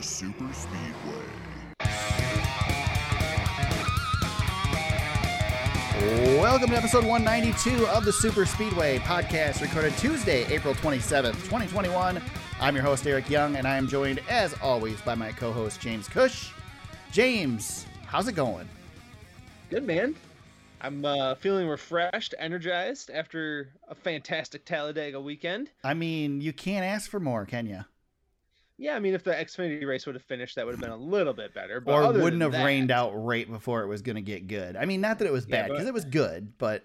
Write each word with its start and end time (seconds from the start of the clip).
the 0.00 0.06
Super 0.06 0.50
Speedway. 0.54 1.26
Welcome 6.40 6.70
to 6.70 6.76
episode 6.76 7.04
192 7.04 7.86
of 7.88 8.06
the 8.06 8.12
Super 8.12 8.46
Speedway 8.46 8.98
podcast, 9.00 9.60
recorded 9.60 9.94
Tuesday, 9.98 10.46
April 10.46 10.72
27th, 10.72 11.34
2021. 11.34 12.22
I'm 12.62 12.74
your 12.74 12.82
host, 12.82 13.06
Eric 13.06 13.28
Young, 13.28 13.56
and 13.56 13.68
I 13.68 13.76
am 13.76 13.86
joined, 13.88 14.22
as 14.30 14.54
always, 14.62 14.98
by 15.02 15.14
my 15.14 15.32
co 15.32 15.52
host, 15.52 15.82
James 15.82 16.08
Cush. 16.08 16.50
James, 17.12 17.84
how's 18.06 18.26
it 18.26 18.32
going? 18.32 18.66
Good 19.68 19.84
man. 19.84 20.14
I'm 20.80 21.04
uh, 21.04 21.34
feeling 21.34 21.68
refreshed, 21.68 22.34
energized 22.38 23.10
after 23.10 23.68
a 23.86 23.94
fantastic 23.94 24.64
Talladega 24.64 25.20
weekend. 25.20 25.68
I 25.84 25.92
mean, 25.92 26.40
you 26.40 26.54
can't 26.54 26.86
ask 26.86 27.10
for 27.10 27.20
more, 27.20 27.44
can 27.44 27.66
you? 27.66 27.84
Yeah, 28.80 28.96
I 28.96 28.98
mean, 28.98 29.12
if 29.12 29.22
the 29.22 29.32
Xfinity 29.32 29.84
race 29.86 30.06
would 30.06 30.14
have 30.14 30.24
finished, 30.24 30.56
that 30.56 30.64
would 30.64 30.72
have 30.72 30.80
been 30.80 30.90
a 30.90 30.96
little 30.96 31.34
bit 31.34 31.52
better. 31.52 31.80
But 31.80 31.92
Or 31.92 32.12
wouldn't 32.14 32.40
have 32.40 32.52
that- 32.52 32.64
rained 32.64 32.90
out 32.90 33.10
right 33.12 33.46
before 33.50 33.82
it 33.82 33.86
was 33.88 34.00
going 34.00 34.16
to 34.16 34.22
get 34.22 34.46
good. 34.48 34.74
I 34.74 34.86
mean, 34.86 35.02
not 35.02 35.18
that 35.18 35.26
it 35.26 35.32
was 35.32 35.46
Yeah, 35.46 35.62
bad, 35.62 35.70
because 35.72 35.86
it 35.86 35.92
was 35.92 36.06
good, 36.06 36.56
but 36.56 36.82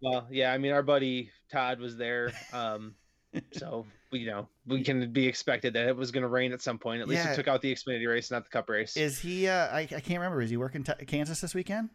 Well, 0.00 0.26
yeah, 0.30 0.52
I 0.52 0.58
mean, 0.58 0.70
our 0.72 0.82
buddy 0.84 1.30
Todd 1.50 1.80
was 1.80 1.96
there, 1.96 2.32
um, 2.52 2.94
so 3.52 3.86
you 4.12 4.26
know 4.26 4.46
we 4.66 4.84
can 4.84 5.10
be 5.12 5.26
expected 5.26 5.72
that 5.72 5.88
it 5.88 5.96
was 5.96 6.10
going 6.12 6.22
to 6.22 6.28
rain 6.28 6.52
at 6.52 6.60
some 6.62 6.78
point. 6.78 7.00
At 7.02 7.08
least 7.08 7.24
Yeah. 7.24 7.32
it 7.32 7.36
took 7.36 7.48
out 7.48 7.60
the 7.60 7.74
Xfinity 7.74 8.06
race, 8.06 8.30
not 8.30 8.44
the 8.44 8.50
Cup 8.50 8.68
race. 8.68 8.96
is 8.96 9.18
he, 9.18 9.48
uh, 9.48 9.68
I, 9.68 9.80
I 9.80 9.86
can't 9.86 10.20
remember, 10.20 10.42
is 10.42 10.50
he 10.50 10.56
working 10.56 10.84
t- 10.84 10.92
Kansas 11.06 11.40
this 11.40 11.54
weekend? 11.54 11.88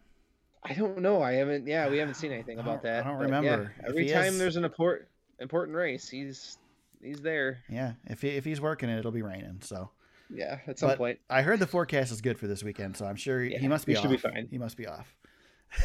I 0.64 0.74
don't 0.74 0.98
know. 0.98 1.22
I 1.22 1.32
haven't. 1.34 1.66
Yeah, 1.66 1.88
we 1.88 1.96
haven't 1.98 2.14
seen 2.14 2.32
anything 2.38 2.58
about 2.58 2.82
don't- 2.82 2.92
I 2.92 3.02
don't 3.02 3.18
yeah, 3.18 3.24
remember. 3.24 3.74
If 3.78 3.88
every 3.88 4.08
time 4.08 4.24
is- 4.34 4.38
there's 4.38 4.56
an 4.56 4.64
important 4.64 5.08
important 5.38 5.76
race, 5.76 6.08
he's 6.08 6.58
he's 7.02 7.20
there. 7.20 7.58
Yeah, 7.68 7.92
if, 8.06 8.22
he, 8.22 8.28
if 8.30 8.44
he's 8.44 8.60
working 8.60 8.88
it, 8.88 8.98
it'll 8.98 9.10
be 9.12 9.22
raining, 9.22 9.58
so. 9.62 9.90
Yeah, 10.30 10.58
at 10.66 10.78
some 10.78 10.90
But 10.90 10.98
point. 10.98 11.18
I 11.30 11.40
heard 11.42 11.58
the 11.58 11.66
forecast 11.66 12.12
is 12.12 12.20
good 12.20 12.38
for 12.38 12.46
this 12.46 12.62
weekend, 12.62 12.96
so 12.96 13.06
I'm 13.06 13.16
sure 13.16 13.42
he 13.42 13.54
Yeah, 13.54 13.66
must 13.68 13.86
be 13.86 13.96
off. 13.96 14.02
should 14.02 14.10
be 14.10 14.16
fine. 14.18 14.46
He 14.50 14.58
must 14.58 14.76
be 14.76 14.86
off. 14.86 15.14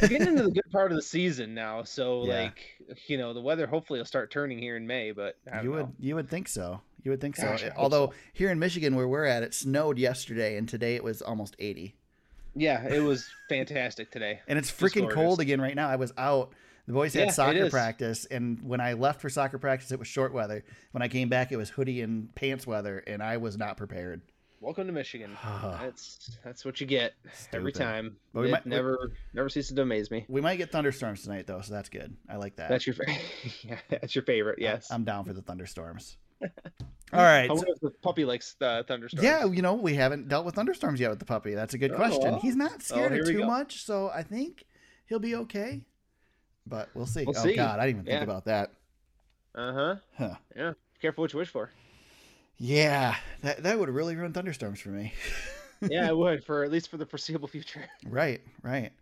We're 0.01 0.09
getting 0.09 0.27
into 0.29 0.43
the 0.49 0.51
good 0.51 0.69
part 0.71 0.91
of 0.91 0.97
the 0.97 1.01
season 1.01 1.53
now, 1.53 1.83
so 1.83 2.25
Yeah. 2.25 2.43
like 2.43 2.59
you 3.07 3.17
know 3.17 3.33
the 3.33 3.41
weather 3.41 3.67
hopefully 3.67 3.99
will 3.99 4.05
start 4.05 4.31
turning 4.31 4.57
here 4.59 4.75
in 4.75 4.85
May. 4.85 5.11
But 5.11 5.37
I 5.49 5.55
don't 5.57 5.63
You 5.63 5.71
would 5.71 5.87
you 5.99 6.15
would 6.15 6.29
think 6.29 6.47
so. 6.49 6.81
You 7.03 7.11
would 7.11 7.21
think 7.21 7.37
Gosh, 7.37 7.61
so. 7.61 7.71
Although 7.77 8.07
so. 8.07 8.13
here 8.33 8.49
in 8.49 8.59
Michigan 8.59 8.95
where 8.95 9.07
we're 9.07 9.25
at, 9.25 9.43
it 9.43 9.53
snowed 9.53 9.97
yesterday 9.97 10.57
and 10.57 10.67
today 10.67 10.95
it 10.95 11.03
was 11.03 11.21
almost 11.21 11.55
80. 11.59 11.95
Yeah, 12.55 12.85
it 12.87 13.01
was 13.01 13.27
fantastic 13.49 14.11
today. 14.11 14.39
And 14.47 14.59
it's 14.59 14.71
freaking 14.71 15.09
cold 15.09 15.39
again 15.39 15.59
right 15.59 15.75
now. 15.75 15.89
I 15.89 15.95
was 15.95 16.13
out. 16.17 16.53
The 16.87 16.93
boys 16.93 17.13
had 17.13 17.21
Yeah, 17.21 17.29
it 17.29 17.33
soccer 17.33 17.69
practice 17.69 18.25
and 18.25 18.61
when 18.61 18.81
I 18.81 18.93
left 18.93 19.21
for 19.21 19.29
soccer 19.29 19.57
practice 19.57 19.91
it 19.91 19.99
was 19.99 20.07
short 20.07 20.33
weather. 20.33 20.63
When 20.91 21.01
I 21.01 21.07
came 21.07 21.29
back 21.29 21.51
it 21.51 21.57
was 21.57 21.69
hoodie 21.69 22.01
and 22.01 22.33
pants 22.35 22.67
weather 22.67 22.99
and 23.07 23.23
I 23.23 23.37
was 23.37 23.57
not 23.57 23.77
prepared. 23.77 24.21
Welcome 24.59 24.87
to 24.87 24.93
Michigan. 24.93 25.31
Ah. 25.43 25.79
That's 25.81 26.37
that's 26.43 26.65
what 26.65 26.81
you 26.81 26.87
get 26.87 27.13
every 27.53 27.71
time. 27.71 28.17
But 28.33 28.41
we 28.41 28.47
it 28.49 28.51
might- 28.51 28.65
we- 28.65 28.69
never 28.71 29.11
never 29.33 29.49
ceases 29.49 29.75
to 29.75 29.81
amaze 29.81 30.11
me. 30.11 30.25
We 30.27 30.41
might 30.41 30.57
get 30.57 30.71
thunderstorms 30.71 31.23
tonight 31.23 31.47
though, 31.47 31.61
so 31.61 31.73
that's 31.73 31.89
good. 31.89 32.15
I 32.29 32.35
like 32.37 32.57
that. 32.57 32.69
That's 32.69 32.85
your 32.85 32.95
yeah, 33.63 33.77
that's 33.89 34.15
your 34.15 34.23
favorite. 34.25 34.59
Yes. 34.59 34.91
I'm 34.91 35.03
down 35.05 35.23
for 35.25 35.33
the 35.33 35.41
thunderstorms. 35.41 36.17
All 37.13 37.19
right. 37.21 37.49
I 37.49 37.53
wonder 37.53 37.71
if 37.73 37.79
the 37.79 37.91
puppy 38.01 38.25
likes 38.25 38.55
the 38.59 38.83
thunderstorms. 38.87 39.23
Yeah, 39.23 39.45
you 39.45 39.61
know, 39.61 39.75
we 39.75 39.93
haven't 39.93 40.27
dealt 40.27 40.45
with 40.45 40.55
thunderstorms 40.55 40.99
yet 40.99 41.11
with 41.11 41.19
the 41.19 41.25
puppy. 41.25 41.53
That's 41.53 41.73
a 41.73 41.77
good 41.77 41.91
Oh, 41.91 41.95
question. 41.95 42.21
well. 42.31 42.39
He's 42.39 42.55
not 42.55 42.71
oh, 42.75 42.79
scared 42.79 43.11
here 43.13 43.21
of 43.21 43.27
too 43.27 43.45
much, 43.45 43.83
so 43.85 44.09
I 44.13 44.23
think 44.23 44.65
he'll 45.07 45.19
be 45.19 45.35
okay. 45.35 45.85
But 46.65 46.89
we'll 46.93 47.05
see. 47.05 47.23
We'll 47.25 47.37
oh 47.37 47.43
see. 47.43 47.55
God, 47.55 47.79
I 47.79 47.87
didn't 47.87 48.01
even 48.01 48.05
think 48.05 48.17
Yeah. 48.19 48.23
about 48.23 48.45
that. 48.45 48.71
Uh 49.55 49.73
huh. 49.73 49.95
Huh. 50.17 50.35
Yeah. 50.55 50.73
Careful 51.01 51.23
what 51.23 51.33
you 51.33 51.39
wish 51.39 51.49
for. 51.49 51.69
Yeah, 52.57 53.15
that 53.41 53.63
that 53.63 53.77
would 53.79 53.89
really 53.89 54.15
ruin 54.15 54.33
thunderstorms 54.33 54.79
for 54.79 54.89
me. 54.89 55.13
Yeah, 55.89 56.07
I 56.07 56.13
would 56.13 56.45
for 56.45 56.63
at 56.63 56.71
least 56.71 56.89
for 56.89 56.95
the 56.95 57.05
foreseeable 57.05 57.49
future. 57.49 57.83
right, 58.07 58.39
right. 58.61 58.93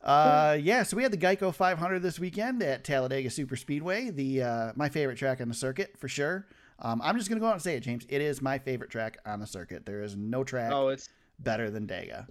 Uh, 0.00 0.56
yeah. 0.60 0.84
So 0.84 0.96
we 0.96 1.02
had 1.02 1.10
the 1.10 1.18
Geico 1.18 1.52
500 1.52 2.00
this 2.00 2.20
weekend 2.20 2.62
at 2.62 2.84
Talladega 2.84 3.28
Super 3.30 3.56
Speedway, 3.56 4.10
the 4.10 4.42
uh, 4.42 4.72
my 4.76 4.88
favorite 4.88 5.18
track 5.18 5.40
on 5.40 5.48
the 5.48 5.54
circuit 5.54 5.96
for 5.98 6.06
sure. 6.06 6.46
Um, 6.78 7.00
I'm 7.02 7.16
just 7.16 7.28
gonna 7.28 7.40
go 7.40 7.48
out 7.48 7.54
and 7.54 7.62
say 7.62 7.74
it, 7.74 7.80
James. 7.80 8.06
It 8.08 8.20
is 8.20 8.40
my 8.40 8.58
favorite 8.58 8.90
track 8.90 9.18
on 9.26 9.40
the 9.40 9.46
circuit. 9.46 9.84
There 9.84 10.04
is 10.04 10.14
no 10.14 10.44
track 10.44 10.70
Oh, 10.72 10.86
it's 10.88 11.08
better 11.40 11.68
than 11.68 11.88
Dega. 11.88 12.28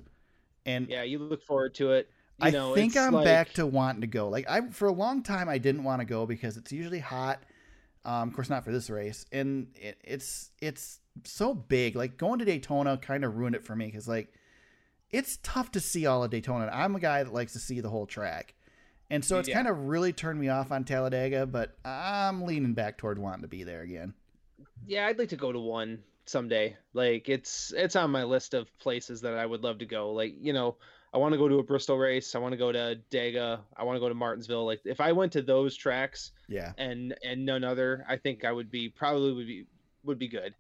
And 0.66 0.88
yeah. 0.88 1.04
You 1.04 1.20
look 1.20 1.44
forward 1.44 1.76
to 1.76 1.92
it. 1.92 2.10
I 2.42 2.50
know, 2.52 2.74
think 2.76 2.96
I'm 2.98 3.14
like- 3.14 3.26
back 3.26 3.54
to 3.54 3.66
wanting 3.66 4.02
to 4.02 4.08
go. 4.08 4.30
Like 4.30 4.50
I 4.50 4.62
for 4.70 4.88
a 4.88 4.92
long 4.94 5.24
time 5.24 5.50
I 5.50 5.58
didn't 5.58 5.84
want 5.84 6.02
to 6.02 6.06
go 6.06 6.26
because 6.26 6.58
it's 6.58 6.72
usually 6.72 7.00
hot. 7.00 7.42
Um, 8.06 8.30
of 8.30 8.36
course 8.36 8.50
not 8.50 8.64
for 8.64 8.72
this 8.72 8.90
race, 8.90 9.26
and 9.32 9.68
it, 9.76 10.00
it's 10.04 10.52
it's 10.62 11.00
so 11.26 11.54
big. 11.54 11.96
Like 11.96 12.18
going 12.18 12.40
to 12.40 12.46
Daytona 12.46 12.98
kind 12.98 13.26
of 13.26 13.36
ruined 13.36 13.56
it 13.56 13.64
for 13.66 13.76
me 13.76 13.86
because 13.88 14.08
like 14.08 14.34
it's 15.12 15.38
tough 15.44 15.72
to 15.72 15.80
see 15.80 16.06
all 16.06 16.24
of 16.24 16.32
Daytona. 16.32 16.70
I'm 16.74 16.96
a 16.96 17.00
guy 17.00 17.24
that 17.24 17.34
likes 17.34 17.54
to 17.54 17.60
see 17.60 17.82
the 17.82 17.90
whole 17.90 18.06
track, 18.06 18.54
and 19.10 19.24
so 19.26 19.38
it's 19.40 19.50
Yeah. 19.50 19.56
kind 19.56 19.68
of 19.68 19.78
really 19.88 20.14
turned 20.14 20.40
me 20.40 20.48
off 20.50 20.72
on 20.72 20.86
Talladega. 20.86 21.46
But 21.46 21.78
I'm 21.84 22.44
leaning 22.44 22.74
back 22.74 22.98
toward 22.98 23.20
wanting 23.20 23.42
to 23.42 23.48
be 23.50 23.64
there 23.64 23.82
again. 23.82 24.14
Yeah, 24.88 25.08
I'd 25.08 25.20
like 25.20 25.30
to 25.30 25.36
go 25.36 25.52
to 25.52 25.60
one 25.60 26.00
someday. 26.26 26.78
Like 26.94 27.28
it's 27.28 27.74
it's 27.76 27.96
on 27.98 28.12
my 28.12 28.24
list 28.24 28.54
of 28.54 28.76
places 28.80 29.20
that 29.22 29.34
I 29.34 29.46
would 29.46 29.62
love 29.62 29.80
to 29.80 29.86
go. 29.86 30.12
Like, 30.14 30.36
you 30.40 30.54
know, 30.54 30.78
I 31.14 31.18
want 31.18 31.34
to 31.34 31.38
go 31.38 31.48
to 31.48 31.60
a 31.60 31.64
Bristol 31.64 31.98
race, 31.98 32.36
I 32.36 32.40
want 32.40 32.52
to 32.54 32.58
go 32.58 32.72
to 32.72 33.00
Dega, 33.12 33.60
I 33.76 33.84
want 33.84 33.96
to 33.96 34.00
go 34.00 34.10
to 34.10 34.16
Martinsville. 34.16 34.66
Like 34.66 34.82
if 34.86 35.02
I 35.02 35.12
went 35.12 35.32
to 35.34 35.42
those 35.42 35.76
tracks 35.76 36.32
Yeah, 36.48 36.74
and 36.78 37.16
and 37.24 37.46
none 37.46 37.64
other, 37.64 38.06
I 38.08 38.18
think 38.18 38.46
I 38.46 38.52
would 38.52 38.70
be 38.70 38.90
probably 38.90 39.34
would 39.34 39.48
be 39.48 39.66
would 40.04 40.20
be 40.20 40.28
good. 40.28 40.54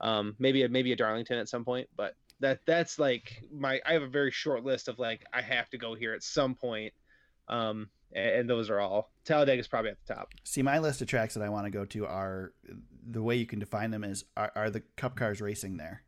Um 0.00 0.34
maybe 0.38 0.62
a 0.62 0.68
maybe 0.68 0.92
a 0.92 0.96
Darlington 0.96 1.38
at 1.38 1.48
some 1.48 1.64
point, 1.64 1.88
but 1.96 2.14
that 2.40 2.60
that's 2.66 2.98
like 2.98 3.42
my 3.52 3.80
I 3.86 3.92
have 3.94 4.02
a 4.02 4.08
very 4.08 4.30
short 4.30 4.64
list 4.64 4.88
of 4.88 4.98
like 4.98 5.24
I 5.32 5.40
have 5.40 5.70
to 5.70 5.78
go 5.78 5.94
here 5.94 6.12
at 6.12 6.22
some 6.22 6.54
point. 6.54 6.92
Um 7.48 7.88
a- 8.14 8.38
and 8.40 8.48
those 8.50 8.70
are 8.70 8.80
all. 8.80 9.10
Talladega 9.24 9.60
is 9.60 9.68
probably 9.68 9.90
at 9.92 9.98
the 10.06 10.14
top. 10.14 10.28
See, 10.44 10.62
my 10.62 10.78
list 10.78 11.00
of 11.00 11.08
tracks 11.08 11.34
that 11.34 11.42
I 11.42 11.48
want 11.48 11.66
to 11.66 11.70
go 11.70 11.84
to 11.86 12.06
are 12.06 12.52
the 13.08 13.22
way 13.22 13.36
you 13.36 13.46
can 13.46 13.58
define 13.58 13.90
them 13.90 14.04
is 14.04 14.24
are, 14.36 14.52
are 14.54 14.70
the 14.70 14.82
Cup 14.96 15.16
cars 15.16 15.40
racing 15.40 15.76
there. 15.78 16.02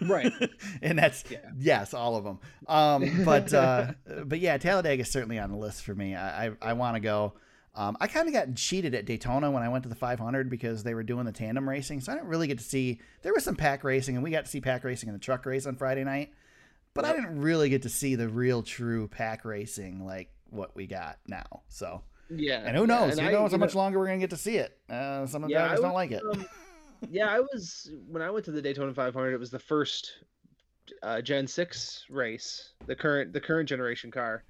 Right. 0.00 0.32
and 0.82 0.98
that's 0.98 1.24
Yeah. 1.30 1.38
yes, 1.58 1.92
all 1.94 2.16
of 2.16 2.24
them. 2.24 2.38
Um, 2.68 3.24
but 3.24 3.52
uh, 3.54 3.92
but 4.24 4.38
yeah, 4.40 4.56
Talladega 4.58 5.02
is 5.02 5.10
certainly 5.10 5.38
on 5.38 5.50
the 5.50 5.56
list 5.56 5.82
for 5.82 5.94
me. 5.94 6.14
I 6.14 6.46
I, 6.46 6.50
I 6.62 6.72
want 6.74 6.94
to 6.96 7.00
go. 7.00 7.34
Um, 7.74 7.96
I 8.00 8.08
kind 8.08 8.26
of 8.26 8.34
got 8.34 8.54
cheated 8.56 8.94
at 8.96 9.04
Daytona 9.06 9.50
when 9.52 9.62
I 9.62 9.68
went 9.68 9.84
to 9.84 9.88
the 9.88 9.94
500 9.94 10.50
because 10.50 10.82
they 10.82 10.94
were 10.94 11.04
doing 11.04 11.26
the 11.26 11.32
tandem 11.32 11.68
racing, 11.68 12.00
so 12.00 12.10
I 12.10 12.16
didn't 12.16 12.28
really 12.28 12.48
get 12.48 12.58
to 12.58 12.64
see. 12.64 13.00
There 13.22 13.32
was 13.32 13.44
some 13.44 13.54
pack 13.54 13.84
racing, 13.84 14.16
and 14.16 14.24
we 14.24 14.30
got 14.32 14.46
to 14.46 14.50
see 14.50 14.60
pack 14.60 14.82
racing 14.82 15.08
in 15.08 15.12
the 15.12 15.20
truck 15.20 15.46
race 15.46 15.64
on 15.64 15.76
Friday 15.76 16.02
night, 16.02 16.32
but 16.94 17.04
I 17.04 17.12
didn't 17.12 17.38
really 17.40 17.68
get 17.68 17.82
to 17.82 17.88
see 17.88 18.16
the 18.16 18.28
real 18.28 18.62
true 18.64 19.06
pack 19.06 19.44
racing 19.44 20.04
like 20.04 20.30
what 20.50 20.74
we 20.74 20.86
got 20.88 21.18
now. 21.28 21.62
So, 21.68 22.02
Yeah. 22.30 22.62
and 22.66 22.76
who 22.76 22.82
yeah, 22.82 22.86
knows? 22.86 23.12
and 23.12 23.20
who 23.20 23.28
I- 23.28 23.32
knows 23.32 23.52
how 23.52 23.58
know- 23.58 23.60
much 23.66 23.76
longer 23.76 23.98
we're 24.00 24.06
gonna 24.06 24.18
get 24.18 24.30
to 24.30 24.36
see 24.36 24.56
it? 24.56 24.76
Uh, 24.90 25.26
some 25.26 25.44
of 25.44 25.48
the 25.48 25.52
Yeah, 25.54 25.66
drivers 25.66 25.80
don't 25.80 25.94
like 25.94 26.10
it. 26.10 26.22
um, 26.24 26.46
yeah, 27.10 27.28
I 27.28 27.40
was 27.40 27.90
when 28.08 28.22
I 28.22 28.30
went 28.30 28.44
to 28.46 28.50
the 28.50 28.62
Daytona 28.62 28.92
500. 28.92 29.32
It 29.32 29.38
was 29.38 29.50
the 29.50 29.58
first 29.58 30.12
uh, 31.02 31.20
Gen 31.20 31.46
6 31.46 32.06
race, 32.10 32.72
the 32.86 32.96
current 32.96 33.32
the 33.32 33.40
current 33.40 33.68
generation 33.68 34.10
car, 34.10 34.44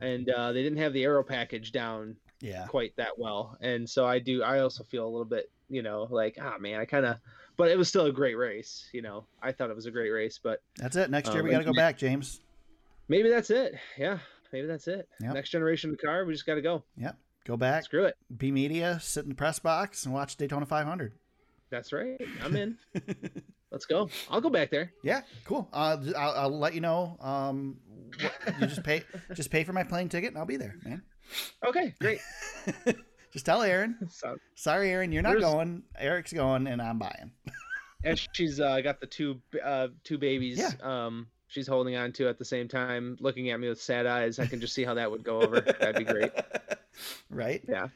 and 0.00 0.28
uh, 0.30 0.52
they 0.52 0.62
didn't 0.62 0.78
have 0.78 0.92
the 0.92 1.04
aero 1.04 1.22
package 1.22 1.72
down 1.72 2.16
yeah, 2.40 2.66
quite 2.66 2.94
that 2.96 3.18
well. 3.18 3.56
And 3.60 3.88
so 3.88 4.06
I 4.06 4.18
do. 4.18 4.42
I 4.42 4.60
also 4.60 4.84
feel 4.84 5.06
a 5.06 5.08
little 5.10 5.24
bit, 5.24 5.50
you 5.68 5.82
know, 5.82 6.06
like 6.10 6.38
ah 6.40 6.56
man, 6.58 6.80
I 6.80 6.84
kind 6.84 7.06
of. 7.06 7.16
But 7.56 7.70
it 7.70 7.78
was 7.78 7.88
still 7.88 8.04
a 8.04 8.12
great 8.12 8.36
race. 8.36 8.86
You 8.92 9.00
know, 9.00 9.24
I 9.42 9.52
thought 9.52 9.70
it 9.70 9.76
was 9.76 9.86
a 9.86 9.90
great 9.90 10.10
race. 10.10 10.38
But 10.42 10.62
that's 10.76 10.96
it. 10.96 11.10
Next 11.10 11.30
year 11.30 11.40
Um, 11.40 11.46
we 11.46 11.50
got 11.50 11.60
to 11.60 11.64
go 11.64 11.72
back, 11.72 11.96
James. 11.96 12.40
maybe 13.08 13.30
that's 13.30 13.48
it. 13.48 13.74
Yeah, 13.96 14.18
maybe 14.52 14.66
that's 14.66 14.88
it. 14.88 15.08
Yep. 15.20 15.32
Next 15.32 15.50
generation 15.50 15.90
of 15.90 15.96
the 15.96 16.06
car, 16.06 16.26
we 16.26 16.34
just 16.34 16.44
got 16.44 16.56
to 16.56 16.62
go. 16.62 16.84
Yep. 16.98 17.16
Go 17.46 17.56
back. 17.56 17.84
Screw 17.84 18.04
it. 18.04 18.16
B 18.36 18.50
Media, 18.50 18.98
sit 19.00 19.22
in 19.22 19.30
the 19.30 19.34
press 19.34 19.58
box 19.58 20.04
and 20.04 20.12
watch 20.12 20.36
Daytona 20.36 20.66
500. 20.66 21.12
That's 21.70 21.92
right. 21.92 22.20
I'm 22.42 22.56
in. 22.56 22.78
Let's 23.70 23.84
go. 23.86 24.08
I'll 24.30 24.40
go 24.40 24.50
back 24.50 24.70
there. 24.70 24.92
Yeah, 25.02 25.22
cool. 25.44 25.68
Uh, 25.72 25.96
I'll, 26.16 26.32
I'll 26.32 26.58
let 26.58 26.74
you 26.74 26.80
know. 26.80 27.16
Um, 27.20 27.76
what, 28.20 28.32
you 28.60 28.66
just 28.68 28.84
pay, 28.84 29.02
just 29.34 29.50
pay 29.50 29.64
for 29.64 29.72
my 29.72 29.82
plane 29.82 30.08
ticket, 30.08 30.30
and 30.30 30.38
I'll 30.38 30.46
be 30.46 30.56
there, 30.56 30.76
man. 30.84 31.02
Okay, 31.66 31.92
great. 32.00 32.20
Just 33.32 33.44
tell 33.44 33.60
Aaron. 33.62 33.98
So, 34.10 34.36
Sorry, 34.54 34.90
Aaron, 34.90 35.12
you're 35.12 35.22
not 35.22 35.38
going. 35.40 35.82
Eric's 35.98 36.32
going, 36.32 36.66
and 36.66 36.80
I'm 36.80 36.98
buying. 36.98 37.32
and 38.04 38.18
she's 38.32 38.60
uh, 38.60 38.80
got 38.80 39.00
the 39.00 39.06
two 39.06 39.42
uh, 39.62 39.88
two 40.04 40.16
babies. 40.16 40.58
Yeah. 40.58 40.70
Um, 40.80 41.26
she's 41.48 41.66
holding 41.66 41.96
on 41.96 42.12
to 42.12 42.28
at 42.28 42.38
the 42.38 42.44
same 42.46 42.66
time, 42.68 43.18
looking 43.20 43.50
at 43.50 43.60
me 43.60 43.68
with 43.68 43.80
sad 43.82 44.06
eyes. 44.06 44.38
I 44.38 44.46
can 44.46 44.60
just 44.60 44.72
see 44.72 44.84
how 44.84 44.94
that 44.94 45.10
would 45.10 45.22
go 45.22 45.42
over. 45.42 45.60
That'd 45.60 45.96
be 45.96 46.04
great. 46.10 46.32
right? 47.28 47.62
Yeah. 47.68 47.88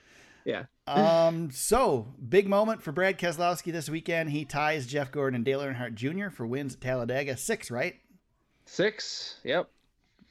Yeah. 0.45 0.65
Um. 0.91 1.51
So 1.51 2.09
big 2.29 2.49
moment 2.49 2.83
for 2.83 2.93
Brad 2.93 3.19
Keselowski 3.19 3.73
this 3.73 3.89
weekend. 3.89 4.31
He 4.31 4.45
ties 4.45 4.87
Jeff 4.87 5.11
Gordon 5.13 5.37
and 5.37 5.45
Dale 5.45 5.61
Earnhardt 5.61 5.95
Jr. 5.95 6.31
for 6.31 6.47
wins 6.47 6.75
at 6.75 6.81
Talladega. 6.81 7.37
Six, 7.37 7.71
right? 7.71 7.97
Six. 8.67 9.37
Yep. 9.45 9.69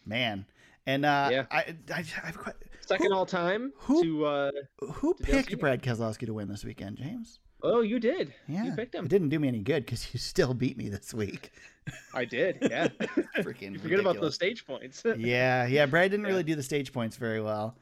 Man. 0.05 0.45
And 0.85 1.05
uh, 1.05 1.29
Yeah. 1.31 1.45
I, 1.51 1.75
I, 1.93 2.03
I've 2.23 2.37
quite, 2.37 2.55
Second 2.81 3.07
Who- 3.07 3.13
all 3.15 3.25
time 3.25 3.71
who- 3.77 4.03
to 4.03 4.25
uh 4.25 4.51
who 4.93 5.13
To 5.15 5.23
picked? 5.23 5.59
Brad 5.59 5.83
Keselowski 5.83 6.25
to 6.25 6.33
win 6.33 6.47
this 6.47 6.63
weekend, 6.63 6.97
James? 6.97 7.39
Oh, 7.61 7.81
you 7.81 7.99
did. 7.99 8.33
Yeah, 8.47 8.63
you 8.63 8.71
picked 8.71 8.95
him. 8.95 9.03
It 9.05 9.09
didn't 9.09 9.27
do 9.29 9.37
me 9.37 9.49
any 9.49 9.59
good 9.59 9.85
because 9.85 10.13
you 10.13 10.19
still 10.19 10.53
beat 10.53 10.77
me 10.77 10.87
this 10.87 11.13
week. 11.13 11.51
I 12.13 12.23
did. 12.23 12.57
Yeah. 12.61 12.87
Freaking 13.39 13.73
you 13.73 13.79
forget 13.79 13.99
about 13.99 14.11
ridiculous. 14.15 14.19
those 14.21 14.35
stage 14.35 14.65
points. 14.65 15.03
yeah, 15.17 15.65
yeah. 15.67 15.85
Brad 15.85 16.09
didn't 16.09 16.25
Yeah. 16.25 16.31
really 16.31 16.43
do 16.43 16.55
the 16.55 16.63
stage 16.63 16.93
points 16.93 17.17
very 17.17 17.41
well. 17.41 17.75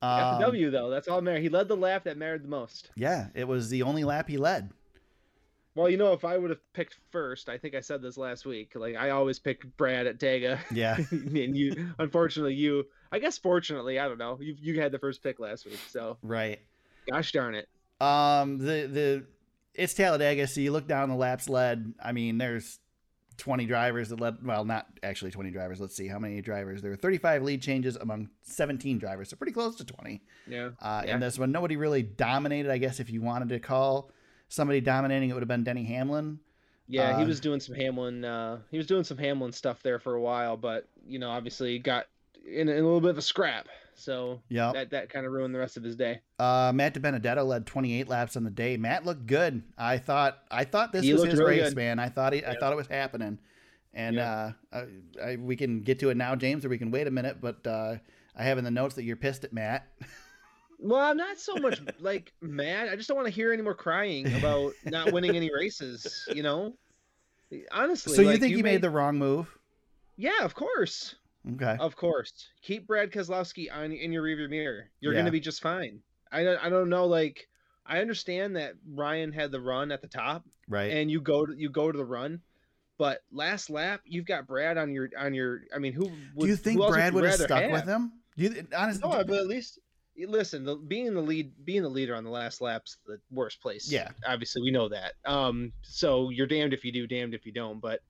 Got 0.00 0.34
Um, 0.34 0.40
the 0.40 0.46
W 0.46 0.70
though. 0.70 0.90
That's 0.90 1.08
all 1.08 1.16
that 1.16 1.22
mattered. 1.22 1.42
He 1.42 1.48
led 1.48 1.68
the 1.68 1.76
lap 1.76 2.04
that 2.04 2.16
mattered 2.16 2.44
the 2.44 2.48
most. 2.48 2.90
Yeah, 2.94 3.28
it 3.34 3.48
was 3.48 3.68
the 3.68 3.82
only 3.82 4.04
lap 4.04 4.28
he 4.28 4.36
led. 4.38 4.70
Well, 5.74 5.88
you 5.88 5.96
know, 5.96 6.12
if 6.12 6.24
I 6.24 6.36
would 6.38 6.50
have 6.50 6.72
picked 6.72 6.96
first, 7.12 7.48
I 7.48 7.56
think 7.56 7.74
I 7.76 7.80
said 7.80 8.02
this 8.02 8.16
last 8.16 8.44
week. 8.44 8.72
Like 8.74 8.96
I 8.96 9.10
always 9.10 9.38
pick 9.38 9.64
Brad 9.76 10.06
at 10.06 10.18
Dega, 10.18 10.58
Yeah, 10.72 10.96
and 11.10 11.56
you, 11.56 11.92
unfortunately, 11.98 12.54
you. 12.54 12.86
I 13.12 13.18
guess 13.20 13.38
fortunately, 13.38 13.98
I 13.98 14.08
don't 14.08 14.18
know. 14.18 14.38
You 14.40 14.56
you 14.60 14.80
had 14.80 14.92
the 14.92 14.98
first 14.98 15.22
pick 15.22 15.38
last 15.38 15.66
week, 15.66 15.78
so 15.88 16.18
right. 16.22 16.60
gosh 17.10 17.32
darn 17.32 17.54
it. 17.54 17.68
Um, 18.00 18.58
the 18.58 18.86
the 18.86 19.24
it's 19.74 19.94
Talladega, 19.94 20.46
so 20.48 20.60
you 20.60 20.72
look 20.72 20.88
down 20.88 21.08
the 21.10 21.14
laps 21.16 21.48
led. 21.48 21.94
I 22.02 22.10
mean, 22.12 22.38
there's 22.38 22.80
20 23.38 23.64
drivers 23.66 24.10
that 24.10 24.20
led. 24.20 24.36
Well, 24.44 24.64
not 24.64 24.86
actually 25.02 25.30
20 25.30 25.50
drivers. 25.50 25.80
Let's 25.80 25.96
see 25.96 26.08
how 26.08 26.18
many 26.18 26.40
drivers. 26.42 26.82
There 26.82 26.90
were 26.90 26.96
35 26.96 27.42
lead 27.42 27.62
changes 27.62 27.96
among 27.96 28.28
17 28.42 28.98
drivers, 28.98 29.30
so 29.30 29.36
pretty 29.36 29.52
close 29.52 29.76
to 29.76 29.84
20. 29.84 30.20
Yeah. 30.46 30.70
Uh, 30.80 31.02
Yeah. 31.06 31.14
In 31.14 31.20
this 31.20 31.38
one, 31.38 31.50
nobody 31.52 31.76
really 31.76 32.02
dominated. 32.02 32.70
I 32.70 32.78
guess 32.78 33.00
if 33.00 33.08
you 33.10 33.22
wanted 33.22 33.48
to 33.50 33.60
call 33.60 34.10
somebody 34.48 34.80
dominating, 34.80 35.30
it 35.30 35.32
would 35.34 35.42
have 35.42 35.48
been 35.48 35.64
Denny 35.64 35.84
Hamlin. 35.84 36.40
Yeah, 36.88 37.16
he 37.18 37.24
Uh, 37.24 37.26
was 37.26 37.38
doing 37.40 37.60
some 37.60 37.74
Hamlin. 37.74 38.24
Uh, 38.24 38.60
he 38.70 38.76
was 38.78 38.86
doing 38.86 39.04
some 39.04 39.18
Hamlin 39.18 39.52
stuff 39.52 39.82
there 39.82 39.98
for 39.98 40.14
a 40.14 40.20
while, 40.20 40.56
but 40.56 40.88
you 41.06 41.18
know, 41.18 41.30
obviously 41.30 41.78
got 41.78 42.06
in, 42.46 42.68
in 42.68 42.70
a 42.70 42.74
little 42.74 43.00
bit 43.00 43.10
of 43.10 43.18
a 43.18 43.22
scrap. 43.22 43.68
So 43.98 44.40
Yep. 44.48 44.72
that 44.74 44.90
that 44.90 45.08
kind 45.10 45.26
of 45.26 45.32
ruined 45.32 45.54
the 45.54 45.58
rest 45.58 45.76
of 45.76 45.82
his 45.82 45.96
day. 45.96 46.20
Uh, 46.38 46.72
Matt 46.74 46.94
DiBenedetto 46.94 47.46
led 47.46 47.66
28 47.66 48.08
laps 48.08 48.36
on 48.36 48.44
the 48.44 48.50
day. 48.50 48.76
Matt 48.76 49.04
looked 49.04 49.26
good. 49.26 49.62
I 49.76 49.98
thought 49.98 50.38
I 50.50 50.64
thought 50.64 50.92
this 50.92 51.04
He 51.04 51.12
was 51.12 51.24
his 51.24 51.34
really 51.38 51.58
race, 51.60 51.68
good. 51.70 51.76
man. 51.76 51.98
I 51.98 52.08
thought 52.08 52.32
he, 52.32 52.44
I 52.44 52.54
thought 52.56 52.72
it 52.72 52.76
was 52.76 52.86
happening. 52.86 53.38
And 53.94 54.16
Yeah. 54.16 54.52
uh, 54.72 54.84
I, 55.20 55.30
I, 55.32 55.36
we 55.36 55.56
can 55.56 55.80
get 55.80 55.98
to 56.00 56.10
it 56.10 56.16
now, 56.16 56.36
James, 56.36 56.64
or 56.64 56.68
we 56.68 56.78
can 56.78 56.90
wait 56.90 57.06
a 57.06 57.10
minute. 57.10 57.38
But 57.40 57.66
uh, 57.66 57.96
I 58.36 58.42
have 58.44 58.58
in 58.58 58.64
the 58.64 58.70
notes 58.70 58.94
that 58.94 59.02
you're 59.02 59.16
pissed 59.16 59.44
at 59.44 59.52
Matt. 59.52 59.86
Well, 60.80 61.00
I'm 61.00 61.16
not 61.16 61.40
so 61.40 61.56
much 61.56 61.80
like 61.98 62.32
mad. 62.40 62.88
I 62.88 62.94
just 62.94 63.08
don't 63.08 63.16
want 63.16 63.26
to 63.26 63.32
hear 63.34 63.52
any 63.52 63.62
more 63.62 63.74
crying 63.74 64.32
about 64.34 64.74
not 64.84 65.12
winning 65.12 65.34
any 65.34 65.52
races. 65.52 66.24
You 66.32 66.44
know, 66.44 66.74
honestly. 67.72 68.14
so 68.14 68.22
you 68.22 68.28
like, 68.28 68.38
think 68.38 68.54
he 68.54 68.62
made... 68.62 68.80
the 68.80 68.88
wrong 68.90 69.18
move? 69.18 69.48
Yeah, 70.16 70.44
of 70.44 70.54
course, 70.54 71.16
Okay. 71.54 71.76
of 71.80 71.96
course. 71.96 72.48
Keep 72.62 72.86
Brad 72.86 73.10
Keselowski 73.10 73.66
on 73.74 73.92
in 73.92 74.12
your 74.12 74.22
rearview 74.22 74.48
mirror. 74.50 74.90
You're 75.00 75.12
Yeah. 75.14 75.20
gonna 75.20 75.30
be 75.30 75.40
just 75.40 75.62
fine. 75.62 76.00
I 76.30 76.44
don't, 76.44 76.62
I 76.64 76.68
don't 76.68 76.88
know. 76.90 77.06
Like, 77.06 77.48
I 77.86 78.00
understand 78.00 78.56
that 78.56 78.74
Ryan 78.86 79.32
had 79.32 79.50
the 79.50 79.60
run 79.60 79.90
at 79.92 80.02
the 80.02 80.08
top, 80.08 80.44
Right. 80.68 80.92
and 80.92 81.10
you 81.10 81.20
go 81.20 81.46
to 81.46 81.54
you 81.56 81.70
go 81.70 81.90
to 81.90 81.96
the 81.96 82.04
run. 82.04 82.42
But 82.98 83.22
last 83.30 83.70
lap, 83.70 84.02
you've 84.04 84.26
got 84.26 84.46
Brad 84.46 84.76
on 84.76 84.92
your 84.92 85.08
on 85.16 85.32
your. 85.32 85.62
I 85.74 85.78
mean, 85.78 85.92
who 85.92 86.10
would, 86.34 86.40
Do 86.40 86.46
you 86.48 86.56
think 86.56 86.78
Brad 86.78 87.14
would 87.14 87.22
would 87.22 87.30
have 87.30 87.40
stuck 87.40 87.70
with 87.70 87.84
him? 87.84 88.12
Do 88.36 88.42
you 88.44 88.66
honestly? 88.76 89.08
No, 89.08 89.24
but 89.24 89.38
at 89.38 89.46
least 89.46 89.78
listen. 90.18 90.64
The, 90.64 90.76
being 90.76 91.14
the 91.14 91.22
lead, 91.22 91.52
being 91.64 91.82
the 91.82 91.88
leader 91.88 92.14
on 92.16 92.24
the 92.24 92.30
last 92.30 92.60
lap's 92.60 92.98
the 93.06 93.20
worst 93.30 93.62
place. 93.62 93.90
Yeah. 93.90 94.10
obviously 94.26 94.62
we 94.62 94.70
know 94.72 94.88
that. 94.88 95.14
Um, 95.24 95.72
so 95.82 96.30
you're 96.30 96.46
damned 96.48 96.74
if 96.74 96.84
you 96.84 96.92
do, 96.92 97.06
damned 97.06 97.34
if 97.34 97.46
you 97.46 97.52
don't. 97.52 97.80
But 97.80 98.00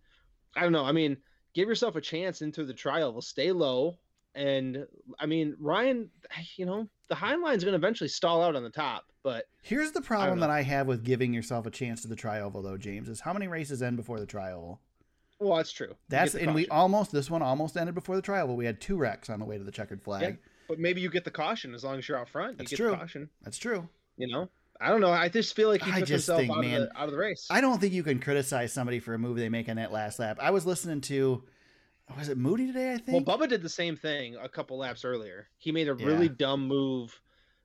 I 0.56 0.62
don't 0.62 0.72
know. 0.72 0.84
I 0.86 0.92
mean, 0.92 1.18
give 1.58 1.68
yourself 1.68 1.96
a 1.96 2.00
chance 2.00 2.40
into 2.40 2.64
the 2.64 2.72
trial. 2.72 3.12
Will 3.12 3.20
stay 3.20 3.50
low, 3.50 3.98
and 4.34 4.86
I 5.18 5.26
mean 5.26 5.56
Ryan. 5.58 6.10
You 6.56 6.66
know 6.66 6.88
the 7.08 7.14
high 7.14 7.34
line's 7.34 7.64
going 7.64 7.72
to 7.72 7.78
eventually 7.78 8.08
stall 8.08 8.42
out 8.42 8.54
on 8.54 8.62
the 8.62 8.70
top, 8.70 9.06
but 9.22 9.46
Here's 9.62 9.92
the 9.92 10.00
problem 10.00 10.38
know. 10.38 10.46
that 10.46 10.52
I 10.52 10.62
have 10.62 10.86
with 10.86 11.04
giving 11.04 11.34
yourself 11.34 11.66
a 11.66 11.70
chance 11.70 12.02
to 12.02 12.08
the 12.08 12.14
trioval, 12.16 12.62
though, 12.62 12.76
James. 12.76 13.08
Is 13.08 13.20
how 13.20 13.32
many 13.32 13.48
races 13.48 13.82
end 13.82 13.96
before 13.96 14.20
the 14.20 14.26
trioval? 14.26 14.78
well, 15.40 15.56
that's 15.56 15.72
true. 15.72 15.94
That's 16.08 16.34
and 16.34 16.54
we 16.54 16.68
almost 16.68 17.12
this 17.12 17.30
one 17.30 17.42
almost 17.42 17.76
ended 17.76 17.94
before 17.94 18.16
the 18.16 18.22
trioval. 18.22 18.56
We 18.56 18.66
had 18.66 18.80
two 18.80 18.96
wrecks 18.96 19.28
on 19.28 19.40
the 19.40 19.44
way 19.44 19.58
to 19.58 19.64
the 19.64 19.72
checkered 19.72 20.02
flag. 20.02 20.22
Yeah. 20.22 20.32
But 20.68 20.78
maybe 20.78 21.00
you 21.00 21.10
get 21.10 21.24
the 21.24 21.30
caution 21.30 21.74
as 21.74 21.82
long 21.82 21.98
as 21.98 22.06
you're 22.06 22.18
out 22.18 22.28
front. 22.28 22.52
You 22.52 22.56
That's 22.58 22.70
get 22.70 22.76
true. 22.76 22.90
the 22.90 22.96
caution. 22.96 23.30
That's 23.42 23.58
true. 23.58 23.88
You 24.16 24.28
know. 24.28 24.48
I 24.80 24.90
don't 24.90 25.00
know. 25.00 25.10
I 25.10 25.28
just 25.28 25.56
feel 25.56 25.68
like 25.68 25.82
he 25.82 25.90
I 25.90 26.00
took 26.00 26.08
just 26.08 26.26
himself 26.26 26.40
think, 26.40 26.52
out, 26.52 26.60
man, 26.60 26.82
of 26.82 26.88
the, 26.88 26.98
out 26.98 27.04
of 27.06 27.10
the 27.12 27.18
race. 27.18 27.46
I 27.50 27.60
don't 27.60 27.80
think 27.80 27.92
you 27.92 28.02
can 28.02 28.20
criticize 28.20 28.72
somebody 28.72 29.00
for 29.00 29.14
a 29.14 29.18
move 29.18 29.36
they 29.36 29.48
make 29.48 29.68
on 29.68 29.76
that 29.76 29.92
last 29.92 30.18
lap. 30.18 30.38
I 30.40 30.50
was 30.50 30.66
listening 30.66 31.00
to, 31.02 31.42
was 32.16 32.28
it 32.28 32.38
Moody 32.38 32.66
today? 32.68 32.94
I 32.94 32.98
think. 32.98 33.26
Well. 33.26 33.38
Bubba 33.38 33.48
did 33.48 33.62
the 33.62 33.68
same 33.68 33.96
thing 33.96 34.36
a 34.36 34.48
couple 34.48 34.78
laps 34.78 35.04
earlier. 35.04 35.48
He 35.58 35.72
made 35.72 35.88
a 35.88 35.94
really 35.94 36.28
dumb 36.28 36.68
move 36.68 37.20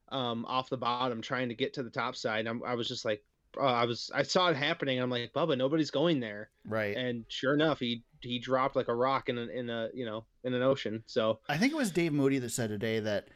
um, 0.09 0.45
off 0.45 0.69
the 0.69 0.77
bottom, 0.77 1.21
trying 1.21 1.49
to 1.49 1.55
get 1.55 1.73
to 1.75 1.83
the 1.83 1.89
top 1.89 2.15
side. 2.15 2.47
I'm, 2.47 2.63
I 2.63 2.75
was 2.75 2.87
just 2.87 3.05
like, 3.05 3.23
uh, 3.55 3.65
I 3.65 3.85
was, 3.85 4.09
I 4.13 4.23
saw 4.23 4.49
it 4.49 4.55
happening. 4.55 4.99
I'm 4.99 5.11
like, 5.11 5.31
Bubba, 5.33 5.57
nobody's 5.57 5.91
going 5.91 6.19
there. 6.19 6.49
right. 6.65 6.97
And 6.97 7.25
sure 7.27 7.53
enough, 7.53 7.79
he 7.79 8.03
he 8.21 8.39
dropped 8.39 8.75
like 8.75 8.87
a 8.87 8.95
rock 8.95 9.29
in 9.29 9.37
a, 9.37 9.41
in 9.41 9.69
a 9.69 9.89
you 9.93 10.05
know 10.05 10.25
in 10.43 10.53
an 10.53 10.63
ocean. 10.63 11.03
So 11.05 11.39
I 11.47 11.57
think 11.57 11.73
it 11.73 11.75
was 11.75 11.91
Dave 11.91 12.13
Moody 12.13 12.39
that 12.39 12.49
said 12.49 12.69
today 12.69 12.99
that 13.01 13.27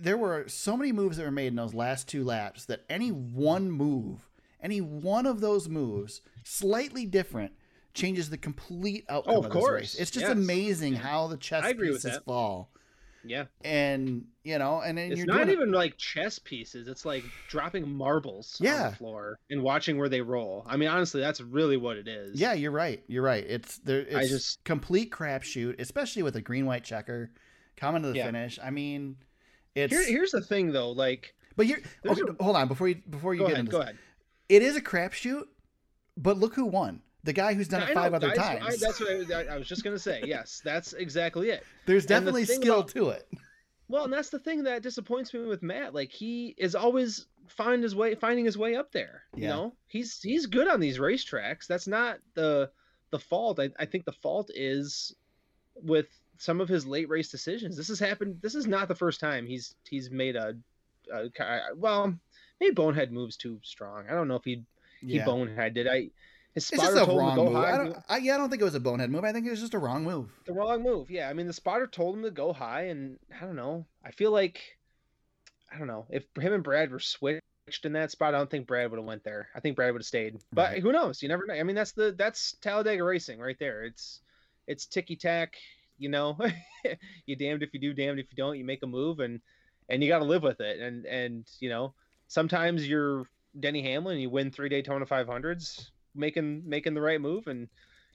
there 0.00 0.16
were 0.16 0.44
so 0.48 0.76
many 0.76 0.92
moves 0.92 1.16
that 1.16 1.24
were 1.24 1.30
made 1.30 1.48
in 1.48 1.56
those 1.56 1.74
last 1.74 2.08
two 2.08 2.24
laps 2.24 2.64
that 2.66 2.84
any 2.88 3.10
one 3.10 3.70
move, 3.70 4.28
any 4.62 4.80
one 4.80 5.26
of 5.26 5.40
those 5.40 5.68
moves, 5.68 6.20
slightly 6.44 7.06
different, 7.06 7.52
changes 7.94 8.30
the 8.30 8.38
complete 8.38 9.04
outcome 9.08 9.34
Oh, 9.34 9.38
of, 9.40 9.44
of 9.46 9.52
this 9.52 9.60
course. 9.60 9.80
race. 9.80 9.94
It's 9.96 10.10
just 10.10 10.24
Yes. 10.26 10.32
amazing 10.32 10.94
how 10.94 11.26
the 11.26 11.36
chess 11.36 11.62
I 11.64 11.70
agree 11.70 11.90
with 11.90 12.02
pieces 12.02 12.20
fall. 12.24 12.70
yeah, 13.24 13.44
And 13.64 14.26
you 14.44 14.58
know, 14.58 14.80
and 14.80 14.98
then 14.98 15.12
it's 15.12 15.18
you're 15.18 15.26
not 15.26 15.48
it- 15.48 15.52
even 15.52 15.70
like 15.70 15.96
chess 15.98 16.38
pieces. 16.40 16.88
It's 16.88 17.04
like 17.04 17.22
dropping 17.48 17.88
marbles 17.88 18.56
on 18.60 18.66
Yeah. 18.66 18.88
the 18.90 18.96
floor 18.96 19.38
and 19.50 19.62
watching 19.62 19.96
where 19.98 20.08
they 20.08 20.20
roll. 20.22 20.64
I 20.66 20.76
mean, 20.76 20.88
honestly, 20.88 21.20
that's 21.20 21.40
really 21.40 21.76
what 21.76 21.96
it 21.98 22.08
is. 22.08 22.40
Yeah, 22.40 22.52
you're 22.54 22.72
right. 22.72 23.04
You're 23.06 23.22
right. 23.22 23.44
It's 23.46 23.78
there. 23.78 24.00
It's 24.00 24.14
I 24.16 24.26
just- 24.26 24.64
complete 24.64 25.10
crapshoot, 25.12 25.78
especially 25.78 26.22
with 26.24 26.34
a 26.34 26.40
green 26.40 26.66
white 26.66 26.82
checker 26.82 27.30
coming 27.76 28.02
to 28.02 28.08
the 28.08 28.16
Yeah. 28.16 28.26
finish. 28.26 28.58
I 28.60 28.70
mean, 28.70 29.16
it's. 29.74 29.92
Here, 29.92 30.04
here's 30.06 30.30
the 30.32 30.40
thing, 30.40 30.72
though. 30.72 30.90
Like, 30.90 31.34
but 31.56 31.66
you're 31.66 31.78
there's 32.02 32.20
okay, 32.20 32.32
hold 32.40 32.56
on 32.56 32.68
before 32.68 32.88
you 32.88 32.96
before 33.10 33.34
you 33.34 33.40
go 33.40 33.46
get 33.46 33.52
ahead. 33.54 33.60
into 33.60 33.72
Go 33.72 33.78
this. 33.78 33.84
ahead. 33.88 33.98
It 34.48 34.62
is 34.62 34.76
a 34.76 34.80
crapshoot, 34.80 35.44
but 36.16 36.38
look 36.38 36.54
who 36.54 36.66
won. 36.66 37.02
The 37.24 37.32
guy 37.32 37.54
who's 37.54 37.68
done 37.68 37.82
I 37.82 37.90
it 37.90 37.94
five 37.94 38.10
know, 38.12 38.16
other 38.16 38.28
I- 38.28 38.32
I- 38.32 38.58
times. 38.58 38.80
that's 38.80 38.98
what 39.00 39.30
I, 39.32 39.44
I 39.54 39.56
was 39.56 39.68
just 39.68 39.84
gonna 39.84 39.98
say. 39.98 40.22
Yes, 40.24 40.60
that's 40.64 40.92
exactly 40.92 41.50
it. 41.50 41.64
There's 41.86 42.02
and 42.04 42.08
the 42.10 42.14
definitely 42.14 42.44
skill 42.46 42.80
about- 42.80 42.88
to 42.90 43.08
it. 43.10 43.28
Well, 43.88 44.04
and 44.04 44.12
that's 44.12 44.30
the 44.30 44.38
thing 44.38 44.62
that 44.64 44.82
disappoints 44.82 45.32
me 45.34 45.40
with 45.44 45.62
Matt. 45.62 45.94
Like 45.94 46.10
he 46.10 46.54
is 46.58 46.74
always 46.74 47.26
find 47.48 47.82
his 47.82 47.94
way, 47.94 48.14
finding 48.14 48.44
his 48.44 48.56
way 48.56 48.74
up 48.74 48.90
there. 48.90 49.22
You 49.36 49.42
Yeah. 49.44 49.48
know, 49.50 49.74
he's 49.86 50.20
he's 50.22 50.46
good 50.46 50.66
on 50.66 50.80
these 50.80 50.98
racetracks. 50.98 51.66
That's 51.66 51.86
not 51.86 52.18
the 52.34 52.70
the 53.10 53.18
fault. 53.18 53.60
I, 53.60 53.70
I 53.78 53.84
think 53.84 54.04
the 54.06 54.12
fault 54.12 54.50
is 54.54 55.14
with 55.76 56.06
some 56.42 56.60
of 56.60 56.68
his 56.68 56.84
late 56.84 57.08
race 57.08 57.28
decisions. 57.30 57.76
This 57.76 57.86
has 57.86 58.00
happened. 58.00 58.38
This 58.42 58.56
is 58.56 58.66
not 58.66 58.88
the 58.88 58.94
first 58.96 59.20
time 59.20 59.46
he's 59.46 59.74
he's 59.88 60.10
made 60.10 60.34
a, 60.34 60.56
a 61.12 61.28
well, 61.76 62.12
maybe 62.60 62.74
bonehead 62.74 63.12
moves 63.12 63.36
too 63.36 63.60
strong. 63.62 64.04
I 64.10 64.14
don't 64.14 64.26
know 64.26 64.34
if 64.36 64.44
he 64.44 64.64
he 65.00 65.16
Yeah. 65.16 65.24
boneheaded. 65.24 65.88
I 65.88 66.10
his 66.54 66.66
spotter 66.66 66.96
a 66.96 67.04
told 67.06 67.10
him 67.10 67.16
wrong 67.18 67.36
to 67.36 67.42
go 67.42 67.44
move. 67.46 67.54
high. 67.54 67.72
I 67.72 67.76
don't, 67.78 67.96
I, 68.08 68.16
yeah, 68.18 68.34
I 68.34 68.38
don't 68.38 68.50
think 68.50 68.60
it 68.60 68.64
was 68.64 68.74
a 68.74 68.80
bonehead 68.80 69.10
move. 69.10 69.24
I 69.24 69.32
think 69.32 69.46
it 69.46 69.50
was 69.50 69.60
just 69.60 69.72
a 69.74 69.78
wrong 69.78 70.02
move. 70.04 70.28
the 70.44 70.52
wrong 70.52 70.82
move. 70.82 71.10
Yeah, 71.10 71.28
I 71.30 71.32
mean 71.32 71.46
the 71.46 71.52
spotter 71.52 71.86
told 71.86 72.16
him 72.16 72.24
to 72.24 72.30
go 72.32 72.52
high, 72.52 72.86
and 72.88 73.18
I 73.40 73.44
don't 73.46 73.56
know. 73.56 73.86
I 74.04 74.10
feel 74.10 74.32
like 74.32 74.60
I 75.72 75.78
don't 75.78 75.86
know 75.86 76.06
if 76.10 76.24
him 76.38 76.52
and 76.52 76.64
Brad 76.64 76.90
were 76.90 76.98
switched 76.98 77.40
in 77.84 77.92
that 77.92 78.10
spot. 78.10 78.34
I 78.34 78.38
don't 78.38 78.50
think 78.50 78.66
Brad 78.66 78.90
would 78.90 78.98
have 78.98 79.06
went 79.06 79.22
there. 79.24 79.48
I 79.54 79.60
think 79.60 79.76
Brad 79.76 79.92
would 79.92 80.00
have 80.02 80.06
stayed. 80.06 80.38
But 80.52 80.72
Right. 80.72 80.82
who 80.82 80.90
knows? 80.92 81.22
You 81.22 81.28
never 81.28 81.46
know. 81.46 81.54
I 81.54 81.62
mean 81.62 81.76
that's 81.76 81.92
the 81.92 82.10
that's 82.12 82.52
Talladega 82.60 83.04
racing 83.04 83.38
right 83.38 83.58
there. 83.60 83.84
It's 83.84 84.20
it's 84.66 84.86
ticky 84.86 85.14
tack. 85.16 85.54
You 86.02 86.08
know, 86.08 86.36
you 87.26 87.36
damned 87.36 87.62
if 87.62 87.72
you 87.72 87.80
do, 87.80 87.94
damned 87.94 88.18
if 88.18 88.26
you 88.30 88.36
don't. 88.36 88.58
You 88.58 88.64
make 88.64 88.82
a 88.82 88.86
move, 88.86 89.20
and 89.20 89.40
and 89.88 90.02
you 90.02 90.08
got 90.08 90.18
to 90.18 90.24
live 90.24 90.42
with 90.42 90.60
it. 90.60 90.80
And 90.80 91.06
and 91.06 91.44
you 91.60 91.68
know 91.68 91.94
sometimes 92.28 92.86
you're 92.88 93.26
Denny 93.58 93.82
Hamlin, 93.82 94.18
you 94.18 94.30
win 94.30 94.50
three 94.50 94.68
Daytona 94.68 95.06
500s, 95.06 95.90
making 96.14 96.62
making 96.66 96.94
the 96.94 97.00
right 97.00 97.20
move, 97.20 97.46
and 97.46 97.68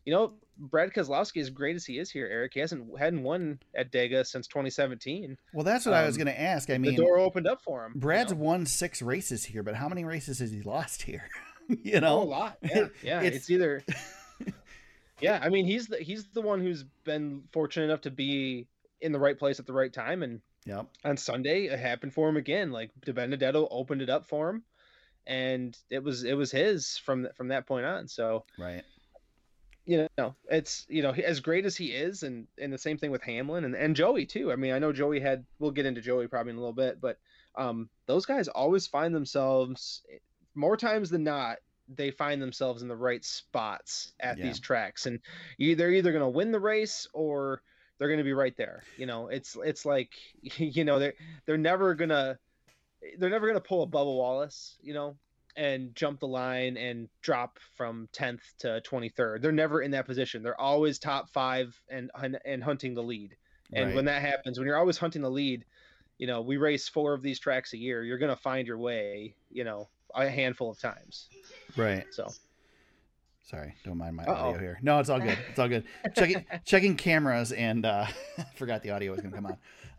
you 0.05 0.13
know, 0.13 0.33
Brad 0.57 0.93
Keselowski, 0.93 1.41
as 1.41 1.49
great 1.49 1.75
as 1.75 1.85
he 1.85 1.99
is 1.99 2.09
here, 2.09 2.27
Eric, 2.31 2.53
he 2.53 2.61
hasn't 2.61 2.87
hadn't 2.97 3.23
won 3.23 3.59
at 3.75 3.91
Dega 3.91 4.25
since 4.25 4.47
2017. 4.47 5.37
Well, 5.53 5.65
that's 5.65 5.85
what 5.85 5.93
I 5.93 6.05
was 6.05 6.15
Um, 6.15 6.23
going 6.23 6.33
to 6.35 6.41
ask. 6.41 6.69
I 6.69 6.77
mean, 6.77 6.95
the 6.95 7.01
door 7.03 7.17
opened 7.19 7.45
up 7.45 7.61
for 7.61 7.85
him. 7.85 7.91
you 7.95 7.99
Brad's 7.99 8.31
know? 8.31 8.37
won 8.39 8.65
six 8.65 9.01
races 9.01 9.43
here, 9.45 9.63
but 9.63 9.75
how 9.75 9.89
many 9.89 10.05
races 10.05 10.39
has 10.39 10.51
he 10.51 10.61
lost 10.61 11.01
here? 11.03 11.29
you 11.83 11.99
Oh, 12.01 12.21
a 12.21 12.23
lot. 12.23 12.57
Yeah, 12.63 12.87
yeah. 13.03 13.17
It's- 13.21 13.33
It's, 13.35 13.49
either. 13.49 13.83
Yeah, 15.19 15.39
I 15.41 15.49
mean, 15.49 15.65
he's 15.65 15.87
the 15.87 15.97
he's 15.97 16.27
the 16.27 16.41
one 16.41 16.61
who's 16.61 16.83
been 17.03 17.43
fortunate 17.51 17.85
enough 17.85 18.01
to 18.01 18.11
be 18.11 18.67
in 19.01 19.11
the 19.11 19.19
right 19.19 19.37
place 19.37 19.59
at 19.59 19.65
the 19.65 19.73
right 19.73 19.91
time, 19.91 20.23
and 20.23 20.41
yep. 20.65 20.87
on 21.03 21.17
Sunday 21.17 21.65
it 21.65 21.79
happened 21.79 22.13
for 22.13 22.29
him 22.29 22.37
again. 22.37 22.71
Like 22.71 22.91
DiBenedetto 23.05 23.67
opened 23.69 24.01
it 24.01 24.09
up 24.09 24.25
for 24.25 24.49
him, 24.49 24.63
and 25.25 25.77
it 25.89 26.03
was 26.03 26.23
it 26.23 26.33
was 26.33 26.51
his 26.51 26.97
from 26.97 27.27
from 27.35 27.49
that 27.49 27.67
point 27.67 27.85
on. 27.85 28.07
So 28.07 28.45
Right. 28.57 28.83
you 29.85 30.07
know, 30.17 30.35
it's 30.49 30.85
you 30.87 31.01
know, 31.01 31.11
as 31.11 31.39
great 31.39 31.65
as 31.65 31.75
he 31.75 31.87
is, 31.87 32.23
and 32.23 32.47
and 32.59 32.71
the 32.71 32.77
same 32.77 32.97
thing 32.97 33.11
with 33.11 33.23
Hamlin 33.23 33.65
and, 33.65 33.75
and 33.75 33.95
Joey 33.95 34.25
too. 34.25 34.51
I 34.51 34.55
mean, 34.55 34.73
I 34.73 34.79
know 34.79 34.93
Joey 34.93 35.19
had. 35.19 35.45
We'll 35.59 35.71
get 35.71 35.85
into 35.85 36.01
Joey 36.01 36.27
probably 36.27 36.51
in 36.51 36.57
a 36.57 36.61
little 36.61 36.73
bit, 36.73 37.01
but 37.01 37.17
um, 37.55 37.89
those 38.05 38.25
guys 38.25 38.47
always 38.47 38.85
find 38.85 39.15
themselves 39.15 40.03
more 40.53 40.77
times 40.77 41.09
than 41.09 41.23
not, 41.23 41.57
they 41.87 42.11
find 42.11 42.41
themselves 42.41 42.81
in 42.81 42.87
the 42.87 42.95
right 42.95 43.23
spots 43.23 44.13
at 44.19 44.37
Yeah. 44.37 44.43
these 44.43 44.59
tracks, 44.59 45.05
and 45.05 45.19
you, 45.57 45.75
they're 45.75 45.91
either 45.91 46.11
going 46.11 46.21
to 46.23 46.29
win 46.29 46.51
the 46.51 46.59
race 46.59 47.07
or 47.13 47.61
they're 47.97 48.07
going 48.09 48.19
to 48.19 48.23
be 48.23 48.33
right 48.33 48.55
there. 48.57 48.83
You 48.97 49.05
know, 49.05 49.27
it's 49.27 49.55
it's 49.63 49.85
like 49.85 50.13
you 50.41 50.83
know 50.83 50.99
they're 50.99 51.15
they're 51.45 51.57
never 51.57 51.95
gonna 51.95 52.39
they're 53.17 53.29
never 53.29 53.47
gonna 53.47 53.61
pull 53.61 53.83
a 53.83 53.87
Bubba 53.87 54.15
Wallace, 54.15 54.77
you 54.81 54.93
know, 54.93 55.17
and 55.55 55.95
jump 55.95 56.19
the 56.19 56.27
line 56.27 56.77
and 56.77 57.09
drop 57.21 57.59
from 57.75 58.07
10th 58.13 58.41
to 58.59 58.81
23rd. 58.85 59.41
They're 59.41 59.51
never 59.51 59.81
in 59.81 59.91
that 59.91 60.05
position. 60.05 60.43
They're 60.43 60.59
always 60.59 60.99
top 60.99 61.29
five 61.29 61.79
and 61.89 62.11
and, 62.15 62.39
and 62.45 62.63
hunting 62.63 62.93
the 62.93 63.03
lead. 63.03 63.37
And 63.73 63.87
Right. 63.87 63.95
when 63.95 64.05
that 64.05 64.21
happens, 64.21 64.57
when 64.57 64.67
you're 64.67 64.77
always 64.77 64.97
hunting 64.97 65.21
the 65.21 65.29
lead, 65.31 65.65
you 66.17 66.27
know, 66.27 66.41
we 66.41 66.57
race 66.57 66.87
four 66.87 67.13
of 67.13 67.21
these 67.21 67.39
tracks 67.39 67.73
a 67.73 67.77
year. 67.77 68.03
You're 68.03 68.17
gonna 68.17 68.35
find 68.35 68.67
your 68.67 68.77
way, 68.77 69.35
you 69.49 69.63
know, 69.63 69.89
a 70.13 70.29
handful 70.29 70.71
of 70.71 70.79
times. 70.79 71.29
Right. 71.75 72.05
So 72.11 72.27
Sorry, 73.49 73.73
don't 73.85 73.97
mind 73.97 74.17
my 74.17 74.25
Uh-oh. 74.25 74.49
audio 74.49 74.59
here. 74.59 74.79
No, 74.81 74.99
it's 74.99 75.07
all 75.09 75.21
good. 75.21 75.37
It's 75.49 75.57
all 75.57 75.69
good. 75.69 75.85
checking 76.17 76.45
checking 76.65 76.97
cameras 76.97 77.53
and 77.53 77.85
uh 77.85 78.05
forgot 78.55 78.83
the 78.83 78.91
audio 78.91 79.11
was 79.13 79.21
gonna 79.21 79.35
come 79.35 79.45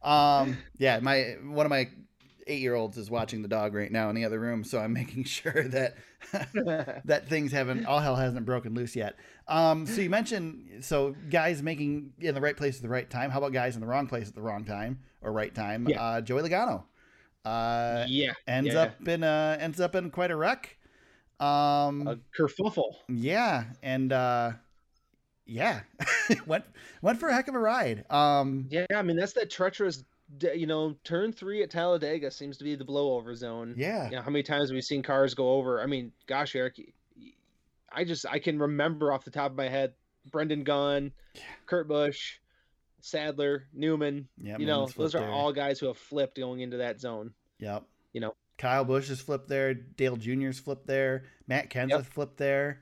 on. 0.02 0.42
Um 0.42 0.58
yeah, 0.76 1.00
my 1.00 1.36
one 1.42 1.64
of 1.64 1.70
my 1.70 1.88
eight 2.46 2.60
year 2.60 2.74
olds 2.74 2.98
is 2.98 3.10
watching 3.10 3.40
the 3.40 3.48
dog 3.48 3.74
right 3.74 3.90
now 3.90 4.10
in 4.10 4.16
the 4.16 4.26
other 4.26 4.38
room, 4.38 4.64
so 4.64 4.78
I'm 4.78 4.92
making 4.92 5.24
sure 5.24 5.66
that 5.68 5.94
that 7.06 7.28
things 7.28 7.50
haven't 7.50 7.86
all 7.86 8.00
hell 8.00 8.16
hasn't 8.16 8.44
broken 8.44 8.74
loose 8.74 8.94
yet. 8.94 9.16
Um 9.46 9.86
so 9.86 10.02
you 10.02 10.10
mentioned 10.10 10.84
so 10.84 11.14
guys 11.30 11.62
making 11.62 12.12
in 12.20 12.34
the 12.34 12.42
right 12.42 12.56
place 12.56 12.76
at 12.76 12.82
the 12.82 12.88
right 12.90 13.08
time. 13.08 13.30
How 13.30 13.38
about 13.38 13.54
guys 13.54 13.76
in 13.76 13.80
the 13.80 13.86
wrong 13.86 14.08
place 14.08 14.28
at 14.28 14.34
the 14.34 14.42
wrong 14.42 14.64
time 14.66 14.98
or 15.22 15.32
right 15.32 15.54
time? 15.54 15.88
Yeah. 15.88 16.02
Uh 16.02 16.20
Joey 16.20 16.42
Logano. 16.42 16.82
Uh 17.46 18.04
yeah, 18.08 18.32
ends 18.46 18.74
yeah. 18.74 18.82
up 18.82 19.08
in 19.08 19.24
uh 19.24 19.56
ends 19.58 19.80
up 19.80 19.94
in 19.94 20.10
quite 20.10 20.30
a 20.30 20.36
wreck. 20.36 20.76
Um 21.40 22.06
a 22.06 22.18
kerfuffle. 22.36 22.94
yeah, 23.08 23.64
and 23.82 24.12
uh 24.12 24.52
yeah, 25.46 25.80
went 26.46 26.64
went 27.00 27.18
for 27.20 27.28
a 27.28 27.34
heck 27.34 27.48
of 27.48 27.54
a 27.54 27.58
ride. 27.58 28.04
Um 28.10 28.66
Yeah, 28.70 28.86
I 28.94 29.02
mean 29.02 29.16
that's 29.16 29.32
that 29.34 29.50
treacherous. 29.50 30.04
You 30.42 30.66
know, 30.66 30.94
turn 31.04 31.32
three 31.32 31.62
at 31.62 31.70
Talladega 31.70 32.30
seems 32.30 32.58
to 32.58 32.64
be 32.64 32.74
the 32.74 32.84
blowover 32.84 33.34
zone. 33.34 33.74
yeah, 33.78 34.10
You 34.10 34.16
know, 34.16 34.22
how 34.22 34.30
many 34.30 34.42
times 34.42 34.68
have 34.68 34.74
we 34.74 34.82
seen 34.82 35.02
cars 35.02 35.32
go 35.32 35.52
over? 35.52 35.80
I 35.80 35.86
mean, 35.86 36.12
gosh, 36.26 36.54
Eric, 36.54 36.78
I 37.90 38.04
just 38.04 38.26
I 38.26 38.38
can 38.38 38.58
remember 38.58 39.10
off 39.10 39.24
the 39.24 39.30
top 39.30 39.52
of 39.52 39.56
my 39.56 39.70
head, 39.70 39.94
Brendan 40.30 40.64
Gaughan, 40.66 41.12
Kurt 41.64 41.88
Busch, 41.88 42.40
Sadler, 43.00 43.68
Newman. 43.72 44.28
yeah. 44.36 44.58
you 44.58 44.66
know, 44.66 44.86
those 44.96 45.14
are 45.14 45.20
there. 45.20 45.30
all 45.30 45.50
guys 45.52 45.78
who 45.78 45.86
have 45.86 45.96
flipped 45.96 46.36
going 46.36 46.60
into 46.60 46.76
that 46.78 47.00
zone. 47.00 47.32
Yep. 47.58 47.84
you 48.12 48.20
know. 48.20 48.34
Kyle 48.58 48.84
Busch 48.84 49.08
has 49.08 49.20
flipped 49.20 49.48
there. 49.48 49.72
Dale 49.74 50.16
Jr.'s 50.16 50.58
flipped 50.58 50.86
there. 50.86 51.24
Matt 51.46 51.70
Kenseth 51.70 52.06
flipped 52.06 52.36
there. 52.36 52.80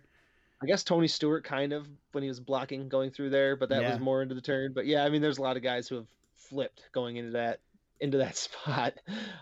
I 0.62 0.66
guess 0.66 0.82
Tony 0.82 1.06
Stewart 1.06 1.44
kind 1.44 1.72
of 1.74 1.86
when 2.12 2.22
he 2.22 2.28
was 2.28 2.40
blocking 2.40 2.88
going 2.88 3.10
through 3.10 3.30
there, 3.30 3.56
but 3.56 3.68
that 3.68 3.82
Yeah. 3.82 3.90
was 3.90 4.00
more 4.00 4.22
into 4.22 4.34
the 4.34 4.40
turn. 4.40 4.72
But 4.72 4.86
yeah, 4.86 5.04
I 5.04 5.10
mean, 5.10 5.20
there's 5.20 5.36
a 5.38 5.42
lot 5.42 5.56
of 5.58 5.62
guys 5.62 5.86
who 5.86 5.96
have 5.96 6.06
flipped 6.34 6.88
going 6.92 7.16
into 7.16 7.32
that 7.32 7.60
into 8.00 8.18
that 8.18 8.36
spot. 8.36 8.94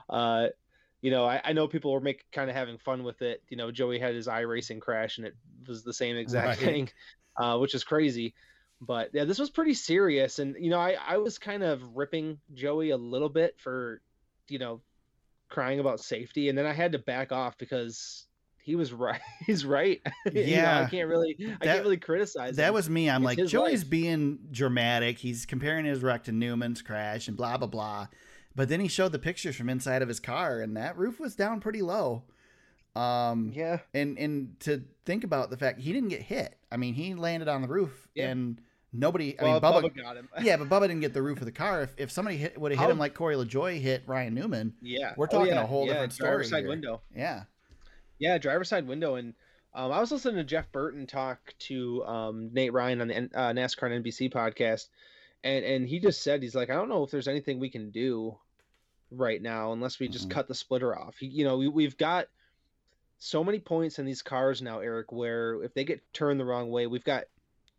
Uh, 0.09 0.49
you 1.03 1.11
know, 1.11 1.25
I, 1.25 1.41
I 1.45 1.53
know 1.53 1.69
people 1.69 1.93
were 1.93 2.01
making 2.01 2.25
kind 2.33 2.51
of 2.51 2.57
having 2.57 2.79
fun 2.79 3.05
with 3.05 3.23
it. 3.23 3.43
You 3.49 3.57
know, 3.57 3.71
Joey 3.71 3.99
had 3.99 4.15
his 4.15 4.27
iRacing 4.27 4.81
crash, 4.81 5.19
and 5.19 5.27
it 5.27 5.37
was 5.69 5.85
the 5.85 5.93
same 5.93 6.17
exact 6.17 6.47
Right. 6.47 6.59
thing, 6.59 6.89
uh, 7.37 7.59
which 7.59 7.75
is 7.75 7.85
crazy. 7.85 8.35
But 8.81 9.11
yeah, 9.13 9.25
this 9.25 9.39
was 9.39 9.51
pretty 9.51 9.75
serious, 9.75 10.41
and 10.41 10.57
you 10.59 10.71
know, 10.71 10.81
I 10.81 10.93
I 10.95 11.19
was 11.19 11.39
kind 11.39 11.63
of 11.63 11.81
ripping 11.95 12.41
Joey 12.55 12.91
a 12.91 12.97
little 12.97 13.29
bit 13.29 13.55
for, 13.61 14.03
you 14.49 14.59
know, 14.59 14.81
crying 15.55 15.81
about 15.81 16.01
safety, 16.01 16.49
and 16.49 16.59
then 16.59 16.67
I 16.67 16.73
had 16.73 16.93
to 16.93 16.99
back 16.99 17.33
off 17.33 17.57
because 17.59 18.27
he 18.59 18.77
was 18.77 18.93
right. 18.93 19.21
He's 19.47 19.65
right. 19.65 20.01
You 20.27 20.33
know, 20.33 20.41
Yeah. 20.41 20.85
I 20.87 20.91
can't 20.91 21.09
really, 21.09 21.37
I 21.61 21.65
can't 21.65 21.83
really 21.83 21.97
criticize. 21.99 22.57
That 22.57 22.69
him. 22.69 22.75
was 22.75 22.89
me. 22.91 23.09
I'm 23.11 23.25
It's 23.27 23.39
like, 23.39 23.49
Joey's 23.49 23.83
life. 23.83 23.91
being 23.91 24.39
dramatic. 24.51 25.19
He's 25.19 25.47
comparing 25.47 25.85
his 25.85 26.01
wreck 26.03 26.25
to 26.25 26.33
Newman's 26.33 26.83
crash 26.83 27.29
and 27.29 27.37
blah 27.37 27.57
blah 27.59 27.69
blah. 27.69 28.09
But 28.57 28.69
then 28.69 28.81
he 28.81 28.89
showed 28.89 29.13
the 29.13 29.19
pictures 29.19 29.57
from 29.57 29.69
inside 29.69 30.01
of 30.03 30.09
his 30.09 30.21
car, 30.21 30.61
and 30.61 30.77
that 30.77 30.97
roof 30.97 31.19
was 31.21 31.35
down 31.35 31.61
pretty 31.61 31.83
low. 31.83 32.23
Um, 32.97 33.51
yeah, 33.55 33.79
and 33.93 34.17
and 34.19 34.59
to 34.61 34.83
think 35.05 35.25
about 35.25 35.51
the 35.51 35.57
fact 35.57 35.81
he 35.81 35.93
didn't 35.93 36.11
get 36.11 36.23
hit. 36.23 36.57
I 36.71 36.77
mean, 36.77 36.95
he 36.95 37.15
landed 37.15 37.49
on 37.49 37.63
the 37.63 37.69
roof, 37.69 38.09
Yeah. 38.15 38.29
and 38.31 38.61
nobody. 38.95 39.39
I 39.39 39.45
mean, 39.45 39.55
Bubba. 39.61 39.83
Bubba 39.83 39.97
got 39.97 40.17
him. 40.17 40.29
yeah, 40.43 40.57
but 40.57 40.69
Bubba 40.71 40.83
didn't 40.89 41.01
get 41.01 41.13
the 41.13 41.21
roof 41.23 41.39
of 41.41 41.45
the 41.45 41.53
car. 41.53 41.83
If, 41.83 41.95
if 41.99 42.11
somebody 42.11 42.37
hit, 42.39 42.59
would 42.59 42.73
have 42.73 42.79
hit 42.79 42.85
How- 42.87 42.91
him 42.91 42.99
like 42.99 43.13
Corey 43.15 43.37
LaJoie 43.37 43.81
hit 43.81 44.05
Ryan 44.07 44.35
Newman, 44.35 44.75
yeah, 44.81 45.13
We're 45.17 45.27
Oh, 45.27 45.29
talking 45.39 45.53
a 45.53 45.57
yeah, 45.57 45.67
whole 45.67 45.87
yeah, 45.87 45.93
different 45.95 46.17
driver's 46.17 46.47
story 46.47 46.59
side 46.59 46.63
here. 46.63 46.69
window. 46.71 47.01
yeah, 47.15 47.43
Yeah, 48.19 48.39
driver's 48.39 48.69
side 48.71 48.87
window, 48.87 49.17
and 49.17 49.35
um, 49.75 49.91
I 49.93 49.99
was 50.01 50.13
listening 50.13 50.37
to 50.37 50.45
Jeff 50.45 50.71
Burton 50.73 51.07
talk 51.07 51.53
to 51.61 52.05
um, 52.07 52.51
Nate 52.53 52.73
Ryan 52.73 53.01
on 53.01 53.09
the 53.09 53.17
uh, 53.35 53.53
NASCAR 53.53 53.91
and 53.93 54.05
NBC 54.05 54.33
podcast, 54.33 54.89
and 55.43 55.65
and 55.65 55.89
he 55.89 55.99
just 55.99 56.23
said 56.23 56.43
he's 56.43 56.55
like, 56.55 56.71
I 56.71 56.75
don't 56.75 56.89
know 56.89 57.03
if 57.03 57.11
there's 57.11 57.29
anything 57.29 57.59
we 57.59 57.69
can 57.71 57.91
do 57.91 58.39
right 59.11 59.43
now 59.43 59.73
unless 59.73 59.99
we 59.99 60.09
just 60.09 60.29
Mhm. 60.29 60.33
cut 60.33 60.49
the 60.49 60.55
splitter 60.55 60.97
off. 60.99 61.17
He, 61.19 61.27
you 61.27 61.45
know, 61.45 61.57
we, 61.59 61.69
we've 61.69 61.97
got 61.99 62.27
so 63.19 63.45
many 63.45 63.59
points 63.59 63.99
in 63.99 64.07
these 64.07 64.23
cars 64.23 64.61
now, 64.63 64.81
Eric, 64.81 65.13
where 65.13 65.63
if 65.63 65.73
they 65.75 65.85
get 65.85 66.01
turned 66.13 66.39
the 66.41 66.45
wrong 66.45 66.71
way, 66.71 66.87
we've 66.87 67.05
got 67.05 67.25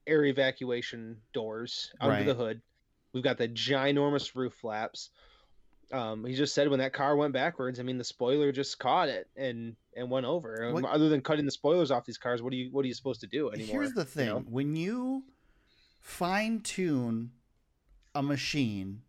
air 0.08 0.26
evacuation 0.26 1.22
doors 1.34 1.92
under 2.00 2.16
Right. 2.16 2.26
the 2.26 2.34
hood. 2.34 2.62
We've 3.14 3.24
got 3.24 3.38
the 3.38 3.48
ginormous 3.48 4.36
roof 4.36 4.54
flaps. 4.54 5.10
Um, 5.92 6.26
he 6.26 6.36
just 6.36 6.54
said 6.56 6.68
when 6.70 6.80
that 6.80 6.94
car 6.94 7.16
went 7.16 7.34
backwards, 7.34 7.80
I 7.80 7.84
mean 7.84 7.98
the 7.98 8.04
spoiler 8.04 8.52
just 8.52 8.80
caught 8.80 9.08
it 9.10 9.28
and 9.36 9.76
and 9.96 10.10
went 10.10 10.26
over. 10.26 10.66
Um, 10.66 10.74
What- 10.74 10.86
Other 10.86 11.10
than 11.10 11.22
cutting 11.22 11.46
the 11.46 11.52
spoilers 11.52 11.92
off 11.92 12.06
these 12.06 12.18
cars, 12.18 12.42
what 12.42 12.52
do 12.52 12.58
you 12.58 12.72
what 12.72 12.84
are 12.84 12.88
you 12.88 12.94
supposed 12.94 13.22
to 13.22 13.28
do 13.28 13.52
anymore? 13.52 13.82
Here's 13.82 13.94
the 13.94 14.02
you 14.02 14.06
thing: 14.06 14.28
know? 14.28 14.40
when 14.40 14.76
you 14.76 15.24
fine 16.00 16.62
tune 16.62 17.32
a 18.14 18.22
machine 18.24 19.04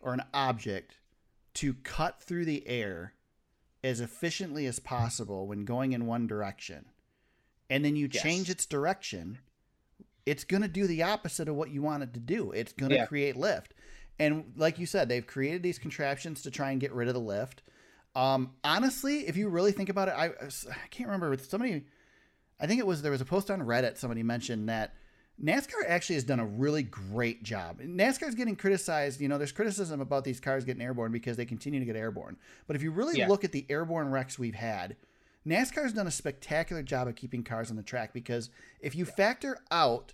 or 0.00 0.14
an 0.14 0.22
object 0.32 0.96
to 1.54 1.74
cut 1.74 2.22
through 2.22 2.44
the 2.46 2.66
air 2.66 3.14
as 3.84 4.00
efficiently 4.00 4.66
as 4.66 4.78
possible 4.80 5.46
when 5.46 5.64
going 5.64 5.92
in 5.92 6.06
one 6.06 6.26
direction, 6.26 6.86
and 7.70 7.84
then 7.84 7.96
you 7.96 8.08
Yes. 8.10 8.22
change 8.22 8.50
its 8.50 8.64
direction, 8.66 9.38
it's 10.30 10.44
going 10.44 10.62
to 10.62 10.68
do 10.68 10.86
the 10.86 11.02
opposite 11.02 11.48
of 11.48 11.54
what 11.54 11.70
you 11.70 11.82
want 11.82 12.02
it 12.02 12.14
to 12.14 12.20
do. 12.20 12.50
It's 12.52 12.72
going 12.72 12.90
to 12.90 12.96
Yeah. 12.96 13.06
create 13.06 13.36
lift. 13.36 13.74
And 14.18 14.52
like 14.56 14.78
you 14.78 14.86
said, 14.86 15.08
they've 15.08 15.26
created 15.26 15.62
these 15.62 15.78
contraptions 15.78 16.42
to 16.42 16.50
try 16.50 16.70
and 16.72 16.80
get 16.80 16.92
rid 16.92 17.08
of 17.08 17.14
the 17.14 17.20
lift. 17.20 17.62
Um, 18.16 18.54
honestly, 18.64 19.28
if 19.28 19.36
you 19.36 19.48
really 19.48 19.70
think 19.72 19.88
about 19.88 20.08
it, 20.08 20.14
I, 20.16 20.26
I 20.26 20.86
can't 20.90 21.06
remember 21.08 21.30
with 21.30 21.48
somebody. 21.48 21.84
I 22.60 22.66
think 22.66 22.80
it 22.80 22.86
was 22.86 23.02
there 23.02 23.12
was 23.12 23.20
a 23.20 23.24
post 23.24 23.50
on 23.50 23.60
Reddit. 23.60 23.96
Somebody 23.96 24.24
mentioned 24.24 24.68
that 24.68 24.94
NASCAR 25.40 25.84
actually 25.86 26.16
has 26.16 26.24
done 26.24 26.40
a 26.40 26.44
really 26.46 26.82
great 26.82 27.44
job. 27.44 27.80
NASCAR 27.80 28.26
is 28.28 28.34
getting 28.34 28.56
criticized. 28.56 29.20
You 29.20 29.28
know, 29.28 29.38
there's 29.38 29.52
criticism 29.52 30.00
about 30.00 30.24
these 30.24 30.40
cars 30.40 30.64
getting 30.64 30.82
airborne 30.82 31.12
because 31.12 31.36
they 31.36 31.44
continue 31.44 31.78
to 31.78 31.86
get 31.86 31.94
airborne. 31.94 32.36
But 32.66 32.74
if 32.74 32.82
you 32.82 32.90
really 32.90 33.18
Yeah. 33.18 33.28
look 33.28 33.44
at 33.44 33.52
the 33.52 33.64
airborne 33.68 34.10
wrecks 34.10 34.36
we've 34.36 34.56
had, 34.56 34.96
NASCAR's 35.46 35.92
done 35.92 36.08
a 36.08 36.10
spectacular 36.10 36.82
job 36.82 37.06
of 37.06 37.14
keeping 37.14 37.44
cars 37.44 37.70
on 37.70 37.76
the 37.76 37.84
track 37.84 38.12
because 38.12 38.50
if 38.80 38.96
you 38.96 39.04
factor 39.04 39.58
out 39.70 40.12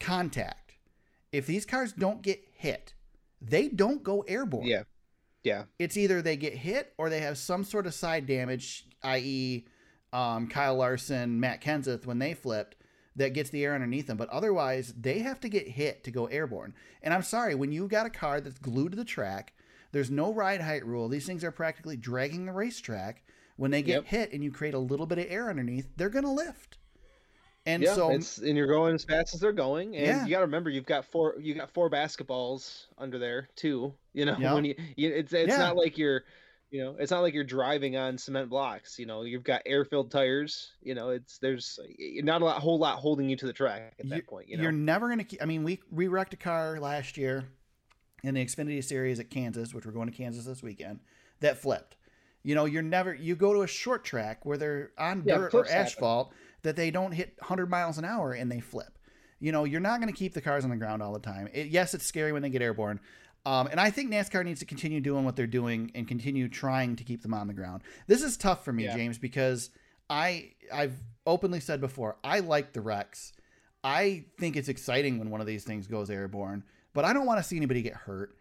contact, 0.00 0.74
if 1.32 1.46
these 1.46 1.64
cars 1.64 1.92
don't 1.92 2.22
get 2.22 2.42
hit, 2.52 2.94
they 3.40 3.68
don't 3.68 4.02
go 4.02 4.22
airborne 4.22 4.66
Yeah, 4.66 4.82
yeah, 5.42 5.64
it's 5.78 5.96
either 5.96 6.20
they 6.20 6.36
get 6.36 6.54
hit 6.54 6.92
or 6.98 7.08
they 7.08 7.20
have 7.20 7.38
some 7.38 7.64
sort 7.64 7.86
of 7.86 7.94
side 7.94 8.26
damage, 8.26 8.86
i.e., 9.02 9.66
um, 10.12 10.48
Kyle 10.48 10.74
Larson, 10.76 11.38
Matt 11.38 11.62
Kenseth 11.62 12.04
when 12.04 12.18
they 12.18 12.34
flipped, 12.34 12.76
that 13.16 13.32
gets 13.32 13.50
the 13.50 13.64
air 13.64 13.74
underneath 13.74 14.06
them. 14.08 14.16
But 14.16 14.28
otherwise, 14.30 14.92
they 14.98 15.20
have 15.20 15.40
to 15.40 15.48
get 15.48 15.68
hit 15.68 16.02
to 16.04 16.10
go 16.10 16.26
airborne. 16.26 16.74
And 17.02 17.14
I'm 17.14 17.22
sorry, 17.22 17.54
when 17.54 17.70
you've 17.70 17.90
got 17.90 18.06
a 18.06 18.10
car 18.10 18.40
that's 18.40 18.58
glued 18.58 18.90
to 18.92 18.96
the 18.96 19.04
track, 19.04 19.52
there's 19.92 20.10
no 20.10 20.32
ride 20.32 20.60
height 20.60 20.84
rule. 20.84 21.08
These 21.08 21.26
things 21.26 21.44
are 21.44 21.50
practically 21.50 21.96
dragging 21.96 22.46
the 22.46 22.52
racetrack. 22.52 23.22
When 23.56 23.70
they 23.70 23.82
get 23.82 23.94
Yep. 23.96 24.04
hit 24.06 24.32
and 24.32 24.42
you 24.42 24.50
create 24.50 24.74
a 24.74 24.78
little 24.78 25.06
bit 25.06 25.18
of 25.18 25.26
air 25.28 25.50
underneath, 25.50 25.88
they're 25.96 26.08
going 26.08 26.24
to 26.24 26.30
lift. 26.30 26.78
And 27.66 27.82
yeah. 27.82 27.94
so, 27.94 28.10
it's 28.10 28.38
and 28.38 28.56
you're 28.56 28.66
going 28.66 28.94
as 28.94 29.04
fast 29.04 29.34
as 29.34 29.40
they're 29.40 29.52
going, 29.52 29.94
and 29.94 30.06
Yeah. 30.06 30.24
you 30.24 30.30
got 30.30 30.38
to 30.38 30.46
remember 30.46 30.70
you've 30.70 30.86
got 30.86 31.04
four 31.04 31.36
you 31.38 31.54
got 31.54 31.70
four 31.70 31.90
basketballs 31.90 32.86
under 32.98 33.18
there 33.18 33.48
too. 33.56 33.94
You 34.12 34.24
know, 34.24 34.36
Yeah. 34.38 34.54
when 34.54 34.64
you, 34.64 34.74
you 34.96 35.10
it's 35.10 35.32
it's 35.32 35.56
not 35.56 35.76
like 35.76 35.96
you're 35.96 36.24
you 36.72 36.82
know 36.82 36.96
it's 36.98 37.10
not 37.12 37.20
like 37.20 37.32
you're 37.34 37.44
driving 37.44 37.96
on 37.96 38.18
cement 38.18 38.48
blocks. 38.50 38.98
You 38.98 39.06
know, 39.06 39.22
you've 39.22 39.44
got 39.44 39.62
air 39.66 39.84
filled 39.84 40.10
tires. 40.10 40.72
You 40.82 40.94
know, 40.94 41.10
it's 41.10 41.38
there's 41.38 41.78
not 42.16 42.42
a 42.42 42.44
lot, 42.44 42.60
whole 42.60 42.78
lot 42.78 42.98
holding 42.98 43.28
you 43.28 43.36
to 43.36 43.46
the 43.46 43.52
track 43.52 43.94
at 44.00 44.08
that 44.08 44.26
point. 44.26 44.48
You 44.48 44.56
know, 44.56 44.64
You're 44.64 44.72
never 44.72 45.06
going 45.06 45.18
to 45.18 45.24
keep. 45.24 45.40
I 45.42 45.44
mean, 45.46 45.62
we 45.62 45.80
we 45.92 46.08
wrecked 46.08 46.34
a 46.34 46.36
car 46.36 46.80
last 46.80 47.16
year 47.16 47.44
in 48.24 48.34
the 48.34 48.44
Xfinity 48.44 48.82
Series 48.82 49.20
at 49.20 49.30
Kansas, 49.30 49.72
which 49.74 49.86
we're 49.86 49.92
going 49.92 50.10
to 50.10 50.16
Kansas 50.16 50.44
this 50.44 50.62
weekend. 50.62 51.00
That 51.40 51.56
flipped. 51.58 51.96
You 52.42 52.54
know, 52.54 52.64
you're 52.64 52.82
never. 52.82 53.14
You 53.14 53.36
go 53.36 53.52
to 53.54 53.62
a 53.62 53.66
short 53.68 54.02
track 54.04 54.44
where 54.46 54.56
they're 54.56 54.90
on 54.98 55.22
dirt 55.24 55.54
or 55.54 55.68
asphalt. 55.68 56.28
happen. 56.28 56.38
That 56.62 56.76
they 56.76 56.90
don't 56.90 57.12
hit 57.12 57.34
100 57.38 57.68
miles 57.70 57.98
an 57.98 58.04
hour 58.04 58.32
and 58.32 58.50
they 58.50 58.60
flip. 58.60 58.98
You 59.38 59.52
know, 59.52 59.64
you're 59.64 59.80
not 59.80 60.00
going 60.00 60.12
to 60.12 60.18
keep 60.18 60.34
the 60.34 60.40
cars 60.40 60.64
on 60.64 60.70
the 60.70 60.76
ground 60.76 61.02
all 61.02 61.12
the 61.12 61.18
time. 61.18 61.48
It, 61.52 61.68
yes, 61.68 61.94
it's 61.94 62.04
scary 62.04 62.32
when 62.32 62.42
they 62.42 62.50
get 62.50 62.60
airborne. 62.62 63.00
Um, 63.46 63.68
and 63.68 63.80
I 63.80 63.88
think 63.90 64.10
NASCAR 64.10 64.44
needs 64.44 64.60
to 64.60 64.66
continue 64.66 65.00
doing 65.00 65.24
what 65.24 65.34
they're 65.34 65.46
doing 65.46 65.90
and 65.94 66.06
continue 66.06 66.46
trying 66.48 66.96
to 66.96 67.04
keep 67.04 67.22
them 67.22 67.32
on 67.32 67.46
the 67.46 67.54
ground. 67.54 67.82
This 68.06 68.22
is 68.22 68.36
tough 68.36 68.64
for 68.64 68.72
me, 68.72 68.84
Yeah. 68.84 68.94
James, 68.96 69.16
because 69.16 69.70
I 70.10 70.52
I've 70.70 70.96
openly 71.26 71.60
said 71.60 71.80
before, 71.80 72.16
I 72.22 72.40
like 72.40 72.74
the 72.74 72.82
Rex. 72.82 73.32
I 73.82 74.24
think 74.38 74.56
it's 74.56 74.68
exciting 74.68 75.18
when 75.18 75.30
one 75.30 75.40
of 75.40 75.46
these 75.46 75.64
things 75.64 75.86
goes 75.86 76.10
airborne, 76.10 76.64
but 76.92 77.06
I 77.06 77.14
don't 77.14 77.24
want 77.24 77.38
to 77.38 77.42
see 77.42 77.56
anybody 77.56 77.80
get 77.80 77.94
hurt. 77.94 78.36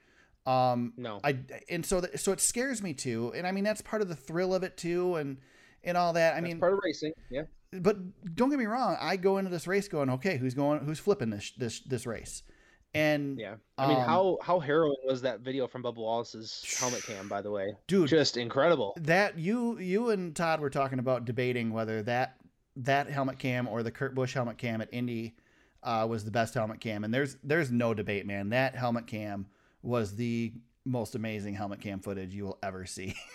Um, 0.46 0.92
No. 0.98 1.22
I 1.24 1.38
and 1.70 1.86
so 1.86 2.02
th- 2.02 2.20
so 2.20 2.34
it 2.34 2.42
scares 2.42 2.84
me 2.84 2.94
too, 2.94 3.32
and 3.36 3.48
I 3.48 3.54
mean 3.54 3.64
that's 3.64 3.82
part 3.82 4.02
of 4.02 4.10
the 4.10 4.16
thrill 4.18 4.54
of 4.54 4.64
it 4.64 4.76
too, 4.76 5.16
and 5.16 5.38
and 5.84 5.96
all 5.96 6.12
that. 6.14 6.34
I 6.34 6.42
That's 6.42 6.44
mean, 6.44 6.60
part 6.60 6.74
of 6.74 6.80
racing. 6.84 7.14
Yeah. 7.30 7.44
But 7.72 7.98
don't 8.36 8.50
get 8.50 8.60
me 8.60 8.66
wrong. 8.66 8.98
I 9.00 9.16
go 9.16 9.38
into 9.38 9.50
this 9.52 9.68
race 9.68 9.88
going, 9.88 10.10
okay, 10.10 10.38
who's 10.38 10.54
going, 10.54 10.80
who's 10.86 11.00
flipping 11.00 11.30
this 11.30 11.52
this 11.58 11.80
this 11.82 12.06
race, 12.06 12.44
and 12.94 13.38
Yeah. 13.40 13.56
I 13.78 13.88
mean, 13.88 13.98
Um, 13.98 14.04
how 14.04 14.38
how 14.42 14.60
harrowing 14.60 14.98
was 15.06 15.22
that 15.22 15.42
video 15.42 15.68
from 15.68 15.84
Bubba 15.84 15.98
Wallace's 15.98 16.78
helmet 16.80 17.04
cam? 17.04 17.28
By 17.28 17.42
the 17.42 17.52
way, 17.52 17.76
dude, 17.88 18.10
just 18.10 18.38
incredible. 18.38 18.94
that 19.02 19.38
you 19.38 19.78
you 19.80 20.10
and 20.10 20.36
Todd 20.36 20.60
were 20.60 20.70
talking 20.70 21.00
about 21.00 21.26
debating 21.26 21.72
whether 21.72 22.02
that 22.04 22.38
that 22.76 23.10
helmet 23.10 23.40
cam 23.40 23.68
or 23.68 23.84
the 23.84 23.92
Kurt 23.92 24.16
Busch 24.16 24.34
helmet 24.34 24.58
cam 24.58 24.82
at 24.82 24.90
Indy 24.94 25.36
uh, 25.84 26.08
was 26.10 26.26
the 26.26 26.32
best 26.32 26.54
helmet 26.54 26.80
cam, 26.80 27.04
and 27.04 27.14
there's 27.14 27.38
there's 27.44 27.72
no 27.72 27.94
debate, 27.94 28.26
man. 28.26 28.50
That 28.50 28.76
helmet 28.76 29.06
cam 29.08 29.48
was 29.82 30.16
the 30.16 30.54
most 30.86 31.14
amazing 31.14 31.54
helmet 31.54 31.82
cam 31.82 32.00
footage 32.00 32.34
you 32.34 32.46
will 32.46 32.58
ever 32.64 32.86
see. 32.86 33.14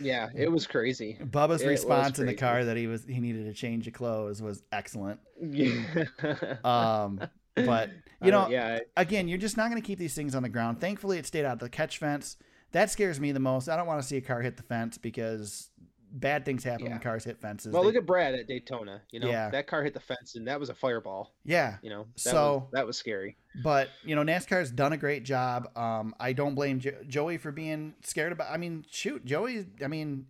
Yeah, 0.00 0.28
it 0.34 0.50
was 0.50 0.66
crazy. 0.66 1.16
Bubba's 1.22 1.62
It 1.62 1.68
response 1.68 2.18
in 2.18 2.26
the 2.26 2.34
car 2.34 2.64
that 2.64 2.76
he 2.76 2.86
was 2.86 3.04
he 3.04 3.20
needed 3.20 3.46
to 3.46 3.52
change 3.54 3.86
of 3.86 3.92
clothes 3.94 4.42
was 4.42 4.62
excellent. 4.72 5.20
Yeah. 5.40 6.04
Um, 6.64 7.20
but 7.54 7.90
you 8.20 8.30
don't- 8.32 8.50
know, 8.50 8.56
yeah, 8.56 8.80
again, 8.96 9.28
you're 9.28 9.38
just 9.38 9.56
not 9.56 9.70
going 9.70 9.80
to 9.80 9.86
keep 9.86 9.98
these 9.98 10.14
things 10.14 10.34
on 10.34 10.42
the 10.42 10.48
ground. 10.48 10.80
Thankfully, 10.80 11.18
it 11.18 11.26
stayed 11.26 11.44
out 11.44 11.52
of 11.54 11.58
the 11.60 11.68
catch 11.68 11.98
fence. 11.98 12.36
That 12.72 12.90
scares 12.90 13.20
me 13.20 13.30
the 13.30 13.38
most. 13.38 13.68
I 13.68 13.76
don't 13.76 13.86
want 13.86 14.02
to 14.02 14.06
see 14.08 14.16
a 14.16 14.20
car 14.20 14.42
hit 14.42 14.56
the 14.56 14.64
fence 14.64 14.98
because 14.98 15.70
bad 16.16 16.44
things 16.44 16.62
happen 16.62 16.86
Yeah. 16.86 16.92
when 16.92 17.00
cars 17.00 17.24
hit 17.24 17.40
fences. 17.40 17.72
Well, 17.72 17.82
They- 17.82 17.88
look 17.88 17.96
at 17.96 18.06
Brad 18.06 18.34
at 18.34 18.46
Daytona. 18.46 19.02
You 19.10 19.20
know, 19.20 19.28
Yeah. 19.28 19.50
that 19.50 19.66
car 19.66 19.82
hit 19.82 19.94
the 19.94 20.00
fence, 20.00 20.36
and 20.36 20.46
that 20.46 20.60
was 20.60 20.68
a 20.70 20.74
fireball. 20.74 21.34
yeah, 21.44 21.78
You 21.82 21.90
know, 21.90 22.04
that 22.14 22.20
So- 22.20 22.54
was, 22.58 22.62
that 22.72 22.86
was 22.86 22.96
scary. 22.96 23.36
but 23.62 23.88
you 24.04 24.14
know, 24.14 24.22
NASCAR's 24.22 24.70
done 24.70 24.92
a 24.92 24.96
great 24.96 25.24
job. 25.24 25.76
Um, 25.76 26.14
I 26.20 26.32
don't 26.32 26.54
blame 26.54 26.78
jo- 26.80 27.02
Joey 27.06 27.36
for 27.36 27.50
being 27.52 27.94
scared 28.02 28.30
about. 28.32 28.50
I 28.50 28.56
mean, 28.56 28.84
shoot, 28.90 29.24
Joey. 29.24 29.66
I 29.82 29.88
mean, 29.88 30.26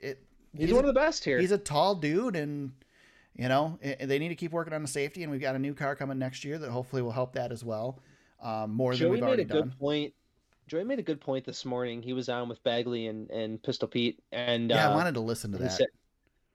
it. 0.00 0.22
He's, 0.56 0.70
a- 0.70 0.74
one 0.74 0.84
of 0.84 0.88
the 0.94 0.98
best 1.00 1.24
here. 1.24 1.38
He's 1.40 1.50
a 1.52 1.58
tall 1.58 1.96
dude, 1.96 2.36
and 2.36 2.72
you 3.36 3.48
know 3.48 3.76
i 3.84 4.04
they 4.04 4.20
need 4.20 4.28
to 4.28 4.36
keep 4.36 4.52
working 4.52 4.72
on 4.72 4.82
the 4.82 4.88
safety. 4.88 5.24
And 5.24 5.32
we've 5.32 5.40
got 5.40 5.56
a 5.56 5.58
new 5.58 5.74
car 5.74 5.96
coming 5.96 6.18
next 6.18 6.44
year 6.44 6.58
that 6.58 6.70
hopefully 6.70 7.02
will 7.02 7.10
help 7.10 7.32
that 7.34 7.50
as 7.50 7.64
well. 7.64 8.00
Um, 8.40 8.72
more 8.72 8.94
than 8.94 9.10
we've 9.10 9.20
made 9.20 9.26
already 9.26 9.42
a 9.42 9.46
good 9.46 9.58
done. 9.70 9.74
point. 9.80 10.14
Joey 10.66 10.84
made 10.84 10.98
a 10.98 11.02
good 11.02 11.20
point 11.20 11.44
this 11.44 11.64
morning. 11.64 12.02
He 12.02 12.12
was 12.12 12.28
on 12.28 12.48
with 12.48 12.62
Bagley 12.64 13.06
and, 13.06 13.30
and 13.30 13.62
Pistol 13.62 13.88
Pete, 13.88 14.22
and 14.32 14.70
Yeah, 14.70 14.88
uh, 14.88 14.92
I 14.92 14.96
wanted 14.96 15.14
to 15.14 15.20
listen 15.20 15.52
to 15.52 15.58
that. 15.58 15.72
said- 15.72 15.86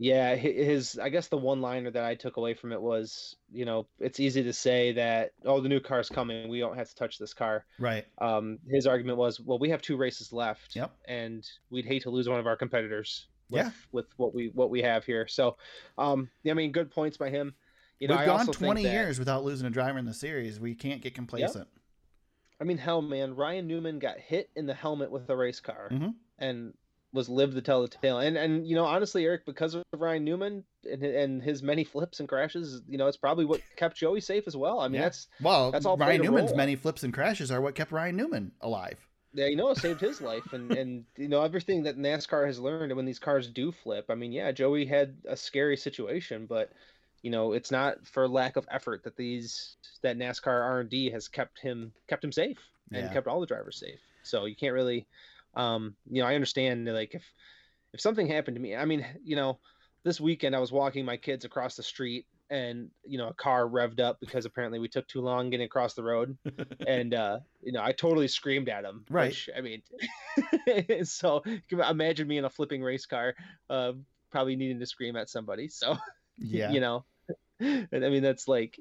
yeah, 0.02 0.34
his 0.36 0.98
I 0.98 1.10
guess 1.10 1.28
the 1.28 1.36
one 1.38 1.60
liner 1.60 1.92
that 1.92 2.06
I 2.06 2.16
took 2.16 2.38
away 2.38 2.54
from 2.54 2.72
it 2.72 2.82
was, 2.82 3.36
you 3.52 3.66
know, 3.66 3.86
it's 4.00 4.22
easy 4.22 4.42
to 4.44 4.54
say 4.54 4.94
that 4.94 5.34
oh 5.44 5.60
the 5.60 5.68
new 5.68 5.82
car's 5.82 6.08
coming, 6.08 6.48
we 6.48 6.60
don't 6.60 6.78
have 6.78 6.88
to 6.88 6.96
touch 6.96 7.18
this 7.18 7.34
car. 7.34 7.66
right. 7.80 8.06
Um, 8.18 8.60
his 8.70 8.88
argument 8.88 9.18
was, 9.18 9.42
well, 9.42 9.60
we 9.60 9.70
have 9.72 9.82
two 9.82 9.98
races 9.98 10.32
left, 10.32 10.74
Yep. 10.78 10.96
and 11.06 11.46
we'd 11.70 11.84
hate 11.86 12.04
to 12.04 12.10
lose 12.12 12.30
one 12.30 12.40
of 12.40 12.48
our 12.48 12.56
competitors. 12.56 13.28
With, 13.50 13.66
Yeah. 13.66 13.72
with 13.92 14.06
what 14.16 14.34
we 14.34 14.50
what 14.54 14.70
we 14.70 14.82
have 14.84 15.04
here. 15.06 15.28
So, 15.28 15.58
um, 15.98 16.30
I 16.48 16.54
mean, 16.54 16.72
good 16.72 16.92
points 16.92 17.18
by 17.18 17.30
him. 17.30 17.54
You 18.00 18.08
know, 18.08 18.14
We've 18.14 18.22
I 18.22 18.26
gone 18.28 18.40
also 18.42 18.52
think 18.54 18.58
20 18.60 18.84
that- 18.84 18.94
years 18.94 19.20
without 19.20 19.44
losing 19.44 19.68
a 19.68 19.72
driver 19.72 19.98
in 20.00 20.06
the 20.06 20.14
series. 20.14 20.60
We 20.62 20.76
can't 20.76 21.02
get 21.02 21.14
complacent. 21.16 21.68
I 22.60 22.64
mean, 22.66 22.78
hell, 22.78 23.02
man, 23.02 23.36
Ryan 23.36 23.68
Newman 23.68 24.00
got 24.00 24.20
hit 24.20 24.50
in 24.56 24.66
the 24.66 24.74
helmet 24.74 25.12
with 25.12 25.30
a 25.30 25.36
race 25.36 25.60
car 25.60 25.90
Mhm. 25.92 26.16
and 26.38 26.74
was 27.12 27.28
lived 27.30 27.56
to 27.56 27.62
tell 27.62 27.82
the 27.82 27.88
tale. 27.88 28.20
And 28.20 28.38
and 28.38 28.68
you 28.68 28.76
know, 28.76 28.86
honestly, 28.86 29.26
Eric, 29.26 29.46
because 29.46 29.74
of 29.76 29.84
Ryan 29.94 30.24
Newman 30.26 30.64
and 30.90 31.04
and 31.04 31.42
his 31.42 31.64
many 31.64 31.84
flips 31.84 32.20
and 32.20 32.30
crashes, 32.30 32.82
you 32.88 32.98
know, 32.98 33.08
it's 33.08 33.18
probably 33.18 33.46
what 33.46 33.62
kept 33.78 33.96
Joey 33.98 34.22
safe 34.22 34.44
as 34.48 34.56
well. 34.56 34.80
I 34.80 34.88
mean, 34.88 34.96
Yeah. 34.96 35.06
that's 35.06 35.28
Well, 35.42 35.72
That's 35.72 35.86
all 35.86 35.98
Ryan 35.98 36.22
Newman's 36.22 36.54
many 36.54 36.76
flips 36.76 37.04
and 37.04 37.14
crashes 37.14 37.50
are 37.52 37.62
what 37.62 37.76
kept 37.76 37.92
Ryan 37.92 38.16
Newman 38.18 38.52
alive. 38.62 39.00
yeah, 39.34 39.46
you 39.46 39.56
know, 39.56 39.70
it 39.70 39.78
saved 39.78 40.02
his 40.02 40.22
life. 40.22 40.52
And 40.54 40.72
and 40.78 41.06
you 41.18 41.30
know, 41.30 41.42
everything 41.44 41.84
that 41.84 41.98
NASCAR 41.98 42.46
has 42.46 42.60
learned, 42.60 42.92
and 42.92 42.98
when 42.98 43.06
these 43.06 43.20
cars 43.20 43.48
do 43.48 43.72
flip, 43.72 44.06
I 44.10 44.16
mean, 44.16 44.32
yeah, 44.32 44.52
Joey 44.52 44.86
had 44.86 45.18
a 45.26 45.38
scary 45.38 45.78
situation, 45.78 46.46
but 46.46 46.72
you 47.22 47.32
know, 47.32 47.54
it's 47.54 47.72
not 47.72 48.06
for 48.08 48.28
lack 48.28 48.56
of 48.56 48.68
effort 48.72 49.04
that 49.04 49.16
these 49.16 49.78
that 50.04 50.18
NASCAR 50.18 50.48
R 50.48 50.80
and 50.82 50.90
D 50.90 51.10
has 51.12 51.28
kept 51.28 51.60
him 51.60 51.94
kept 52.08 52.24
him 52.24 52.32
safe 52.32 52.58
and 52.94 53.04
Yeah. 53.04 53.14
kept 53.14 53.28
all 53.28 53.40
the 53.40 53.46
drivers 53.48 53.80
safe. 53.80 54.00
So 54.24 54.46
you 54.46 54.56
can't 54.56 54.74
really, 54.74 55.08
um, 55.56 55.96
you 56.10 56.22
know, 56.22 56.28
I 56.28 56.36
understand 56.36 56.88
like 56.88 57.16
if 57.16 57.24
if 57.94 58.02
something 58.02 58.28
happened 58.28 58.56
to 58.56 58.62
me, 58.62 58.76
I 58.76 58.86
mean, 58.86 59.06
you 59.24 59.36
know, 59.36 59.60
this 60.04 60.22
weekend 60.22 60.56
I 60.56 60.60
was 60.60 60.72
walking 60.72 61.06
my 61.06 61.18
kids 61.18 61.46
across 61.46 61.76
the 61.76 61.84
street 61.84 62.26
and 62.50 62.90
you 63.06 63.18
know 63.20 63.28
a 63.28 63.34
car 63.34 63.68
revved 63.68 64.00
up 64.00 64.20
because 64.20 64.46
apparently 64.46 64.80
we 64.80 64.88
took 64.88 65.08
too 65.08 65.22
long 65.22 65.50
getting 65.52 65.66
across 65.66 65.94
the 65.94 66.04
road 66.04 66.36
and 66.88 67.14
uh 67.14 67.38
you 67.62 67.72
know 67.72 67.84
i 67.84 67.92
totally 67.92 68.28
screamed 68.28 68.70
at 68.70 68.84
him 68.86 69.06
Right. 69.08 69.28
which, 69.28 69.50
i 69.56 69.62
mean 69.62 69.84
so 71.04 71.44
imagine 71.70 72.28
me 72.28 72.40
in 72.40 72.46
a 72.46 72.50
flipping 72.50 72.82
race 72.82 73.06
car 73.06 73.36
uh 73.70 73.94
probably 74.32 74.56
needing 74.56 74.80
to 74.80 74.86
scream 74.88 75.16
at 75.16 75.30
somebody 75.30 75.68
so 75.68 75.96
yeah. 76.40 76.72
you 76.72 76.80
know 76.80 77.06
and 77.60 77.88
i 78.06 78.10
mean 78.10 78.24
that's 78.24 78.48
like 78.48 78.80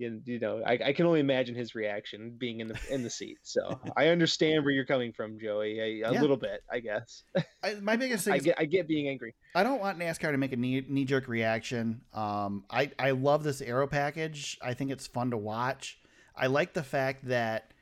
you 0.00 0.38
know 0.40 0.62
I, 0.64 0.78
I 0.86 0.92
can 0.92 1.06
only 1.06 1.18
imagine 1.20 1.54
his 1.56 1.74
reaction 1.74 2.36
being 2.38 2.60
in 2.60 2.68
the 2.68 2.78
in 2.90 3.02
the 3.02 3.10
seat 3.10 3.38
so 3.42 3.80
i 3.96 4.08
understand 4.08 4.64
where 4.64 4.72
you're 4.72 4.84
coming 4.84 5.12
from 5.12 5.38
joey 5.40 5.78
a, 5.80 6.08
a 6.08 6.12
Yeah. 6.12 6.20
little 6.20 6.36
bit 6.36 6.62
i 6.70 6.78
guess 6.80 7.24
I, 7.64 7.74
my 7.82 7.96
biggest 7.96 8.24
thing 8.24 8.34
i 8.34 8.36
is 8.36 8.44
get 8.44 8.56
i 8.58 8.64
get 8.64 8.86
being 8.86 9.08
angry 9.08 9.34
I 9.54 9.64
don't 9.64 9.80
want 9.80 9.98
NASCAR 9.98 10.30
to 10.30 10.36
make 10.38 10.52
a 10.52 10.56
knee 10.56 10.84
knee 10.86 11.04
jerk 11.04 11.26
reaction. 11.26 12.02
Um, 12.12 12.64
I 12.70 12.92
I 12.96 13.10
love 13.12 13.42
this 13.42 13.60
aero 13.60 13.88
package. 13.88 14.56
I 14.62 14.74
think 14.74 14.92
it's 14.92 15.06
fun 15.08 15.30
to 15.32 15.36
watch. 15.36 15.98
I 16.36 16.46
like 16.46 16.74
the 16.74 16.82
fact 16.84 17.26
that 17.26 17.72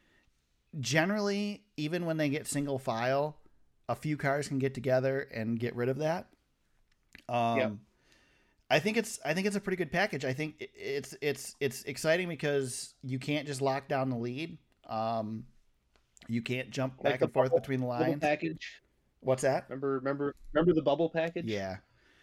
generally, 0.81 1.65
even 1.77 2.07
when 2.07 2.17
they 2.17 2.29
get 2.31 2.47
single 2.47 2.79
file, 2.79 3.37
a 3.89 3.95
few 3.95 4.17
cars 4.17 4.49
can 4.49 4.59
get 4.59 4.73
together 4.75 5.21
and 5.35 5.59
get 5.59 5.75
rid 5.77 5.89
of 5.91 5.99
that. 5.99 6.29
Um, 7.29 7.59
Yep. 7.59 7.73
I 8.69 8.79
think 8.81 8.97
it's 8.97 9.21
I 9.25 9.33
think 9.35 9.47
it's 9.47 9.57
a 9.57 9.61
pretty 9.61 9.77
good 9.77 9.93
package. 9.93 10.25
I 10.25 10.33
think 10.33 10.69
it's 10.75 11.15
it's 11.21 11.55
it's 11.61 11.83
exciting 11.85 12.29
because 12.29 12.95
you 13.03 13.19
can't 13.19 13.47
just 13.47 13.61
lock 13.63 13.89
down 13.89 14.11
the 14.11 14.17
lead. 14.17 14.59
Um, 14.89 15.45
you 16.29 16.43
can't 16.43 16.71
jump 16.71 16.95
Like 17.03 17.15
back 17.15 17.23
and 17.23 17.33
forth 17.33 17.55
between 17.55 17.81
the 17.81 17.87
Bubble 17.87 18.07
lines. 18.07 18.21
package 18.21 18.83
What's 19.21 19.43
that? 19.43 19.65
remember 19.69 19.95
remember 19.95 20.35
remember 20.53 20.73
the 20.73 20.83
bubble 20.83 21.11
package 21.11 21.47
Yeah. 21.47 21.77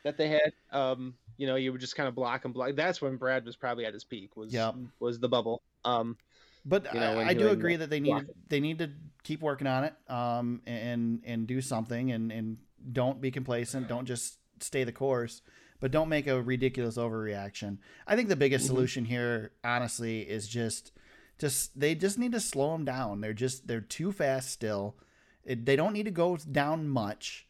that 0.03 0.17
they 0.17 0.29
had. 0.29 0.53
Um, 0.71 1.15
you 1.37 1.47
know, 1.47 1.55
you 1.55 1.71
would 1.71 1.81
just 1.81 1.95
kind 1.95 2.07
of 2.07 2.15
block 2.15 2.45
and 2.45 2.53
block. 2.53 2.75
That's 2.75 3.01
when 3.01 3.15
Brad 3.17 3.45
was 3.45 3.55
probably 3.55 3.85
at 3.85 3.93
his 3.93 4.03
peak. 4.03 4.35
Was 4.37 4.53
Yep. 4.53 4.75
was 4.99 5.19
the 5.19 5.27
bubble. 5.29 5.61
Um, 5.85 6.17
But 6.65 6.93
you 6.93 6.99
know, 6.99 7.19
I, 7.19 7.29
I 7.29 7.33
do 7.33 7.49
agree 7.49 7.75
that 7.77 7.89
they 7.89 7.99
need 7.99 8.25
they 8.49 8.59
need 8.59 8.79
to 8.79 8.91
keep 9.23 9.41
working 9.41 9.67
on 9.67 9.83
it, 9.85 9.93
um, 10.09 10.61
and 10.65 11.21
and 11.25 11.47
do 11.47 11.59
something, 11.61 12.11
and 12.11 12.31
and 12.31 12.57
don't 12.91 13.19
be 13.19 13.31
complacent. 13.31 13.87
Don't 13.87 14.05
just 14.05 14.37
stay 14.61 14.83
the 14.85 14.91
course, 14.93 15.41
but 15.83 15.91
don't 15.91 16.07
make 16.07 16.27
a 16.27 16.41
ridiculous 16.41 16.95
overreaction. 16.95 17.77
I 18.07 18.15
think 18.15 18.29
the 18.29 18.37
biggest 18.37 18.63
Mhm. 18.63 18.67
solution 18.67 19.03
here, 19.03 19.51
honestly, 19.65 20.21
is 20.21 20.47
just 20.47 20.93
just 21.37 21.77
they 21.77 21.93
just 21.93 22.17
need 22.17 22.31
to 22.31 22.39
slow 22.39 22.71
them 22.71 22.85
down. 22.85 23.19
They're 23.19 23.33
just 23.33 23.67
they're 23.67 23.81
too 23.81 24.13
fast 24.13 24.49
still. 24.49 24.95
It, 25.43 25.65
they 25.65 25.75
don't 25.75 25.91
need 25.91 26.03
to 26.05 26.11
go 26.11 26.37
down 26.37 26.87
much. 26.87 27.47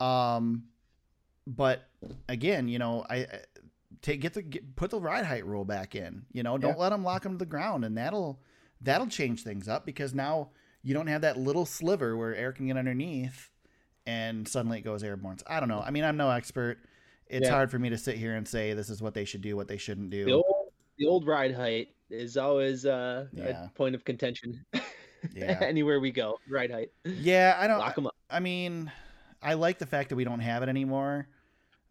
Um, 0.00 0.68
but 1.46 1.90
again, 2.28 2.66
you 2.68 2.78
know, 2.78 3.04
I. 3.10 3.16
I 3.16 3.40
Take 4.02 4.20
get 4.20 4.34
the 4.34 4.42
get, 4.42 4.76
put 4.76 4.90
the 4.90 5.00
ride 5.00 5.24
height 5.24 5.44
rule 5.46 5.64
back 5.64 5.94
in. 5.94 6.26
You 6.32 6.42
know, 6.42 6.58
don't 6.58 6.76
Yeah. 6.76 6.82
let 6.82 6.90
them 6.90 7.02
lock 7.02 7.22
them 7.22 7.32
to 7.32 7.38
the 7.38 7.46
ground, 7.46 7.84
and 7.84 7.96
that'll 7.96 8.40
that'll 8.80 9.06
change 9.08 9.42
things 9.42 9.68
up 9.68 9.84
because 9.86 10.14
now 10.14 10.50
you 10.82 10.92
don't 10.94 11.06
have 11.08 11.22
that 11.22 11.38
little 11.38 11.64
sliver 11.66 12.16
where 12.16 12.34
air 12.34 12.52
can 12.52 12.66
get 12.66 12.76
underneath 12.76 13.50
and 14.06 14.46
suddenly 14.46 14.78
it 14.78 14.82
goes 14.82 15.02
airborne. 15.02 15.38
So 15.38 15.46
I 15.48 15.58
don't 15.60 15.68
know. 15.68 15.80
I 15.80 15.90
mean, 15.90 16.04
I'm 16.04 16.16
no 16.16 16.30
expert. 16.30 16.78
It's 17.28 17.46
Yeah. 17.46 17.52
hard 17.52 17.70
for 17.70 17.78
me 17.78 17.90
to 17.90 17.98
sit 17.98 18.16
here 18.16 18.34
and 18.36 18.46
say 18.46 18.72
this 18.74 18.88
is 18.90 19.02
what 19.02 19.14
they 19.14 19.24
should 19.24 19.40
do, 19.42 19.56
what 19.56 19.68
they 19.68 19.76
shouldn't 19.76 20.10
do. 20.10 20.24
the 20.24 20.32
old 20.32 20.72
the 20.98 21.06
old 21.06 21.26
ride 21.26 21.54
height 21.54 21.88
is 22.08 22.36
always 22.36 22.86
uh, 22.86 23.26
Yeah. 23.32 23.66
a 23.66 23.68
point 23.70 23.94
of 23.94 24.04
contention. 24.04 24.64
Yeah. 25.34 25.58
Anywhere 25.60 25.98
we 25.98 26.12
go, 26.12 26.38
ride 26.48 26.70
height. 26.70 26.90
Yeah, 27.04 27.56
I 27.58 27.66
don't. 27.66 27.78
Lock 27.80 27.96
them 27.96 28.06
up. 28.06 28.14
I 28.30 28.38
mean, 28.38 28.92
I 29.42 29.54
like 29.54 29.78
the 29.78 29.86
fact 29.86 30.10
that 30.10 30.14
we 30.16 30.22
don't 30.22 30.38
have 30.40 30.62
it 30.62 30.68
anymore, 30.68 31.26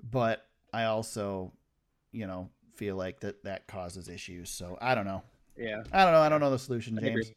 but 0.10 0.46
I 0.72 0.86
also, 0.86 1.52
you 2.14 2.28
know, 2.28 2.50
feel 2.76 2.96
like 2.96 3.20
that 3.22 3.44
that 3.44 3.68
causes 3.68 4.08
issues. 4.08 4.50
So 4.52 4.78
I 4.80 4.96
don't 4.96 5.04
know. 5.06 5.22
Yeah, 5.58 5.84
I 5.92 6.04
don't 6.06 6.14
know. 6.14 6.22
I 6.22 6.30
don't 6.30 6.40
know 6.40 6.52
the 6.52 6.60
solution, 6.60 6.98
I 6.98 7.02
James. 7.02 7.12
agree. 7.28 7.36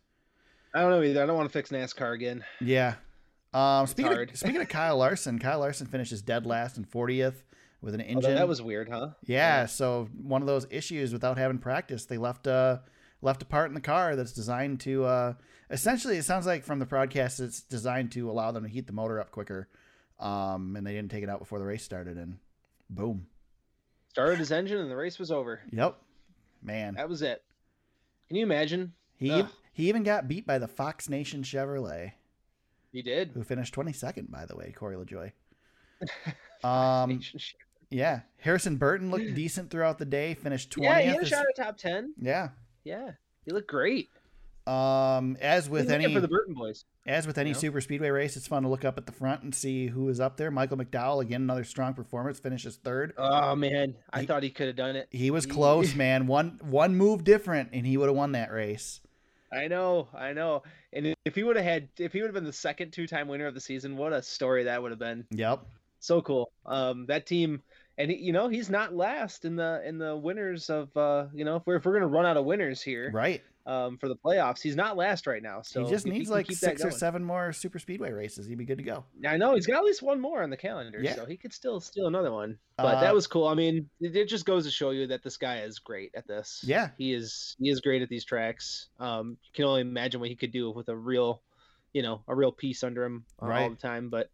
I 0.75 0.81
don't 0.83 0.91
know 0.91 1.03
either. 1.03 1.23
I 1.23 1.27
don't 1.27 1.37
want 1.37 1.49
to 1.49 1.53
fix 1.53 1.71
NASCAR 1.71 2.15
again. 2.15 2.45
Yeah. 2.61 2.95
Um, 3.53 3.87
speaking 3.89 4.13
of, 4.13 4.37
speaking 4.37 4.61
of 4.61 4.69
Kyle 4.69 4.99
Larson, 4.99 5.41
Kyle 5.41 5.59
Larson 5.59 5.89
finishes 5.89 6.23
dead 6.23 6.47
last 6.47 6.77
and 6.77 6.89
40th 6.89 7.43
with 7.81 7.95
an 7.95 8.01
engine. 8.01 8.17
Although 8.17 8.35
that 8.35 8.49
was 8.49 8.61
weird, 8.63 8.89
huh? 8.89 9.11
Yeah, 9.25 9.67
so 9.67 10.09
one 10.21 10.43
of 10.43 10.47
those 10.49 10.67
issues 10.71 11.13
without 11.13 11.39
having 11.39 11.59
practice, 11.59 12.05
they 12.07 12.19
left 12.19 12.47
a 12.47 12.83
left 13.21 13.43
a 13.43 13.45
part 13.45 13.69
in 13.69 13.75
the 13.75 13.81
car 13.81 14.15
that's 14.17 14.33
designed 14.33 14.79
to 14.81 15.05
uh 15.05 15.33
essentially 15.71 16.17
it 16.17 16.25
sounds 16.25 16.47
like 16.47 16.63
from 16.65 16.79
the 16.79 16.87
broadcast 16.87 17.41
it's 17.41 17.61
designed 17.63 18.13
to 18.13 18.31
allow 18.31 18.53
them 18.53 18.63
to 18.63 18.69
heat 18.69 18.87
the 18.87 18.93
motor 18.93 19.21
up 19.21 19.31
quicker. 19.31 19.69
Um 20.21 20.77
and 20.77 20.87
they 20.87 20.93
didn't 20.93 21.11
take 21.11 21.23
it 21.25 21.29
out 21.29 21.39
before 21.41 21.59
the 21.59 21.65
race 21.65 21.83
started 21.85 22.17
and 22.17 22.39
boom. 22.91 23.27
Started 24.11 24.39
his 24.39 24.53
engine 24.53 24.79
and 24.79 24.91
the 24.91 24.97
race 24.97 25.19
was 25.19 25.31
over. 25.31 25.61
Yep. 25.73 25.97
Man. 26.63 26.95
That 26.95 27.09
was 27.09 27.23
it. 27.23 27.43
Can 28.29 28.37
you 28.37 28.43
imagine? 28.45 28.93
He 29.17 29.31
Ugh. 29.33 29.49
he 29.73 29.89
even 29.89 30.03
got 30.05 30.29
beat 30.29 30.47
by 30.47 30.59
the 30.59 30.69
Fox 30.69 31.09
Nation 31.09 31.43
Chevrolet, 31.43 32.13
He 32.93 33.03
did. 33.03 33.31
who 33.35 33.43
finished 33.43 33.75
22nd, 33.75 34.31
by 34.31 34.45
the 34.47 34.57
way, 34.57 34.73
Corey 34.77 34.97
LaJoie. 34.97 35.33
Um, 36.65 37.21
yeah. 37.91 38.21
Harrison 38.41 38.77
Burton 38.77 39.11
looked 39.11 39.35
decent 39.35 39.71
throughout 39.71 39.99
the 39.99 40.05
day, 40.05 40.35
finished 40.35 40.71
20th. 40.71 40.83
yeah, 40.85 41.01
he 41.01 41.07
had 41.09 41.23
a 41.23 41.27
shot 41.27 41.45
at 41.49 41.57
top 41.65 41.77
ten. 41.79 42.15
yeah. 42.21 42.51
Yeah, 42.85 43.11
he 43.45 43.53
looked 43.53 43.69
great. 43.69 44.09
Um, 44.67 45.37
as 45.41 45.69
with 45.71 45.91
any 45.91 46.13
for 46.13 46.21
the 46.21 46.29
Burton 46.29 46.53
boys. 46.55 46.85
as 47.07 47.27
with 47.27 47.39
any 47.39 47.51
you 47.51 47.55
know? 47.55 47.61
super 47.61 47.81
speedway 47.81 48.11
race, 48.11 48.37
it's 48.37 48.47
fun 48.47 48.63
to 48.65 48.69
look 48.69 48.85
up 48.85 48.99
at 48.99 49.07
the 49.07 49.13
front 49.13 49.43
and 49.43 49.55
see 49.55 49.87
who 49.87 50.09
is 50.11 50.21
up 50.21 50.37
there. 50.37 50.51
Michael 50.51 50.77
McDowell 50.77 51.23
again, 51.23 51.43
another 51.43 51.65
strong 51.65 51.95
performance, 51.95 52.39
finishes 52.39 52.77
third. 52.77 53.15
Oh 53.17 53.57
man, 53.57 53.95
I 54.13 54.21
He- 54.21 54.27
thought 54.27 54.43
he 54.43 54.51
could 54.51 54.67
have 54.67 54.77
done 54.77 54.95
it. 54.95 55.09
He 55.11 55.31
was 55.31 55.47
close, 55.47 55.95
man. 55.97 56.27
One 56.27 56.61
one 56.63 56.97
move 56.97 57.25
different, 57.25 57.71
and 57.73 57.87
he 57.87 57.97
would 57.97 58.09
have 58.09 58.17
won 58.17 58.33
that 58.33 58.53
race. 58.53 59.01
I 59.51 59.69
know, 59.69 60.09
I 60.15 60.35
know. 60.35 60.63
And 60.93 61.15
if 61.25 61.35
he 61.35 61.43
would 61.43 61.57
have 61.57 61.65
had, 61.65 61.89
if 61.99 62.13
he 62.13 62.21
would 62.21 62.27
have 62.29 62.35
been 62.35 62.45
the 62.45 62.53
second 62.53 62.93
two-time 62.93 63.27
winner 63.29 63.47
of 63.47 63.55
the 63.55 63.61
season, 63.63 63.97
what 63.97 64.13
a 64.13 64.23
story 64.23 64.65
that 64.65 64.83
would 64.83 64.91
have 64.93 64.99
been. 64.99 65.25
Yep. 65.31 65.65
So 66.01 66.21
cool. 66.21 66.53
Um, 66.67 67.07
that 67.07 67.25
team, 67.27 67.63
and 67.99 68.11
he, 68.11 68.17
you 68.17 68.33
know, 68.33 68.49
he's 68.49 68.71
not 68.71 68.95
last 68.95 69.45
in 69.45 69.57
the 69.57 69.83
in 69.87 69.99
the 69.99 70.17
winners 70.17 70.71
of, 70.71 70.97
uh, 70.97 71.27
you 71.35 71.45
know, 71.45 71.57
if 71.57 71.67
we're 71.67 71.77
if 71.77 71.85
we're 71.85 71.93
gonna 71.95 72.07
run 72.07 72.25
out 72.25 72.37
of 72.37 72.45
winners 72.47 72.81
here, 72.81 73.11
Right. 73.13 73.43
um, 73.67 73.99
for 73.99 74.09
the 74.09 74.17
playoffs, 74.17 74.63
he's 74.63 74.77
not 74.77 74.97
last 74.97 75.27
right 75.27 75.43
now. 75.43 75.61
So 75.63 75.85
he 75.85 75.91
just 75.91 76.07
needs 76.07 76.29
can 76.29 76.37
like 76.39 76.51
six 76.51 76.83
or 76.85 76.91
seven 76.91 77.23
more 77.23 77.53
super 77.53 77.79
speedway 77.79 78.13
races. 78.13 78.47
He'd 78.47 78.57
be 78.57 78.65
good 78.65 78.79
to 78.79 78.85
go. 78.85 79.05
I 79.27 79.37
know 79.37 79.55
he's 79.55 79.67
got 79.67 79.79
at 79.79 79.85
least 79.85 80.01
one 80.03 80.21
more 80.21 80.43
on 80.43 80.49
the 80.51 80.57
calendar, 80.57 81.01
Yeah. 81.03 81.17
so 81.17 81.27
he 81.27 81.37
could 81.37 81.53
still 81.53 81.81
steal 81.81 82.07
another 82.07 82.33
one. 82.33 82.59
But 82.79 82.97
Uh, 82.97 83.01
that 83.03 83.15
was 83.15 83.27
cool. 83.27 83.47
I 83.49 83.55
mean, 83.55 83.91
it, 84.01 84.17
it 84.17 84.29
just 84.29 84.47
goes 84.47 84.65
to 84.65 84.71
show 84.71 84.91
you 84.91 85.09
that 85.09 85.23
this 85.23 85.37
guy 85.37 85.61
is 85.63 85.79
great 85.81 86.13
at 86.15 86.27
this. 86.27 86.63
Yeah. 86.67 86.91
he 86.97 87.13
is. 87.13 87.57
He 87.59 87.69
is 87.69 87.81
great 87.81 88.01
at 88.03 88.09
these 88.09 88.25
tracks. 88.25 88.89
Um, 89.01 89.37
you 89.43 89.51
can 89.53 89.65
only 89.67 89.81
imagine 89.83 90.21
what 90.21 90.31
he 90.31 90.37
could 90.37 90.53
do 90.53 90.71
with 90.71 90.89
a 90.89 90.97
real, 90.97 91.43
you 91.93 92.03
know, 92.03 92.23
a 92.29 92.35
real 92.35 92.53
piece 92.53 92.83
under 92.85 93.05
him 93.05 93.25
uh, 93.41 93.45
all 93.45 93.49
Right. 93.51 93.69
the 93.71 93.77
time. 93.77 94.09
But 94.09 94.31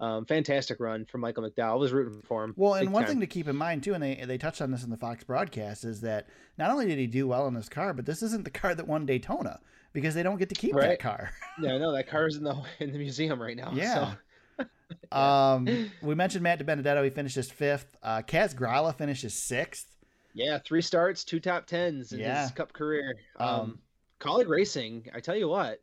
um, 0.00 0.24
fantastic 0.26 0.78
run 0.80 1.04
from 1.04 1.20
Michael 1.22 1.42
McDowell. 1.48 1.72
I 1.72 1.74
was 1.74 1.92
rooting 1.92 2.22
for 2.22 2.44
him. 2.44 2.54
Well, 2.56 2.74
and 2.74 2.92
one 2.92 3.02
time. 3.04 3.12
thing 3.12 3.20
to 3.20 3.26
keep 3.26 3.48
in 3.48 3.56
mind 3.56 3.82
too, 3.82 3.94
and 3.94 4.02
they 4.02 4.14
they 4.26 4.38
touched 4.38 4.60
on 4.60 4.70
this 4.70 4.84
in 4.84 4.90
the 4.90 4.96
Fox 4.96 5.24
broadcast, 5.24 5.84
is 5.84 6.00
that 6.02 6.28
not 6.58 6.70
only 6.70 6.86
did 6.86 6.98
he 6.98 7.06
do 7.06 7.26
well 7.26 7.46
in 7.46 7.54
this 7.54 7.68
car, 7.68 7.92
but 7.94 8.06
this 8.06 8.22
isn't 8.22 8.44
the 8.44 8.50
car 8.50 8.74
that 8.74 8.86
won 8.86 9.06
Daytona 9.06 9.60
because 9.92 10.14
they 10.14 10.22
don't 10.22 10.38
get 10.38 10.48
to 10.50 10.54
keep 10.54 10.74
that 10.76 10.98
car. 10.98 11.30
yeah, 11.62 11.74
I 11.74 11.78
know 11.78 11.92
that 11.92 12.08
car 12.08 12.26
is 12.26 12.36
in 12.36 12.44
the 12.44 12.56
in 12.80 12.92
the 12.92 12.98
museum 12.98 13.40
right 13.40 13.56
now. 13.56 13.72
Yeah. 13.74 14.14
So. 14.58 14.64
Um, 15.10 15.90
we 16.02 16.14
mentioned 16.14 16.42
Matt 16.42 16.58
DiBenedetto. 16.64 17.02
He 17.04 17.10
finished 17.10 17.34
his 17.36 17.50
fifth. 17.50 17.96
Uh, 18.02 18.22
Kaz 18.22 18.54
Grala 18.54 18.96
finishes 18.96 19.34
sixth. 19.34 19.86
Yeah, 20.34 20.58
three 20.58 20.82
starts, 20.82 21.24
two 21.24 21.40
top 21.40 21.66
tens 21.66 22.12
in 22.12 22.20
Yeah. 22.20 22.42
his 22.42 22.50
Cup 22.52 22.72
career. 22.72 23.14
Um, 23.36 23.48
Um, 23.48 23.78
Kaulig 24.20 24.48
Racing, 24.48 25.08
I 25.14 25.20
tell 25.20 25.36
you 25.36 25.48
what, 25.48 25.80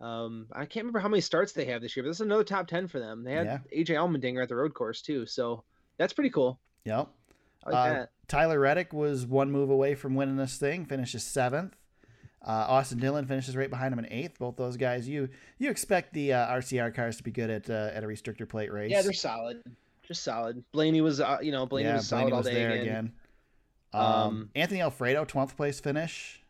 um, 0.00 0.46
I 0.52 0.64
can't 0.66 0.84
remember 0.84 1.00
how 1.00 1.08
many 1.08 1.20
starts 1.20 1.52
they 1.52 1.64
have 1.66 1.82
this 1.82 1.96
year, 1.96 2.04
but 2.04 2.10
this 2.10 2.18
is 2.18 2.22
another 2.22 2.44
top 2.44 2.66
ten 2.68 2.86
for 2.88 2.98
them. 3.00 3.24
They 3.24 3.32
had 3.32 3.46
Yeah. 3.46 3.58
AJ 3.82 3.96
Allmendinger 3.96 4.42
at 4.42 4.48
the 4.48 4.56
road 4.56 4.74
course 4.74 5.02
too, 5.02 5.26
so 5.26 5.64
that's 5.96 6.12
pretty 6.12 6.30
cool. 6.30 6.58
Yep. 6.84 7.08
Like 7.66 7.74
Uh, 7.74 7.92
that. 7.94 8.10
Tyler 8.28 8.60
Reddick 8.60 8.92
was 8.92 9.26
one 9.26 9.50
move 9.50 9.70
away 9.70 9.94
from 9.94 10.14
winning 10.14 10.36
this 10.36 10.56
thing. 10.58 10.84
Finishes 10.84 11.24
seventh. 11.24 11.74
Uh, 12.40 12.50
Austin 12.68 12.98
Dillon 13.00 13.26
finishes 13.26 13.56
right 13.56 13.68
behind 13.68 13.92
him 13.92 13.98
in 13.98 14.06
eighth. 14.12 14.38
Both 14.38 14.56
those 14.56 14.76
guys, 14.76 15.08
you 15.08 15.28
you 15.58 15.70
expect 15.70 16.12
the 16.14 16.32
uh, 16.34 16.46
RCR 16.54 16.94
cars 16.94 17.16
to 17.16 17.24
be 17.24 17.32
good 17.32 17.50
at 17.50 17.68
uh, 17.68 17.90
at 17.92 18.04
a 18.04 18.06
restrictor 18.06 18.48
plate 18.48 18.72
race. 18.72 18.92
Yeah, 18.92 19.02
they're 19.02 19.12
solid, 19.12 19.60
just 20.06 20.22
solid. 20.22 20.62
Blaney 20.70 21.00
was, 21.00 21.20
uh, 21.20 21.38
you 21.42 21.50
know, 21.50 21.66
Blaney 21.66 21.88
yeah, 21.88 21.96
was 21.96 22.06
solid 22.06 22.22
Blaney 22.22 22.32
all 22.32 22.38
was 22.38 22.46
day 22.46 22.54
there 22.54 22.70
again. 22.70 22.82
again. 22.84 23.12
Um, 23.92 24.02
Um, 24.04 24.50
Anthony 24.54 24.80
Alfredo, 24.82 25.24
twelfth 25.24 25.56
place 25.56 25.80
finish. 25.80 26.40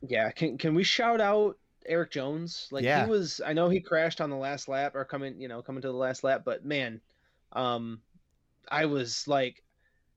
Yeah, 0.00 0.30
can 0.30 0.56
can 0.56 0.74
we 0.74 0.82
shout 0.82 1.20
out 1.20 1.58
Erik 1.86 2.10
Jones? 2.10 2.68
Like 2.70 2.84
Yeah. 2.84 3.04
he 3.04 3.10
was, 3.10 3.40
I 3.44 3.52
know 3.52 3.68
he 3.68 3.80
crashed 3.80 4.20
on 4.20 4.30
the 4.30 4.36
last 4.36 4.68
lap 4.68 4.94
or 4.94 5.04
coming, 5.04 5.40
you 5.40 5.48
know, 5.48 5.62
coming 5.62 5.82
to 5.82 5.88
the 5.88 5.94
last 5.94 6.24
lap, 6.24 6.42
but 6.44 6.64
man, 6.64 7.00
um, 7.52 8.00
I 8.70 8.86
was 8.86 9.26
like, 9.28 9.62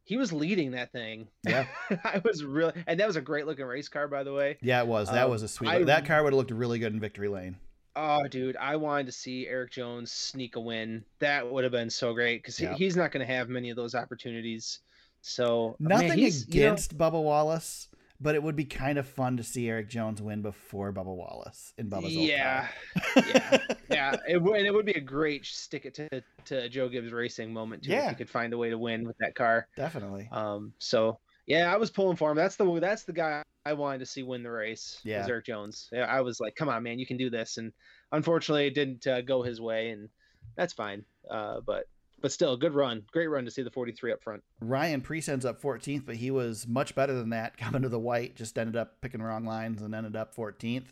he 0.03 0.15
was 0.17 0.31
leading 0.31 0.71
that 0.71 0.91
thing. 0.93 1.27
Yeah. 1.45 1.65
I 2.03 2.21
was 2.23 2.43
really, 2.43 2.73
and 2.87 2.99
that 2.99 3.07
was 3.07 3.17
a 3.17 3.21
great 3.21 3.45
looking 3.45 3.65
race 3.65 3.89
car, 3.89 4.07
by 4.07 4.23
the 4.23 4.33
way. 4.33 4.57
Yeah, 4.61 4.81
it 4.81 4.87
was. 4.87 5.09
That 5.09 5.25
Um, 5.25 5.31
was 5.31 5.43
a 5.43 5.47
sweet. 5.47 5.69
I- 5.69 5.83
that 5.83 6.05
car 6.05 6.23
would 6.23 6.31
have 6.33 6.37
looked 6.37 6.51
really 6.51 6.79
good 6.79 6.93
in 6.93 6.99
victory 6.99 7.27
lane. 7.27 7.57
Oh, 7.99 8.27
dude, 8.27 8.55
I 8.57 8.75
wanted 8.75 9.07
to 9.07 9.11
see 9.11 9.47
Erik 9.47 9.71
Jones 9.71 10.11
sneak 10.11 10.55
a 10.55 10.59
win. 10.59 11.03
That 11.19 11.51
would 11.51 11.63
have 11.63 11.71
been 11.73 11.89
so 11.89 12.13
great 12.13 12.43
because 12.43 12.59
Yeah. 12.59 12.73
he, 12.75 12.85
he's 12.85 12.95
not 12.95 13.11
going 13.11 13.25
to 13.25 13.33
have 13.33 13.49
many 13.49 13.69
of 13.71 13.75
those 13.75 13.95
opportunities. 13.95 14.79
So 15.21 15.75
man, 15.79 15.89
Nothing 16.05 16.19
you 16.19 16.29
know- 16.29 16.35
against 16.47 16.95
Bubba 16.97 17.21
Wallace, 17.21 17.89
but 18.19 18.35
it 18.35 18.43
would 18.43 18.55
be 18.55 18.65
kind 18.65 18.97
of 18.97 19.07
fun 19.07 19.37
to 19.37 19.43
see 19.43 19.67
Erik 19.69 19.89
Jones 19.89 20.21
win 20.21 20.41
before 20.41 20.91
Bubba 20.91 21.15
Wallace 21.15 21.73
in 21.77 21.89
Bubba's 21.89 22.17
old 22.17 22.27
yeah, 22.27 22.67
yeah, 23.15 23.57
yeah. 23.89 24.15
It 24.27 24.41
would, 24.41 24.57
and 24.57 24.65
it 24.65 24.73
would 24.73 24.85
be 24.85 24.93
a 24.93 25.01
great 25.01 25.45
stick 25.45 25.85
it 25.85 25.93
to, 25.95 26.23
to 26.45 26.69
Joe 26.69 26.89
Gibbs 26.89 27.11
Racing 27.11 27.53
moment 27.53 27.83
too. 27.83 27.91
Yeah. 27.91 28.05
if 28.05 28.09
he 28.09 28.15
could 28.15 28.29
find 28.29 28.53
a 28.53 28.57
way 28.57 28.69
to 28.69 28.77
win 28.77 29.05
with 29.05 29.17
that 29.19 29.35
car. 29.35 29.67
Definitely. 29.75 30.29
Um, 30.31 30.73
so 30.79 31.19
yeah, 31.45 31.73
I 31.73 31.77
was 31.77 31.89
pulling 31.89 32.17
for 32.17 32.31
him. 32.31 32.37
That's 32.37 32.55
the 32.55 32.79
that's 32.79 33.03
the 33.03 33.13
guy 33.13 33.43
I 33.65 33.73
wanted 33.73 33.99
to 33.99 34.05
see 34.05 34.23
win 34.23 34.43
the 34.43 34.51
race. 34.51 34.99
Yeah. 35.03 35.25
Erik 35.27 35.45
Jones. 35.45 35.89
I 35.93 36.21
was 36.21 36.39
like, 36.39 36.55
come 36.55 36.69
on, 36.69 36.83
man, 36.83 36.99
you 36.99 37.05
can 37.05 37.17
do 37.17 37.29
this. 37.29 37.57
And 37.57 37.71
unfortunately, 38.11 38.67
it 38.67 38.75
didn't 38.75 39.07
uh, 39.07 39.21
go 39.21 39.41
his 39.43 39.61
way, 39.61 39.89
and 39.89 40.09
that's 40.55 40.73
fine. 40.73 41.03
Uh, 41.29 41.61
but 41.65 41.85
but 42.21 42.31
still, 42.31 42.57
good 42.57 42.73
run, 42.73 43.03
great 43.11 43.27
run 43.27 43.45
to 43.45 43.51
see 43.51 43.61
the 43.61 43.69
43 43.71 44.11
up 44.13 44.23
front. 44.23 44.43
Ryan 44.59 45.01
Preece 45.01 45.29
ends 45.29 45.45
up 45.45 45.61
14th, 45.61 46.05
but 46.05 46.15
he 46.15 46.31
was 46.31 46.67
much 46.67 46.95
better 46.95 47.13
than 47.13 47.29
that 47.29 47.57
coming 47.57 47.81
to 47.83 47.89
the 47.89 47.99
white. 47.99 48.35
Just 48.35 48.57
ended 48.57 48.75
up 48.75 48.99
picking 49.01 49.21
wrong 49.21 49.45
lines 49.45 49.81
and 49.81 49.93
ended 49.95 50.15
up 50.15 50.35
14th. 50.35 50.85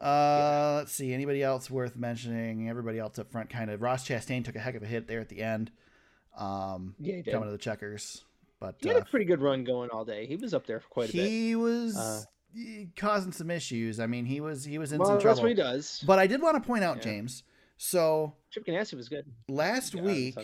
Uh, 0.00 0.74
Let's 0.78 0.92
see. 0.92 1.12
Anybody 1.12 1.42
else 1.42 1.70
worth 1.70 1.96
mentioning? 1.96 2.68
Everybody 2.68 2.98
else 2.98 3.18
up 3.18 3.30
front, 3.30 3.50
kind 3.50 3.70
of. 3.70 3.80
Ross 3.82 4.06
Chastain 4.06 4.44
took 4.44 4.56
a 4.56 4.58
heck 4.58 4.74
of 4.74 4.82
a 4.82 4.86
hit 4.86 5.06
there 5.06 5.20
at 5.20 5.28
the 5.28 5.40
end, 5.42 5.70
um, 6.36 6.94
Yeah, 6.98 7.16
he 7.16 7.22
did. 7.22 7.32
coming 7.32 7.46
to 7.48 7.52
the 7.52 7.58
checkers. 7.58 8.24
But 8.58 8.76
He 8.80 8.88
had 8.88 8.96
uh, 8.96 9.00
a 9.00 9.04
pretty 9.04 9.26
good 9.26 9.40
run 9.40 9.64
going 9.64 9.90
all 9.90 10.04
day. 10.04 10.26
He 10.26 10.36
was 10.36 10.54
up 10.54 10.66
there 10.66 10.80
for 10.80 10.88
quite 10.88 11.10
a 11.10 11.12
bit. 11.12 11.28
he 11.28 11.54
was 11.56 11.96
Uh, 11.96 12.22
causing 12.96 13.32
some 13.32 13.50
issues. 13.50 14.00
I 14.00 14.06
mean, 14.06 14.24
he 14.24 14.40
was 14.40 14.64
he 14.64 14.78
was 14.78 14.92
in 14.92 14.98
Well, 14.98 15.06
some 15.08 15.14
that's 15.16 15.22
trouble. 15.24 15.42
what 15.42 15.48
he 15.48 15.54
does. 15.54 16.02
But 16.06 16.18
I 16.18 16.26
did 16.26 16.42
want 16.42 16.60
to 16.60 16.66
point 16.66 16.82
out, 16.84 16.96
Yeah. 16.98 17.02
James. 17.04 17.44
So 17.84 18.34
Chip 18.52 18.64
Ganassi 18.64 18.94
was 18.94 19.08
good. 19.08 19.26
last 19.48 19.96
on 19.96 20.04
week, 20.04 20.36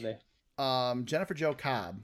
um, 0.59 1.05
Jennifer 1.05 1.35
Jo 1.35 1.55
Cobb 1.55 2.01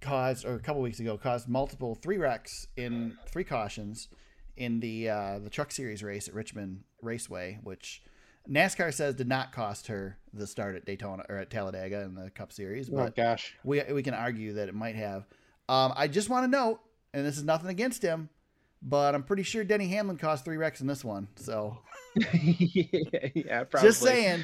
caused, 0.00 0.44
or 0.46 0.54
a 0.54 0.60
couple 0.60 0.80
weeks 0.82 1.00
ago, 1.00 1.18
caused 1.18 1.48
multiple 1.48 1.96
three 1.96 2.16
wrecks 2.16 2.68
in 2.76 3.18
three 3.28 3.42
cautions 3.42 4.08
in 4.56 4.78
the 4.78 5.10
uh, 5.10 5.38
the 5.40 5.50
Truck 5.50 5.72
Series 5.72 6.04
race 6.04 6.28
at 6.28 6.34
Richmond 6.34 6.84
Raceway, 7.02 7.58
which 7.64 8.04
NASCAR 8.48 8.94
says 8.94 9.16
did 9.16 9.26
not 9.26 9.50
cost 9.50 9.88
her 9.88 10.16
the 10.32 10.46
start 10.46 10.76
at 10.76 10.84
Daytona 10.86 11.24
or 11.28 11.36
at 11.38 11.50
Talladega 11.50 12.02
in 12.02 12.14
the 12.14 12.30
Cup 12.30 12.52
Series, 12.52 12.88
Oh 12.88 12.94
but 12.96 13.16
gosh. 13.16 13.56
we 13.64 13.82
we 13.92 14.04
can 14.04 14.14
argue 14.14 14.52
that 14.52 14.68
it 14.68 14.74
might 14.76 14.94
have. 14.94 15.26
Um, 15.68 15.92
I 15.96 16.06
just 16.06 16.28
want 16.28 16.44
to 16.44 16.48
note, 16.50 16.78
and 17.12 17.26
this 17.26 17.36
is 17.36 17.42
nothing 17.42 17.68
against 17.68 18.00
him, 18.00 18.28
but 18.82 19.14
I'm 19.14 19.22
pretty 19.22 19.42
sure 19.42 19.64
Denny 19.64 19.88
Hamlin 19.88 20.16
caused 20.16 20.44
three 20.44 20.56
wrecks 20.56 20.80
in 20.80 20.86
this 20.86 21.04
one. 21.04 21.28
So 21.36 21.78
yeah, 22.34 23.64
probably. 23.64 23.88
just 23.88 24.00
saying. 24.02 24.42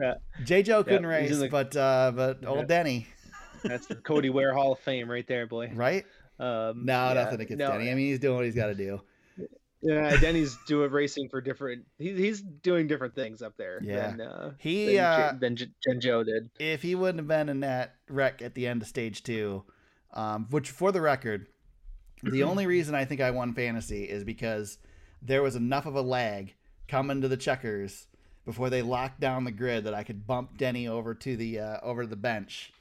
Yeah. 0.00 0.14
J. 0.44 0.62
Joe 0.62 0.82
couldn't 0.82 1.04
in 1.04 1.06
race, 1.06 1.38
the- 1.38 1.48
but 1.48 1.76
uh, 1.76 2.12
but 2.14 2.38
Yeah. 2.42 2.48
old 2.48 2.66
Denny, 2.66 3.06
That's 3.62 3.86
the 3.86 3.94
Cody 3.96 4.28
Ware 4.30 4.52
Hall 4.52 4.72
of 4.72 4.80
Fame 4.80 5.10
right 5.10 5.26
there, 5.26 5.46
boy. 5.46 5.70
right? 5.74 6.04
Um, 6.38 6.84
No, 6.84 7.08
yeah, 7.08 7.14
nothing 7.14 7.40
against 7.40 7.58
no, 7.60 7.70
Denny. 7.72 7.90
I 7.90 7.94
mean, 7.94 8.06
he's 8.06 8.18
doing 8.18 8.36
what 8.36 8.44
he's 8.44 8.56
got 8.56 8.66
to 8.66 8.74
do. 8.74 9.00
Yeah, 9.82 10.16
Denny's 10.16 10.56
doing 10.66 10.90
racing 10.90 11.28
for 11.28 11.40
different. 11.40 11.84
He's 11.98 12.18
he's 12.18 12.40
doing 12.40 12.88
different 12.88 13.14
things 13.14 13.40
up 13.42 13.56
there. 13.56 13.78
Yeah. 13.84 14.10
than, 14.10 14.20
uh, 14.20 14.52
He, 14.58 14.96
than, 14.96 15.04
uh, 15.04 15.32
J- 15.32 15.38
than 15.38 15.56
than 15.86 16.00
Joe 16.00 16.24
did. 16.24 16.50
if 16.58 16.82
he 16.82 16.94
wouldn't 16.96 17.18
have 17.20 17.28
been 17.28 17.48
in 17.48 17.60
that 17.60 17.94
wreck 18.08 18.42
at 18.42 18.54
the 18.54 18.66
end 18.66 18.82
of 18.82 18.88
stage 18.88 19.22
two, 19.22 19.62
um, 20.12 20.46
which 20.50 20.70
for 20.70 20.90
the 20.90 21.00
record, 21.00 21.46
the 22.30 22.42
only 22.42 22.66
reason 22.66 22.94
I 22.94 23.04
think 23.04 23.20
I 23.20 23.30
won 23.30 23.54
fantasy 23.54 24.04
is 24.04 24.24
because 24.24 24.78
there 25.22 25.42
was 25.42 25.56
enough 25.56 25.86
of 25.86 25.94
a 25.94 26.02
lag 26.02 26.54
coming 26.88 27.20
to 27.22 27.28
the 27.28 27.36
checkers 27.36 28.06
before 28.44 28.70
they 28.70 28.82
locked 28.82 29.20
down 29.20 29.44
the 29.44 29.50
grid 29.52 29.84
that 29.84 29.94
I 29.94 30.02
could 30.02 30.26
bump 30.26 30.58
Denny 30.58 30.86
over 30.88 31.14
to 31.14 31.36
the 31.36 31.60
uh, 31.60 31.80
over 31.82 32.02
to 32.02 32.08
the 32.08 32.16
bench 32.16 32.72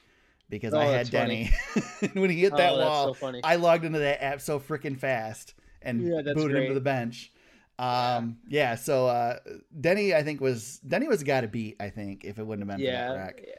because 0.50 0.74
Oh, 0.74 0.80
I 0.80 0.86
had. 0.86 1.10
Denny. 1.10 1.52
when 2.14 2.30
he 2.30 2.40
hit 2.42 2.56
that 2.58 2.74
oh, 2.74 2.78
that's 2.78 2.90
wall, 2.90 3.14
so. 3.34 3.40
I 3.44 3.56
logged 3.56 3.86
into 3.86 4.00
that 4.00 4.24
app 4.24 4.42
so 4.42 4.60
freaking 4.60 4.98
fast 5.00 5.54
and 5.82 6.02
Yeah, 6.08 6.34
booted 6.34 6.58
him 6.58 6.68
to 6.68 6.74
the 6.74 6.82
bench. 6.82 7.32
Um, 7.80 8.38
yeah. 8.48 8.76
so 8.76 9.08
uh, 9.08 9.40
Denny, 9.80 10.14
I 10.14 10.24
think 10.24 10.42
was 10.42 10.80
Denny 10.80 11.08
was 11.08 11.20
the 11.20 11.26
guy 11.26 11.42
to 11.42 11.48
beat. 11.48 11.78
I 11.80 11.90
think 11.90 12.24
if 12.24 12.38
it 12.40 12.46
wouldn't 12.46 12.70
have 12.70 12.78
been 12.78 12.86
for 12.86 12.92
that 12.92 12.98
yeah, 13.10 13.14
wreck. 13.16 13.44
yeah. 13.46 13.54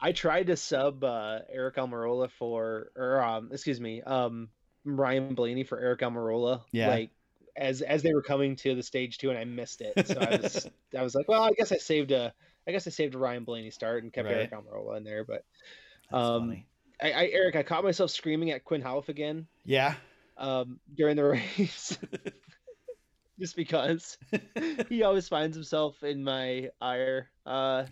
I 0.00 0.12
tried 0.12 0.46
to 0.46 0.56
sub 0.56 1.02
uh, 1.02 1.40
Aric 1.54 1.74
Almirola 1.74 2.30
for, 2.30 2.90
or 2.94 3.20
um, 3.20 3.50
excuse 3.52 3.80
me, 3.80 4.00
um, 4.02 4.48
Ryan 4.84 5.34
Blaney 5.34 5.64
for 5.64 5.80
Aric 5.80 6.00
Almirola. 6.00 6.62
Yeah. 6.72 6.88
Like 6.88 7.10
as 7.56 7.82
as 7.82 8.02
they 8.02 8.14
were 8.14 8.22
coming 8.22 8.54
to 8.56 8.74
the 8.74 8.82
stage 8.82 9.18
two, 9.18 9.30
and 9.30 9.38
I 9.38 9.44
missed 9.44 9.80
it. 9.80 10.06
So 10.06 10.18
I 10.20 10.36
was 10.36 10.68
I 10.98 11.02
was 11.02 11.14
like, 11.14 11.28
well, 11.28 11.42
I 11.42 11.50
guess 11.52 11.72
I 11.72 11.76
saved 11.78 12.12
a, 12.12 12.32
I 12.66 12.70
guess 12.72 12.86
I 12.86 12.90
saved 12.90 13.14
a 13.14 13.18
Ryan 13.18 13.44
Blaney 13.44 13.70
start 13.70 14.02
and 14.04 14.12
kept 14.12 14.28
Right. 14.28 14.50
Aric 14.50 14.52
Almirola 14.52 14.96
in 14.96 15.04
there, 15.04 15.24
but 15.24 15.44
That's 16.10 16.24
Um. 16.24 16.62
I, 17.00 17.12
I 17.12 17.26
Eric, 17.26 17.54
I 17.56 17.62
caught 17.62 17.84
myself 17.84 18.10
screaming 18.10 18.50
at 18.50 18.64
Quinn 18.64 18.82
Houff 18.82 19.08
again 19.08 19.46
Yeah. 19.64 19.94
um, 20.36 20.80
during 20.96 21.14
the 21.14 21.24
race, 21.58 21.96
just 23.38 23.54
because 23.54 24.18
he 24.88 25.02
always 25.04 25.28
finds 25.28 25.56
himself 25.56 26.02
in 26.02 26.24
my 26.24 26.70
ire. 26.80 27.30
Uh, 27.46 27.84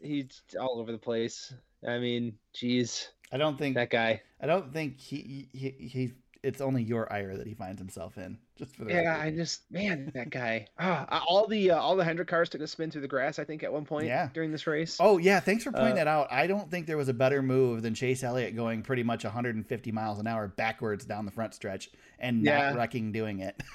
he's 0.00 0.40
all 0.60 0.78
over 0.78 0.92
the 0.92 0.98
place. 0.98 1.52
I 1.86 1.98
mean, 1.98 2.38
geez, 2.54 3.08
I 3.32 3.38
don't 3.38 3.58
think 3.58 3.74
that 3.76 3.90
guy. 3.90 4.20
I 4.40 4.46
don't 4.46 4.72
think 4.72 5.00
he, 5.00 5.48
he 5.52 5.70
he 5.70 6.12
it's 6.42 6.60
only 6.60 6.82
your 6.82 7.10
ire 7.12 7.36
that 7.36 7.46
he 7.46 7.54
finds 7.54 7.80
himself 7.80 8.18
in. 8.18 8.36
Just 8.58 8.74
for 8.76 8.84
the 8.84 8.90
Yeah, 8.92 9.10
record. 9.12 9.22
I 9.22 9.30
just 9.30 9.70
man, 9.70 10.10
that 10.14 10.30
guy. 10.30 10.66
Ah, 10.78 11.24
all 11.28 11.46
the 11.46 11.70
uh, 11.70 11.78
all 11.78 11.94
the 11.96 12.04
Hendrick 12.04 12.28
cars 12.28 12.48
took 12.48 12.60
a 12.60 12.66
spin 12.66 12.90
through 12.90 13.02
the 13.02 13.08
grass. 13.08 13.38
I 13.38 13.44
think 13.44 13.62
at 13.62 13.72
one 13.72 13.84
point 13.84 14.06
Yeah. 14.06 14.28
during 14.34 14.50
this 14.52 14.66
race. 14.66 14.98
Oh 15.00 15.18
yeah, 15.18 15.40
thanks 15.40 15.64
for 15.64 15.72
pointing 15.72 15.92
Uh, 15.92 15.96
that 15.96 16.08
out. 16.08 16.32
I 16.32 16.46
don't 16.46 16.70
think 16.70 16.86
there 16.86 16.96
was 16.96 17.08
a 17.08 17.14
better 17.14 17.42
move 17.42 17.82
than 17.82 17.94
Chase 17.94 18.22
Elliott 18.24 18.54
going 18.56 18.82
pretty 18.82 19.02
much 19.04 19.24
150 19.24 19.92
miles 19.92 20.18
an 20.18 20.26
hour 20.26 20.48
backwards 20.48 21.04
down 21.04 21.24
the 21.24 21.32
front 21.32 21.54
stretch 21.54 21.90
and 22.18 22.42
not 22.42 22.74
wrecking 22.76 23.12
doing 23.12 23.38
it. 23.40 23.60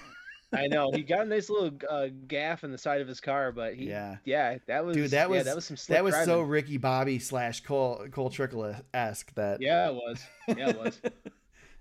I 0.54 0.68
know 0.68 0.92
he 0.94 1.04
got 1.04 1.22
a 1.22 1.26
nice 1.26 1.50
little 1.50 1.72
uh, 1.90 2.08
gaff 2.28 2.64
in 2.64 2.72
the 2.72 2.78
side 2.78 3.02
of 3.02 3.08
his 3.08 3.20
car, 3.20 3.52
but 3.52 3.76
he, 3.76 3.90
Yeah. 3.90 4.18
yeah, 4.24 4.58
that 4.68 4.86
was 4.86 4.96
Dude, 4.96 5.12
that 5.12 5.24
yeah, 5.30 5.36
was 5.36 5.46
that 5.46 5.56
was 5.56 5.66
some 5.66 5.78
that 5.90 6.04
was 6.04 6.16
so. 6.24 6.42
Ricky 6.42 6.78
Bobby 6.78 7.20
slash 7.20 7.62
Cole 7.62 8.08
Cole 8.12 8.30
Trickle 8.30 8.74
esque 8.94 9.34
that 9.36 9.62
Yeah, 9.62 9.90
it 9.90 9.96
was. 9.96 10.26
Yeah, 10.48 10.70
it 10.70 10.80
was. 10.80 11.02
it 11.04 11.22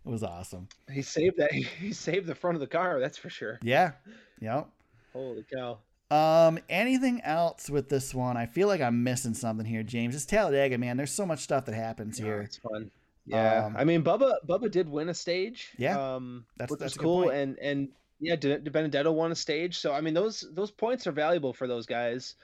was 0.04 0.22
awesome. 0.24 0.68
He 0.90 1.02
saved 1.02 1.36
that. 1.36 1.52
He 1.80 1.92
saved 1.92 2.26
the 2.26 2.34
front 2.34 2.56
of 2.56 2.60
the 2.60 2.66
car. 2.66 2.98
That's 2.98 3.16
for 3.18 3.30
sure. 3.30 3.58
Yeah, 3.62 3.92
yep. 4.40 4.68
Holy 5.12 5.44
cow! 5.44 5.78
Um, 6.10 6.58
anything 6.68 7.20
else 7.22 7.70
with 7.70 7.88
this 7.88 8.14
one? 8.14 8.36
I 8.36 8.46
feel 8.46 8.66
like 8.68 8.80
I'm 8.80 9.02
missing 9.04 9.34
something 9.34 9.64
here, 9.66 9.82
James. 9.84 10.14
It's 10.14 10.26
Talladega, 10.26 10.76
man. 10.78 10.96
There's 10.96 11.12
so 11.12 11.24
much 11.24 11.38
stuff 11.40 11.64
that 11.66 11.74
happens 11.74 12.18
Yeah, 12.18 12.26
here. 12.26 12.40
it's 12.42 12.56
fun. 12.58 12.90
Yeah, 13.24 13.66
Um, 13.66 13.76
I 13.76 13.84
mean, 13.84 14.02
Bubba 14.04 14.34
Bubba 14.46 14.70
did 14.70 14.88
win 14.88 15.08
a 15.08 15.14
stage. 15.14 15.70
Yeah, 15.78 16.14
um, 16.16 16.46
that's- 16.56 16.70
which 16.70 16.80
that's 16.80 16.96
was 16.96 17.02
cool. 17.02 17.30
And 17.30 17.58
and 17.60 17.88
yeah, 18.20 18.36
De, 18.36 18.58
DiBenedetto 18.58 19.12
won 19.12 19.32
a 19.32 19.36
stage. 19.36 19.78
So 19.78 19.92
I 19.92 20.00
mean, 20.00 20.14
those 20.14 20.44
those 20.52 20.70
points 20.70 21.06
are 21.06 21.12
valuable 21.12 21.52
for 21.52 21.66
those 21.66 21.86
guys, 21.86 22.34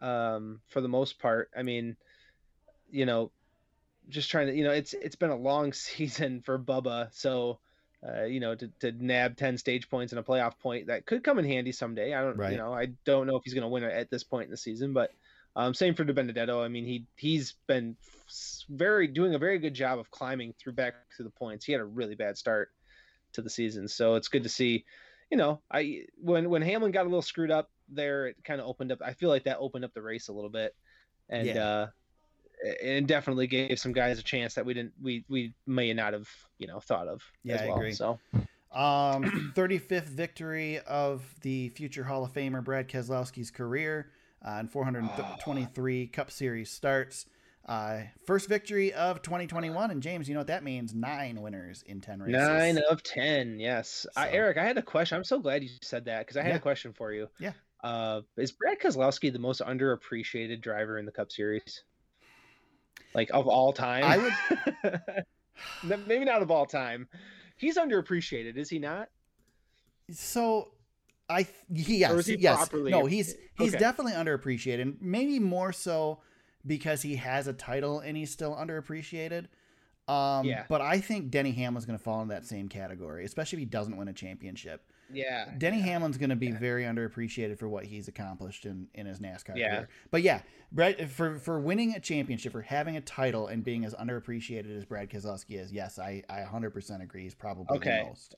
um, 0.00 0.60
for 0.68 0.80
the 0.80 0.88
most 0.88 1.18
part. 1.18 1.50
I 1.56 1.62
mean, 1.62 1.96
you 2.90 3.06
know, 3.06 3.30
just 4.08 4.30
trying 4.30 4.46
to, 4.48 4.54
you 4.54 4.64
know, 4.64 4.72
it's 4.72 4.94
it's 4.94 5.16
been 5.16 5.30
a 5.30 5.36
long 5.36 5.72
season 5.72 6.42
for 6.42 6.58
Bubba, 6.58 7.12
so. 7.12 7.58
Uh, 8.06 8.24
you 8.24 8.38
know, 8.38 8.54
to, 8.54 8.68
to 8.78 8.92
nab 8.92 9.36
10 9.36 9.56
stage 9.58 9.88
points 9.88 10.12
and 10.12 10.20
a 10.20 10.22
playoff 10.22 10.58
point 10.60 10.88
that 10.88 11.06
could 11.06 11.24
come 11.24 11.38
in 11.40 11.44
handy 11.46 11.72
someday. 11.72 12.12
I 12.14 12.20
don't, 12.20 12.36
Right. 12.36 12.52
you 12.52 12.58
know, 12.58 12.72
I 12.72 12.88
don't 13.04 13.26
know 13.26 13.36
if 13.36 13.42
he's 13.42 13.54
going 13.54 13.62
to 13.62 13.68
win 13.68 13.82
it 13.82 13.92
at 13.92 14.10
this 14.10 14.22
point 14.22 14.44
in 14.44 14.50
the 14.50 14.56
season, 14.56 14.92
but 14.92 15.10
um, 15.56 15.72
same 15.74 15.94
for 15.94 16.04
DiBenedetto. 16.04 16.62
I 16.62 16.68
mean, 16.68 16.84
he 16.84 17.06
he's 17.16 17.54
been 17.66 17.96
very 18.68 19.08
doing 19.08 19.34
a 19.34 19.38
very 19.38 19.58
good 19.58 19.74
job 19.74 19.98
of 19.98 20.10
climbing 20.10 20.52
through 20.52 20.74
back 20.74 20.94
to 21.16 21.22
the 21.24 21.30
points. 21.30 21.64
He 21.64 21.72
had 21.72 21.80
a 21.80 21.86
really 21.86 22.14
bad 22.14 22.36
start 22.36 22.70
to 23.32 23.42
the 23.42 23.50
season, 23.50 23.88
so 23.88 24.14
it's 24.14 24.28
good 24.28 24.42
to 24.42 24.50
see. 24.50 24.84
You 25.30 25.36
know, 25.36 25.60
I 25.70 26.04
when 26.16 26.50
when 26.50 26.62
Hamlin 26.62 26.92
got 26.92 27.02
a 27.02 27.08
little 27.08 27.22
screwed 27.22 27.50
up 27.50 27.68
there, 27.88 28.28
it 28.28 28.36
kind 28.44 28.60
of 28.60 28.66
opened 28.66 28.92
up. 28.92 29.00
I 29.04 29.12
feel 29.12 29.28
like 29.28 29.44
that 29.44 29.58
opened 29.58 29.84
up 29.84 29.92
the 29.94 30.02
race 30.02 30.28
a 30.28 30.32
little 30.32 30.50
bit, 30.50 30.74
and 31.28 31.46
Yeah. 31.46 31.66
uh, 31.66 31.86
and 32.82 33.06
definitely 33.06 33.46
gave 33.46 33.78
some 33.78 33.92
guys 33.92 34.18
a 34.18 34.22
chance 34.22 34.54
that 34.54 34.64
we 34.64 34.72
didn't 34.74 34.94
we 35.02 35.24
we 35.28 35.52
may 35.66 35.92
not 35.92 36.12
have 36.12 36.28
you 36.58 36.66
know 36.66 36.80
thought 36.80 37.08
of. 37.08 37.22
Yeah, 37.42 37.56
as 37.56 37.60
I 37.62 37.64
agree. 37.66 37.92
So 37.92 38.18
Um, 38.72 39.24
35th 39.56 40.08
victory 40.08 40.80
of 40.80 41.22
the 41.42 41.70
future 41.70 42.04
Hall 42.04 42.24
of 42.24 42.32
Famer 42.32 42.62
Brad 42.62 42.88
Keselowski's 42.88 43.50
career 43.50 44.10
uh, 44.46 44.58
in 44.60 44.68
423 44.68 46.08
Cup 46.08 46.30
Series 46.30 46.70
starts. 46.70 47.26
Uh, 47.66 48.02
first 48.26 48.48
victory 48.48 48.92
of 48.92 49.22
2021, 49.22 49.90
and 49.90 50.00
James, 50.00 50.28
you 50.28 50.34
know 50.34 50.40
what 50.40 50.46
that 50.46 50.62
means? 50.62 50.94
Nine 50.94 51.42
winners 51.42 51.82
in 51.86 52.00
10 52.00 52.20
races. 52.22 52.32
nine 52.40 52.78
of 52.88 53.02
ten, 53.02 53.58
yes. 53.58 54.06
I, 54.16 54.30
Eric, 54.30 54.56
I 54.56 54.64
had 54.64 54.78
a 54.78 54.82
question. 54.82 55.16
I'm 55.16 55.24
so 55.24 55.40
glad 55.40 55.64
you 55.64 55.70
said 55.82 56.04
that 56.04 56.20
because 56.20 56.36
I 56.36 56.42
had 56.42 56.50
Yeah. 56.50 56.56
a 56.56 56.60
question 56.60 56.92
for 56.92 57.12
you. 57.12 57.28
Yeah. 57.40 57.52
Uh, 57.82 58.20
is 58.36 58.52
Brad 58.52 58.78
Keselowski 58.78 59.32
the 59.32 59.40
most 59.40 59.60
underappreciated 59.60 60.60
driver 60.60 60.96
in 60.98 61.06
the 61.06 61.10
Cup 61.12 61.32
Series? 61.32 61.82
Like 63.14 63.30
of 63.34 63.48
all 63.48 63.72
time? 63.72 64.04
I 64.04 64.16
would. 64.84 65.26
Maybe 66.06 66.24
not 66.24 66.42
of 66.42 66.50
all 66.52 66.66
time. 66.66 67.08
He's 67.56 67.76
underappreciated, 67.78 68.56
is 68.56 68.68
he 68.70 68.78
not? 68.78 69.08
So, 70.12 70.72
I 71.28 71.42
th- 71.44 71.88
yes, 71.88 72.12
Or 72.12 72.20
is 72.20 72.26
he 72.26 72.36
yes, 72.36 72.56
properly- 72.56 72.92
no, 72.92 73.06
he's 73.06 73.34
he's 73.58 73.74
Okay. 73.74 73.78
definitely 73.80 74.12
underappreciated, 74.12 74.82
and 74.82 74.96
maybe 75.00 75.40
more 75.40 75.72
so 75.72 76.20
because 76.66 77.02
he 77.02 77.16
has 77.16 77.46
a 77.46 77.52
title 77.52 78.00
and 78.00 78.16
he's 78.16 78.30
still 78.30 78.54
underappreciated. 78.54 79.46
Um, 80.08 80.44
Yeah. 80.46 80.64
But 80.68 80.80
I 80.80 81.00
think 81.00 81.30
Denny 81.30 81.52
Hamlin's 81.52 81.84
going 81.86 81.98
to 81.98 82.02
fall 82.02 82.22
in 82.22 82.28
that 82.28 82.46
same 82.46 82.68
category, 82.68 83.24
especially 83.24 83.56
if 83.56 83.60
he 83.60 83.66
doesn't 83.66 83.96
win 83.96 84.08
a 84.08 84.12
championship. 84.12 84.82
Yeah. 85.12 85.50
Denny 85.58 85.80
Hamlin's 85.80 86.16
going 86.18 86.30
to 86.30 86.36
be 86.36 86.46
Yeah. 86.48 86.58
very 86.58 86.84
underappreciated 86.84 87.58
for 87.58 87.68
what 87.68 87.84
he's 87.86 88.08
accomplished 88.08 88.66
in, 88.66 88.88
in 88.94 89.06
his 89.06 89.18
NASCAR 89.20 89.56
Yeah. 89.56 89.68
career. 89.76 89.88
But 90.10 90.22
yeah, 90.22 90.42
Brad 90.72 91.10
for 91.10 91.38
for 91.38 91.60
winning 91.60 91.94
a 91.94 92.00
championship, 92.00 92.52
for 92.52 92.62
having 92.62 92.96
a 92.96 93.00
title, 93.00 93.46
and 93.46 93.62
being 93.64 93.84
as 93.84 93.94
underappreciated 93.94 94.76
as 94.76 94.84
Brad 94.84 95.08
Keselowski 95.10 95.58
is, 95.60 95.72
yes, 95.72 95.98
I 95.98 96.22
I 96.28 96.40
100% 96.42 97.02
agree. 97.02 97.22
He's 97.22 97.34
probably 97.36 97.76
Okay. 97.76 98.00
the 98.02 98.08
most. 98.08 98.34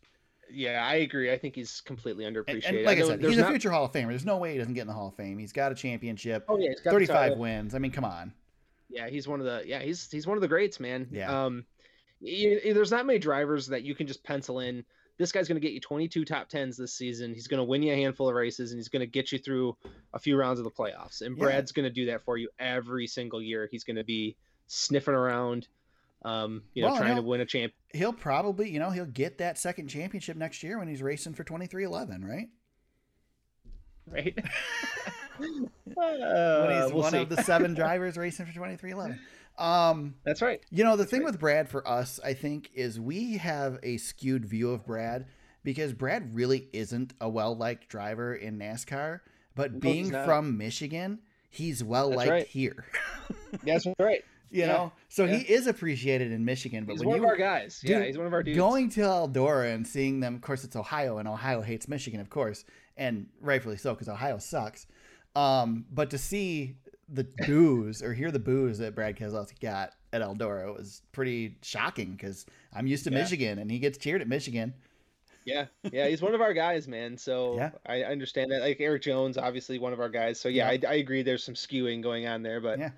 Yeah, 0.52 0.84
I 0.86 0.96
agree. 0.96 1.32
I 1.32 1.38
think 1.38 1.54
he's 1.54 1.80
completely 1.80 2.24
underappreciated. 2.24 2.68
and 2.68 2.84
like 2.84 2.98
I, 2.98 3.00
know 3.02 3.06
said, 3.08 3.22
he's 3.24 3.38
a 3.38 3.42
not- 3.42 3.50
future 3.50 3.70
Hall 3.70 3.84
of 3.84 3.92
Famer. 3.92 4.08
There's 4.08 4.24
no 4.24 4.36
way 4.38 4.52
he 4.52 4.58
doesn't 4.58 4.74
get 4.74 4.82
in 4.82 4.86
the 4.86 4.92
Hall 4.94 5.08
of 5.08 5.14
Fame. 5.14 5.38
He's 5.38 5.52
got 5.52 5.72
a 5.72 5.74
championship, 5.74 6.44
Oh 6.48 6.58
yeah, 6.58 6.70
he's 6.70 6.80
got 6.80 6.90
35 6.92 7.14
title. 7.16 7.38
wins. 7.38 7.74
I 7.74 7.78
mean, 7.78 7.90
come 7.92 8.04
on. 8.04 8.32
Yeah, 8.90 9.08
he's 9.08 9.28
one 9.28 9.40
of 9.40 9.46
the 9.46 9.62
yeah 9.66 9.80
he's 9.80 10.10
he's 10.10 10.26
one 10.26 10.36
of 10.36 10.40
the 10.40 10.48
greats, 10.48 10.80
man. 10.80 11.08
Yeah. 11.10 11.44
Um, 11.44 11.64
y- 12.22 12.58
y- 12.64 12.72
there's 12.72 12.90
not 12.90 13.04
many 13.06 13.18
drivers 13.18 13.66
that 13.66 13.82
you 13.82 13.94
can 13.94 14.06
just 14.06 14.22
pencil 14.24 14.60
in. 14.60 14.84
This 15.18 15.32
guy's 15.32 15.48
going 15.48 15.60
to 15.60 15.66
get 15.66 15.72
you 15.74 15.80
22 15.80 16.24
top 16.24 16.48
tens 16.48 16.76
this 16.76 16.94
season. 16.94 17.34
He's 17.34 17.48
going 17.48 17.58
to 17.58 17.64
win 17.64 17.82
you 17.82 17.92
a 17.92 17.96
handful 17.96 18.28
of 18.28 18.36
races, 18.36 18.70
and 18.70 18.78
he's 18.78 18.88
going 18.88 19.00
to 19.00 19.06
get 19.06 19.32
you 19.32 19.38
through 19.38 19.76
a 20.14 20.18
few 20.18 20.36
rounds 20.36 20.60
of 20.60 20.64
the 20.64 20.70
playoffs. 20.70 21.22
And 21.22 21.36
Yeah. 21.36 21.42
Brad's 21.44 21.72
going 21.72 21.84
to 21.84 21.90
do 21.92 22.06
that 22.06 22.22
for 22.22 22.36
you 22.38 22.48
every 22.60 23.08
single 23.08 23.42
year. 23.42 23.68
He's 23.70 23.82
going 23.82 23.96
to 23.96 24.04
be 24.04 24.36
sniffing 24.68 25.14
around, 25.14 25.66
um, 26.22 26.62
you 26.74 26.82
know, 26.82 26.88
Well, 26.90 26.98
trying 26.98 27.16
to 27.16 27.22
win 27.22 27.40
a 27.40 27.46
champ. 27.46 27.72
He'll 27.92 28.12
probably, 28.12 28.70
you 28.70 28.78
know, 28.78 28.90
he'll 28.90 29.06
get 29.06 29.38
that 29.38 29.58
second 29.58 29.88
championship 29.88 30.36
next 30.36 30.62
year 30.62 30.78
when 30.78 30.88
he's 30.88 31.02
racing 31.02 31.34
for 31.34 31.44
23XI, 31.44 32.24
right? 32.24 32.48
Right? 34.10 34.38
when 35.38 35.70
Uh, 35.96 36.82
he's 36.84 36.92
we'll 36.92 37.02
one 37.02 37.12
see. 37.12 37.18
of 37.18 37.28
the 37.28 37.42
seven 37.42 37.74
drivers 37.74 38.16
racing 38.16 38.46
for 38.46 38.52
23XI. 38.52 39.18
Um, 39.58 40.14
That's 40.24 40.40
right. 40.40 40.60
You 40.70 40.84
know, 40.84 40.96
the 40.96 41.04
thing 41.04 41.20
right. 41.20 41.26
with 41.32 41.38
Brad 41.40 41.68
for 41.68 41.86
us, 41.86 42.18
I 42.24 42.32
think, 42.32 42.70
is 42.74 42.98
we 42.98 43.36
have 43.38 43.78
a 43.82 43.96
skewed 43.98 44.46
view 44.46 44.70
of 44.70 44.86
Brad 44.86 45.26
because 45.62 45.92
Brad 45.92 46.34
really 46.34 46.68
isn't 46.72 47.12
a 47.20 47.28
well 47.28 47.54
liked 47.56 47.88
driver 47.88 48.34
in 48.34 48.58
NASCAR. 48.58 49.20
But 49.54 49.74
No, 49.74 49.78
being 49.80 50.10
from 50.10 50.56
Michigan, 50.56 51.18
he's 51.50 51.82
well 51.84 52.08
liked 52.10 52.30
right. 52.30 52.46
here. 52.46 52.86
That's 53.64 53.86
right. 53.98 54.24
You 54.50 54.60
Yeah, 54.62 54.66
know, 54.68 54.92
so 55.08 55.24
yeah. 55.24 55.36
he 55.36 55.52
is 55.52 55.66
appreciated 55.66 56.32
in 56.32 56.44
Michigan. 56.44 56.84
But 56.84 56.92
He's 56.92 57.00
when 57.00 57.08
one 57.08 57.16
you 57.18 57.24
of 57.24 57.28
our 57.30 57.36
guys. 57.36 57.80
yeah, 57.84 58.02
he's 58.04 58.16
one 58.16 58.26
of 58.26 58.32
our 58.32 58.42
dudes. 58.42 58.56
going 58.56 58.88
to 58.90 59.00
Eldora 59.02 59.74
and 59.74 59.86
seeing 59.86 60.20
them, 60.20 60.34
of 60.36 60.40
course, 60.40 60.64
it's 60.64 60.76
Ohio, 60.76 61.18
and 61.18 61.28
Ohio 61.28 61.60
hates 61.60 61.86
Michigan, 61.88 62.20
of 62.20 62.30
course, 62.30 62.64
and 62.96 63.26
rightfully 63.40 63.76
so 63.76 63.92
because 63.94 64.08
Ohio 64.08 64.38
sucks. 64.38 64.86
Um, 65.36 65.84
but 65.92 66.10
to 66.10 66.18
see 66.18 66.76
the 67.10 67.26
boos 67.46 68.02
or 68.02 68.12
hear 68.14 68.30
the 68.30 68.38
boos 68.38 68.78
that 68.78 68.94
Brad 68.94 69.16
Keselowski 69.16 69.60
got 69.60 69.92
at 70.12 70.20
Eldora 70.22 70.74
was 70.76 71.02
pretty 71.12 71.56
shocking 71.62 72.12
because 72.12 72.44
I'm 72.72 72.86
used 72.86 73.04
to 73.04 73.10
Yeah. 73.10 73.18
Michigan 73.18 73.58
and 73.58 73.70
he 73.70 73.78
gets 73.78 73.98
cheered 73.98 74.20
at 74.22 74.28
Michigan. 74.28 74.74
Yeah, 75.44 75.66
yeah, 75.92 76.08
he's 76.08 76.20
one 76.20 76.34
of 76.34 76.42
our 76.42 76.52
guys, 76.52 76.86
man. 76.88 77.16
So 77.16 77.56
Yeah. 77.56 77.70
I 77.86 78.02
understand 78.02 78.50
that. 78.52 78.60
Like 78.60 78.78
Erik 78.80 79.00
Jones, 79.02 79.38
obviously 79.38 79.78
one 79.78 79.94
of 79.94 80.00
our 80.00 80.10
guys. 80.10 80.38
So 80.38 80.48
yeah, 80.50 80.70
Yeah. 80.70 80.88
I, 80.88 80.92
I 80.92 80.96
agree. 80.96 81.22
There's 81.22 81.42
some 81.44 81.54
skewing 81.54 82.02
going 82.02 82.26
on 82.26 82.42
there, 82.42 82.60
but 82.60 82.78
Yeah. 82.78 82.90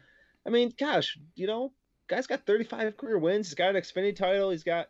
I 0.46 0.50
mean, 0.50 0.72
gosh, 0.78 1.18
you 1.34 1.46
know, 1.46 1.72
guy's 2.08 2.26
got 2.26 2.46
35 2.46 2.96
career 2.96 3.18
wins. 3.18 3.48
He's 3.48 3.54
got 3.54 3.74
an 3.74 3.80
Xfinity 3.80 4.16
title. 4.16 4.50
He's 4.50 4.64
got 4.64 4.88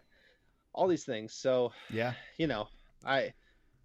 all 0.73 0.87
these 0.89 1.05
things. 1.05 1.35
So 1.35 1.73
Yeah. 1.91 2.13
you 2.39 2.47
know, 2.47 2.69
I 3.05 3.33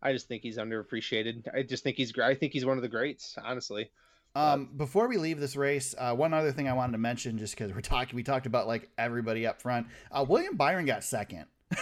I 0.01 0.13
just 0.13 0.27
think 0.27 0.43
he's 0.43 0.57
underappreciated. 0.57 1.47
I 1.53 1.63
just 1.63 1.83
think 1.83 1.97
he's 1.97 2.11
great. 2.11 2.25
I 2.27 2.35
think 2.35 2.53
he's 2.53 2.65
one 2.65 2.77
of 2.77 2.83
the 2.83 2.89
greats, 2.89 3.35
honestly. 3.43 3.89
Um, 4.35 4.69
before 4.75 5.07
we 5.07 5.17
leave 5.17 5.39
this 5.39 5.55
race, 5.55 5.95
uh, 5.97 6.13
one 6.13 6.33
other 6.33 6.51
thing 6.51 6.67
I 6.67 6.73
wanted 6.73 6.91
to 6.91 6.97
mention, 6.97 7.37
just 7.37 7.55
because 7.55 7.73
we're 7.73 7.79
talking, 7.81 8.15
we 8.17 8.21
talked 8.21 8.45
about 8.45 8.67
like 8.67 8.89
everybody 8.97 9.47
up 9.47 9.61
front. 9.61 9.87
Uh, 10.11 10.25
William 10.27 10.57
Byron 10.57 10.85
got 10.85 11.03
second. 11.05 11.45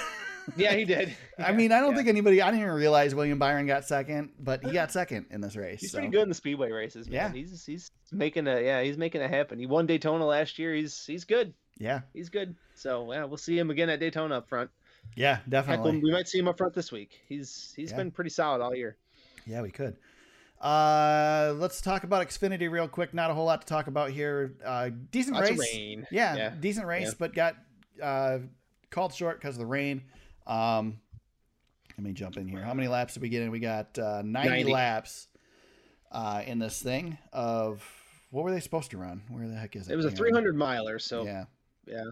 Yeah, 0.58 0.74
he 0.74 0.86
did. 0.86 1.16
I 1.40 1.52
mean, 1.54 1.72
I 1.72 1.80
don't 1.80 1.92
Yeah. 1.92 1.98
think 1.98 2.10
anybody, 2.10 2.42
I 2.42 2.52
didn't 2.52 2.64
even 2.64 2.74
realize 2.76 3.16
William 3.16 3.40
Byron 3.40 3.66
got 3.66 3.86
second, 3.86 4.32
but 4.40 4.64
he 4.64 4.72
got 4.72 4.92
second 4.92 5.28
in 5.32 5.42
this 5.42 5.56
race. 5.56 5.80
He's 5.82 5.92
so. 5.92 5.98
pretty 6.00 6.12
good 6.12 6.24
in 6.24 6.30
the 6.30 6.36
speedway 6.36 6.72
races, 6.72 7.08
man. 7.08 7.14
Yeah. 7.16 7.32
He's 7.42 7.66
he's 7.66 7.92
making 8.12 8.48
a 8.48 8.60
yeah, 8.62 8.82
he's 8.82 8.98
making 8.98 9.22
it 9.22 9.30
happen. 9.30 9.58
He 9.60 9.66
won 9.66 9.86
Daytona 9.86 10.26
last 10.26 10.60
year. 10.60 10.74
He's 10.74 11.06
he's 11.06 11.24
good. 11.26 11.54
Yeah, 11.80 12.02
He's 12.14 12.30
good. 12.30 12.56
So 12.76 13.12
yeah, 13.14 13.24
we'll 13.26 13.38
see 13.38 13.58
him 13.58 13.72
again 13.72 13.90
at 13.90 14.00
Daytona 14.00 14.38
up 14.38 14.48
front. 14.50 14.70
yeah, 15.16 15.38
Heck, 15.38 15.50
definitely. 15.50 16.00
we 16.04 16.12
might 16.12 16.28
see 16.28 16.38
him 16.40 16.48
up 16.48 16.58
front 16.58 16.74
this 16.74 16.92
week. 16.92 17.20
He's 17.28 17.74
he's 17.76 17.92
Yeah. 17.92 17.98
been 17.98 18.12
pretty 18.12 18.30
solid 18.30 18.62
all 18.62 18.76
year. 18.76 18.96
Yeah, 19.48 19.62
we 19.62 19.72
could. 19.72 19.96
Uh, 20.62 21.54
let's 21.58 21.82
talk 21.82 22.04
about 22.04 22.26
Xfinity 22.28 22.72
real 22.72 22.88
quick. 22.88 23.14
Not 23.14 23.30
a 23.32 23.34
whole 23.34 23.46
lot 23.46 23.62
to 23.62 23.68
talk 23.68 23.88
about 23.88 24.12
here. 24.12 24.54
Uh, 24.64 24.92
decent 25.12 25.36
Lots 25.36 25.50
race. 25.50 25.60
of 25.60 25.66
rain. 25.74 26.08
Yeah, 26.12 26.36
Yeah. 26.36 26.50
decent 26.60 26.86
race, 26.88 27.10
Yeah. 27.10 27.14
but 27.20 27.34
got 27.34 27.56
uh, 28.02 28.40
called 28.90 29.14
short 29.14 29.40
because 29.40 29.56
of 29.56 29.60
the 29.60 29.66
rain. 29.66 30.04
Um, 30.48 31.00
let 31.98 32.04
me 32.04 32.14
jump 32.14 32.38
in 32.38 32.48
here. 32.48 32.62
How 32.62 32.74
many 32.74 32.88
laps 32.88 33.14
did 33.14 33.22
we 33.24 33.30
get 33.30 33.44
in? 33.44 33.52
We 33.52 33.60
got 33.60 33.98
uh, 34.00 34.22
90, 34.24 34.50
90. 34.50 34.72
laps 34.72 35.28
uh, 36.12 36.42
in 36.46 36.60
this 36.60 36.82
thing 36.82 37.18
of 37.32 37.84
what 38.32 38.44
were 38.44 38.52
they 38.52 38.60
supposed 38.60 38.92
to 38.92 38.98
run? 38.98 39.22
Where 39.30 39.48
the 39.48 39.56
heck 39.56 39.76
is 39.76 39.88
it? 39.88 39.94
It 39.94 39.96
was 39.96 40.06
a 40.06 40.10
Hang 40.10 40.18
on. 40.18 40.26
300 40.26 40.56
miler, 40.56 41.00
so 41.00 41.24
Yeah, 41.24 41.46
yeah, 41.86 42.04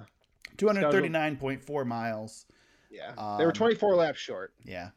239.4 0.57 1.85
miles. 1.85 2.45
yeah. 2.89 3.11
they 3.37 3.43
were 3.45 3.51
Um, 3.51 3.53
24 3.53 3.95
laps 3.95 4.19
short. 4.19 4.53
Yeah. 4.63 4.89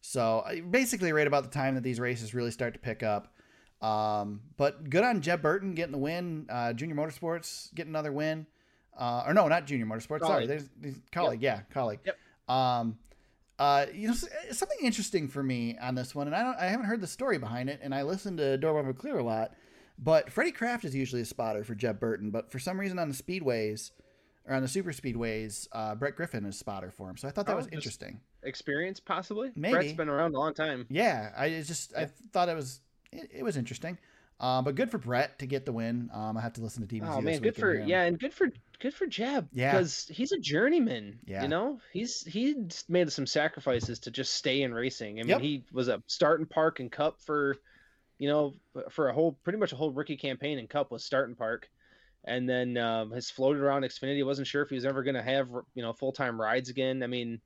So 0.00 0.40
uh, 0.40 0.60
basically, 0.70 1.12
right 1.12 1.26
about 1.26 1.44
the 1.44 1.50
time 1.50 1.74
that 1.76 1.82
these 1.84 2.00
races 2.00 2.34
really 2.34 2.50
start 2.50 2.74
to 2.74 2.80
pick 2.80 3.02
up. 3.02 3.34
Um, 3.80 4.40
but 4.56 4.88
good 4.90 5.04
on 5.04 5.20
Jeb 5.20 5.42
Burton 5.42 5.74
getting 5.74 5.92
the 5.92 5.98
win. 5.98 6.46
Uh, 6.48 6.72
Junior 6.72 6.94
Motorsports 6.94 7.72
getting 7.74 7.90
another 7.92 8.12
win. 8.12 8.46
Uh, 8.96 9.24
or 9.26 9.34
no, 9.34 9.48
not 9.48 9.66
Junior 9.66 9.86
Motorsports. 9.86 10.20
Sorry, 10.20 10.46
there's, 10.46 10.68
there's 10.80 10.96
Kaulig. 11.12 11.38
Yeah, 11.40 11.60
Kaulig. 11.74 11.98
Yep. 12.04 12.16
Um, 12.52 12.98
uh, 13.58 13.86
you 13.94 14.08
know, 14.08 14.14
something 14.14 14.78
interesting 14.82 15.28
for 15.28 15.42
me 15.42 15.76
on 15.80 15.94
this 15.94 16.14
one, 16.14 16.26
and 16.26 16.34
I 16.34 16.42
don't, 16.42 16.56
I 16.58 16.64
haven't 16.66 16.86
heard 16.86 17.00
the 17.00 17.06
story 17.06 17.38
behind 17.38 17.68
it, 17.70 17.80
and 17.82 17.94
I 17.94 18.02
listen 18.02 18.36
to 18.38 18.56
Door 18.58 18.74
Bumper 18.82 18.92
Clear 18.98 19.18
a 19.18 19.22
lot. 19.22 19.52
But 19.98 20.30
Freddie 20.32 20.52
Kraft 20.52 20.84
is 20.84 20.94
usually 20.94 21.22
a 21.22 21.26
spotter 21.26 21.62
for 21.62 21.74
Jeb 21.74 22.00
Burton, 22.00 22.30
but 22.30 22.50
for 22.50 22.58
some 22.58 22.80
reason 22.80 22.98
on 22.98 23.08
the 23.08 23.14
speedways 23.14 23.92
or 24.46 24.54
on 24.56 24.62
the 24.62 24.68
super 24.68 24.90
speedways, 24.90 25.68
uh, 25.70 25.94
Brett 25.94 26.16
Griffin 26.16 26.44
is 26.44 26.56
a 26.56 26.58
spotter 26.58 26.90
for 26.90 27.08
him. 27.08 27.16
So 27.16 27.28
I 27.28 27.30
thought 27.30 27.46
that 27.46 27.52
Oh, 27.52 27.56
was 27.58 27.68
interesting. 27.68 28.20
Experience, 28.42 28.98
possibly. 28.98 29.52
Maybe. 29.54 29.74
Brett's 29.74 29.92
been 29.92 30.08
around 30.08 30.34
a 30.34 30.38
long 30.38 30.54
time. 30.54 30.86
Yeah, 30.90 31.30
I 31.36 31.50
just 31.64 31.94
I 31.96 32.08
thought 32.32 32.48
it 32.48 32.56
was 32.56 32.80
it, 33.12 33.30
it 33.32 33.42
was 33.44 33.56
interesting, 33.56 33.98
um, 34.40 34.64
but 34.64 34.74
good 34.74 34.90
for 34.90 34.98
Brett 34.98 35.38
to 35.38 35.46
get 35.46 35.64
the 35.66 35.72
win. 35.72 36.10
Um, 36.12 36.36
I 36.36 36.40
have 36.40 36.54
to 36.54 36.62
listen 36.62 36.84
to 36.84 36.92
TBC. 36.92 37.06
Oh 37.08 37.20
man, 37.20 37.40
good 37.40 37.54
for 37.54 37.74
him. 37.74 37.86
yeah, 37.88 38.02
and 38.02 38.18
good 38.18 38.34
for 38.34 38.48
good 38.82 38.92
for 38.94 39.06
Jeb. 39.06 39.48
Yeah. 39.52 39.72
because 39.72 40.06
he's 40.12 40.32
a 40.32 40.38
journeyman. 40.38 41.18
Yeah. 41.24 41.42
you 41.42 41.48
know, 41.48 41.80
he's 41.92 42.22
he's 42.24 42.84
made 42.88 43.10
some 43.10 43.26
sacrifices 43.26 44.00
to 44.00 44.10
just 44.10 44.34
stay 44.34 44.62
in 44.62 44.74
racing. 44.74 45.18
I 45.18 45.22
mean, 45.22 45.28
Yep. 45.30 45.40
he 45.40 45.64
was 45.72 45.88
a 45.88 46.02
starting 46.06 46.46
park 46.46 46.80
and 46.80 46.92
Cup 46.92 47.20
for, 47.22 47.56
you 48.18 48.28
know, 48.28 48.54
for 48.90 49.08
a 49.08 49.12
whole 49.14 49.32
pretty 49.44 49.58
much 49.58 49.72
a 49.72 49.76
whole 49.76 49.90
rookie 49.92 50.16
campaign 50.18 50.58
and 50.58 50.68
Cup 50.68 50.90
was 50.90 51.04
starting 51.04 51.34
park, 51.36 51.70
and 52.24 52.48
then 52.48 52.76
um, 52.76 53.12
has 53.12 53.30
floated 53.30 53.62
around 53.62 53.82
Xfinity. 53.84 54.26
wasn't 54.26 54.46
sure 54.48 54.62
if 54.62 54.68
he 54.68 54.74
was 54.74 54.84
ever 54.84 55.02
going 55.02 55.14
to 55.16 55.22
have 55.22 55.48
you 55.74 55.82
know 55.82 55.92
full 55.92 56.12
time 56.12 56.38
rides 56.40 56.68
again. 56.68 57.02
I 57.02 57.06
mean. 57.06 57.40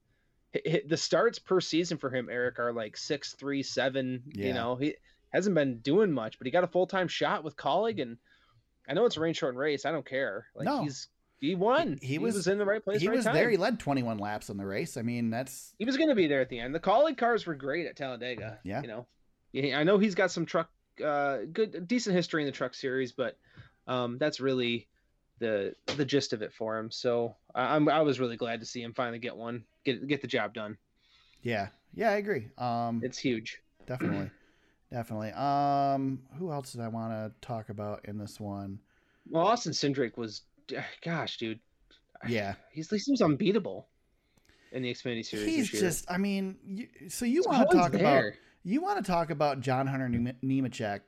The 0.88 0.96
starts 0.96 1.38
per 1.38 1.60
season 1.60 1.98
for 1.98 2.08
him, 2.08 2.28
Eric, 2.30 2.58
are 2.58 2.72
like 2.72 2.96
six, 2.96 3.34
three, 3.34 3.62
seven. 3.62 4.22
Yeah. 4.32 4.46
You 4.46 4.54
know, 4.54 4.76
he 4.76 4.94
hasn't 5.30 5.54
been 5.54 5.80
doing 5.80 6.10
much, 6.10 6.38
but 6.38 6.46
he 6.46 6.50
got 6.50 6.64
a 6.64 6.68
full 6.68 6.86
time 6.86 7.08
shot 7.08 7.44
with 7.44 7.56
Kaulig, 7.58 8.00
and 8.00 8.16
I 8.88 8.94
know 8.94 9.04
it's 9.04 9.18
a 9.18 9.20
rain 9.20 9.34
shortened 9.34 9.58
race. 9.58 9.84
I 9.84 9.90
don't 9.92 10.06
care. 10.08 10.46
Like 10.54 10.64
No. 10.64 10.82
he's 10.82 11.08
he 11.40 11.54
won. 11.54 11.98
He- 12.00 12.08
he 12.08 12.18
was- 12.18 12.46
in 12.46 12.58
the 12.58 12.64
right 12.64 12.82
place. 12.82 13.00
he 13.00 13.08
right 13.08 13.16
was 13.16 13.24
time. 13.26 13.34
there. 13.34 13.50
He 13.50 13.56
led 13.56 13.78
21 13.80 14.18
laps 14.18 14.48
in 14.50 14.56
the 14.56 14.66
race. 14.66 14.96
I 14.96 15.02
mean, 15.02 15.30
that's 15.30 15.74
He 15.78 15.84
was 15.84 15.96
going 15.96 16.08
to 16.08 16.14
be 16.14 16.26
there 16.26 16.40
at 16.40 16.48
the 16.48 16.58
end. 16.58 16.74
The 16.74 16.80
Kaulig 16.80 17.16
cars 17.18 17.46
were 17.46 17.54
great 17.54 17.86
at 17.86 17.96
Talladega. 17.96 18.58
Yeah. 18.64 18.82
You 18.82 18.88
know, 18.88 19.06
Yeah, 19.52 19.78
I 19.78 19.84
know 19.84 19.98
he's 19.98 20.14
got 20.14 20.30
some 20.30 20.46
truck, 20.46 20.70
uh, 21.04 21.38
good, 21.52 21.86
decent 21.88 22.14
history 22.16 22.42
in 22.42 22.46
the 22.46 22.52
truck 22.52 22.74
series, 22.74 23.12
but 23.12 23.38
um, 23.86 24.18
that's 24.18 24.40
really 24.40 24.88
the 25.38 25.74
the 25.96 26.04
gist 26.04 26.32
of 26.32 26.40
it 26.42 26.52
for 26.52 26.78
him. 26.78 26.90
So 26.90 27.36
I, 27.54 27.76
I'm 27.76 27.88
I 27.88 28.00
was 28.00 28.18
really 28.18 28.36
glad 28.38 28.60
to 28.60 28.66
see 28.66 28.82
him 28.82 28.94
finally 28.94 29.18
get 29.18 29.36
one, 29.36 29.64
get 29.84 30.06
get 30.08 30.22
the 30.22 30.26
job 30.26 30.54
done. 30.54 30.78
yeah, 31.42 31.68
yeah. 31.94 32.10
I 32.10 32.16
agree. 32.16 32.48
Um, 32.58 33.00
It's 33.04 33.18
huge. 33.18 33.60
definitely, 33.86 34.30
definitely. 34.90 35.32
Um, 35.32 36.22
who 36.38 36.50
else 36.52 36.72
did 36.72 36.80
I 36.80 36.88
want 36.88 37.12
to 37.12 37.46
talk 37.46 37.68
about 37.68 38.04
in 38.06 38.16
this 38.18 38.40
one? 38.40 38.78
Well, 39.28 39.46
Austin 39.46 39.72
Cindric 39.72 40.16
was, 40.16 40.42
gosh, 41.04 41.36
dude, 41.38 41.60
Yeah, 42.26 42.54
he's 42.72 42.90
he 42.90 42.98
seems 42.98 43.22
unbeatable 43.22 43.88
in 44.72 44.82
the 44.82 44.92
Xfinity 44.92 45.24
series. 45.24 45.46
he's 45.46 45.70
just. 45.70 46.10
I 46.10 46.18
mean, 46.18 46.56
you, 46.66 46.88
so 47.08 47.24
you 47.24 47.42
So 47.42 47.50
want 47.50 47.70
to 47.70 47.76
talk 47.76 47.94
about 47.94 48.24
you 48.64 48.80
want 48.80 48.98
to 49.04 49.10
talk 49.10 49.30
about 49.30 49.60
John 49.60 49.86
Hunter 49.86 50.08
Nem- 50.08 50.36
Nemechek 50.42 51.00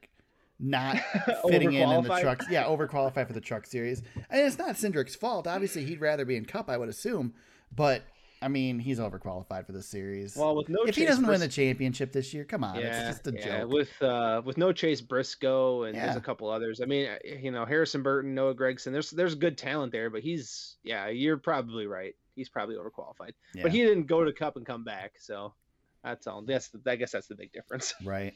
not 0.60 0.96
fitting 1.48 1.72
in 1.72 1.88
in 1.90 2.02
the 2.04 2.18
trucks. 2.20 2.46
Yeah, 2.50 2.64
overqualified 2.64 3.26
for 3.26 3.32
the 3.32 3.40
truck 3.40 3.66
series. 3.66 4.02
And 4.30 4.40
it's 4.46 4.58
not 4.58 4.76
Cindric's 4.76 5.14
fault. 5.14 5.46
Obviously, 5.46 5.84
he'd 5.84 6.00
rather 6.00 6.24
be 6.24 6.36
in 6.36 6.44
Cup, 6.44 6.68
I 6.68 6.76
would 6.76 6.88
assume. 6.88 7.34
But 7.74 8.02
I 8.40 8.48
mean, 8.48 8.78
he's 8.78 8.98
overqualified 8.98 9.66
for 9.66 9.72
this 9.72 9.86
series. 9.86 10.36
Well, 10.36 10.56
with 10.56 10.68
no 10.68 10.84
if 10.86 10.94
he 10.96 11.04
doesn't 11.04 11.26
win 11.26 11.40
the 11.40 11.48
championship 11.48 12.12
this 12.12 12.32
year, 12.32 12.44
come 12.44 12.62
on, 12.62 12.76
yeah, 12.76 13.08
it's 13.08 13.18
just 13.18 13.26
a 13.26 13.32
yeah, 13.32 13.60
joke. 13.60 13.72
with 13.72 14.02
uh 14.02 14.42
with 14.44 14.56
no 14.56 14.72
Chase 14.72 15.00
Briscoe 15.00 15.84
and 15.84 15.96
there's 15.96 16.16
a 16.16 16.20
couple 16.20 16.48
others. 16.48 16.80
I 16.80 16.86
mean, 16.86 17.08
uh, 17.08 17.16
you 17.24 17.50
know, 17.50 17.64
Harrison 17.64 18.02
Burton, 18.02 18.34
Noah 18.34 18.54
Gragson. 18.54 18.92
There's 18.92 19.10
there's 19.10 19.34
good 19.34 19.58
talent 19.58 19.92
there, 19.92 20.10
but 20.10 20.22
he's 20.22 20.76
yeah, 20.84 21.08
you're 21.08 21.36
probably 21.36 21.86
right. 21.86 22.14
He's 22.34 22.48
probably 22.48 22.76
overqualified. 22.76 23.32
Yeah, 23.54 23.64
But 23.64 23.72
he 23.72 23.78
didn't 23.78 24.06
go 24.06 24.24
to 24.24 24.32
Cup 24.32 24.56
and 24.56 24.64
come 24.64 24.84
back, 24.84 25.14
so 25.18 25.54
that's 26.04 26.26
all. 26.28 26.42
That's 26.42 26.68
the, 26.68 26.80
I 26.90 26.94
guess 26.96 27.10
that's 27.10 27.26
the 27.26 27.34
big 27.34 27.52
difference. 27.52 27.94
right. 28.04 28.34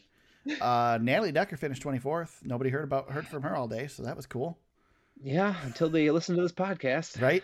Uh, 0.60 0.98
Natalie 1.00 1.30
Decker 1.30 1.56
finished 1.56 1.82
24th. 1.84 2.44
Nobody 2.44 2.70
heard 2.70 2.82
about 2.82 3.10
heard 3.12 3.28
from 3.28 3.42
her 3.44 3.54
all 3.54 3.68
day, 3.68 3.86
so 3.86 4.02
that 4.02 4.16
was 4.16 4.26
cool, 4.26 4.58
yeah, 5.20 5.54
until 5.64 5.88
they 5.90 6.10
listen 6.10 6.36
to 6.36 6.42
this 6.42 6.52
podcast. 6.52 7.20
right? 7.20 7.42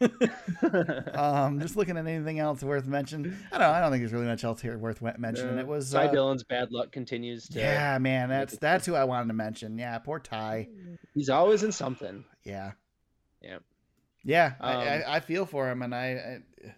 um, 1.14 1.60
just 1.60 1.76
looking 1.76 1.96
at 1.96 2.06
anything 2.06 2.38
else 2.38 2.62
worth 2.62 2.86
mentioning. 2.86 3.36
I 3.52 3.58
don't. 3.58 3.66
I 3.68 3.80
don't 3.80 3.90
think 3.90 4.02
there's 4.02 4.12
really 4.12 4.26
much 4.26 4.44
else 4.44 4.60
here 4.60 4.78
worth 4.78 5.02
mentioning. 5.18 5.58
Uh, 5.58 5.60
it 5.60 5.66
was 5.66 5.90
Ty 5.90 6.06
uh, 6.06 6.10
Dillon's 6.12 6.42
bad 6.42 6.72
luck 6.72 6.90
continues 6.92 7.48
to. 7.48 7.58
Yeah, 7.58 7.98
man, 7.98 8.28
that's 8.28 8.56
that's 8.56 8.86
who 8.86 8.94
I 8.94 9.04
wanted 9.04 9.28
to 9.28 9.34
mention. 9.34 9.78
Yeah, 9.78 9.98
poor 9.98 10.18
Ty. 10.18 10.68
He's 11.14 11.28
always 11.28 11.62
in 11.62 11.72
something. 11.72 12.24
Yeah, 12.44 12.72
Yeah. 13.42 13.58
yeah. 14.24 14.54
I, 14.60 14.72
Um, 14.72 14.80
I, 14.80 15.16
I 15.16 15.20
feel 15.20 15.44
for 15.44 15.70
him, 15.70 15.82
and 15.82 15.94
I, 15.94 16.06
I, 16.64 16.74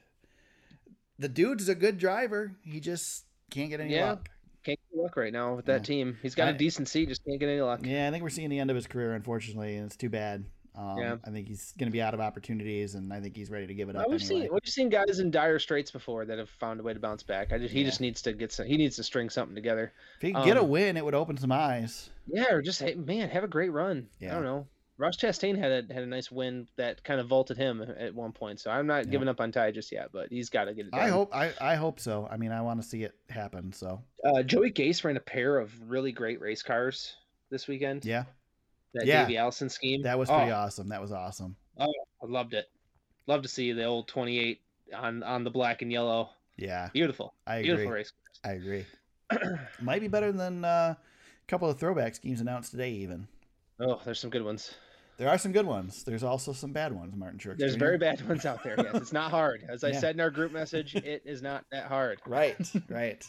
the 1.18 1.28
dude's 1.28 1.68
a 1.68 1.74
good 1.76 1.98
driver. 1.98 2.56
He 2.64 2.80
just 2.80 3.24
can't 3.50 3.70
get 3.70 3.80
any 3.80 3.94
Yeah. 3.94 4.10
luck. 4.10 4.28
Can't 4.64 4.78
get 4.92 5.02
luck 5.02 5.16
right 5.16 5.32
now 5.32 5.54
with 5.56 5.66
that 5.66 5.80
Yeah. 5.80 6.04
team. 6.04 6.18
He's 6.22 6.34
got 6.34 6.48
a 6.48 6.52
I- 6.52 6.56
decent 6.56 6.88
seat, 6.88 7.08
just 7.08 7.24
can't 7.24 7.40
get 7.40 7.48
any 7.48 7.60
luck. 7.60 7.80
Yeah, 7.84 8.06
I 8.08 8.10
think 8.10 8.22
we're 8.22 8.30
seeing 8.30 8.48
the 8.50 8.58
end 8.60 8.70
of 8.70 8.76
his 8.76 8.86
career, 8.86 9.14
unfortunately, 9.14 9.76
and 9.76 9.86
it's 9.86 9.96
too 9.96 10.08
bad. 10.08 10.44
Um, 10.74 10.98
Yeah. 10.98 11.16
I 11.24 11.30
think 11.30 11.48
he's 11.48 11.72
going 11.78 11.88
to 11.88 11.92
be 11.92 12.00
out 12.00 12.14
of 12.14 12.20
opportunities, 12.20 12.94
and 12.94 13.12
I 13.12 13.20
think 13.20 13.36
he's 13.36 13.50
ready 13.50 13.66
to 13.66 13.74
give 13.74 13.90
it 13.90 13.96
up 13.96 14.08
we've 14.08 14.22
anyway. 14.22 14.44
seen 14.46 14.52
we've 14.52 14.72
seen 14.72 14.88
guys 14.88 15.18
in 15.18 15.30
dire 15.30 15.58
straits 15.58 15.90
before 15.90 16.24
that 16.24 16.38
have 16.38 16.48
found 16.48 16.80
a 16.80 16.82
way 16.82 16.94
to 16.94 17.00
bounce 17.00 17.22
back. 17.22 17.52
I 17.52 17.58
just 17.58 17.74
he 17.74 17.80
Yeah. 17.80 17.86
just 17.88 18.00
needs 18.00 18.22
to 18.22 18.32
get 18.32 18.52
some. 18.52 18.66
He 18.66 18.78
needs 18.78 18.96
to 18.96 19.02
string 19.04 19.28
something 19.28 19.54
together. 19.54 19.92
if 20.16 20.22
he 20.22 20.32
could 20.32 20.44
get 20.46 20.56
a 20.56 20.62
um, 20.62 20.70
win, 20.70 20.96
it 20.96 21.04
would 21.04 21.14
open 21.14 21.36
some 21.36 21.52
eyes. 21.52 22.08
Yeah, 22.26 22.46
or 22.54 22.62
just 22.62 22.80
hey, 22.80 22.94
man, 22.94 23.28
have 23.28 23.44
a 23.44 23.48
great 23.48 23.70
run. 23.70 24.08
Yeah. 24.18 24.30
I 24.30 24.34
don't 24.36 24.44
know. 24.44 24.66
Ross 24.98 25.16
Chastain 25.16 25.56
had 25.58 25.90
a 25.90 25.94
had 25.94 26.02
a 26.02 26.06
nice 26.06 26.30
win 26.30 26.68
that 26.76 27.02
kind 27.02 27.18
of 27.20 27.26
vaulted 27.28 27.56
him 27.56 27.80
at 27.82 28.14
one 28.14 28.32
point. 28.32 28.60
So 28.60 28.70
I'm 28.70 28.86
not 28.86 29.06
Yeah. 29.06 29.10
giving 29.12 29.28
up 29.28 29.40
on 29.40 29.50
Ty 29.50 29.70
just 29.72 29.90
yet, 29.90 30.10
but 30.12 30.28
he's 30.30 30.50
got 30.50 30.64
to 30.64 30.74
get 30.74 30.86
it 30.86 30.92
done. 30.92 31.00
I 31.00 31.08
hope. 31.08 31.34
I, 31.34 31.52
I 31.60 31.74
hope 31.76 31.98
so. 31.98 32.28
I 32.30 32.36
mean, 32.36 32.52
I 32.52 32.60
want 32.60 32.80
to 32.82 32.86
see 32.88 33.02
it 33.04 33.14
happen. 33.30 33.72
So 33.72 34.02
Uh, 34.24 34.42
Joey 34.42 34.70
Gase 34.70 35.02
ran 35.04 35.16
a 35.16 35.20
pair 35.20 35.58
of 35.58 35.72
really 35.90 36.12
great 36.12 36.40
race 36.40 36.62
cars 36.62 37.14
this 37.50 37.66
weekend. 37.66 38.04
yeah, 38.04 38.24
That 38.94 39.06
yeah. 39.06 39.22
Davey 39.22 39.38
Allison 39.38 39.68
scheme. 39.70 40.02
that 40.02 40.18
was 40.18 40.28
pretty 40.28 40.50
oh, 40.52 40.56
awesome. 40.56 40.88
That 40.88 41.00
was 41.00 41.10
awesome. 41.12 41.56
Oh, 41.78 41.92
I 42.22 42.26
loved 42.26 42.54
it. 42.54 42.66
Love 43.26 43.42
to 43.42 43.48
see 43.48 43.72
the 43.72 43.84
old 43.84 44.08
28 44.08 44.60
on 44.94 45.22
on 45.22 45.42
the 45.44 45.50
black 45.50 45.80
and 45.82 45.90
yellow. 45.90 46.30
Yeah, 46.58 46.90
Beautiful. 46.92 47.34
I 47.46 47.56
agree. 47.56 47.68
Beautiful 47.68 47.92
race. 47.92 48.12
Cars. 48.12 48.40
I 48.44 48.56
agree. 48.56 48.84
Might 49.80 50.00
be 50.02 50.08
better 50.08 50.30
than 50.32 50.64
uh, 50.66 50.94
a 50.96 51.46
couple 51.48 51.68
of 51.70 51.78
throwback 51.78 52.14
schemes 52.14 52.40
announced 52.42 52.72
today. 52.72 52.90
Even 52.90 53.26
Oh, 53.80 54.00
there's 54.04 54.20
some 54.20 54.30
good 54.30 54.44
ones. 54.44 54.74
there 55.18 55.28
are 55.28 55.38
some 55.38 55.52
good 55.52 55.66
ones. 55.66 56.04
There's 56.04 56.22
also 56.22 56.52
some 56.52 56.72
bad 56.72 56.92
ones. 56.92 57.14
Martin 57.16 57.38
Truex. 57.38 57.58
There's 57.58 57.74
very 57.76 57.98
bad 57.98 58.26
ones 58.28 58.44
out 58.46 58.62
there. 58.64 58.76
Yes, 58.78 58.94
it's 58.94 59.12
not 59.12 59.30
hard. 59.30 59.64
As 59.68 59.82
I 59.84 59.88
Yeah. 59.92 60.00
said 60.00 60.14
in 60.16 60.20
our 60.20 60.30
group 60.30 60.52
message, 60.52 60.94
it 60.94 61.22
is 61.24 61.42
not 61.42 61.64
that 61.72 61.86
hard. 61.86 62.20
right, 62.26 62.56
right. 62.88 63.24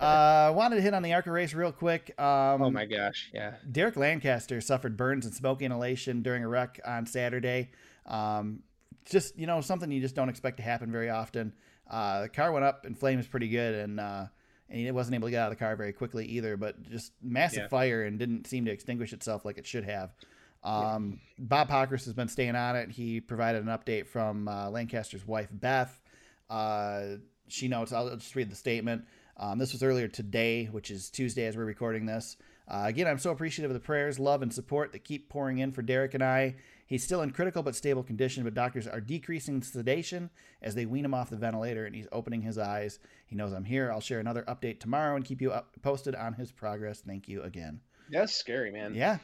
Uh, 0.00 0.50
wanted 0.56 0.76
to 0.76 0.82
hit 0.82 0.94
on 0.94 1.02
the 1.02 1.12
ARCA 1.12 1.30
race 1.30 1.52
real 1.52 1.70
quick. 1.72 2.18
Um, 2.18 2.62
Oh 2.62 2.70
my 2.70 2.86
gosh, 2.86 3.30
yeah. 3.34 3.54
Derek 3.70 3.96
Lancaster 3.96 4.60
suffered 4.62 4.96
burns 4.96 5.26
and 5.26 5.34
smoke 5.34 5.60
inhalation 5.60 6.22
during 6.22 6.42
a 6.42 6.48
wreck 6.48 6.80
on 6.86 7.04
Saturday. 7.06 7.70
Um, 8.06 8.60
just 9.04 9.38
you 9.38 9.46
know 9.46 9.60
something 9.60 9.90
you 9.90 10.00
just 10.00 10.14
don't 10.14 10.30
expect 10.30 10.56
to 10.56 10.62
happen 10.62 10.90
very 10.90 11.10
often. 11.10 11.52
Uh, 11.90 12.22
the 12.22 12.28
car 12.30 12.50
went 12.52 12.64
up 12.64 12.86
in 12.86 12.94
flames 12.94 13.26
pretty 13.26 13.48
good, 13.48 13.74
and 13.74 14.00
uh, 14.00 14.24
and 14.68 14.80
he 14.80 14.90
wasn't 14.90 15.14
able 15.14 15.28
to 15.28 15.30
get 15.30 15.40
out 15.40 15.52
of 15.52 15.58
the 15.58 15.64
car 15.64 15.76
very 15.76 15.92
quickly 15.92 16.26
either. 16.26 16.56
But 16.56 16.82
just 16.90 17.12
massive 17.22 17.64
Yeah. 17.64 17.68
fire 17.68 18.04
and 18.04 18.18
didn't 18.18 18.46
seem 18.46 18.64
to 18.64 18.70
extinguish 18.70 19.12
itself 19.12 19.44
like 19.44 19.58
it 19.58 19.66
should 19.66 19.84
have. 19.84 20.14
Um, 20.62 21.20
Bob 21.38 21.68
Pockrass 21.68 22.04
has 22.06 22.14
been 22.14 22.28
staying 22.28 22.56
on 22.56 22.74
it. 22.76 22.90
He 22.90 23.20
provided 23.20 23.62
an 23.62 23.68
update 23.68 24.06
from 24.06 24.48
uh, 24.48 24.70
Lancaster's 24.70 25.26
wife 25.26 25.48
Beth. 25.52 26.00
Uh, 26.48 27.16
she 27.48 27.68
notes. 27.68 27.92
I'll 27.92 28.16
just 28.16 28.34
read 28.34 28.50
the 28.50 28.56
statement. 28.56 29.04
Um, 29.36 29.58
this 29.58 29.72
was 29.72 29.82
earlier 29.82 30.08
today, 30.08 30.66
which 30.66 30.90
is 30.90 31.10
Tuesday 31.10 31.46
as 31.46 31.56
we're 31.56 31.64
recording 31.64 32.06
this. 32.06 32.36
Uh, 32.66 32.84
again, 32.86 33.06
I'm 33.06 33.18
so 33.18 33.30
appreciative 33.30 33.70
of 33.70 33.74
the 33.74 33.84
prayers, 33.84 34.18
love, 34.18 34.40
and 34.40 34.52
support 34.52 34.92
that 34.92 35.04
keep 35.04 35.28
pouring 35.28 35.58
in 35.58 35.70
for 35.72 35.82
Derek 35.82 36.14
and 36.14 36.22
I. 36.22 36.54
He's 36.86 37.02
still 37.02 37.22
in 37.22 37.30
critical 37.30 37.62
but 37.62 37.74
stable 37.74 38.02
condition, 38.02 38.44
but 38.44 38.52
doctors 38.54 38.86
are 38.86 39.00
decreasing 39.00 39.62
sedation 39.62 40.30
as 40.60 40.74
they 40.74 40.84
wean 40.86 41.04
him 41.04 41.14
off 41.14 41.30
the 41.30 41.36
ventilator, 41.36 41.86
and 41.86 41.94
he's 41.94 42.06
opening 42.12 42.42
his 42.42 42.58
eyes. 42.58 42.98
He 43.26 43.34
knows 43.36 43.52
I'm 43.52 43.64
here. 43.64 43.90
I'll 43.90 44.00
share 44.00 44.20
another 44.20 44.42
update 44.46 44.80
tomorrow 44.80 45.16
and 45.16 45.24
keep 45.24 45.40
you 45.40 45.50
up, 45.50 45.74
posted 45.82 46.14
on 46.14 46.34
his 46.34 46.52
progress. 46.52 47.00
Thank 47.00 47.26
you 47.28 47.42
again. 47.42 47.80
That's 48.10 48.34
scary, 48.34 48.70
man. 48.70 48.94
Yeah, 48.94 49.18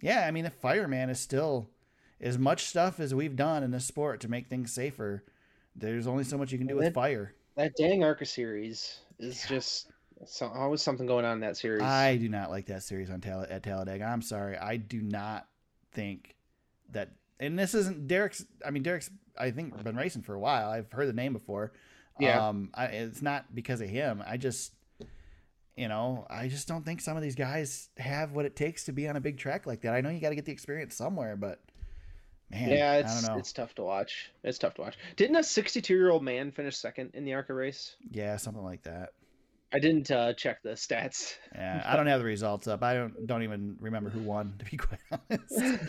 yeah. 0.00 0.24
I 0.26 0.30
mean, 0.30 0.44
the 0.44 0.50
fireman 0.50 1.10
is 1.10 1.18
still. 1.20 1.68
as 2.20 2.38
much 2.38 2.66
stuff 2.66 3.00
as 3.00 3.12
we've 3.12 3.34
done 3.34 3.64
in 3.64 3.72
this 3.72 3.84
sport 3.84 4.20
to 4.20 4.28
make 4.28 4.46
things 4.46 4.72
safer, 4.72 5.24
there's 5.74 6.06
only 6.06 6.22
so 6.22 6.38
much 6.38 6.52
you 6.52 6.58
can 6.58 6.68
do 6.68 6.76
with 6.76 6.84
That- 6.84 6.94
fire. 6.94 7.34
That 7.56 7.74
dang 7.76 8.04
Arca 8.04 8.24
series 8.24 9.00
is 9.18 9.42
Yeah. 9.42 9.56
just 9.56 9.90
so, 10.24 10.46
always 10.46 10.80
something 10.80 11.04
going 11.08 11.24
on 11.24 11.32
in 11.34 11.40
that 11.40 11.56
series. 11.56 11.82
I 11.82 12.16
do 12.16 12.28
not 12.28 12.48
like 12.48 12.66
that 12.66 12.84
series 12.84 13.10
on 13.10 13.20
Tal- 13.20 13.44
at 13.50 13.64
Talladega. 13.64 14.04
I'm 14.04 14.22
sorry. 14.22 14.56
I 14.56 14.76
do 14.76 15.02
not 15.02 15.48
think 15.90 16.36
that. 16.92 17.10
And 17.40 17.58
this 17.58 17.74
isn't 17.74 18.06
Derek's. 18.06 18.44
I 18.64 18.70
mean, 18.70 18.82
Derek's. 18.82 19.10
I 19.38 19.50
think 19.50 19.82
been 19.82 19.96
racing 19.96 20.22
for 20.22 20.34
a 20.34 20.40
while. 20.40 20.70
I've 20.70 20.90
heard 20.92 21.08
the 21.08 21.12
name 21.12 21.32
before. 21.32 21.72
Yeah. 22.20 22.48
Um, 22.48 22.70
I, 22.74 22.86
it's 22.86 23.22
not 23.22 23.54
because 23.54 23.80
of 23.80 23.88
him. 23.88 24.22
I 24.26 24.36
just, 24.36 24.72
you 25.76 25.88
know, 25.88 26.26
I 26.28 26.48
just 26.48 26.68
don't 26.68 26.84
think 26.84 27.00
some 27.00 27.16
of 27.16 27.22
these 27.22 27.34
guys 27.34 27.88
have 27.96 28.32
what 28.32 28.44
it 28.44 28.54
takes 28.54 28.84
to 28.84 28.92
be 28.92 29.08
on 29.08 29.16
a 29.16 29.20
big 29.20 29.38
track 29.38 29.66
like 29.66 29.80
that. 29.82 29.94
I 29.94 30.00
know 30.02 30.10
you 30.10 30.20
got 30.20 30.28
to 30.28 30.34
get 30.34 30.44
the 30.44 30.52
experience 30.52 30.94
somewhere, 30.94 31.36
but 31.36 31.60
man, 32.50 32.68
yeah, 32.68 32.92
I 32.92 32.96
it's 32.98 33.22
don't 33.22 33.32
know. 33.32 33.38
it's 33.38 33.52
tough 33.52 33.74
to 33.76 33.82
watch. 33.82 34.30
It's 34.44 34.58
tough 34.58 34.74
to 34.74 34.82
watch. 34.82 34.98
Didn't 35.16 35.36
a 35.36 35.42
62 35.42 35.94
year 35.94 36.10
old 36.10 36.22
man 36.22 36.52
finish 36.52 36.76
second 36.76 37.12
in 37.14 37.24
the 37.24 37.34
Arca 37.34 37.54
race? 37.54 37.96
Yeah, 38.10 38.36
something 38.36 38.62
like 38.62 38.82
that. 38.82 39.14
I 39.74 39.78
didn't 39.78 40.10
uh, 40.10 40.34
check 40.34 40.62
the 40.62 40.70
stats. 40.70 41.36
Yeah, 41.54 41.82
I 41.86 41.96
don't 41.96 42.06
have 42.06 42.20
the 42.20 42.26
results 42.26 42.66
up. 42.68 42.82
I 42.82 42.94
don't 42.94 43.26
don't 43.26 43.42
even 43.42 43.76
remember 43.80 44.10
who 44.10 44.20
won 44.20 44.54
to 44.58 44.64
be 44.64 44.76
quite 44.76 45.00
honest. 45.30 45.84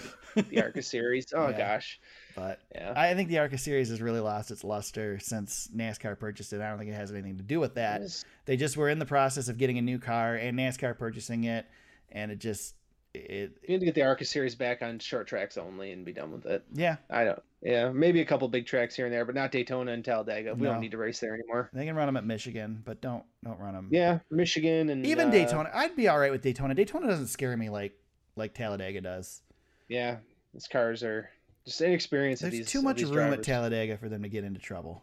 The 0.50 0.62
Arca 0.62 0.82
series. 0.82 1.28
Oh 1.36 1.50
Yeah. 1.50 1.58
gosh. 1.58 2.00
but 2.36 2.60
Yeah. 2.74 2.94
I 2.96 3.14
think 3.14 3.30
the 3.30 3.40
ARCA 3.40 3.58
series 3.58 3.90
has 3.90 4.02
really 4.02 4.20
lost 4.22 4.52
its 4.52 4.64
luster 4.64 5.20
since 5.20 5.70
NASCAR 5.76 6.18
purchased 6.18 6.54
it. 6.54 6.62
I 6.62 6.70
don't 6.70 6.78
think 6.80 6.90
it 6.92 6.96
has 6.96 7.12
anything 7.12 7.38
to 7.38 7.44
do 7.44 7.60
with 7.60 7.76
that. 7.76 8.02
They 8.46 8.58
just 8.58 8.78
were 8.78 8.90
in 8.90 9.00
the 9.00 9.06
process 9.06 9.48
of 9.50 9.58
getting 9.58 9.78
a 9.78 9.82
new 9.82 10.00
car 10.00 10.36
and 10.36 10.58
NASCAR 10.58 10.98
purchasing 10.98 11.44
it, 11.44 11.66
and 12.12 12.32
it 12.32 12.40
just 12.40 12.76
it 13.14 13.58
We 13.68 13.74
need 13.74 13.80
to 13.80 13.86
get 13.86 13.96
the 13.96 14.02
Arca 14.04 14.26
series 14.26 14.56
back 14.56 14.82
on 14.82 15.00
short 15.00 15.28
tracks 15.28 15.58
only 15.58 15.92
and 15.92 16.04
be 16.06 16.14
done 16.14 16.32
with 16.32 16.46
it. 16.46 16.64
yeah. 16.74 16.98
I 17.10 17.24
don't. 17.26 17.42
Yeah, 17.62 17.92
maybe 17.92 18.20
a 18.20 18.26
couple 18.26 18.48
big 18.50 18.66
tracks 18.66 18.94
here 18.96 19.06
and 19.06 19.14
there, 19.14 19.24
but 19.24 19.36
not 19.36 19.52
Daytona 19.52 19.94
and 19.94 20.04
Talladega. 20.04 20.54
We 20.56 20.64
No. 20.64 20.74
don't 20.74 20.82
need 20.82 20.92
to 20.92 20.98
race 20.98 21.20
there 21.20 21.34
anymore. 21.34 21.70
They 21.74 21.86
can 21.86 21.96
run 21.96 22.08
them 22.08 22.18
at 22.18 22.26
Michigan, 22.26 22.82
but 22.84 23.00
don't 23.02 23.24
don't 23.44 23.58
run 23.60 23.74
them. 23.74 23.88
Yeah, 23.90 24.20
Michigan 24.30 24.90
and 24.90 25.06
Even 25.06 25.30
uh, 25.30 25.32
Daytona, 25.32 25.72
I'd 25.74 25.96
be 25.96 26.10
all 26.10 26.20
right 26.20 26.32
with 26.32 26.42
Daytona. 26.42 26.76
Daytona 26.76 27.08
doesn't 27.08 27.28
scare 27.28 27.56
me 27.56 27.70
like 27.70 27.94
like 28.36 28.54
Talladega 28.54 29.00
does. 29.00 29.44
Yeah, 29.88 30.18
these 30.54 30.68
cars 30.68 31.04
are 31.04 31.30
just 31.66 31.80
inexperienced. 31.80 32.42
There's 32.42 32.52
these, 32.54 32.68
too 32.70 32.82
much 32.82 33.02
room 33.02 33.32
at. 33.32 33.44
Talladega 33.44 33.98
for 33.98 34.10
them 34.10 34.24
to 34.24 34.30
get 34.30 34.44
into 34.44 34.60
trouble. 34.60 35.02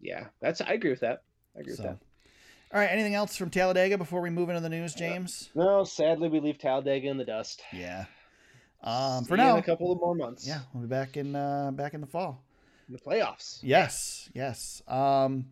Yeah, 0.00 0.26
that's. 0.40 0.60
I 0.60 0.74
agree 0.74 0.90
with 0.90 1.00
that. 1.00 1.22
I 1.56 1.60
agree 1.60 1.74
So, 1.74 1.82
with 1.82 1.92
that. 1.92 2.05
All 2.72 2.80
right. 2.80 2.90
Anything 2.90 3.14
else 3.14 3.36
from 3.36 3.50
Talladega 3.50 3.96
before 3.96 4.20
we 4.20 4.30
move 4.30 4.48
into 4.48 4.60
the 4.60 4.68
news, 4.68 4.94
James? 4.94 5.50
No, 5.54 5.84
sadly, 5.84 6.28
we 6.28 6.40
leave 6.40 6.58
Talladega 6.58 7.08
in 7.08 7.16
the 7.16 7.24
dust. 7.24 7.62
Yeah. 7.72 8.06
Um, 8.82 9.24
for 9.24 9.36
now, 9.36 9.54
in 9.54 9.60
a 9.60 9.62
couple 9.62 9.90
of 9.90 9.98
more 9.98 10.14
months. 10.14 10.46
yeah, 10.46 10.60
we'll 10.72 10.82
be 10.82 10.88
back 10.88 11.16
in 11.16 11.34
uh, 11.34 11.70
back 11.72 11.94
in 11.94 12.00
the 12.00 12.06
fall. 12.06 12.44
in 12.88 12.94
the 12.94 13.00
playoffs. 13.00 13.58
Yes, 13.62 14.28
yes. 14.34 14.82
Um, 14.86 15.46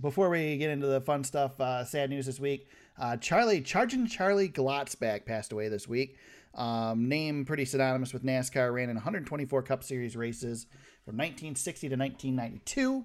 before 0.00 0.30
we 0.30 0.56
get 0.56 0.70
into 0.70 0.86
the 0.86 1.00
fun 1.00 1.24
stuff, 1.24 1.60
uh, 1.60 1.84
sad 1.84 2.10
news 2.10 2.26
this 2.26 2.38
week. 2.40 2.68
Uh, 2.98 3.16
Charlie, 3.16 3.60
Charging 3.60 4.06
Charlie 4.06 4.48
Glotzbach 4.48 5.26
passed 5.26 5.52
away 5.52 5.68
this 5.68 5.86
week. 5.88 6.16
Um, 6.54 7.08
name 7.08 7.44
pretty 7.44 7.64
synonymous 7.64 8.12
with 8.12 8.24
NASCAR, 8.24 8.72
ran 8.72 8.88
in 8.88 8.96
124 8.96 9.62
Cup 9.62 9.84
Series 9.84 10.16
races 10.16 10.66
from 11.04 11.16
1960 11.16 11.88
to 11.88 11.96
1992. 11.96 13.04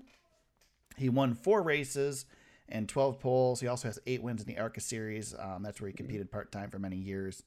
He 0.98 1.10
won 1.10 1.34
four 1.36 1.62
races 1.62 2.26
and 2.70 2.88
12 2.90 3.20
poles. 3.20 3.60
He 3.60 3.68
also 3.68 3.88
has 3.88 4.00
eight 4.08 4.22
wins 4.24 4.42
in 4.42 4.48
the 4.48 4.58
ARCA 4.60 4.80
Series. 4.82 5.36
Um, 5.38 5.64
that's 5.64 5.80
where 5.82 5.90
he 5.90 5.94
competed 5.96 6.32
part 6.32 6.52
time 6.52 6.70
for 6.70 6.80
many 6.80 6.98
years. 6.98 7.44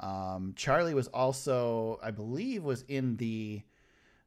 Um, 0.00 0.52
Charlie 0.56 0.94
was 0.94 1.08
also, 1.08 1.98
I 2.02 2.10
believe, 2.10 2.62
was 2.64 2.82
in 2.82 3.16
the 3.16 3.62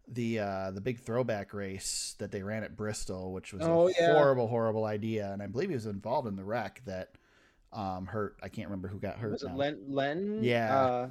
the 0.08 0.40
uh, 0.40 0.72
the 0.72 0.82
big 0.82 1.00
throwback 1.00 1.54
race 1.54 2.16
that 2.20 2.32
they 2.32 2.44
ran 2.44 2.64
at 2.64 2.76
Bristol, 2.76 3.32
which 3.32 3.54
was 3.54 3.62
Oh, 3.64 3.88
a 3.88 3.92
yeah. 3.98 4.14
horrible, 4.14 4.48
horrible 4.48 4.84
idea. 4.84 5.32
And 5.32 5.42
I 5.42 5.48
believe 5.48 5.70
he 5.70 5.76
was 5.76 5.86
involved 5.86 6.28
in 6.28 6.36
the 6.36 6.44
wreck 6.44 6.82
that 6.86 7.12
um, 7.72 8.06
hurt. 8.08 8.36
I 8.44 8.50
can't 8.50 8.68
remember 8.68 8.90
who 8.90 9.00
got 9.00 9.18
hurt. 9.18 9.32
Was 9.32 9.44
it 9.44 9.50
now. 9.50 9.56
Len? 9.56 9.80
Len? 9.88 10.40
Yeah. 10.42 10.76
Uh, 10.76 11.10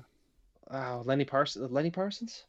oh, 0.71 1.03
Lenny 1.07 1.25
Parsons. 1.25 1.71
Lenny 1.71 1.91
Parsons. 1.91 2.45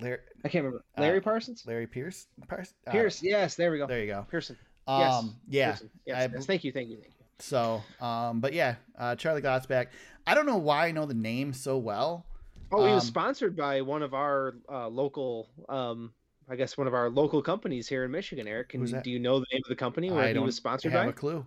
Larry, 0.00 0.18
I 0.44 0.48
can't 0.48 0.64
remember. 0.64 0.84
Uh, 0.96 1.00
Larry 1.00 1.20
Parsons. 1.20 1.64
Larry 1.66 1.88
Pierce. 1.88 2.28
Pierce. 2.48 2.72
uh, 2.86 2.92
Pierce. 2.92 3.20
Yes, 3.20 3.56
there 3.56 3.72
we 3.72 3.78
go. 3.78 3.86
there 3.88 4.00
you 4.00 4.06
go. 4.06 4.24
Pearson. 4.30 4.56
Um, 4.88 5.36
Yes. 5.46 5.82
yeah. 5.82 5.88
Yes, 6.16 6.30
I- 6.30 6.34
yes. 6.34 6.46
Thank 6.46 6.64
you. 6.64 6.72
Thank 6.72 6.88
you. 6.88 6.96
Thank 6.96 7.12
you. 7.18 7.24
So, 7.40 7.82
um, 8.00 8.40
but 8.40 8.52
yeah, 8.52 8.76
uh, 8.98 9.14
Charlie 9.14 9.42
Glotzbach. 9.42 9.88
I 10.26 10.34
don't 10.34 10.46
know 10.46 10.56
why 10.58 10.88
I 10.88 10.90
know 10.92 11.06
the 11.06 11.14
name 11.14 11.52
so 11.52 11.78
well. 11.78 12.26
Oh, 12.72 12.84
he 12.86 12.92
was 12.92 13.04
Um, 13.04 13.08
sponsored 13.08 13.56
by 13.56 13.80
one 13.82 14.02
of 14.02 14.12
our 14.12 14.56
uh, 14.68 14.88
local, 14.88 15.48
um, 15.68 16.12
I 16.48 16.56
guess 16.56 16.76
one 16.76 16.86
of 16.86 16.94
our 16.94 17.08
local 17.08 17.40
companies 17.42 17.86
here 17.88 18.04
in 18.04 18.10
Michigan. 18.10 18.48
Eric, 18.48 18.70
can 18.70 18.80
Who's 18.80 18.90
you, 18.90 18.96
that? 18.96 19.04
do 19.04 19.10
you 19.10 19.18
know 19.20 19.38
the 19.38 19.46
name 19.52 19.62
of 19.64 19.68
the 19.68 19.76
company 19.76 20.10
where 20.10 20.24
I 20.24 20.32
he 20.32 20.38
was 20.38 20.56
sponsored 20.56 20.92
I 20.92 20.96
have 20.98 21.06
by? 21.06 21.10
a 21.10 21.14
clue. 21.14 21.46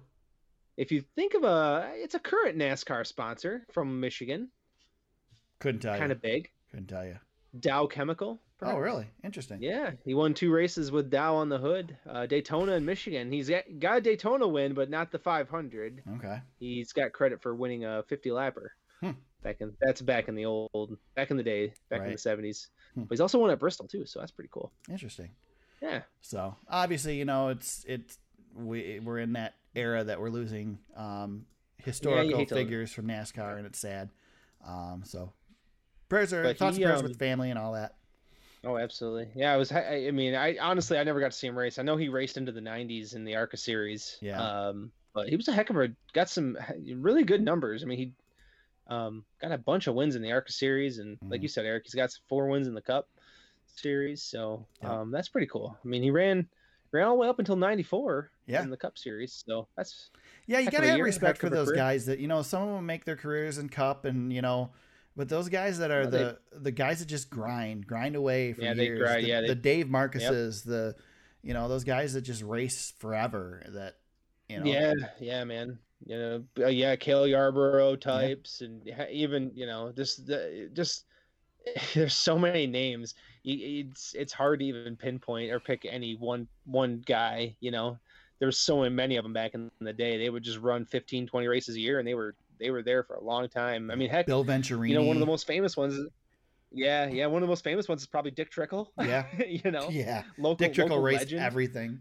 If 0.77 0.91
you 0.91 1.01
think 1.15 1.33
of 1.33 1.43
a, 1.43 1.91
it's 1.95 2.15
a 2.15 2.19
current 2.19 2.57
NASCAR 2.57 3.05
sponsor 3.05 3.65
from 3.71 3.99
Michigan, 3.99 4.49
Couldn't 5.59 5.81
tell 5.81 5.93
you. 5.93 5.99
kind 5.99 6.11
of 6.11 6.21
big. 6.21 6.49
Couldn't 6.71 6.87
tell 6.87 7.05
you. 7.05 7.19
Dow 7.59 7.85
Chemical. 7.85 8.41
Oh, 8.63 8.77
really? 8.77 9.07
Interesting. 9.23 9.59
Yeah, 9.61 9.91
he 10.05 10.13
won 10.13 10.33
two 10.33 10.51
races 10.51 10.91
with 10.91 11.09
Dow 11.09 11.35
on 11.35 11.49
the 11.49 11.57
hood, 11.57 11.97
uh, 12.07 12.25
Daytona 12.27 12.73
and 12.73 12.85
Michigan. 12.85 13.31
He's 13.31 13.49
got, 13.49 13.97
a 13.97 14.01
Daytona 14.01 14.47
win, 14.47 14.73
but 14.73 14.89
not 14.89 15.11
the 15.11 15.17
500. 15.19 16.03
Okay. 16.17 16.41
He's 16.59 16.93
got 16.93 17.11
credit 17.11 17.41
for 17.41 17.55
winning 17.55 17.85
a 17.85 18.03
50 18.03 18.29
lapper. 18.29 18.67
Hmm. 18.99 19.11
Back 19.41 19.57
in 19.61 19.73
that's 19.81 20.01
back 20.01 20.27
in 20.27 20.35
the 20.35 20.45
old, 20.45 20.97
back 21.15 21.31
in 21.31 21.37
the 21.37 21.43
day, 21.43 21.73
back 21.89 22.01
in 22.01 22.11
the 22.11 22.17
70s. 22.17 22.67
Hmm. 22.93 23.01
But 23.03 23.11
he's 23.15 23.21
also 23.21 23.39
won 23.39 23.49
at 23.49 23.57
Bristol 23.59 23.87
too, 23.87 24.05
so 24.05 24.19
that's 24.19 24.31
pretty 24.31 24.49
cool. 24.53 24.71
Interesting. 24.89 25.31
Yeah, 25.81 26.01
So 26.21 26.55
obviously, 26.69 27.17
you 27.17 27.25
know, 27.25 27.47
it's 27.47 27.83
it's 27.87 28.19
we 28.55 28.99
we're 29.03 29.17
in 29.17 29.33
that 29.33 29.55
era 29.73 30.03
that 30.03 30.21
we're 30.21 30.29
losing 30.29 30.77
um, 30.95 31.47
historical 31.77 32.45
to- 32.45 32.53
figures 32.53 32.91
from 32.91 33.07
NASCAR, 33.07 33.57
and 33.57 33.65
it's 33.65 33.79
sad. 33.79 34.09
Um, 34.63 35.01
so 35.03 35.33
prayers 36.07 36.33
are 36.33 36.43
But 36.43 36.57
thoughts 36.59 36.77
he, 36.77 36.83
prayers 36.83 36.99
um, 36.99 37.07
with 37.07 37.17
family 37.17 37.49
and 37.49 37.57
all 37.57 37.73
that. 37.73 37.95
Oh, 38.63 38.77
absolutely. 38.77 39.31
Yeah, 39.35 39.53
I 39.53 39.57
was. 39.57 39.71
I, 39.71 40.05
I 40.07 40.11
mean, 40.11 40.35
I 40.35 40.57
honestly, 40.57 40.97
I 40.97 41.03
never 41.03 41.19
got 41.19 41.31
to 41.31 41.37
see 41.37 41.47
him 41.47 41.57
race. 41.57 41.79
I 41.79 41.83
know 41.83 41.97
he 41.97 42.09
raced 42.09 42.37
into 42.37 42.51
the 42.51 42.61
'90s 42.61 43.15
in 43.15 43.23
the 43.23 43.35
ARCA 43.35 43.57
series. 43.57 44.17
Yeah. 44.21 44.39
Um, 44.39 44.91
but 45.13 45.27
he 45.29 45.35
was 45.35 45.47
a 45.47 45.51
heck 45.51 45.69
of 45.71 45.77
a. 45.77 45.89
Got 46.13 46.29
some 46.29 46.57
really 46.95 47.23
good 47.23 47.41
numbers. 47.41 47.83
I 47.83 47.87
mean, 47.87 47.97
he 47.97 48.13
um 48.87 49.25
got 49.41 49.51
a 49.51 49.57
bunch 49.57 49.87
of 49.87 49.95
wins 49.95 50.15
in 50.15 50.21
the 50.21 50.31
ARCA 50.31 50.51
series, 50.51 50.99
and 50.99 51.17
like 51.23 51.39
Mhm. 51.39 51.43
you 51.43 51.49
said, 51.49 51.65
Eric, 51.65 51.83
he's 51.85 51.95
got 51.95 52.11
four 52.29 52.47
wins 52.47 52.67
in 52.67 52.75
the 52.75 52.81
Cup 52.81 53.07
series. 53.65 54.23
So 54.23 54.67
Yeah. 54.81 55.01
um, 55.01 55.11
that's 55.11 55.29
pretty 55.29 55.47
cool. 55.47 55.77
I 55.83 55.87
mean, 55.87 56.03
he 56.03 56.11
ran 56.11 56.47
ran 56.91 57.07
all 57.07 57.15
the 57.15 57.21
way 57.21 57.29
up 57.29 57.39
until 57.39 57.55
'94 57.55 58.31
Yeah. 58.45 58.61
in 58.61 58.69
the 58.69 58.77
Cup 58.77 58.97
series. 58.97 59.43
So 59.47 59.67
that's 59.75 60.11
Yeah, 60.45 60.59
you 60.59 60.69
gotta 60.69 60.85
have 60.87 60.97
year, 60.97 61.05
respect 61.05 61.39
for 61.39 61.49
those 61.49 61.69
career. 61.69 61.77
guys 61.77 62.05
that 62.05 62.19
you 62.19 62.27
know. 62.27 62.43
Some 62.43 62.61
of 62.67 62.75
them 62.75 62.85
make 62.85 63.05
their 63.05 63.15
careers 63.15 63.57
in 63.57 63.69
Cup, 63.69 64.05
and 64.05 64.31
you 64.31 64.41
know, 64.43 64.71
but 65.15 65.29
those 65.29 65.49
guys 65.49 65.77
that 65.79 65.91
are 65.91 66.01
Well, 66.01 66.11
they- 66.11 66.17
the 66.23 66.59
the 66.59 66.71
guys 66.71 66.99
that 66.99 67.07
just 67.07 67.29
grind, 67.29 67.85
grind 67.87 68.15
away 68.15 68.53
for 68.53 68.61
Yeah, 68.61 68.73
they 68.73 68.89
grind, 68.89 69.25
the, 69.25 69.27
yeah, 69.29 69.41
they- 69.41 69.47
the 69.47 69.55
Dave 69.55 69.89
Marcises, 69.89 70.63
the 70.63 70.95
you 71.43 71.53
know 71.53 71.67
those 71.67 71.83
guys 71.83 72.13
that 72.13 72.21
just 72.21 72.43
race 72.43 72.93
forever. 72.99 73.63
That 73.69 73.97
you 74.49 74.59
know, 74.59 74.65
Yeah, 74.65 74.93
yeah, 75.19 75.43
man. 75.43 75.79
You 76.05 76.17
know, 76.17 76.43
uh, 76.59 76.67
yeah, 76.67 76.95
Cale 76.95 77.27
Yarborough 77.27 77.95
types, 77.95 78.61
and 78.61 78.81
even 79.11 79.51
you 79.53 79.65
know, 79.67 79.91
just 79.91 80.25
the 80.25 80.69
just 80.73 81.05
there's 81.93 82.13
so 82.15 82.37
many 82.39 82.65
names. 82.67 83.13
It's 83.43 84.13
it's 84.15 84.33
hard 84.33 84.59
to 84.59 84.65
even 84.65 84.95
pinpoint 84.95 85.51
or 85.51 85.59
pick 85.59 85.85
any 85.85 86.15
one 86.15 86.47
one 86.65 87.03
guy. 87.05 87.55
You 87.59 87.69
know, 87.71 87.99
there's 88.39 88.57
so 88.57 88.87
many 88.89 89.17
of 89.17 89.23
them 89.23 89.33
back 89.33 89.53
in 89.53 89.69
the 89.79 89.93
day. 89.93 90.17
They 90.17 90.29
would 90.31 90.43
just 90.43 90.57
run 90.57 90.85
15, 90.85 91.27
20 91.27 91.47
races 91.47 91.75
a 91.75 91.79
year, 91.79 91.99
and 91.99 92.07
they 92.07 92.15
were 92.15 92.35
they 92.61 92.69
were 92.71 92.83
there 92.83 93.03
for 93.03 93.15
a 93.15 93.23
long 93.23 93.49
time. 93.49 93.91
I 93.91 93.95
mean, 93.95 94.09
heck, 94.09 94.25
Bill 94.27 94.45
Venturini. 94.45 94.89
you 94.89 94.95
know, 94.95 95.03
one 95.03 95.17
of 95.17 95.19
the 95.19 95.25
most 95.25 95.45
famous 95.47 95.75
ones. 95.75 95.99
Yeah, 96.71 97.07
yeah, 97.07 97.25
one 97.25 97.43
of 97.43 97.47
the 97.47 97.51
most 97.51 97.65
famous 97.65 97.89
ones 97.89 98.01
is 98.01 98.07
probably 98.07 98.31
Dick 98.31 98.49
Trickle. 98.49 98.93
Yeah. 99.01 99.25
you 99.45 99.69
know, 99.71 99.89
yeah, 99.89 100.23
local 100.37 100.55
Dick 100.55 100.73
Trickle 100.73 100.91
local 100.97 101.03
raced 101.03 101.21
legend. 101.23 101.41
everything. 101.41 101.99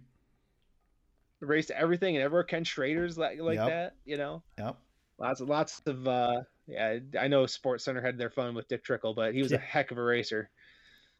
raced 1.41 1.71
everything 1.71 2.17
and 2.17 2.23
ever 2.25 2.45
Ken 2.45 2.65
Schrader's 2.65 3.17
like 3.19 3.41
like 3.41 3.57
Yep. 3.57 3.69
that. 3.69 3.95
You 4.05 4.17
know. 4.19 4.43
Yep. 4.59 4.77
Lots 5.19 5.41
of 5.41 5.49
lots 5.49 5.83
of 5.87 6.07
uh 6.07 6.43
yeah, 6.67 6.99
I 7.19 7.27
know 7.29 7.47
Sports 7.47 7.85
Center 7.85 8.01
had 8.01 8.17
their 8.17 8.31
fun 8.31 8.55
with 8.55 8.69
Dick 8.69 8.85
Trickle, 8.85 9.13
but 9.15 9.35
he 9.35 9.43
was 9.43 9.51
a 9.53 9.59
heck 9.59 9.91
of 9.91 9.99
a 9.99 10.03
racer. 10.03 10.51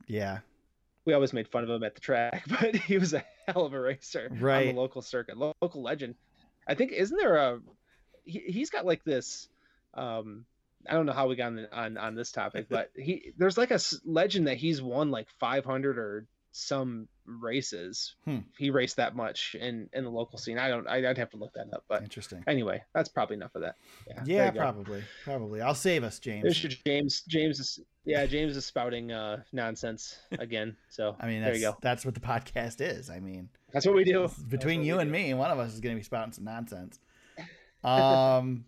Yeah. 0.07 0.39
We 1.07 1.15
always 1.15 1.33
made 1.33 1.49
fun 1.49 1.65
of 1.65 1.71
him 1.71 1.83
at 1.83 1.95
the 1.95 2.01
track, 2.01 2.45
but 2.61 2.77
he 2.77 2.99
was 2.99 3.15
a 3.15 3.25
hell 3.49 3.65
of 3.65 3.73
a 3.73 3.81
racer 3.81 4.29
on 4.31 4.39
Right. 4.39 4.67
the 4.67 4.73
local 4.81 5.03
circuit, 5.03 5.37
local 5.37 5.83
legend. 5.83 6.15
I 6.69 6.75
think 6.75 6.93
isn't 6.93 7.17
there 7.17 7.37
a 7.37 7.61
he, 8.25 8.41
he's 8.47 8.71
got 8.71 8.87
like 8.87 9.05
this 9.05 9.49
um 9.95 10.45
I 10.89 10.95
don't 10.95 11.07
know 11.07 11.13
how 11.13 11.29
we 11.29 11.37
got 11.37 11.49
on 11.49 11.67
on, 11.73 11.99
on 11.99 12.15
this 12.15 12.33
topic, 12.33 12.67
but 12.69 12.91
he 12.97 13.33
there's 13.37 13.59
like 13.59 13.71
a 13.71 13.81
legend 14.05 14.47
that 14.47 14.57
he's 14.57 14.81
won 14.81 15.11
like 15.11 15.29
500 15.39 15.99
or 15.99 16.27
some 16.53 17.09
races. 17.27 18.15
Hmm. 18.25 18.39
He 18.59 18.71
raced 18.71 18.97
that 18.97 19.15
much 19.15 19.55
in 19.59 19.89
in 19.93 20.05
the 20.05 20.11
local 20.11 20.39
scene. 20.39 20.59
I 20.59 20.69
don't. 20.69 20.87
I, 20.87 21.01
would 21.01 21.19
have 21.19 21.31
to 21.31 21.37
look 21.37 21.55
that 21.55 21.73
up. 21.73 21.85
But 21.89 22.03
Interesting. 22.03 22.43
anyway, 22.47 22.83
that's 22.93 23.09
probably 23.09 23.37
enough 23.37 23.55
of 23.55 23.63
that. 23.63 23.77
Yeah. 24.09 24.23
Yeah, 24.25 24.51
probably. 24.51 25.05
Probably. 25.25 25.61
I'll 25.61 25.75
save 25.75 26.05
us, 26.05 26.19
James. 26.19 26.63
your 26.63 26.73
James. 26.85 27.23
James 27.29 27.61
is 27.61 27.81
yeah. 28.05 28.27
James 28.27 28.57
is 28.57 28.65
spouting 28.65 29.13
uh 29.13 29.43
nonsense 29.53 30.19
again. 30.39 30.77
So 30.89 31.17
I 31.21 31.27
mean, 31.27 31.43
there 31.43 31.55
you 31.55 31.61
go. 31.61 31.77
that's 31.81 32.05
what 32.05 32.15
the 32.15 32.21
podcast 32.21 32.81
is. 32.81 33.11
I 33.11 33.21
mean, 33.21 33.49
That's 33.73 33.87
what 33.87 33.95
we 33.95 34.05
do. 34.05 34.29
between 34.49 34.81
what 34.81 34.87
you 34.87 34.99
and 34.99 35.09
do. 35.09 35.13
me, 35.13 35.35
one 35.35 35.51
of 35.51 35.59
us 35.59 35.73
is 35.73 35.81
going 35.81 35.95
to 35.95 36.01
be 36.01 36.05
spouting 36.05 36.33
some 36.33 36.45
nonsense. 36.45 36.99
Um, 37.83 38.65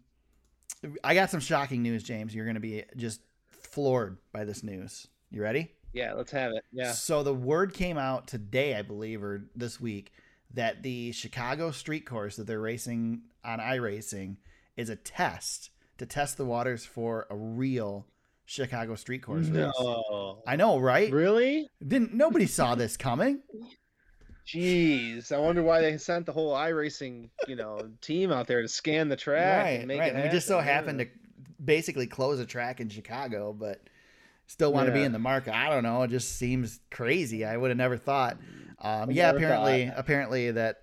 I 1.05 1.15
got 1.15 1.31
some 1.31 1.41
shocking 1.41 1.83
news, 1.83 2.03
James. 2.03 2.35
You're 2.35 2.45
going 2.45 2.55
to 2.55 2.61
be 2.61 2.85
just 2.97 3.21
floored 3.49 4.19
by 4.33 4.45
this 4.45 4.63
news. 4.63 5.07
You 5.31 5.43
ready? 5.43 5.73
Yeah, 5.93 6.15
let's 6.15 6.33
have 6.33 6.53
it. 6.53 6.65
Yeah. 6.73 6.93
So 6.93 7.23
the 7.23 7.35
word 7.35 7.75
came 7.75 7.99
out 7.99 8.27
today, 8.27 8.77
I 8.77 8.83
believe, 8.83 9.23
or 9.23 9.45
this 9.55 9.81
week, 9.81 10.13
that 10.55 10.83
the 10.83 11.13
Chicago 11.13 11.71
street 11.71 12.07
course 12.07 12.37
that 12.37 12.47
they're 12.47 12.61
racing 12.61 13.23
on 13.45 13.59
iRacing 13.59 14.37
is 14.77 14.89
a 14.89 14.97
test 14.97 15.71
to 15.99 16.07
test 16.07 16.37
the 16.37 16.45
waters 16.45 16.85
for 16.85 17.27
a 17.31 17.37
real 17.37 18.07
Chicago 18.45 18.95
street 18.95 19.23
course 19.23 19.47
race. 19.47 19.73
No. 19.79 20.43
I 20.47 20.57
know, 20.57 20.79
right? 20.79 21.13
Really? 21.13 21.69
Didn't 21.87 22.15
nobody 22.15 22.47
saw 22.47 22.75
this 22.75 22.97
coming? 22.97 23.41
Jeez, 24.47 25.31
I 25.31 25.39
wonder 25.39 25.63
why 25.63 25.81
they 25.81 25.97
sent 25.99 26.27
the 26.27 26.33
whole 26.33 26.53
iRacing, 26.53 27.31
you 27.47 27.55
know, 27.55 27.79
team 28.01 28.33
out 28.33 28.47
there 28.47 28.61
to 28.61 28.69
scan 28.69 29.09
the 29.09 29.17
track 29.17 29.65
right, 29.65 29.71
and 29.73 29.87
make 29.87 30.01
right. 30.01 30.15
it 30.15 30.25
we 30.25 30.31
just 30.31 30.49
so 30.49 30.59
happen. 30.59 30.99
happened 30.99 30.99
to 30.99 31.65
basically 31.65 32.07
close 32.07 32.41
a 32.41 32.47
track 32.47 32.81
in 32.81 32.89
Chicago, 32.89 33.53
but 33.53 33.81
still 34.47 34.73
want 34.73 34.87
to 34.87 34.93
be 34.93 35.03
in 35.03 35.13
the 35.13 35.19
market. 35.19 35.55
I 35.55 35.69
don't 35.69 35.83
know. 35.83 36.03
It 36.03 36.09
just 36.11 36.37
seems 36.39 36.81
crazy. 36.91 37.45
I 37.45 37.57
would 37.57 37.71
have 37.71 37.79
never 37.79 37.97
thought. 37.97 38.39
Um, 38.81 39.11
yeah, 39.11 39.27
never 39.27 39.39
apparently, 39.39 39.87
thought. 39.87 39.99
apparently 39.99 40.51
that 40.51 40.83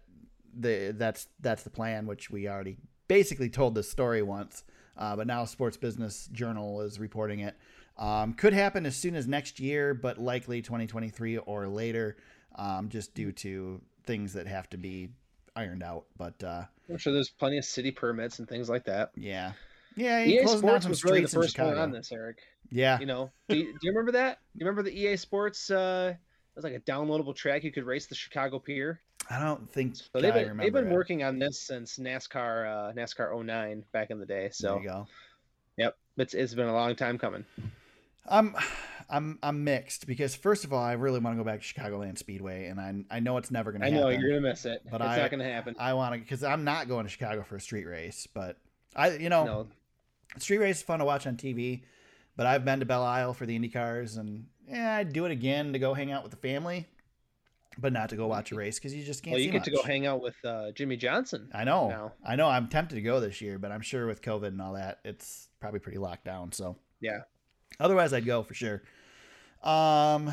the 0.58 0.94
that's 0.98 1.28
that's 1.42 1.64
the 1.64 1.70
plan, 1.70 2.06
which 2.08 2.30
we 2.30 2.48
already 2.48 2.78
basically 3.08 3.50
told 3.50 3.76
this 3.76 3.90
story 3.90 4.22
once. 4.22 4.64
Uh, 4.98 5.16
but 5.16 5.28
now 5.28 5.46
Sports 5.46 5.78
Business 5.78 6.28
Journal 6.32 6.82
is 6.82 7.00
reporting 7.00 7.40
it. 7.40 7.56
Um, 7.98 8.34
could 8.34 8.54
happen 8.54 8.86
as 8.86 8.96
soon 8.96 9.16
as 9.16 9.28
next 9.28 9.60
year, 9.60 9.94
but 9.94 10.18
likely 10.18 10.62
2023 10.62 11.38
or 11.38 11.68
later, 11.68 12.18
um, 12.56 12.90
just 12.90 13.14
due 13.14 13.32
to 13.34 13.82
things 14.06 14.34
that 14.34 14.48
have 14.48 14.70
to 14.72 14.78
be 14.78 15.10
ironed 15.56 15.84
out. 15.84 16.06
But 16.18 16.44
uh, 16.44 16.64
I'm 16.90 16.98
sure 16.98 17.14
there's 17.14 17.30
plenty 17.30 17.58
of 17.58 17.66
city 17.66 17.92
permits 17.92 18.40
and 18.40 18.48
things 18.48 18.70
like 18.70 18.86
that. 18.86 19.12
yeah, 19.16 19.54
yeah, 19.96 20.24
EA 20.24 20.48
Sports 20.48 20.88
was 20.88 21.04
really 21.04 21.22
the 21.22 21.28
first 21.28 21.58
one 21.60 21.78
on 21.78 21.92
this, 21.92 22.12
Eric. 22.12 22.38
Yeah, 22.72 23.00
You 23.00 23.08
know, 23.08 23.32
do 23.48 23.58
you, 23.58 23.64
do 23.66 23.80
you 23.82 23.92
remember 23.92 24.12
that? 24.14 24.40
You 24.56 24.66
remember 24.66 24.84
the 24.84 24.96
EA 24.98 25.18
Sports? 25.18 25.72
Uh, 25.72 26.14
it 26.16 26.56
was 26.56 26.64
like 26.64 26.76
a 26.76 26.80
downloadable 26.80 27.36
track 27.36 27.64
you 27.64 27.72
could 27.72 27.86
race 27.86 28.06
the 28.08 28.16
Chicago 28.16 28.60
Pier. 28.60 29.00
I 29.30 29.40
don't 29.40 29.70
think 29.72 29.96
So 29.96 30.04
they've 30.22 30.34
been 30.34 30.58
they've 30.58 30.74
been 30.74 30.88
it. 30.88 30.94
working 30.94 31.24
on 31.24 31.40
this 31.40 31.60
since 31.60 31.98
NASCAR 31.98 32.90
uh, 32.90 32.94
NASCAR 32.94 33.44
09 33.46 33.84
back 33.92 34.10
in 34.12 34.20
the 34.20 34.26
day. 34.26 34.42
There 34.42 34.52
So 34.54 34.80
you 34.80 34.88
go. 34.88 35.08
yep, 35.78 35.98
it's 36.18 36.34
it's 36.34 36.54
been 36.54 36.68
a 36.68 36.74
long 36.74 36.96
time 36.96 37.18
coming. 37.18 37.44
I'm 38.28 38.56
I'm 39.10 39.40
I'm 39.42 39.64
mixed 39.64 40.06
because 40.08 40.36
first 40.36 40.64
of 40.66 40.72
all, 40.74 40.84
I 40.84 40.94
really 40.94 41.20
want 41.20 41.36
to 41.38 41.44
go 41.44 41.46
back 41.50 41.62
to 41.62 41.66
Chicagoland 41.66 42.18
Speedway, 42.18 42.68
and 42.68 42.80
I 42.80 42.94
I 43.10 43.20
know 43.20 43.38
it's 43.38 43.50
never 43.52 43.72
going 43.72 43.82
to 43.82 43.88
I 43.88 43.90
happen. 43.90 44.04
know 44.04 44.10
you're 44.10 44.30
gonna 44.30 44.42
miss 44.42 44.66
it, 44.66 44.84
But 44.90 45.02
it's 45.02 45.10
I- 45.10 45.18
not 45.18 45.32
gonna 45.32 45.44
happen. 45.52 45.76
I 45.80 45.94
want 45.94 46.14
to 46.14 46.20
because 46.20 46.44
I'm 46.44 46.64
not 46.64 46.88
going 46.88 47.06
to 47.06 47.10
Chicago 47.10 47.44
for 47.44 47.56
a 47.56 47.62
street 47.62 47.86
race, 47.86 48.28
but 48.34 48.58
I 48.96 49.12
you 49.18 49.30
know 49.30 49.46
no, 49.46 49.68
street 50.38 50.60
race 50.60 50.78
is 50.78 50.84
fun 50.84 51.00
to 51.00 51.06
watch 51.06 51.26
on 51.26 51.38
TV, 51.38 51.82
but 52.36 52.46
I've 52.46 52.64
been 52.66 52.80
to 52.82 52.86
Belle 52.86 53.04
Isle 53.04 53.34
for 53.34 53.46
the 53.46 53.56
Indy 53.56 53.70
cars, 53.70 54.18
and 54.18 54.46
yeah, 54.68 54.96
I'd 54.98 55.12
do 55.14 55.26
it 55.26 55.32
again 55.32 55.74
to 55.74 55.80
go 55.80 55.94
hang 55.96 56.12
out 56.12 56.22
with 56.22 56.32
the 56.32 56.38
family, 56.38 56.86
but 57.80 57.92
not 57.94 58.10
to 58.10 58.16
go 58.16 58.28
watch 58.28 58.52
a 58.52 58.56
race 58.56 58.78
because 58.78 58.94
you 58.94 59.04
just 59.04 59.24
can't. 59.24 59.34
well, 59.34 59.42
you 59.42 59.50
get 59.52 59.64
to 59.64 59.72
go 59.72 59.82
hang 59.82 60.06
out 60.06 60.22
with 60.22 60.36
uh, 60.46 60.72
Jimmie 60.74 60.98
Johnson. 60.98 61.50
I 61.54 61.64
know. 61.64 61.90
now. 61.90 62.12
I 62.24 62.36
know. 62.36 62.48
I'm 62.48 62.68
tempted 62.68 62.94
to 62.96 63.02
go 63.02 63.20
this 63.20 63.42
year, 63.42 63.58
but 63.58 63.72
I'm 63.72 63.82
sure 63.82 64.06
with 64.06 64.22
COVID 64.22 64.48
and 64.50 64.62
all 64.62 64.74
that, 64.74 65.00
it's 65.04 65.48
probably 65.60 65.80
pretty 65.80 65.98
locked 65.98 66.26
down. 66.26 66.52
So 66.52 66.76
Yeah. 67.02 67.22
Otherwise, 67.80 68.14
I'd 68.14 68.26
go 68.26 68.44
for 68.44 68.54
sure. 68.54 68.84
Um. 69.64 70.32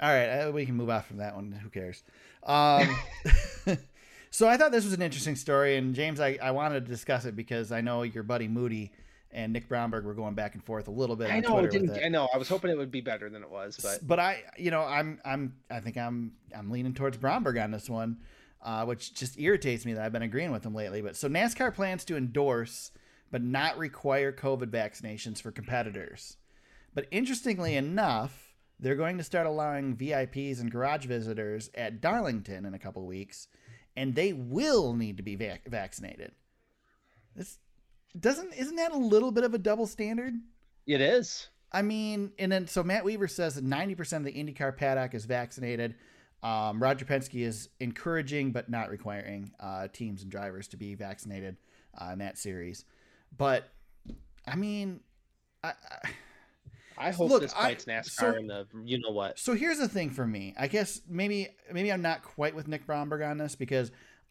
All 0.00 0.10
right, 0.10 0.28
uh, 0.28 0.52
we 0.52 0.66
can 0.66 0.74
move 0.74 0.90
off 0.90 1.06
from 1.06 1.18
that 1.18 1.34
one. 1.34 1.52
Who 1.52 1.68
cares? 1.70 2.02
Um. 2.42 2.88
so 4.30 4.48
I 4.48 4.56
thought 4.56 4.72
this 4.72 4.84
was 4.84 4.92
an 4.92 5.02
interesting 5.02 5.36
story, 5.36 5.76
and 5.76 5.94
James, 5.94 6.20
I, 6.20 6.38
I 6.42 6.50
wanted 6.50 6.84
to 6.84 6.90
discuss 6.90 7.24
it 7.24 7.36
because 7.36 7.72
I 7.72 7.80
know 7.80 8.02
your 8.02 8.22
buddy 8.22 8.48
Moody 8.48 8.92
and 9.30 9.52
Nick 9.52 9.68
Bromberg 9.68 10.04
were 10.04 10.14
going 10.14 10.34
back 10.34 10.54
and 10.54 10.62
forth 10.62 10.86
a 10.86 10.92
little 10.92 11.16
bit 11.16 11.30
I 11.30 11.40
know 11.40 11.52
Twitter 11.52 11.68
didn't. 11.68 12.04
I 12.04 12.08
know. 12.08 12.28
I 12.32 12.38
was 12.38 12.48
hoping 12.48 12.70
it 12.70 12.78
would 12.78 12.92
be 12.92 13.00
better 13.00 13.28
than 13.28 13.42
it 13.42 13.50
was, 13.50 13.78
but 13.82 14.06
But 14.06 14.20
I, 14.20 14.44
you 14.56 14.70
know, 14.70 14.82
I'm, 14.82 15.20
I'm, 15.24 15.56
I 15.70 15.80
think 15.80 15.96
I'm, 15.96 16.32
I'm 16.56 16.70
leaning 16.70 16.94
towards 16.94 17.16
Bromberg 17.16 17.58
on 17.58 17.72
this 17.72 17.90
one, 17.90 18.18
uh, 18.62 18.84
which 18.84 19.12
just 19.12 19.38
irritates 19.38 19.84
me 19.84 19.94
that 19.94 20.04
I've 20.04 20.12
been 20.12 20.22
agreeing 20.22 20.52
with 20.52 20.64
him 20.64 20.74
lately. 20.74 21.02
But 21.02 21.16
so 21.16 21.28
NASCAR 21.28 21.74
plans 21.74 22.04
to 22.04 22.16
endorse 22.16 22.92
but 23.34 23.42
not 23.42 23.76
require 23.78 24.30
COVID 24.30 24.66
vaccinations 24.66 25.42
for 25.42 25.50
competitors. 25.50 26.36
But 26.94 27.06
interestingly 27.10 27.74
enough, 27.74 28.54
they're 28.78 28.94
going 28.94 29.18
to 29.18 29.24
start 29.24 29.46
allowing 29.46 29.96
VIPs 29.96 30.60
and 30.60 30.70
garage 30.70 31.06
visitors 31.06 31.70
at 31.74 32.00
Darlington 32.00 32.64
in 32.64 32.74
a 32.74 32.78
couple 32.78 33.04
weeks, 33.06 33.48
and 33.96 34.14
they 34.14 34.32
will 34.32 34.94
need 34.94 35.16
to 35.16 35.22
be 35.22 35.36
vac- 35.36 35.68
vaccinated. 35.68 36.32
This 37.34 37.58
doesn't 38.18 38.54
isn't 38.54 38.76
that 38.76 38.92
a 38.92 38.96
little 38.96 39.32
bit 39.32 39.44
of 39.44 39.54
a 39.54 39.58
double 39.58 39.86
standard? 39.86 40.34
it 40.86 41.00
is. 41.00 41.48
I 41.72 41.82
mean, 41.82 42.32
and 42.38 42.52
then 42.52 42.68
so 42.68 42.84
Matt 42.84 43.04
Weaver 43.04 43.26
says 43.26 43.56
that 43.56 43.64
90% 43.64 44.18
of 44.18 44.24
the 44.24 44.32
IndyCar 44.32 44.76
paddock 44.76 45.14
is 45.14 45.24
vaccinated. 45.24 45.96
Um, 46.42 46.80
Roger 46.80 47.04
Penske 47.04 47.44
is 47.44 47.70
encouraging 47.80 48.52
but 48.52 48.68
not 48.68 48.90
requiring 48.90 49.50
uh, 49.58 49.88
teams 49.88 50.22
and 50.22 50.30
drivers 50.30 50.68
to 50.68 50.76
be 50.76 50.94
vaccinated 50.94 51.56
uh, 52.00 52.10
in 52.12 52.18
that 52.20 52.38
series. 52.38 52.84
But 53.36 53.70
I 54.46 54.54
mean, 54.54 55.00
I, 55.64 55.72
I, 55.90 56.10
I 56.98 57.10
hope 57.10 57.30
Look, 57.30 57.42
this 57.42 57.52
I- 57.54 57.62
fights 57.74 57.84
NASCAR 57.86 58.10
so- 58.10 58.36
in 58.36 58.46
the 58.46 58.66
you 58.84 58.98
know 58.98 59.10
what. 59.10 59.38
so 59.38 59.54
here's 59.54 59.78
the 59.78 59.88
thing 59.88 60.10
for 60.10 60.26
me. 60.26 60.54
I 60.58 60.68
guess 60.68 61.00
maybe 61.08 61.48
maybe 61.72 61.92
I'm 61.92 62.02
not 62.02 62.22
quite 62.22 62.54
with 62.54 62.68
Nick 62.68 62.86
Bromberg 62.86 63.22
on 63.22 63.38
this 63.38 63.54
because 63.54 63.90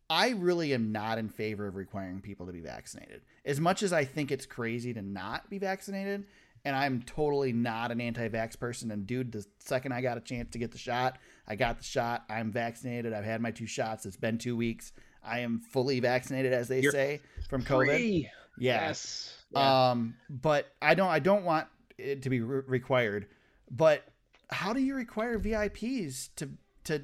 I 0.09 0.29
really 0.31 0.73
am 0.73 0.91
not 0.91 1.17
in 1.17 1.29
favor 1.29 1.65
of 1.67 1.75
requiring 1.75 2.21
people 2.21 2.45
to 2.45 2.51
be 2.51 2.59
vaccinated. 2.61 3.21
As 3.45 3.59
much 3.59 3.83
as 3.83 3.93
I 3.93 4.05
think 4.05 4.31
it's 4.31 4.45
crazy 4.45 4.93
to 4.93 5.01
not 5.01 5.49
be 5.49 5.57
vaccinated, 5.59 6.25
and 6.65 6.75
I'm 6.75 7.01
totally 7.03 7.51
not 7.53 7.91
an 7.91 7.99
anti-vax 8.01 8.59
person. 8.59 8.91
And 8.91 9.07
dude, 9.07 9.31
the 9.31 9.45
second 9.59 9.93
I 9.93 10.01
got 10.01 10.17
a 10.17 10.21
chance 10.21 10.51
to 10.51 10.57
get 10.59 10.71
the 10.71 10.77
shot, 10.77 11.17
I 11.47 11.55
got 11.55 11.77
the 11.79 11.83
shot. 11.83 12.25
I'm 12.29 12.51
vaccinated. 12.51 13.13
I've 13.13 13.23
had 13.25 13.41
my 13.41 13.51
two 13.51 13.65
shots. 13.65 14.05
It's 14.05 14.17
been 14.17 14.37
two 14.37 14.55
weeks. 14.57 14.91
I 15.23 15.39
am 15.39 15.59
fully 15.59 15.99
vaccinated, 16.01 16.51
as 16.53 16.67
they 16.67 16.81
You're 16.81 16.91
say, 16.91 17.21
from 17.49 17.63
COVID. 17.63 17.85
Free. 17.95 18.29
Yeah. 18.57 18.87
Yes. 18.87 19.33
Yeah. 19.51 19.91
Um, 19.91 20.15
but 20.29 20.67
I 20.81 20.95
don't. 20.95 21.09
I 21.09 21.19
don't 21.19 21.43
want 21.45 21.67
Eh, 21.99 22.15
to 22.15 22.29
be 22.29 22.41
re- 22.41 22.63
required. 22.67 23.27
But 23.69 24.03
how 24.49 24.73
do 24.73 24.81
you 24.81 24.95
require 24.95 25.39
VIPs 25.39 26.29
to 26.37 26.49
to 26.85 27.03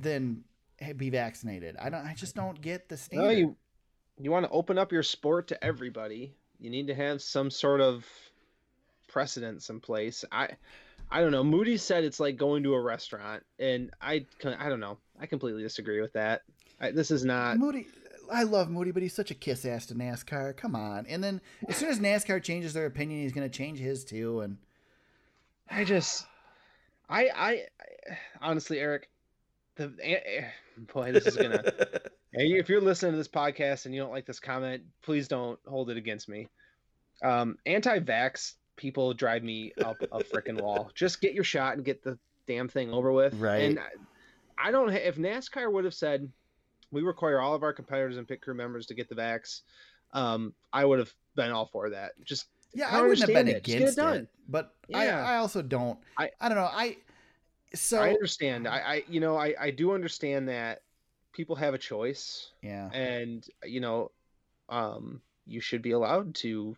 then 0.00 0.44
be 0.96 1.10
vaccinated? 1.10 1.76
I 1.80 1.90
don't. 1.90 2.04
I 2.06 2.14
just 2.14 2.34
don't 2.34 2.60
get 2.60 2.88
the 2.88 2.96
standard. 2.96 3.24
no, 3.24 3.30
you 3.30 3.56
you 4.18 4.30
want 4.30 4.46
to 4.46 4.50
open 4.50 4.78
up 4.78 4.92
your 4.92 5.02
sport 5.02 5.48
to 5.48 5.64
everybody. 5.64 6.34
You 6.58 6.70
need 6.70 6.86
to 6.86 6.94
have 6.94 7.20
some 7.22 7.50
sort 7.50 7.80
of 7.80 8.06
precedence 9.08 9.70
in 9.70 9.80
place. 9.80 10.24
I 10.32 10.50
I 11.10 11.20
don't 11.20 11.32
know. 11.32 11.44
Moody 11.44 11.76
said 11.76 12.04
it's 12.04 12.20
like 12.20 12.36
going 12.36 12.62
to 12.64 12.74
a 12.74 12.80
restaurant, 12.80 13.44
and 13.58 13.90
I 14.00 14.26
I 14.44 14.68
don't 14.68 14.80
know. 14.80 14.98
I 15.20 15.26
completely 15.26 15.62
disagree 15.62 16.00
with 16.00 16.12
that. 16.14 16.42
I, 16.80 16.90
this 16.90 17.10
is 17.10 17.24
not. 17.24 17.58
Moody. 17.58 17.86
I 18.30 18.42
love 18.42 18.70
Moody, 18.70 18.90
but 18.90 19.02
he's 19.02 19.14
such 19.14 19.30
a 19.30 19.34
kiss 19.34 19.64
ass 19.64 19.86
to 19.86 19.94
NASCAR. 19.94 20.56
Come 20.56 20.74
on. 20.74 21.06
And 21.06 21.22
then 21.22 21.40
as 21.68 21.76
soon 21.76 21.88
as 21.88 22.00
NASCAR 22.00 22.42
changes 22.42 22.72
their 22.72 22.86
opinion, 22.86 23.20
he's 23.20 23.32
going 23.32 23.48
to 23.48 23.56
change 23.56 23.78
his 23.78 24.04
too. 24.04 24.40
And 24.40 24.58
I 25.70 25.84
just, 25.84 26.26
I, 27.08 27.28
I, 27.28 27.50
I 27.50 27.66
honestly, 28.40 28.78
Eric, 28.78 29.08
the 29.76 29.92
eh, 30.02 30.18
eh, 30.24 30.44
boy, 30.92 31.12
this 31.12 31.26
is 31.26 31.36
gonna. 31.36 31.62
Hey, 32.32 32.52
if 32.58 32.68
you're 32.68 32.80
listening 32.80 33.12
to 33.12 33.18
this 33.18 33.28
podcast 33.28 33.86
and 33.86 33.94
you 33.94 34.00
don't 34.00 34.10
like 34.10 34.26
this 34.26 34.40
comment, 34.40 34.82
please 35.02 35.28
don't 35.28 35.58
hold 35.66 35.90
it 35.90 35.96
against 35.96 36.28
me. 36.28 36.48
Um, 37.22 37.56
anti-vax 37.66 38.54
people 38.76 39.14
drive 39.14 39.42
me 39.42 39.72
up 39.82 39.96
a 40.02 40.20
freaking 40.20 40.60
wall. 40.60 40.90
Just 40.94 41.20
get 41.20 41.32
your 41.32 41.44
shot 41.44 41.76
and 41.76 41.84
get 41.84 42.02
the 42.02 42.18
damn 42.46 42.68
thing 42.68 42.92
over 42.92 43.12
with. 43.12 43.34
Right. 43.34 43.62
And 43.62 43.78
I, 43.78 44.68
I 44.68 44.70
don't. 44.70 44.90
If 44.90 45.16
NASCAR 45.16 45.70
would 45.70 45.84
have 45.84 45.94
said 45.94 46.30
we 46.90 47.02
require 47.02 47.40
all 47.40 47.54
of 47.54 47.62
our 47.62 47.72
competitors 47.72 48.16
and 48.16 48.26
pit 48.28 48.40
crew 48.40 48.54
members 48.54 48.86
to 48.86 48.94
get 48.94 49.08
the 49.08 49.14
vax, 49.14 49.62
um, 50.12 50.54
I 50.72 50.84
would 50.84 50.98
have 50.98 51.12
been 51.34 51.50
all 51.50 51.66
for 51.66 51.90
that. 51.90 52.12
Just 52.24 52.46
yeah, 52.74 52.88
I 52.90 52.98
I 52.98 53.02
wouldn't 53.02 53.20
have 53.20 53.28
been 53.28 53.48
it. 53.48 53.56
It 53.56 53.56
against 53.68 53.98
it. 53.98 54.00
done. 54.00 54.28
But 54.48 54.74
Yeah. 54.88 54.98
I, 54.98 55.34
I 55.34 55.36
also 55.38 55.62
don't. 55.62 55.98
I, 56.16 56.30
I- 56.40 56.48
don't 56.48 56.58
know. 56.58 56.70
I 56.70 56.96
so 57.74 58.00
I 58.00 58.10
understand. 58.10 58.66
I, 58.68 58.78
I, 58.78 59.04
you 59.08 59.20
know, 59.20 59.36
I, 59.36 59.54
I 59.60 59.70
do 59.70 59.92
understand 59.92 60.48
that 60.48 60.82
people 61.32 61.56
have 61.56 61.74
a 61.74 61.78
choice. 61.78 62.52
yeah. 62.62 62.88
and 62.92 63.46
you 63.64 63.80
know 63.80 64.10
um 64.68 65.20
you 65.46 65.60
should 65.60 65.82
be 65.82 65.90
allowed 65.92 66.34
to 66.34 66.76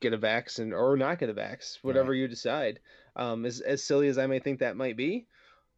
get 0.00 0.12
a 0.12 0.16
vaccine 0.16 0.72
or 0.72 0.96
not 0.96 1.18
get 1.18 1.30
a 1.30 1.34
vax 1.34 1.78
whatever 1.82 2.12
you 2.12 2.26
decide 2.28 2.80
um 3.16 3.46
as, 3.46 3.60
as 3.60 3.82
silly 3.82 4.08
as 4.08 4.18
i 4.18 4.26
may 4.26 4.38
think 4.38 4.58
that 4.58 4.76
might 4.76 4.96
be 4.96 5.26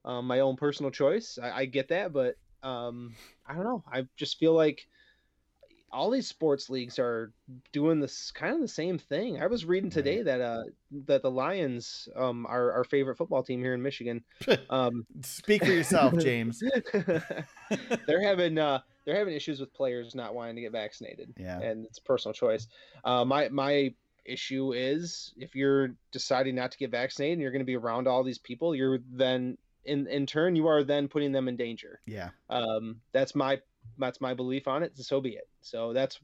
um, 0.04 0.26
my 0.26 0.40
own 0.40 0.56
personal 0.56 0.90
choice. 0.90 1.38
I, 1.40 1.50
I 1.50 1.64
get 1.66 1.88
that, 1.88 2.12
but 2.12 2.36
um, 2.62 3.14
I 3.46 3.54
don't 3.54 3.64
know. 3.64 3.84
I 3.90 4.06
just 4.16 4.38
feel 4.38 4.54
like 4.54 4.86
all 5.90 6.10
these 6.10 6.26
sports 6.26 6.70
leagues 6.70 6.98
are 6.98 7.32
doing 7.72 8.00
this 8.00 8.30
kind 8.30 8.54
of 8.54 8.60
the 8.60 8.68
same 8.68 8.98
thing. 8.98 9.40
I 9.42 9.46
was 9.46 9.64
reading 9.64 9.90
today 9.90 10.16
Right. 10.18 10.24
that 10.24 10.40
uh 10.40 10.62
that 11.06 11.22
the 11.22 11.30
Lions 11.30 12.08
um 12.16 12.46
are 12.46 12.72
our 12.72 12.84
favorite 12.84 13.16
football 13.18 13.42
team 13.42 13.60
here 13.62 13.74
in 13.74 13.82
Michigan. 13.82 14.24
Um 14.70 15.04
Speak 15.22 15.64
for 15.64 15.70
yourself, 15.70 16.14
James. 16.18 16.62
they're 18.06 18.22
having 18.22 18.58
uh 18.58 18.80
they're 19.04 19.16
having 19.16 19.34
issues 19.34 19.60
with 19.60 19.72
players 19.74 20.14
not 20.14 20.34
wanting 20.34 20.56
to 20.56 20.62
get 20.62 20.72
vaccinated 20.72 21.34
Yeah. 21.38 21.58
and 21.60 21.84
it's 21.84 21.98
personal 21.98 22.32
choice. 22.32 22.68
Uh, 23.04 23.24
my 23.24 23.48
my 23.50 23.94
issue 24.24 24.72
is 24.72 25.34
if 25.36 25.54
you're 25.54 25.94
deciding 26.12 26.54
not 26.54 26.70
to 26.72 26.78
get 26.78 26.90
vaccinated 26.90 27.34
and 27.34 27.42
you're 27.42 27.50
going 27.50 27.60
to 27.60 27.66
be 27.66 27.76
around 27.76 28.06
all 28.06 28.22
these 28.22 28.38
people, 28.38 28.74
you're 28.74 29.00
then 29.10 29.58
in 29.84 30.06
in 30.06 30.26
turn 30.26 30.56
you 30.56 30.66
are 30.68 30.84
then 30.84 31.08
putting 31.08 31.32
them 31.32 31.48
in 31.48 31.56
danger. 31.56 32.00
Yeah. 32.06 32.30
Um, 32.50 33.00
that's 33.12 33.34
my 33.34 33.60
that's 33.98 34.20
my 34.20 34.34
belief 34.34 34.68
on 34.68 34.82
it. 34.82 34.96
So 34.96 35.20
be 35.20 35.30
it. 35.30 35.48
So 35.60 35.92
that's 35.92 36.18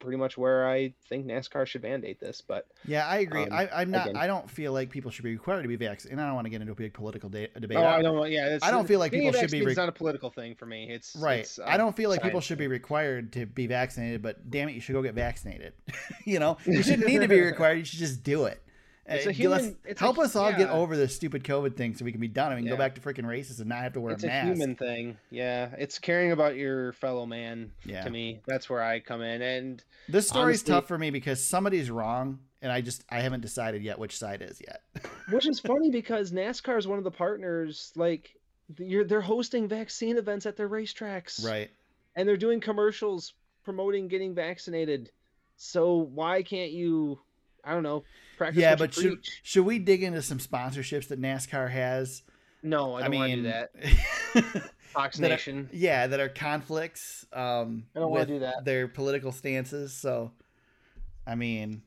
pretty 0.00 0.18
much 0.18 0.36
where 0.36 0.68
I 0.68 0.92
think 1.08 1.24
NASCAR 1.24 1.66
should 1.66 1.82
mandate 1.82 2.20
this. 2.20 2.42
But 2.46 2.66
Yeah, 2.84 3.06
I 3.06 3.18
agree. 3.20 3.44
Um, 3.44 3.52
I, 3.52 3.70
I'm 3.72 3.90
not. 3.90 4.08
again- 4.08 4.16
I 4.16 4.26
don't 4.26 4.50
feel 4.50 4.72
like 4.74 4.90
people 4.90 5.10
should 5.10 5.24
be 5.24 5.32
required 5.32 5.62
to 5.62 5.68
be 5.68 5.76
vaccinated. 5.76 6.12
And 6.18 6.20
I 6.20 6.26
don't 6.26 6.34
want 6.34 6.44
to 6.44 6.50
get 6.50 6.60
into 6.60 6.72
a 6.72 6.76
big 6.76 6.92
political 6.92 7.30
de- 7.30 7.48
debate. 7.58 7.78
oh, 7.78 7.84
I- 7.84 8.02
don't. 8.02 8.30
Yeah, 8.30 8.48
it's, 8.48 8.64
I 8.64 8.70
don't 8.70 8.86
feel 8.86 8.98
like 8.98 9.12
people 9.12 9.32
should 9.32 9.50
be 9.50 9.64
re- 9.64 9.74
not 9.74 9.88
a 9.88 9.92
political 9.92 10.28
thing 10.30 10.56
for 10.56 10.66
me. 10.66 10.88
It's 10.90 11.16
right. 11.16 11.40
it's, 11.40 11.58
I 11.64 11.78
don't 11.78 11.96
feel 11.96 12.10
like 12.10 12.22
people 12.22 12.40
should 12.42 12.58
be 12.58 12.66
required 12.66 13.32
to 13.34 13.46
be 13.46 13.66
vaccinated, 13.66 14.20
but 14.20 14.50
damn 14.50 14.68
it, 14.68 14.72
you 14.72 14.80
should 14.80 14.92
go 14.92 15.00
get 15.02 15.14
vaccinated. 15.14 15.72
you 16.26 16.38
know, 16.38 16.58
you 16.66 16.82
shouldn't 16.82 17.06
need 17.06 17.22
to 17.22 17.28
be 17.28 17.40
required. 17.40 17.78
You 17.78 17.84
should 17.84 17.98
just 18.00 18.22
do 18.22 18.44
it. 18.44 18.60
It's 19.06 19.24
a 19.24 19.28
let's- 19.28 19.38
human- 19.38 19.76
it's 19.84 20.00
help 20.00 20.16
hu- 20.16 20.22
us 20.22 20.34
all 20.34 20.50
get 20.52 20.70
over 20.70 20.96
this 20.96 21.14
stupid 21.14 21.44
COVID 21.44 21.76
thing 21.76 21.94
so 21.94 22.04
we 22.04 22.12
can 22.12 22.20
be 22.20 22.28
done 22.28 22.52
and 22.52 22.60
we 22.60 22.66
can 22.66 22.74
go 22.74 22.78
back 22.78 22.94
to 22.94 23.00
freaking 23.00 23.26
races 23.26 23.60
and 23.60 23.68
not 23.68 23.82
have 23.82 23.92
to 23.94 24.00
wear 24.00 24.14
it's 24.14 24.24
a 24.24 24.28
a 24.28 24.42
human 24.42 24.76
thing. 24.76 25.18
Yeah, 25.30 25.70
it's 25.76 25.98
caring 25.98 26.32
about 26.32 26.56
your 26.56 26.92
fellow 26.94 27.26
man. 27.26 27.72
Yeah. 27.84 28.04
To 28.04 28.10
me, 28.10 28.40
that's 28.46 28.70
where 28.70 28.82
I 28.82 29.00
come 29.00 29.20
in, 29.22 29.42
and 29.42 29.84
This 30.08 30.28
story's 30.28 30.60
Honestly- 30.60 30.72
tough 30.72 30.88
for 30.88 30.96
me 30.98 31.10
because 31.10 31.44
somebody's 31.44 31.90
wrong, 31.90 32.38
and 32.62 32.72
I 32.72 32.80
just 32.80 33.04
I 33.10 33.20
haven't 33.20 33.42
decided 33.42 33.82
yet 33.82 33.98
which 33.98 34.16
side 34.16 34.40
is 34.42 34.60
yet. 34.60 34.80
which 35.30 35.46
is 35.46 35.60
funny 35.60 35.90
because 35.90 36.32
NASCAR 36.32 36.78
is 36.78 36.86
one 36.86 36.98
of 36.98 37.04
the 37.04 37.10
partners. 37.10 37.92
Like, 37.96 38.34
you're 38.78 39.04
they're 39.04 39.20
hosting 39.20 39.68
vaccine 39.68 40.16
events 40.16 40.46
at 40.46 40.56
their 40.56 40.68
racetracks, 40.68 41.44
right. 41.44 41.70
and 42.16 42.26
they're 42.26 42.38
doing 42.38 42.60
commercials 42.60 43.34
promoting 43.64 44.08
getting 44.08 44.34
vaccinated. 44.34 45.10
So 45.56 45.96
why 45.96 46.42
can't 46.42 46.72
you? 46.72 47.18
I 47.62 47.72
don't 47.72 47.82
know. 47.82 48.04
Practice 48.36 48.60
Yeah, 48.60 48.76
but 48.76 48.94
should 48.94 49.14
preach. 49.22 49.40
should 49.42 49.64
we 49.64 49.78
dig 49.78 50.02
into 50.02 50.22
some 50.22 50.38
sponsorships 50.38 51.08
that 51.08 51.20
NASCAR 51.20 51.70
has? 51.70 52.22
no, 52.62 52.94
I 52.96 53.02
don't 53.02 53.14
want 53.14 53.30
to 53.30 53.36
do 53.36 53.42
that. 53.42 53.70
Fox 54.94 55.16
that 55.18 55.26
are- 55.26 55.34
Nation. 55.34 55.68
yeah, 55.72 56.06
that 56.06 56.20
are 56.20 56.28
conflicts. 56.28 57.26
Um, 57.32 57.84
I 57.94 57.98
don't 58.00 58.10
wanna 58.10 58.26
do 58.26 58.38
that. 58.40 58.64
Their 58.64 58.86
political 58.88 59.32
stances. 59.32 59.92
So, 59.92 60.30
I 61.26 61.34
mean, 61.34 61.82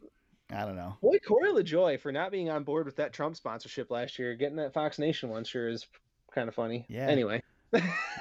I 0.51 0.65
don't 0.65 0.75
know. 0.75 0.97
Boy, 1.01 1.17
Corey 1.25 1.49
LaJoie 1.51 1.99
for 1.99 2.11
not 2.11 2.31
being 2.31 2.49
on 2.49 2.63
board 2.63 2.85
with 2.85 2.97
that 2.97 3.13
Trump 3.13 3.35
sponsorship 3.37 3.89
last 3.91 4.19
year, 4.19 4.35
getting 4.35 4.57
that 4.57 4.73
Fox 4.73 4.99
Nation 4.99 5.29
one 5.29 5.43
sure 5.45 5.69
is 5.69 5.87
kind 6.33 6.47
of 6.49 6.55
funny. 6.55 6.85
Yeah. 6.89 7.07
Anyway, 7.07 7.41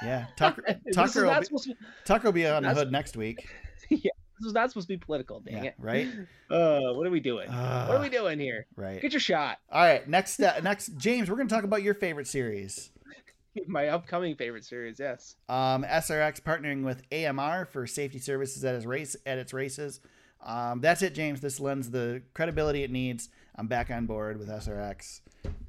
Yeah, 0.02 0.26
Tucker. 0.36 0.62
Tucker 0.94 1.26
will 1.26 1.40
be, 1.40 1.46
to. 1.46 1.74
Tucker 2.04 2.28
will 2.28 2.32
be 2.32 2.46
on 2.46 2.62
the 2.62 2.72
hood 2.74 2.90
next 2.92 3.16
week. 3.16 3.46
This 4.40 4.46
is 4.48 4.52
not 4.52 4.70
supposed 4.70 4.88
to 4.88 4.94
be 4.94 4.98
political. 4.98 5.40
Dang 5.40 5.54
Yeah, 5.56 5.62
it. 5.70 5.74
right. 5.78 6.08
Uh, 6.48 6.92
what 6.94 7.04
are 7.04 7.10
we 7.10 7.18
doing? 7.18 7.48
what 7.48 7.56
are 7.56 8.00
we 8.00 8.06
Uh, 8.06 8.10
doing 8.10 8.38
here? 8.38 8.66
right. 8.76 9.00
Get 9.02 9.12
your 9.12 9.18
shot. 9.18 9.58
All 9.68 9.82
right. 9.82 10.08
Next. 10.08 10.38
Uh, 10.40 10.60
next, 10.62 10.96
James. 10.96 11.28
We're 11.28 11.34
going 11.36 11.48
to 11.48 11.54
talk 11.54 11.64
about 11.64 11.82
your 11.82 11.94
favorite 11.94 12.28
series. 12.28 12.90
My 13.66 13.88
upcoming 13.88 14.36
favorite 14.36 14.64
series. 14.64 15.00
Yes. 15.00 15.34
Um, 15.48 15.82
SRX 15.82 16.40
partnering 16.42 16.84
with 16.84 17.02
AMR 17.10 17.64
for 17.64 17.86
safety 17.88 18.18
services 18.20 18.64
at 18.64 18.76
its 18.76 18.84
race 18.86 19.16
at 19.26 19.38
its 19.38 19.52
races. 19.52 19.98
Um, 20.44 20.80
that's 20.80 21.02
it, 21.02 21.14
James. 21.16 21.40
This 21.40 21.58
lends 21.58 21.90
the 21.90 22.22
credibility 22.32 22.84
it 22.84 22.92
needs. 22.92 23.28
I'm 23.56 23.66
back 23.66 23.90
on 23.90 24.06
board 24.06 24.38
with 24.38 24.48
SRX. 24.48 25.22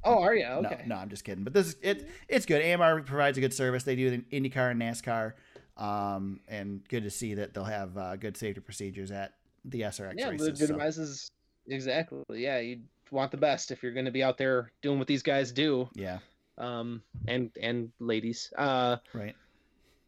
Oh, 0.04 0.20
are 0.22 0.34
you? 0.36 0.44
Okay. 0.46 0.82
No, 0.86 0.94
no, 0.94 1.00
I'm 1.00 1.08
just 1.08 1.24
kidding. 1.24 1.42
But 1.42 1.54
this 1.54 1.68
is 1.68 1.76
it. 1.82 2.08
It's 2.28 2.46
good. 2.46 2.62
AMR 2.62 3.02
provides 3.02 3.36
a 3.36 3.40
good 3.40 3.54
service. 3.54 3.82
They 3.82 3.96
do 3.96 4.10
the 4.10 4.18
IndyCar 4.18 4.70
and 4.70 4.80
NASCAR, 4.80 5.32
um, 5.78 6.40
and 6.48 6.82
good 6.88 7.04
to 7.04 7.10
see 7.10 7.34
that 7.34 7.54
they'll 7.54 7.64
have 7.64 7.96
uh, 7.96 8.16
good 8.16 8.36
safety 8.36 8.60
procedures 8.60 9.10
at 9.10 9.32
the 9.64 9.82
SRX 9.82 10.14
yeah, 10.16 10.28
races. 10.30 10.58
so- 10.58 10.66
legitimizes 10.66 11.30
exactly. 11.68 12.22
Yeah, 12.30 12.58
you 12.58 12.80
want 13.10 13.30
the 13.30 13.36
best 13.36 13.70
if 13.70 13.82
you're 13.82 13.92
going 13.92 14.04
to 14.06 14.10
be 14.10 14.22
out 14.22 14.38
there 14.38 14.70
doing 14.82 14.98
what 14.98 15.08
these 15.08 15.22
guys 15.22 15.52
do. 15.52 15.88
yeah, 15.94 16.18
Um, 16.58 17.02
and 17.26 17.50
and 17.60 17.90
ladies. 18.00 18.52
Uh, 18.56 18.96
right. 19.14 19.34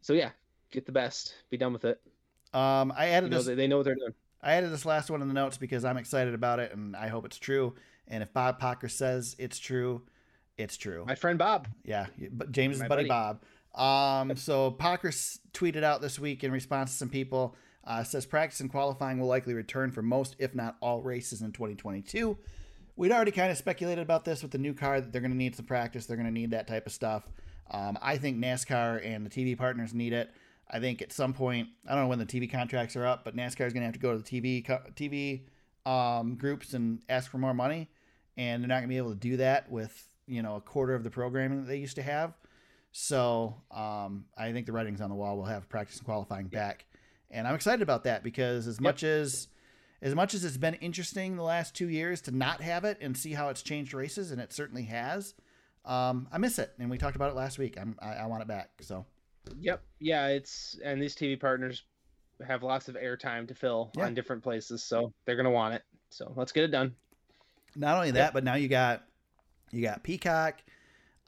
so 0.03 0.13
yeah, 0.13 0.31
get 0.71 0.87
the 0.87 0.93
best. 0.93 1.35
Be 1.51 1.57
done 1.57 1.73
with 1.73 1.85
it. 1.85 2.01
Um, 2.53 2.93
I 2.97 3.07
You 3.07 3.13
added 3.13 3.31
know, 3.31 3.37
this. 3.39 3.47
they, 3.47 3.55
they 3.55 3.67
know 3.69 3.77
what 3.79 3.85
they're 3.85 3.95
doing. 3.95 4.15
I 4.43 4.55
added 4.55 4.73
this 4.73 4.85
last 4.87 5.11
one 5.11 5.21
in 5.23 5.29
the 5.29 5.35
notes 5.35 5.57
because 5.59 5.85
I'm 5.85 5.97
excited 5.99 6.35
about 6.35 6.59
it, 6.61 6.73
and 6.75 6.97
I 6.97 7.09
hope 7.09 7.25
it's 7.27 7.39
true. 7.39 7.75
And 8.09 8.23
if 8.23 8.33
Bob 8.33 8.61
Pockrass 8.61 8.93
says 8.93 9.37
it's 9.39 9.59
true, 9.59 10.03
it's 10.59 10.77
true. 10.77 11.05
My 11.07 11.15
friend 11.15 11.39
Bob. 11.39 11.69
Yeah, 11.85 12.07
but 12.33 12.51
James's 12.51 12.81
buddy, 12.81 12.89
buddy. 12.89 13.09
Bob. 13.09 13.43
Um, 13.75 14.37
so 14.37 14.71
Pocker 14.73 15.09
s- 15.09 15.39
tweeted 15.53 15.83
out 15.83 16.01
this 16.01 16.19
week 16.19 16.43
in 16.45 16.53
response 16.53 16.91
to 16.93 16.97
some 16.97 17.09
people 17.09 17.55
uh, 17.85 18.05
says 18.05 18.27
practice 18.27 18.61
and 18.61 18.71
qualifying 18.71 19.19
will 19.19 19.27
likely 19.27 19.55
return 19.55 19.91
for 19.91 20.03
most, 20.03 20.37
if 20.39 20.55
not 20.55 20.77
all, 20.81 21.03
races 21.03 21.41
in 21.41 21.53
2022. 21.53 22.37
We'd 22.97 23.13
already 23.13 23.31
kind 23.31 23.51
of 23.51 23.57
speculated 23.57 24.03
about 24.03 24.25
this 24.25 24.43
with 24.43 24.51
the 24.51 24.59
new 24.59 24.75
car 24.75 25.01
that 25.01 25.13
they're 25.13 25.23
going 25.23 25.31
to 25.31 25.37
need 25.37 25.57
some 25.57 25.65
practice. 25.65 26.07
They're 26.07 26.17
going 26.17 26.27
to 26.27 26.33
need 26.33 26.51
that 26.51 26.67
type 26.67 26.87
of 26.87 26.93
stuff. 26.93 27.25
Um, 27.71 27.99
I 28.03 28.19
think 28.19 28.39
NASCAR 28.39 29.05
and 29.05 29.25
the 29.25 29.31
TV 29.31 29.57
partners 29.57 29.95
need 29.95 30.13
it. 30.13 30.31
I 30.71 30.79
think 30.81 31.01
at 31.03 31.13
some 31.13 31.33
point, 31.33 31.69
I 31.89 31.95
don't 31.95 32.05
know 32.05 32.09
when 32.09 32.19
the 32.19 32.27
TV 32.27 32.51
contracts 32.51 32.97
are 32.97 33.07
up, 33.07 33.25
but 33.25 33.35
NASCAR 33.37 33.67
is 33.67 33.73
going 33.73 33.83
to 33.83 33.87
have 33.87 33.95
to 33.95 33.99
go 33.99 34.17
to 34.17 34.19
the 34.19 34.25
TV 34.25 34.65
TV 34.95 35.43
um, 35.91 36.35
groups 36.37 36.75
and 36.75 37.01
ask 37.09 37.31
for 37.31 37.39
more 37.39 37.55
money, 37.55 37.89
and 38.37 38.63
they're 38.63 38.69
not 38.69 38.77
going 38.77 38.89
to 38.89 38.89
be 38.89 38.99
able 38.99 39.11
to 39.11 39.19
do 39.19 39.37
that 39.39 39.71
with 39.71 40.07
you 40.27 40.43
know 40.43 40.57
a 40.57 40.61
quarter 40.61 40.95
of 40.95 41.03
the 41.03 41.11
programming 41.11 41.63
that 41.63 41.69
they 41.69 41.79
used 41.79 41.97
to 41.97 42.03
have. 42.03 42.35
So 42.93 43.63
um, 43.71 44.25
I 44.37 44.53
think 44.53 44.67
the 44.67 44.73
writing's 44.73 45.01
on 45.01 45.11
the 45.11 45.15
wall. 45.17 45.37
We'll 45.37 45.47
have 45.47 45.69
practice 45.69 45.99
and 45.99 46.05
qualifying 46.05 46.47
back, 46.47 46.87
and 47.31 47.47
I'm 47.47 47.55
excited 47.55 47.83
about 47.83 48.05
that 48.05 48.23
because 48.25 48.67
as 48.67 48.81
much 48.81 49.03
as 49.05 49.49
as 50.03 50.15
much 50.15 50.35
as 50.35 50.45
it's 50.45 50.57
been 50.57 50.75
interesting 50.75 51.37
the 51.37 51.43
last 51.43 51.75
two 51.75 51.89
years 51.89 52.21
to 52.23 52.33
not 52.33 52.63
have 52.63 52.85
it 52.85 52.99
and 53.01 53.17
see 53.17 53.33
how 53.33 53.49
it's 53.51 53.63
changed 53.63 53.95
races, 53.95 54.31
and 54.33 54.41
it 54.41 54.53
certainly 54.53 54.85
has. 54.85 55.35
Um, 55.85 56.29
I 56.33 56.39
miss 56.39 56.59
it, 56.59 56.73
and 56.79 56.91
we 56.91 56.99
talked 56.99 57.17
about 57.17 57.31
it 57.31 57.37
last 57.37 57.59
week. 57.59 57.79
I'm, 57.81 57.97
I, 58.03 58.15
I 58.15 58.27
want 58.27 58.43
it 58.43 58.49
back. 58.49 58.71
So 58.81 59.07
Yep. 59.59 59.83
Yeah, 60.01 60.27
it's 60.29 60.79
and 60.85 61.01
these 61.01 61.15
TV 61.17 61.39
partners 61.41 61.85
have 62.47 62.63
lots 62.63 62.89
of 62.89 62.97
airtime 62.97 63.47
to 63.49 63.55
fill 63.55 63.91
Yeah. 63.97 64.05
on 64.07 64.15
different 64.15 64.43
places, 64.43 64.83
so 64.83 65.13
they're 65.25 65.37
gonna 65.37 65.51
want 65.51 65.75
it. 65.75 65.83
So 66.11 66.33
let's 66.37 66.53
get 66.53 66.65
it 66.65 66.69
done. 66.73 66.95
not 67.77 67.95
only 67.97 68.11
that, 68.13 68.33
but 68.33 68.43
now 68.43 68.55
you 68.55 68.67
got 68.69 69.05
you 69.71 69.83
got 69.83 70.03
Peacock. 70.03 70.63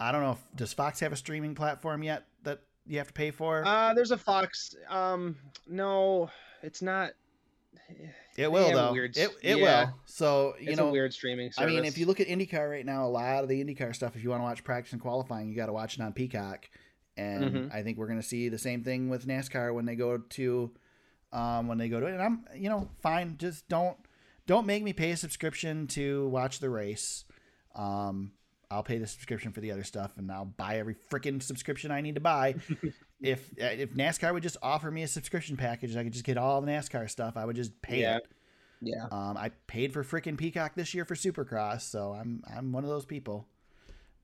I 0.02 0.12
don't 0.12 0.22
know 0.22 0.32
if 0.32 0.56
does 0.56 0.72
Fox 0.72 1.00
have 1.00 1.12
a 1.12 1.16
streaming 1.16 1.54
platform 1.54 2.02
yet 2.02 2.26
that 2.44 2.60
you 2.86 2.98
have 2.98 3.06
to 3.08 3.12
pay 3.12 3.30
for. 3.30 3.64
Uh, 3.64 3.94
there's 3.94 4.10
a 4.10 4.18
Fox. 4.18 4.74
Um, 4.88 5.36
no, 5.68 6.30
it's 6.62 6.82
not. 6.82 7.12
it 8.36 8.50
will 8.50 8.72
though. 8.72 8.92
weird- 8.92 9.16
it 9.16 9.30
it 9.42 9.58
yeah. 9.58 9.84
will. 9.84 9.94
So 10.06 10.54
you 10.60 10.70
it's 10.70 10.78
know, 10.78 10.88
a 10.88 10.92
weird 10.92 11.12
streaming 11.12 11.52
Service. 11.52 11.70
I 11.70 11.74
mean, 11.74 11.84
if 11.84 11.98
you 11.98 12.06
look 12.06 12.20
at 12.20 12.26
IndyCar 12.28 12.70
right 12.70 12.86
now, 12.86 13.04
a 13.04 13.08
lot 13.08 13.42
of 13.42 13.48
the 13.48 13.62
IndyCar 13.62 13.94
stuff, 13.94 14.16
if 14.16 14.22
you 14.24 14.30
want 14.30 14.40
to 14.40 14.44
watch 14.44 14.64
practice 14.64 14.92
and 14.92 15.00
qualifying, 15.02 15.48
you 15.48 15.56
got 15.56 15.66
to 15.66 15.72
watch 15.72 15.94
it 15.94 16.00
on 16.00 16.12
Peacock. 16.12 16.68
And 17.16 17.44
Mhm. 17.44 17.74
I 17.74 17.82
think 17.82 17.98
we're 17.98 18.06
going 18.06 18.20
to 18.20 18.26
see 18.26 18.48
the 18.48 18.58
same 18.58 18.82
thing 18.82 19.10
with 19.10 19.26
NASCAR 19.26 19.74
when 19.74 19.84
they 19.84 19.96
go 19.96 20.16
to, 20.16 20.70
um, 21.32 21.68
when 21.68 21.76
they 21.76 21.88
go 21.90 22.00
to 22.00 22.06
it. 22.06 22.12
And 22.14 22.22
I'm, 22.22 22.44
you 22.56 22.70
know, 22.70 22.88
fine. 23.02 23.36
Just 23.36 23.68
don't, 23.68 23.98
don't 24.46 24.66
make 24.66 24.82
me 24.82 24.94
pay 24.94 25.10
a 25.10 25.16
subscription 25.16 25.86
to 25.88 26.26
watch 26.28 26.58
the 26.60 26.70
race. 26.70 27.26
Um, 27.74 28.32
I'll 28.72 28.82
pay 28.82 28.98
the 28.98 29.06
subscription 29.06 29.52
for 29.52 29.60
the 29.60 29.70
other 29.72 29.84
stuff, 29.84 30.12
and 30.16 30.30
I'll 30.32 30.44
buy 30.44 30.78
every 30.78 30.94
freaking 31.10 31.42
subscription 31.42 31.90
I 31.90 32.00
need 32.00 32.14
to 32.16 32.20
buy. 32.20 32.54
if 33.20 33.50
if 33.56 33.90
NASCAR 33.94 34.32
would 34.32 34.42
just 34.42 34.56
offer 34.62 34.90
me 34.90 35.02
a 35.02 35.08
subscription 35.08 35.56
package, 35.56 35.96
I 35.96 36.02
could 36.04 36.12
just 36.12 36.24
get 36.24 36.36
all 36.38 36.60
the 36.60 36.66
NASCAR 36.70 37.08
stuff. 37.10 37.36
I 37.36 37.44
would 37.44 37.56
just 37.56 37.80
pay 37.82 38.00
Yeah. 38.00 38.16
it. 38.16 38.26
yeah, 38.80 39.04
Um, 39.12 39.36
I 39.36 39.50
paid 39.68 39.92
for 39.92 40.02
freaking 40.02 40.36
Peacock 40.36 40.74
this 40.74 40.92
year 40.94 41.04
for 41.04 41.14
Supercross, 41.14 41.82
so 41.82 42.12
I'm 42.12 42.42
I'm 42.52 42.72
one 42.72 42.82
of 42.84 42.90
those 42.90 43.04
people. 43.04 43.46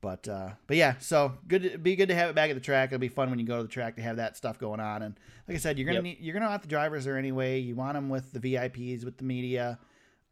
But 0.01 0.27
uh, 0.29 0.51
but 0.67 0.77
yeah, 0.77 0.95
so 0.99 1.33
good. 1.47 1.65
It'd 1.65 1.83
be 1.83 1.95
good 1.97 2.07
to 2.09 2.15
have 2.15 2.29
it 2.29 2.35
back 2.35 2.49
at 2.49 2.53
the 2.55 2.61
track. 2.61 2.89
It'll 2.89 2.99
be 2.99 3.09
fun 3.09 3.29
when 3.29 3.37
you 3.39 3.45
go 3.45 3.57
to 3.57 3.63
the 3.63 3.69
track 3.69 3.97
to 3.97 4.01
have 4.01 4.15
that 4.17 4.37
stuff 4.37 4.57
going 4.57 4.79
on. 4.79 5.01
And 5.01 5.19
like 5.47 5.55
I 5.55 5.59
said, 5.59 5.77
you're 5.77 5.85
gonna 5.85 5.95
Yep. 5.97 6.03
need 6.03 6.17
you're 6.21 6.33
gonna 6.33 6.47
want 6.47 6.61
the 6.61 6.69
drivers 6.69 7.03
there 7.05 7.17
anyway. 7.17 7.59
You 7.59 7.75
want 7.75 7.95
them 7.95 8.07
with 8.09 8.31
the 8.31 8.39
VIPs, 8.39 9.03
with 9.03 9.17
the 9.17 9.25
media, 9.25 9.77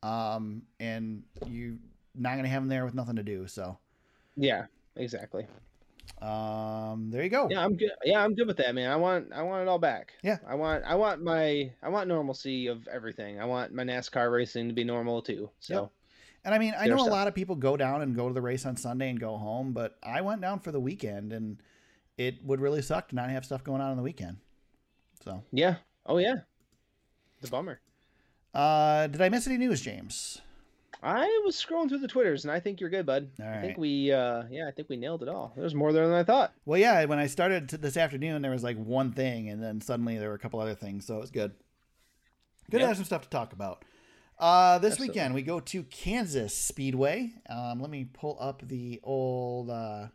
um, 0.03 0.61
and 0.79 1.23
you're 1.47 1.75
not 2.15 2.35
gonna 2.37 2.47
have 2.47 2.61
them 2.61 2.69
there 2.69 2.85
with 2.85 2.93
nothing 2.95 3.17
to 3.17 3.23
do. 3.23 3.45
So 3.47 3.77
yeah, 4.37 4.65
exactly. 4.95 5.45
um, 6.21 7.09
there 7.11 7.23
you 7.23 7.29
go. 7.29 7.47
Yeah, 7.49 7.63
I'm 7.63 7.75
good. 7.75 7.91
Yeah, 8.03 8.23
I'm 8.23 8.33
good 8.33 8.47
with 8.47 8.57
that, 8.57 8.73
man. 8.73 8.89
I 8.89 8.95
want, 8.95 9.31
I 9.33 9.41
want 9.43 9.63
it 9.63 9.67
all 9.67 9.77
back. 9.79 10.13
Yeah. 10.23 10.37
I 10.47 10.55
want, 10.55 10.83
I 10.85 10.95
want 10.95 11.21
my, 11.21 11.71
I 11.83 11.89
want 11.89 12.07
normalcy 12.07 12.67
of 12.67 12.87
everything. 12.87 13.39
I 13.39 13.45
want 13.45 13.73
my 13.73 13.83
NASCAR 13.83 14.31
racing 14.31 14.67
to 14.69 14.73
be 14.73 14.83
normal 14.83 15.21
too. 15.21 15.49
So 15.59 15.91
And 16.45 16.55
I 16.55 16.59
mean, 16.59 16.73
I 16.79 16.87
know 16.87 17.05
a 17.05 17.09
lot 17.09 17.27
of 17.27 17.35
people 17.35 17.55
go 17.55 17.75
down 17.77 18.01
and 18.01 18.15
go 18.15 18.27
to 18.27 18.33
the 18.33 18.41
race 18.41 18.65
on 18.65 18.77
Sunday 18.77 19.09
and 19.09 19.19
go 19.19 19.37
home, 19.37 19.73
but 19.73 19.97
I 20.01 20.21
went 20.21 20.41
down 20.41 20.59
for 20.59 20.71
the 20.71 20.79
weekend 20.79 21.33
and 21.33 21.57
it 22.17 22.43
would 22.43 22.61
really 22.61 22.81
suck 22.81 23.09
to 23.09 23.15
not 23.15 23.29
have 23.29 23.45
stuff 23.45 23.63
going 23.63 23.81
on 23.81 23.91
on 23.91 23.97
the 23.97 24.03
weekend. 24.03 24.37
So, 25.23 25.43
Yeah. 25.51 25.75
Oh 26.05 26.17
yeah. 26.19 26.35
The 27.41 27.49
bummer. 27.49 27.79
uh, 28.53 29.07
did 29.07 29.21
I 29.21 29.29
miss 29.29 29.45
any 29.45 29.57
news, 29.57 29.81
James? 29.81 30.41
I 31.01 31.41
was 31.45 31.55
scrolling 31.55 31.89
through 31.89 31.99
the 31.99 32.07
twitters, 32.07 32.43
and 32.43 32.51
I 32.51 32.59
think 32.59 32.79
you're 32.79 32.89
good, 32.89 33.05
bud. 33.05 33.29
All 33.39 33.47
I 33.47 33.61
think 33.61 33.77
we, 33.77 34.11
uh, 34.11 34.43
yeah, 34.49 34.67
I 34.67 34.71
think 34.71 34.89
we 34.89 34.97
nailed 34.97 35.21
it 35.23 35.29
all. 35.29 35.53
There's 35.55 35.75
more 35.75 35.93
there 35.93 36.07
than 36.07 36.15
I 36.15 36.23
thought. 36.23 36.53
Well, 36.65 36.79
yeah, 36.79 37.05
when 37.05 37.19
I 37.19 37.27
started 37.27 37.69
t- 37.69 37.77
this 37.77 37.97
afternoon, 37.97 38.41
there 38.41 38.51
was 38.51 38.63
like 38.63 38.77
one 38.77 39.11
thing, 39.11 39.49
and 39.49 39.61
then 39.61 39.79
suddenly 39.81 40.17
there 40.17 40.29
were 40.29 40.35
a 40.35 40.39
couple 40.39 40.59
other 40.59 40.75
things, 40.75 41.05
so 41.05 41.17
it 41.17 41.21
was 41.21 41.31
good. 41.31 41.53
Good 42.69 42.79
to 42.79 42.87
have 42.87 42.97
some 42.97 43.05
stuff 43.05 43.21
to 43.23 43.29
talk 43.29 43.53
about. 43.53 43.85
Uh, 44.39 44.77
this 44.79 44.93
Absolutely. 44.93 45.13
weekend, 45.13 45.33
we 45.33 45.41
go 45.41 45.59
to 45.59 45.83
Kansas 45.83 46.55
Speedway. 46.55 47.31
Um, 47.49 47.79
let 47.79 47.89
me 47.89 48.05
pull 48.05 48.37
up 48.39 48.61
the 48.67 48.99
old 49.03 49.69
uh, 49.69 50.07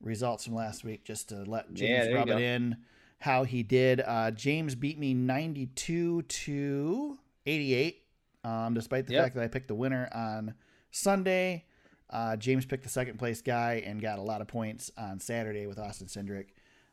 results 0.00 0.44
from 0.44 0.54
last 0.54 0.84
week 0.84 1.04
just 1.04 1.30
to 1.30 1.42
let 1.44 1.72
James 1.74 2.08
you 2.08 2.14
rub 2.14 2.28
it 2.28 2.40
in 2.40 2.76
how 3.22 3.44
he 3.44 3.62
did. 3.62 4.00
Uh, 4.00 4.30
James 4.32 4.74
beat 4.74 4.98
me 4.98 5.14
92 5.14 6.22
to 6.22 7.18
88, 7.46 8.01
um, 8.44 8.74
despite 8.74 9.06
the 9.06 9.14
Yep. 9.14 9.22
fact 9.24 9.34
that 9.36 9.44
I 9.44 9.48
picked 9.48 9.68
the 9.68 9.74
winner 9.74 10.08
on 10.12 10.54
Sunday. 10.90 11.64
Uh, 12.10 12.36
James 12.36 12.66
picked 12.66 12.82
the 12.82 12.88
second 12.90 13.18
place 13.18 13.40
guy 13.40 13.82
and 13.86 14.00
got 14.00 14.18
a 14.18 14.22
lot 14.22 14.40
of 14.42 14.48
points 14.48 14.90
on 14.98 15.18
Saturday 15.18 15.66
with 15.66 15.78
Austin 15.78 16.08
Cindric. 16.08 16.48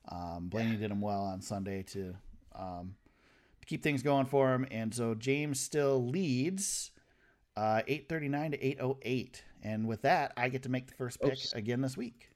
Um, 0.08 0.47
Blaney 0.47 0.78
did 0.78 0.89
him 0.91 1.02
well 1.02 1.22
on 1.22 1.41
Sunday 1.41 1.84
to 1.84 2.16
um, 2.56 2.95
to 3.62 3.66
keep 3.68 3.84
things 3.84 4.02
going 4.02 4.26
for 4.26 4.54
him, 4.54 4.66
and 4.72 4.93
so 4.93 5.14
James 5.16 5.60
still 5.60 6.08
leads 6.08 6.91
uh, 7.58 7.82
839 7.88 8.52
to 8.52 8.66
808. 8.66 9.43
And 9.62 9.88
with 9.88 10.02
that, 10.04 10.32
I 10.38 10.47
get 10.50 10.64
to 10.64 10.70
make 10.70 10.88
the 10.88 10.93
first 10.93 11.20
pick 11.20 11.34
Oops. 11.34 11.54
again 11.54 11.82
this 11.82 11.97
week. 11.97 12.30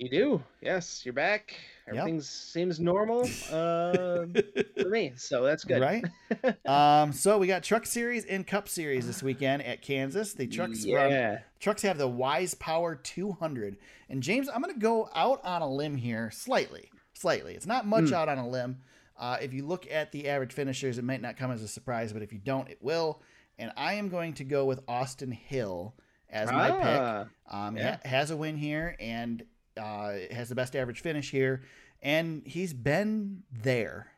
You 0.00 0.08
do. 0.08 0.42
Yes, 0.62 1.04
you're 1.04 1.12
back. 1.12 1.54
Everything 1.86 2.22
seems 2.22 2.80
normal 2.80 3.20
uh, 3.52 4.24
for 4.80 4.88
me, 4.88 5.12
so 5.16 5.42
that's 5.42 5.62
good. 5.62 5.82
Right? 5.82 6.04
um, 6.66 7.12
so 7.12 7.36
we 7.36 7.46
got 7.46 7.62
Truck 7.62 7.84
Series 7.84 8.24
and 8.24 8.46
Cup 8.46 8.66
Series 8.66 9.06
this 9.06 9.22
weekend 9.22 9.62
at 9.62 9.82
Kansas. 9.82 10.32
The 10.32 10.46
trucks 10.46 10.86
run 10.86 11.10
Yeah. 11.10 11.40
Trucks 11.58 11.82
have 11.82 11.98
the 11.98 12.08
Wise 12.08 12.54
Power 12.54 12.94
200. 12.94 13.76
And 14.08 14.22
James, 14.22 14.48
I'm 14.48 14.62
going 14.62 14.72
to 14.72 14.80
go 14.80 15.10
out 15.14 15.44
on 15.44 15.60
a 15.60 15.70
limb 15.70 15.96
here 15.96 16.30
slightly. 16.30 16.90
Slightly. 17.12 17.54
It's 17.54 17.66
not 17.66 17.86
much 17.86 18.04
Mm. 18.04 18.12
out 18.14 18.28
on 18.30 18.38
a 18.38 18.48
limb. 18.48 18.78
Uh, 19.18 19.36
if 19.42 19.52
you 19.52 19.66
look 19.66 19.86
at 19.90 20.12
the 20.12 20.30
average 20.30 20.54
finishers, 20.54 20.96
it 20.96 21.04
might 21.04 21.20
not 21.20 21.36
come 21.36 21.50
as 21.50 21.62
a 21.62 21.68
surprise, 21.68 22.10
but 22.14 22.22
if 22.22 22.32
you 22.32 22.38
don't, 22.38 22.70
it 22.70 22.78
will. 22.80 23.20
And 23.58 23.70
I 23.76 23.94
am 23.94 24.08
going 24.08 24.32
to 24.34 24.44
go 24.44 24.64
with 24.64 24.80
Austin 24.88 25.30
Hill 25.30 25.94
as 26.30 26.50
my 26.50 26.70
pick. 26.70 26.80
Ah, 26.84 27.26
Um, 27.50 27.76
yeah. 27.76 27.98
has 28.06 28.30
a 28.30 28.36
win 28.38 28.56
here 28.56 28.96
and 28.98 29.42
uh, 29.76 30.12
has 30.30 30.48
the 30.48 30.54
best 30.54 30.74
average 30.76 31.00
finish 31.00 31.30
here, 31.30 31.62
and 32.02 32.42
he's 32.46 32.72
been 32.72 33.42
there. 33.52 34.08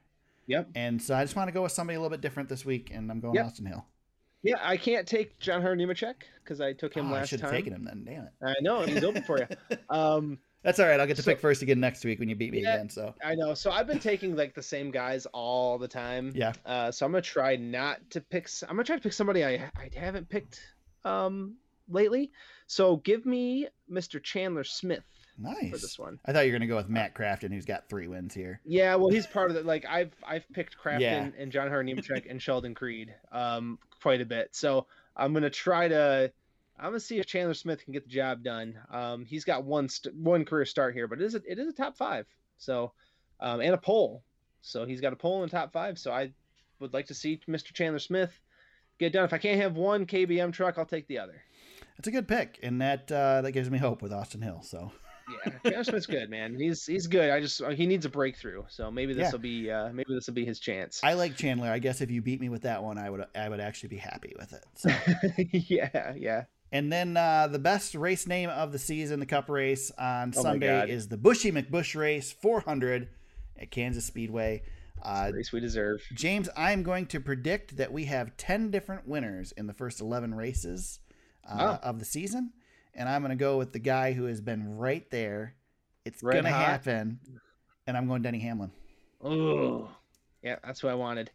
Yep. 0.47 0.71
And 0.75 1.01
so 1.01 1.15
I 1.15 1.23
just 1.25 1.37
want 1.37 1.49
to 1.49 1.53
go 1.53 1.63
with 1.63 1.73
somebody 1.73 1.97
a 1.97 2.01
little 2.01 2.11
bit 2.11 2.21
different 2.21 2.49
this 2.49 2.65
week, 2.65 2.91
and 2.93 3.11
I'm 3.11 3.21
going 3.21 3.35
Yep. 3.35 3.47
Austin 3.47 3.67
Hill. 3.67 3.87
Yeah, 4.43 4.57
I 4.61 4.77
can't 4.77 5.07
take 5.07 5.39
John 5.39 5.63
Hunter 5.63 5.77
Nemechek 5.77 6.15
because 6.43 6.61
I 6.61 6.73
took 6.73 6.95
him 6.95 7.07
Oh, 7.07 7.15
I 7.15 7.19
last 7.21 7.29
should 7.29 7.41
have 7.43 7.51
taken 7.53 7.73
him 7.73 7.85
then. 7.85 8.03
Damn 8.05 8.25
it. 8.25 8.33
I 8.45 8.55
know 8.61 8.83
he's 8.83 9.05
open 9.05 9.23
for 9.23 9.39
you. 9.39 9.47
Um, 9.89 10.39
That's 10.65 10.81
all 10.81 10.87
right. 10.87 10.99
I'll 10.99 11.07
get 11.07 11.15
to 11.17 11.23
So- 11.23 11.31
pick 11.31 11.41
first 11.41 11.63
again 11.63 11.79
next 11.79 12.05
week 12.05 12.19
when 12.19 12.29
you 12.29 12.35
beat 12.35 12.51
me 12.53 12.63
Yeah. 12.63 12.75
again. 12.75 12.89
So 12.91 13.15
I 13.25 13.37
know. 13.37 13.55
So 13.55 13.71
I've 13.71 13.87
been 13.87 14.01
taking 14.01 14.35
like 14.35 14.53
the 14.55 14.63
same 14.63 14.91
guys 14.91 15.27
all 15.27 15.79
the 15.79 15.87
time. 15.87 16.33
yeah, 16.35 16.53
Uh, 16.67 16.91
so 16.91 17.07
I'm 17.07 17.13
gonna 17.13 17.23
try 17.23 17.55
not 17.55 17.99
to 18.11 18.21
pick. 18.21 18.49
I'm 18.69 18.75
gonna 18.75 18.83
try 18.85 18.97
to 18.97 19.03
pick 19.03 19.13
somebody 19.13 19.45
I 19.45 19.71
I 19.77 19.91
haven't 19.95 20.29
picked 20.29 20.61
um 21.05 21.55
lately. 21.89 22.33
So 22.67 22.97
give 22.97 23.25
me 23.27 23.69
Mr. 23.91 24.21
Chandler 24.21 24.65
Smith 24.65 25.05
for 25.43 25.63
nice. 25.63 25.81
this 25.83 25.99
one. 25.99 26.19
I 26.25 26.33
thought 26.33 26.47
you 26.47 26.53
were 26.53 26.59
gonna 26.59 26.69
go 26.69 26.77
with 26.77 26.89
Matt 26.89 27.15
Crafton, 27.15 27.53
who's 27.53 27.65
got 27.65 27.89
three 27.89 28.07
wins 28.09 28.35
here. 28.35 28.61
Yeah, 28.65 28.95
well, 28.97 29.11
he's 29.11 29.27
part 29.39 29.51
of 29.51 29.57
it. 29.57 29.67
Like 29.67 29.85
I've 29.89 30.13
I've 30.27 30.47
picked 30.53 30.77
Crafton 30.79 31.01
Yeah. 31.01 31.29
and 31.39 31.51
John 31.53 31.69
Hunter 31.69 31.85
Nemechek 31.85 32.31
and 32.31 32.41
Sheldon 32.41 32.75
Creed 32.75 33.15
um 33.31 33.79
quite 34.03 34.21
a 34.21 34.27
bit. 34.27 34.55
So 34.55 34.87
I'm 35.17 35.33
gonna 35.33 35.51
try 35.51 35.89
to. 35.89 36.33
I'm 36.79 36.87
gonna 36.87 37.01
see 37.01 37.19
if 37.19 37.27
Chandler 37.27 37.55
Smith 37.55 37.85
can 37.85 37.93
get 37.93 38.05
the 38.05 38.11
job 38.11 38.43
done. 38.43 38.79
Um, 38.91 39.25
he's 39.25 39.45
got 39.45 39.63
one 39.65 39.89
st- 39.89 40.15
one 40.17 40.45
career 40.45 40.65
start 40.65 40.95
here, 40.95 41.07
but 41.07 41.21
it 41.21 41.25
is 41.25 41.35
a, 41.35 41.43
it 41.47 41.59
is 41.59 41.69
a 41.69 41.73
top 41.73 41.97
five. 41.97 42.27
So, 42.59 42.93
um, 43.41 43.61
and 43.61 43.75
a 43.75 43.79
pole. 43.79 44.23
So 44.63 44.85
he's 44.85 45.01
got 45.01 45.13
a 45.13 45.17
pole 45.17 45.43
in 45.43 45.49
the 45.49 45.57
top 45.57 45.73
five. 45.73 45.99
So 45.99 46.11
I 46.13 46.33
would 46.81 46.93
like 46.95 47.07
to 47.07 47.15
see 47.15 47.41
Mr. 47.49 47.73
Chandler 47.73 47.99
Smith 48.01 48.33
get 48.99 49.13
done. 49.13 49.25
If 49.25 49.33
I 49.33 49.39
can't 49.39 49.61
have 49.61 49.77
one 49.77 50.07
KBM 50.07 50.53
truck, 50.53 50.77
I'll 50.79 50.87
take 50.87 51.07
the 51.07 51.19
other. 51.19 51.43
It's 51.99 52.09
a 52.09 52.11
good 52.11 52.27
pick, 52.27 52.59
and 52.63 52.81
that 52.81 53.13
uh, 53.13 53.43
that 53.43 53.53
gives 53.53 53.71
me 53.71 53.79
hope 53.79 54.03
with 54.03 54.13
Austin 54.13 54.41
Hill. 54.43 54.63
So 54.63 54.91
Yeah, 55.47 55.53
Chandler 55.65 55.85
Smith's 55.85 56.07
good, 56.07 56.31
man. 56.31 56.55
He's 56.59 56.85
he's 56.87 57.07
good. 57.07 57.31
I 57.31 57.41
just 57.41 57.63
he 57.75 57.87
needs 57.87 58.05
a 58.05 58.09
breakthrough. 58.09 58.65
So 58.69 58.91
maybe 58.91 59.13
this 59.15 59.25
Yeah. 59.25 59.31
will 59.33 59.39
be 59.39 59.71
uh, 59.71 59.93
maybe 59.93 60.15
this 60.15 60.27
will 60.27 60.35
be 60.35 60.45
his 60.45 60.59
chance. 60.59 61.01
I 61.03 61.15
like 61.15 61.37
Chandler. 61.37 61.69
I 61.71 61.79
guess 61.79 62.01
if 62.01 62.11
you 62.11 62.23
beat 62.23 62.41
me 62.41 62.49
with 62.49 62.63
that 62.63 62.83
one, 62.83 62.99
I 62.99 63.11
would 63.11 63.25
I 63.35 63.49
would 63.49 63.61
actually 63.61 63.91
be 63.91 63.97
happy 63.99 64.35
with 64.39 64.53
it. 64.53 64.65
So. 64.75 64.91
yeah, 65.53 66.15
yeah. 66.17 66.45
And 66.71 66.91
then 66.91 67.17
uh, 67.17 67.49
the 67.49 67.59
best 67.59 67.95
race 67.95 68.27
name 68.27 68.49
of 68.49 68.73
the 68.73 68.79
season, 68.79 69.21
the 69.21 69.27
Cup 69.27 69.49
race 69.51 69.91
on 69.99 70.33
Oh 70.37 70.43
Sunday, 70.43 70.91
is 70.91 71.09
the 71.09 71.19
Buschy 71.19 71.53
McBusch 71.53 71.95
Race 71.95 72.33
400 72.33 73.09
at 73.61 73.71
Kansas 73.71 74.07
Speedway. 74.07 74.63
Uh, 75.03 75.31
Race 75.35 75.53
we 75.53 75.61
deserve. 75.61 76.01
James, 76.15 76.49
I'm 76.57 76.83
going 76.83 77.07
to 77.07 77.21
predict 77.21 77.77
that 77.77 77.93
we 77.93 78.05
have 78.07 78.37
10 78.39 78.71
different 78.71 79.07
winners 79.07 79.53
in 79.53 79.67
the 79.67 79.75
first 79.75 80.01
11 80.01 80.35
races 80.35 81.01
uh, 81.47 81.77
Oh. 81.83 81.89
of 81.89 81.99
the 81.99 82.05
season. 82.07 82.53
And 82.95 83.09
I'm 83.09 83.23
going 83.23 83.31
to 83.31 83.37
go 83.37 83.57
with 83.59 83.73
the 83.73 83.79
guy 83.79 84.13
who 84.13 84.25
has 84.25 84.41
been 84.41 84.77
right 84.77 85.09
there. 85.11 85.55
It's 86.05 86.23
Red 86.23 86.35
going 86.35 86.45
to 86.45 86.51
happen. 86.51 87.21
And 87.87 87.97
I'm 87.97 88.07
going 88.07 88.23
Denny 88.23 88.39
Hamlin. 88.41 88.71
Oh, 89.23 89.89
yeah, 90.43 90.57
that's 90.65 90.83
what 90.83 90.91
I 90.91 90.95
wanted. 90.97 91.31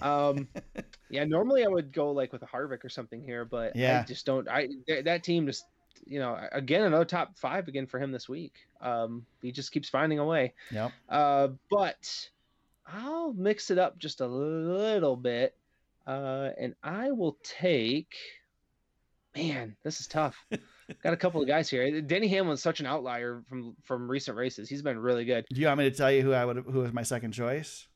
Um, 0.00 0.48
yeah, 1.10 1.24
normally 1.24 1.64
I 1.64 1.68
would 1.68 1.92
go 1.92 2.12
like 2.12 2.32
with 2.32 2.42
a 2.42 2.46
Harvick 2.46 2.84
or 2.84 2.88
something 2.88 3.22
here, 3.22 3.44
but 3.44 3.74
Yeah. 3.74 4.00
I 4.00 4.04
just 4.04 4.24
don't. 4.24 4.48
I 4.48 4.68
that 5.04 5.24
team 5.24 5.46
just, 5.46 5.66
you 6.06 6.20
know, 6.20 6.38
again 6.52 6.82
another 6.82 7.04
top 7.04 7.36
five 7.36 7.68
again 7.68 7.86
for 7.86 7.98
him 7.98 8.12
this 8.12 8.28
week. 8.28 8.54
Um, 8.80 9.26
he 9.42 9.52
just 9.52 9.72
keeps 9.72 9.88
finding 9.88 10.18
a 10.20 10.24
way. 10.24 10.54
Yeah. 10.70 10.90
Uh, 11.08 11.48
but 11.70 12.28
I'll 12.86 13.32
mix 13.32 13.70
it 13.70 13.78
up 13.78 13.98
just 13.98 14.20
a 14.20 14.26
little 14.26 15.16
bit, 15.16 15.54
uh, 16.06 16.50
and 16.58 16.74
I 16.82 17.10
will 17.10 17.36
take. 17.42 18.14
Man, 19.34 19.76
this 19.82 20.00
is 20.00 20.06
tough. 20.06 20.36
Got 21.02 21.12
a 21.12 21.16
couple 21.16 21.40
of 21.40 21.46
guys 21.48 21.68
here. 21.70 22.00
Denny 22.00 22.28
Hamlin's 22.28 22.62
such 22.62 22.80
an 22.80 22.86
outlier 22.86 23.42
from 23.48 23.76
from 23.82 24.10
recent 24.10 24.36
races. 24.36 24.68
He's 24.68 24.82
been 24.82 24.98
really 24.98 25.24
good. 25.24 25.44
Do 25.52 25.60
you 25.60 25.66
want 25.66 25.78
me 25.78 25.90
to 25.90 25.96
tell 25.96 26.10
you 26.10 26.22
who 26.22 26.32
I 26.32 26.44
would 26.44 26.56
who 26.58 26.80
was 26.80 26.92
my 26.92 27.02
second 27.02 27.32
choice? 27.32 27.86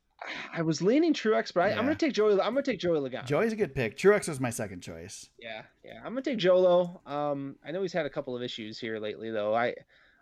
I 0.53 0.63
was 0.63 0.81
leaning 0.81 1.13
Truex, 1.13 1.53
but 1.53 1.61
I, 1.61 1.69
Yeah. 1.71 1.79
I'm 1.79 1.85
gonna 1.85 1.95
take 1.95 2.15
Joey. 2.15 2.33
I'm 2.33 2.39
gonna 2.55 2.63
take 2.63 2.81
Joey 2.81 2.99
Logano. 2.99 3.27
Joey's 3.27 3.53
a 3.53 3.57
good 3.57 3.75
pick. 3.75 3.99
Truex 3.99 4.29
was 4.29 4.41
my 4.41 4.51
second 4.51 4.81
choice. 4.81 5.29
Yeah, 5.39 5.63
yeah. 5.85 5.99
I'm 5.99 6.13
gonna 6.13 6.23
take 6.23 6.39
Jolo. 6.39 7.01
Um, 7.07 7.57
I 7.65 7.71
know 7.71 7.83
he's 7.83 7.93
had 7.93 8.07
a 8.07 8.11
couple 8.11 8.35
of 8.35 8.43
issues 8.43 8.79
here 8.79 8.99
lately, 8.99 9.31
though. 9.31 9.55
I, 9.55 9.75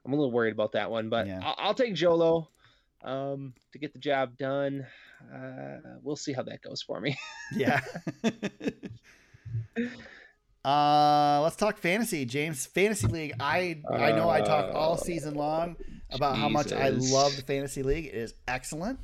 I'm 0.05 0.13
a 0.13 0.17
little 0.17 0.33
worried 0.33 0.53
about 0.53 0.73
that 0.73 0.91
one, 0.91 1.09
but 1.09 1.27
Yeah. 1.29 1.41
I'll, 1.43 1.55
I'll 1.59 1.75
take 1.75 1.95
Jolo, 1.95 2.49
um, 3.05 3.55
to 3.73 3.79
get 3.79 3.93
the 3.93 3.99
job 4.01 4.37
done. 4.37 4.85
Uh, 5.33 5.77
we'll 6.03 6.17
see 6.17 6.33
how 6.33 6.43
that 6.43 6.61
goes 6.61 6.83
for 6.83 7.01
me. 7.01 7.17
Yeah. 7.55 7.81
uh, 10.65 11.41
let's 11.43 11.57
talk 11.57 11.79
fantasy, 11.79 12.25
James. 12.25 12.67
Fantasy 12.67 13.07
league. 13.07 13.33
I 13.41 13.83
I 13.91 14.13
know 14.13 14.29
I 14.31 14.41
talk 14.41 14.75
all 14.75 14.97
season 14.97 15.35
long 15.35 15.77
about 16.11 16.37
how 16.37 16.49
much 16.49 16.73
I 16.73 16.89
love 16.89 17.37
the 17.37 17.43
fantasy 17.43 17.83
league. 17.83 18.07
It 18.07 18.15
is 18.15 18.35
excellent. 18.49 18.99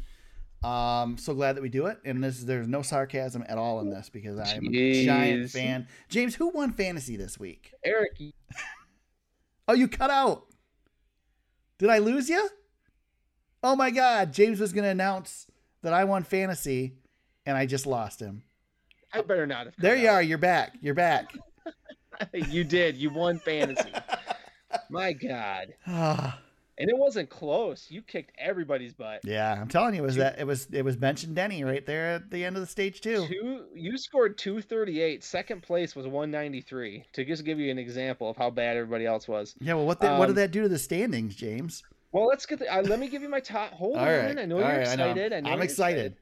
Um, 0.62 1.16
so 1.16 1.32
glad 1.34 1.56
that 1.56 1.62
we 1.62 1.70
do 1.70 1.86
it, 1.86 1.98
and 2.04 2.22
this 2.22 2.40
there's 2.40 2.68
no 2.68 2.82
sarcasm 2.82 3.44
at 3.48 3.56
all 3.58 3.80
in 3.80 3.90
this 3.90 4.10
because 4.10 4.38
I 4.38 4.54
am 4.54 4.66
a 4.66 5.04
giant 5.04 5.50
fan. 5.50 5.86
James, 6.08 6.34
who 6.34 6.48
won 6.50 6.72
fantasy 6.72 7.16
this 7.16 7.38
week? 7.38 7.72
Eric, 7.84 8.18
Oh, 9.68 9.72
you 9.72 9.88
cut 9.88 10.10
out. 10.10 10.46
Did 11.78 11.90
I 11.90 11.98
lose 11.98 12.28
you? 12.28 12.48
Oh 13.62 13.76
my 13.76 13.90
God! 13.90 14.32
James 14.32 14.60
was 14.60 14.72
going 14.72 14.84
to 14.84 14.90
announce 14.90 15.46
that 15.82 15.92
I 15.94 16.04
won 16.04 16.24
fantasy, 16.24 16.94
and 17.46 17.56
I 17.56 17.66
just 17.66 17.86
lost 17.86 18.20
him. 18.20 18.42
I 19.12 19.22
better 19.22 19.46
not. 19.46 19.68
There 19.78 19.96
you 19.96 20.08
out. 20.08 20.14
are. 20.14 20.22
You're 20.22 20.38
back. 20.38 20.74
You're 20.80 20.94
back. 20.94 21.32
you 22.34 22.64
did. 22.64 22.96
You 22.96 23.10
won 23.10 23.38
fantasy. 23.38 23.90
My 24.88 25.12
God, 25.12 25.74
and 25.86 26.88
it 26.88 26.96
wasn't 26.96 27.28
close. 27.28 27.86
You 27.90 28.02
kicked 28.02 28.32
everybody's 28.38 28.92
butt. 28.92 29.20
Yeah, 29.24 29.52
I'm 29.60 29.68
telling 29.68 29.94
you, 29.94 30.02
it 30.02 30.06
was 30.06 30.16
that 30.16 30.38
it 30.38 30.46
was 30.46 30.66
it 30.72 30.82
was 30.84 30.96
Bench 30.96 31.24
and 31.24 31.34
Denny 31.34 31.64
right 31.64 31.84
there 31.84 32.14
at 32.14 32.30
the 32.30 32.44
end 32.44 32.56
of 32.56 32.62
the 32.62 32.68
stage 32.68 33.00
too. 33.00 33.26
Two, 33.26 33.64
you 33.74 33.98
scored 33.98 34.38
238. 34.38 35.24
Second 35.24 35.62
place 35.62 35.96
was 35.96 36.06
193. 36.06 37.04
To 37.14 37.24
just 37.24 37.44
give 37.44 37.58
you 37.58 37.70
an 37.70 37.78
example 37.78 38.30
of 38.30 38.36
how 38.36 38.50
bad 38.50 38.76
everybody 38.76 39.06
else 39.06 39.26
was. 39.26 39.54
Yeah, 39.60 39.74
well, 39.74 39.86
what 39.86 40.00
the, 40.00 40.08
what 40.16 40.26
did 40.26 40.30
Um, 40.32 40.36
that 40.36 40.50
do 40.52 40.62
to 40.62 40.68
the 40.68 40.78
standings, 40.78 41.34
James? 41.34 41.82
Well, 42.12 42.26
let's 42.26 42.46
get 42.46 42.60
the. 42.60 42.72
Uh, 42.72 42.82
let 42.82 42.98
me 43.00 43.08
give 43.08 43.22
you 43.22 43.28
my 43.28 43.40
top. 43.40 43.72
Hold 43.72 43.96
on. 43.96 44.06
right, 44.06 44.38
I 44.38 44.44
know 44.44 44.56
all 44.56 44.60
you're 44.62 44.68
right, 44.78 44.88
I 44.88 44.94
know. 44.94 45.10
excited. 45.10 45.32
I 45.32 45.40
know 45.40 45.50
I'm 45.50 45.56
you're 45.58 45.64
excited. 45.64 46.16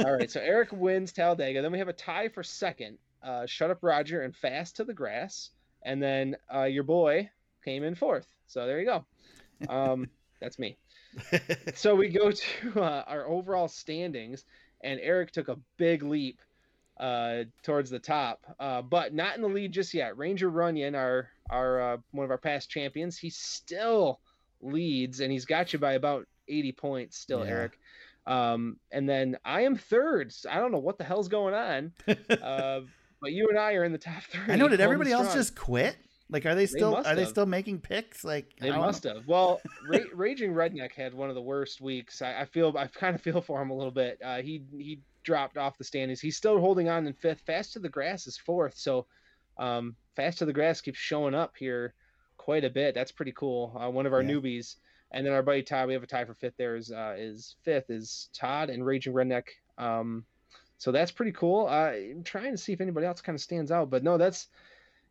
All 0.00 0.12
right. 0.12 0.30
So 0.30 0.40
Eric 0.40 0.72
wins 0.72 1.12
Talladega. 1.12 1.62
Then 1.62 1.70
we 1.70 1.78
have 1.78 1.88
a 1.88 1.92
tie 1.92 2.28
for 2.28 2.42
second. 2.42 2.98
Uh, 3.24 3.46
Shut 3.46 3.70
up, 3.70 3.78
Roger, 3.82 4.22
and 4.22 4.36
Fast 4.36 4.76
to 4.76 4.84
the 4.84 4.94
Grass. 4.94 5.50
and 5.82 6.02
then 6.02 6.36
uh, 6.54 6.64
your 6.64 6.82
boy 6.84 7.28
came 7.64 7.82
in 7.84 7.94
fourth. 7.94 8.26
So 8.46 8.66
there 8.66 8.80
you 8.80 8.86
go. 8.86 9.04
Um, 9.68 10.08
that's 10.40 10.58
me. 10.58 10.76
so 11.74 11.94
we 11.94 12.08
go 12.08 12.30
to 12.30 12.80
uh, 12.82 13.04
our 13.06 13.26
overall 13.26 13.68
standings, 13.68 14.44
and 14.82 15.00
Eric 15.00 15.30
took 15.32 15.48
a 15.48 15.58
big 15.76 16.02
leap 16.02 16.40
uh, 17.00 17.44
towards 17.62 17.90
the 17.90 17.98
top, 17.98 18.44
uh, 18.60 18.82
but 18.82 19.14
not 19.14 19.36
in 19.36 19.42
the 19.42 19.48
lead 19.48 19.72
just 19.72 19.94
yet. 19.94 20.16
Ranger 20.18 20.48
Runyon, 20.50 20.94
our 20.94 21.28
our 21.50 21.80
uh, 21.80 21.96
one 22.12 22.24
of 22.24 22.30
our 22.30 22.38
past 22.38 22.70
champions, 22.70 23.16
he 23.18 23.30
still 23.30 24.20
leads, 24.60 25.20
and 25.20 25.30
he's 25.32 25.44
got 25.44 25.72
you 25.72 25.78
by 25.78 25.92
about 25.92 26.26
80 26.48 26.72
points 26.72 27.18
still, 27.18 27.44
Yeah. 27.44 27.50
Eric. 27.52 27.78
Um, 28.26 28.78
and 28.90 29.06
then 29.08 29.36
I 29.44 29.62
am 29.62 29.76
third. 29.76 30.32
So 30.32 30.48
I 30.50 30.56
don't 30.56 30.72
know 30.72 30.78
what 30.78 30.96
the 30.98 31.04
hell's 31.04 31.28
going 31.28 31.52
on, 31.54 31.92
uh, 32.42 32.80
but 33.24 33.32
you 33.32 33.48
and 33.48 33.58
I 33.58 33.72
are 33.74 33.82
in 33.84 33.90
the 33.92 33.98
top 33.98 34.22
three. 34.22 34.52
I 34.52 34.56
know. 34.56 34.68
Did 34.68 34.80
everybody 34.80 35.10
else 35.12 35.26
strong. 35.28 35.38
just 35.38 35.56
quit? 35.56 35.96
Like, 36.30 36.46
are 36.46 36.54
they 36.54 36.66
still 36.66 36.92
must 36.92 37.06
are 37.08 37.14
they 37.14 37.26
still 37.26 37.44
making 37.46 37.80
picks? 37.80 38.24
Like, 38.24 38.54
They 38.58 38.70
must 38.70 39.04
know. 39.04 39.14
have. 39.16 39.26
Well, 39.28 39.60
Ra- 39.88 39.98
Raging 40.14 40.52
Redneck 40.54 40.92
had 40.92 41.12
one 41.12 41.28
of 41.28 41.34
the 41.34 41.42
worst 41.42 41.80
weeks. 41.82 42.22
I, 42.22 42.40
I 42.40 42.44
feel 42.46 42.74
I 42.78 42.86
kind 42.86 43.14
of 43.14 43.20
feel 43.20 43.40
for 43.42 43.60
him 43.60 43.70
a 43.70 43.74
little 43.74 43.90
bit. 43.92 44.18
Uh, 44.24 44.40
he 44.40 44.62
he 44.72 45.00
dropped 45.22 45.56
off 45.58 45.76
the 45.78 45.84
standings. 45.84 46.20
He's 46.20 46.36
still 46.36 46.58
holding 46.60 46.88
on 46.88 47.06
in 47.06 47.12
fifth. 47.12 47.40
Fast 47.46 47.72
to 47.74 47.78
the 47.78 47.88
Grass 47.90 48.26
is 48.26 48.38
fourth. 48.38 48.74
So, 48.76 49.06
um, 49.58 49.96
Fast 50.16 50.38
to 50.38 50.44
the 50.46 50.52
Grass 50.52 50.80
keeps 50.80 50.98
showing 50.98 51.34
up 51.34 51.54
here 51.58 51.94
quite 52.38 52.64
a 52.64 52.70
bit. 52.70 52.94
That's 52.94 53.12
pretty 53.12 53.32
cool. 53.32 53.78
Uh, 53.78 53.90
one 53.90 54.06
of 54.06 54.12
our 54.14 54.22
Yeah. 54.22 54.30
newbies, 54.30 54.76
and 55.12 55.26
then 55.26 55.32
our 55.34 55.42
buddy 55.42 55.62
Todd. 55.62 55.88
We 55.88 55.92
have 55.94 56.02
a 56.02 56.06
tie 56.06 56.24
for 56.24 56.34
fifth. 56.34 56.56
There 56.56 56.74
is 56.76 56.90
uh, 56.90 57.14
is 57.18 57.56
fifth 57.64 57.90
is 57.90 58.28
Todd 58.32 58.70
and 58.70 58.84
Raging 58.84 59.12
Redneck. 59.12 59.44
Um, 59.76 60.24
so 60.84 60.92
that's 60.92 61.10
pretty 61.10 61.32
cool. 61.32 61.66
I'm 61.66 62.22
trying 62.24 62.50
to 62.52 62.58
see 62.58 62.74
if 62.74 62.82
anybody 62.82 63.06
else 63.06 63.22
kind 63.22 63.34
of 63.34 63.40
stands 63.40 63.70
out, 63.72 63.88
but 63.88 64.04
no, 64.04 64.18
that's 64.18 64.48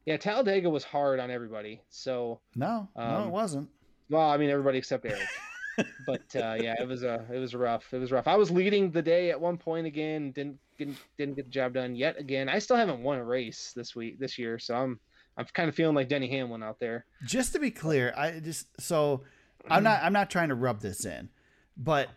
yeah. 0.05 0.17
Talladega 0.17 0.69
was 0.69 0.83
hard 0.83 1.19
on 1.19 1.31
everybody. 1.31 1.81
So. 1.89 2.39
No, 2.55 2.87
no, 2.95 3.01
Um, 3.03 3.27
it 3.27 3.31
wasn't. 3.31 3.69
Well, 4.07 4.29
I 4.29 4.37
mean 4.37 4.51
everybody 4.51 4.77
except 4.77 5.03
Eric. 5.03 5.27
but 6.05 6.35
uh, 6.35 6.57
yeah, 6.61 6.75
it 6.79 6.87
was 6.87 7.01
a 7.01 7.25
it 7.33 7.39
was 7.39 7.55
rough. 7.55 7.91
It 7.91 7.97
was 7.97 8.11
rough. 8.11 8.27
I 8.27 8.35
was 8.35 8.51
leading 8.51 8.91
the 8.91 9.01
day 9.01 9.31
at 9.31 9.41
one 9.41 9.57
point 9.57 9.87
again. 9.87 10.31
Didn't 10.31 10.59
didn't 10.77 10.97
didn't 11.17 11.33
get 11.37 11.45
the 11.45 11.51
job 11.51 11.73
done 11.73 11.95
yet 11.95 12.19
again. 12.19 12.49
I 12.49 12.59
still 12.59 12.77
haven't 12.77 13.01
won 13.01 13.17
a 13.17 13.23
race 13.25 13.73
this 13.75 13.95
week 13.95 14.19
this 14.19 14.37
year, 14.37 14.59
so 14.59 14.75
I'm 14.75 14.99
I'm 15.37 15.45
kind 15.53 15.69
of 15.69 15.73
feeling 15.73 15.95
like 15.95 16.07
Denny 16.07 16.27
Hamlin 16.27 16.61
out 16.61 16.79
there. 16.79 17.07
Just 17.25 17.53
to 17.53 17.59
be 17.59 17.71
clear, 17.71 18.13
I 18.15 18.39
just 18.39 18.67
so 18.79 19.23
I'm 19.67 19.81
not 19.81 20.03
I'm 20.03 20.13
not 20.13 20.29
trying 20.29 20.49
to 20.49 20.55
rub 20.55 20.81
this 20.81 21.03
in, 21.03 21.29
but 21.75 22.09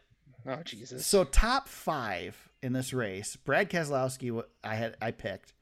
Oh 0.46 0.60
Jesus. 0.62 1.06
so 1.06 1.24
top 1.24 1.68
five 1.68 2.45
in 2.62 2.72
this 2.72 2.92
race, 2.92 3.36
Brad 3.36 3.70
Keselowski, 3.70 4.42
I 4.64 4.74
had 4.74 4.96
I 5.00 5.10
picked. 5.10 5.52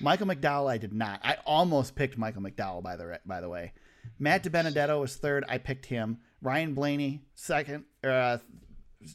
Michael 0.00 0.26
McDowell, 0.26 0.70
I 0.70 0.78
did 0.78 0.92
not. 0.92 1.20
I 1.22 1.36
almost 1.46 1.94
picked 1.94 2.18
Michael 2.18 2.42
McDowell 2.42 2.82
by 2.82 2.96
the 2.96 3.20
by 3.24 3.40
the 3.40 3.48
way. 3.48 3.72
Matt 4.18 4.44
DiBenedetto 4.44 5.00
was 5.00 5.16
third. 5.16 5.44
I 5.48 5.58
picked 5.58 5.86
him. 5.86 6.18
Ryan 6.42 6.74
Blaney 6.74 7.22
second. 7.34 7.84
Uh, 8.02 8.38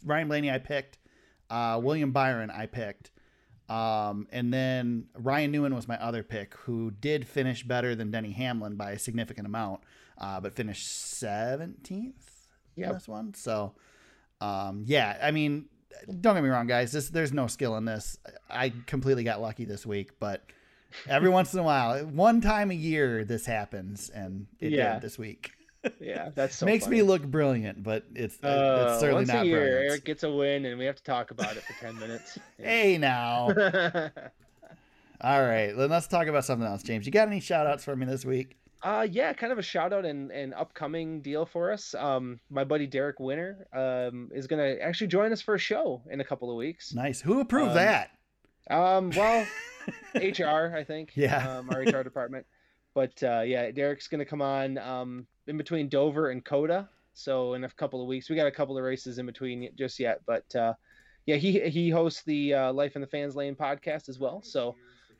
Ryan 0.04 0.28
Blaney, 0.28 0.52
I 0.52 0.58
picked. 0.58 0.98
Uh, 1.50 1.80
William 1.82 2.12
Byron, 2.12 2.52
I 2.52 2.66
picked. 2.66 3.12
Um, 3.70 4.28
and 4.32 4.52
then 4.52 5.06
Ryan 5.16 5.52
Newman 5.52 5.76
was 5.76 5.88
my 5.88 6.02
other 6.02 6.24
pick, 6.24 6.56
who 6.56 6.92
did 6.92 7.28
finish 7.28 7.64
better 7.64 7.96
than 7.96 8.10
Denny 8.10 8.32
Hamlin 8.32 8.76
by 8.76 8.92
a 8.92 9.00
significant 9.00 9.46
amount, 9.46 9.82
uh, 10.18 10.40
but 10.40 10.54
finished 10.56 10.88
17th 10.88 12.14
in 12.76 12.94
this 12.94 13.08
one. 13.08 13.36
So, 13.36 13.76
um, 14.42 14.86
yeah, 14.88 15.18
I 15.22 15.30
mean, 15.30 15.66
don't 16.08 16.36
get 16.36 16.44
me 16.44 16.50
wrong, 16.50 16.68
guys. 16.68 16.92
This 16.92 17.10
there's 17.10 17.34
no 17.34 17.48
skill 17.48 17.76
in 17.78 17.86
this. 17.86 18.18
I 18.50 18.72
completely 18.86 19.24
got 19.24 19.42
lucky 19.42 19.66
this 19.66 19.86
week, 19.86 20.20
but 20.20 20.44
every 21.08 21.30
once 21.40 21.54
in 21.54 21.60
a 21.60 21.64
while, 21.64 22.00
one 22.06 22.42
time 22.42 22.72
a 22.72 22.76
year, 22.76 23.24
this 23.26 23.46
happens, 23.46 24.10
and 24.10 24.48
it 24.60 24.72
Yeah. 24.72 24.94
did 24.94 25.02
this 25.04 25.18
week. 25.18 25.52
Yeah, 26.02 26.32
that's 26.36 26.58
so 26.58 26.66
Makes 26.66 26.84
funny. 26.86 26.98
me 26.98 27.04
look 27.04 27.24
brilliant, 27.24 27.84
but 27.84 28.04
it's, 28.14 28.36
Uh, 28.44 28.88
it's 28.90 29.00
certainly 29.00 29.22
once 29.22 29.28
not 29.30 29.44
a 29.44 29.48
year, 29.48 29.60
brilliant. 29.62 29.92
Eric 29.92 30.04
gets 30.04 30.24
a 30.24 30.30
win, 30.30 30.66
and 30.66 30.78
we 30.78 30.84
have 30.84 30.98
to 30.98 31.04
talk 31.04 31.32
about 31.32 31.56
it 31.56 31.64
for 31.64 31.72
ten 31.80 31.98
minutes. 31.98 32.38
Hey 32.58 32.98
now. 32.98 33.48
All 35.22 35.42
right, 35.42 35.72
then 35.76 35.90
let's 35.90 36.08
talk 36.08 36.28
about 36.28 36.44
something 36.44 36.68
else, 36.68 36.84
James. 36.84 37.06
You 37.06 37.14
got 37.14 37.30
any 37.30 37.40
shout 37.40 37.66
outs 37.66 37.86
for 37.86 37.96
me 37.96 38.06
this 38.06 38.26
week? 38.26 38.58
Uh 38.82 39.05
yeah, 39.11 39.34
kind 39.34 39.51
of 39.51 39.59
a 39.59 39.61
shout 39.61 39.91
out 39.91 40.05
and 40.05 40.32
an 40.32 40.53
upcoming 40.53 41.21
deal 41.21 41.45
for 41.45 41.71
us. 41.71 41.93
Um 41.93 42.39
my 42.49 42.63
buddy 42.63 42.88
Derek 42.88 43.19
Winter 43.19 43.67
um 43.73 44.30
is 44.34 44.47
gonna 44.47 44.75
actually 44.82 45.07
join 45.07 45.32
us 45.34 45.41
for 45.41 45.55
a 45.55 45.59
show 45.59 46.01
in 46.09 46.21
a 46.21 46.23
couple 46.23 46.49
of 46.49 46.55
weeks. 46.55 46.93
Nice. 46.93 47.19
Who 47.21 47.41
approved 47.41 47.71
Um, 47.71 47.75
that? 47.75 48.11
Um 48.69 49.09
well 49.11 49.45
HR, 50.15 50.73
I 50.75 50.84
think. 50.86 51.11
Yeah. 51.15 51.57
Um 51.57 51.69
our 51.71 51.82
HR 51.82 52.03
department. 52.03 52.45
But 52.93 53.21
uh 53.21 53.41
yeah, 53.41 53.69
Derek's 53.71 54.07
gonna 54.07 54.25
come 54.25 54.41
on 54.41 54.77
um 54.77 55.27
in 55.47 55.57
between 55.57 55.89
Dover 55.89 56.30
and 56.32 56.43
COTA. 56.45 56.88
So 57.13 57.55
in 57.55 57.65
a 57.65 57.69
couple 57.69 58.01
of 58.01 58.07
weeks. 58.07 58.30
We 58.30 58.36
got 58.38 58.47
a 58.47 58.51
couple 58.51 58.77
of 58.77 58.84
races 58.84 59.17
in 59.19 59.25
between 59.25 59.69
just 59.77 59.99
yet, 59.99 60.21
but 60.25 60.55
uh 60.55 60.73
yeah, 61.25 61.36
he 61.36 61.59
he 61.69 61.89
hosts 61.89 62.23
the 62.23 62.53
uh, 62.53 62.73
Life 62.73 62.95
in 62.95 63.01
the 63.01 63.07
Fans 63.07 63.36
Lane 63.36 63.55
podcast 63.55 64.07
as 64.09 64.17
well. 64.19 64.41
So 64.41 64.75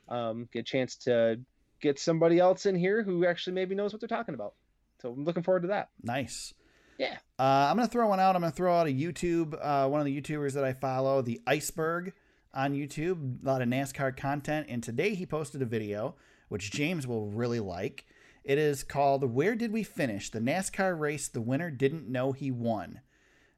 um 0.07 0.47
get 0.53 0.60
a 0.62 0.64
chance 0.64 0.95
to 0.95 1.39
get 1.82 2.00
somebody 2.00 2.40
else 2.40 2.66
in 2.66 2.76
here 2.76 3.04
who 3.04 3.26
actually 3.26 3.54
maybe 3.54 3.76
knows 3.76 3.94
what 3.94 4.02
they're 4.02 4.08
talking 4.08 4.36
about. 4.36 4.54
So 5.02 5.12
I'm 5.12 5.24
looking 5.24 5.44
forward 5.44 5.62
to 5.62 5.70
that. 5.70 5.90
Nice. 6.04 6.54
Yeah. 6.98 7.18
Uh, 7.38 7.68
I'm 7.70 7.78
gonna 7.78 7.88
throw 7.88 8.08
one 8.08 8.20
out. 8.20 8.36
I'm 8.36 8.42
gonna 8.42 8.52
throw 8.52 8.76
out 8.76 8.88
a 8.88 8.92
YouTube. 8.92 9.58
Uh, 9.62 9.88
one 9.88 10.02
of 10.02 10.06
the 10.06 10.22
YouTubers 10.22 10.54
that 10.54 10.66
I 10.66 10.74
follow, 10.74 11.22
the 11.22 11.42
Iceberg, 11.48 12.14
on 12.54 12.74
YouTube. 12.74 13.42
A 13.44 13.48
lot 13.48 13.62
of 13.62 13.70
NASCAR 13.70 14.16
content, 14.16 14.68
and 14.70 14.84
today 14.84 15.16
he 15.16 15.26
posted 15.26 15.62
a 15.62 15.66
video 15.66 16.16
which 16.50 16.72
James 16.72 17.08
will 17.08 17.28
really 17.28 17.60
like. 17.60 18.06
It 18.44 18.58
is 18.58 18.84
called 18.84 19.24
"Where 19.24 19.56
Did 19.56 19.72
We 19.72 19.84
Finish?" 19.84 20.32
The 20.32 20.40
NASCAR 20.40 21.00
race 21.00 21.28
the 21.28 21.42
winner 21.42 21.72
didn't 21.72 22.10
know 22.10 22.34
he 22.34 22.52
won. 22.52 23.02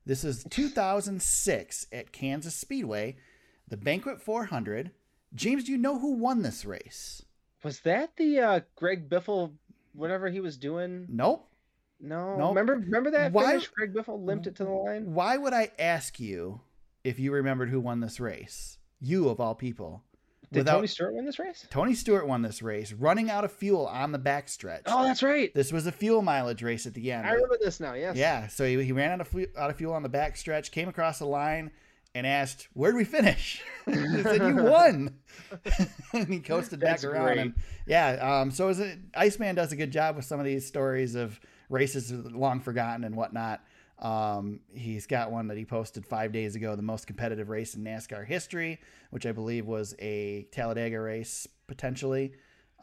This 0.05 0.23
is 0.23 0.43
2006 0.49 1.87
at 1.91 2.11
Kansas 2.11 2.55
Speedway, 2.55 3.17
the 3.67 3.77
Banquet 3.77 4.21
400. 4.21 4.91
James, 5.33 5.63
do 5.63 5.71
you 5.71 5.77
know 5.77 5.99
who 5.99 6.13
won 6.13 6.41
this 6.41 6.65
race? 6.65 7.23
Was 7.63 7.79
that 7.81 8.15
the 8.17 8.39
uh, 8.39 8.59
Greg 8.75 9.09
Biffle, 9.09 9.51
whatever 9.93 10.29
he 10.29 10.39
was 10.39 10.57
doing? 10.57 11.05
Nope. 11.09 11.47
No. 11.99 12.35
Nope. 12.37 12.49
Remember, 12.49 12.73
remember 12.73 13.11
that 13.11 13.31
Why- 13.31 13.51
finish? 13.51 13.67
Greg 13.67 13.93
Biffle 13.93 14.23
limped 14.25 14.47
it 14.47 14.55
to 14.55 14.63
the 14.63 14.71
line. 14.71 15.13
Why 15.13 15.37
would 15.37 15.53
I 15.53 15.69
ask 15.77 16.19
you 16.19 16.61
if 17.03 17.19
you 17.19 17.31
remembered 17.31 17.69
who 17.69 17.79
won 17.79 17.99
this 17.99 18.19
race? 18.19 18.79
You 18.99 19.29
of 19.29 19.39
all 19.39 19.55
people. 19.55 20.03
Did 20.51 20.59
Without 20.61 20.75
Tony 20.75 20.87
Stewart 20.87 21.13
win 21.13 21.25
this 21.25 21.39
race? 21.39 21.65
Tony 21.69 21.93
Stewart 21.95 22.27
won 22.27 22.41
this 22.41 22.61
race, 22.61 22.91
running 22.91 23.29
out 23.29 23.45
of 23.45 23.53
fuel 23.53 23.87
on 23.87 24.11
the 24.11 24.19
backstretch. 24.19 24.81
Oh, 24.85 25.03
that's 25.03 25.23
right. 25.23 25.53
This 25.53 25.71
was 25.71 25.87
a 25.87 25.93
fuel 25.93 26.21
mileage 26.21 26.61
race 26.61 26.85
at 26.85 26.93
the 26.93 27.09
end. 27.11 27.25
I 27.25 27.31
remember 27.31 27.57
this 27.61 27.79
now. 27.79 27.93
Yes. 27.93 28.17
Yeah, 28.17 28.47
so 28.47 28.65
he, 28.65 28.83
he 28.83 28.91
ran 28.91 29.11
out 29.11 29.21
of 29.21 29.29
fu- 29.29 29.47
out 29.57 29.69
of 29.69 29.77
fuel 29.77 29.93
on 29.93 30.03
the 30.03 30.09
backstretch, 30.09 30.71
came 30.71 30.89
across 30.89 31.19
the 31.19 31.25
line, 31.25 31.71
and 32.13 32.27
asked, 32.27 32.67
"Where 32.73 32.91
would 32.91 32.97
we 32.97 33.03
finish?" 33.03 33.61
he 33.85 34.21
said, 34.21 34.41
"You 34.41 34.55
won." 34.55 35.17
and 36.13 36.27
he 36.27 36.39
coasted 36.39 36.79
back 36.79 37.01
That's 37.01 37.03
around. 37.05 37.39
And 37.39 37.53
yeah, 37.85 38.39
um, 38.41 38.51
so 38.51 38.69
is 38.69 38.79
it, 38.79 38.99
Iceman 39.15 39.55
does 39.55 39.71
a 39.71 39.75
good 39.75 39.91
job 39.91 40.15
with 40.15 40.25
some 40.25 40.39
of 40.39 40.45
these 40.45 40.65
stories 40.65 41.15
of 41.15 41.39
races 41.69 42.11
long 42.11 42.59
forgotten 42.59 43.03
and 43.03 43.15
whatnot. 43.15 43.61
Um, 43.99 44.61
he's 44.73 45.05
got 45.05 45.31
one 45.31 45.47
that 45.49 45.57
he 45.57 45.65
posted 45.65 46.05
five 46.05 46.31
days 46.31 46.55
ago, 46.55 46.75
the 46.75 46.81
most 46.81 47.05
competitive 47.05 47.49
race 47.49 47.75
in 47.75 47.83
NASCAR 47.83 48.25
history, 48.25 48.79
which 49.11 49.25
I 49.27 49.31
believe 49.31 49.67
was 49.67 49.95
a 49.99 50.47
Talladega 50.51 50.99
race 50.99 51.47
potentially. 51.67 52.33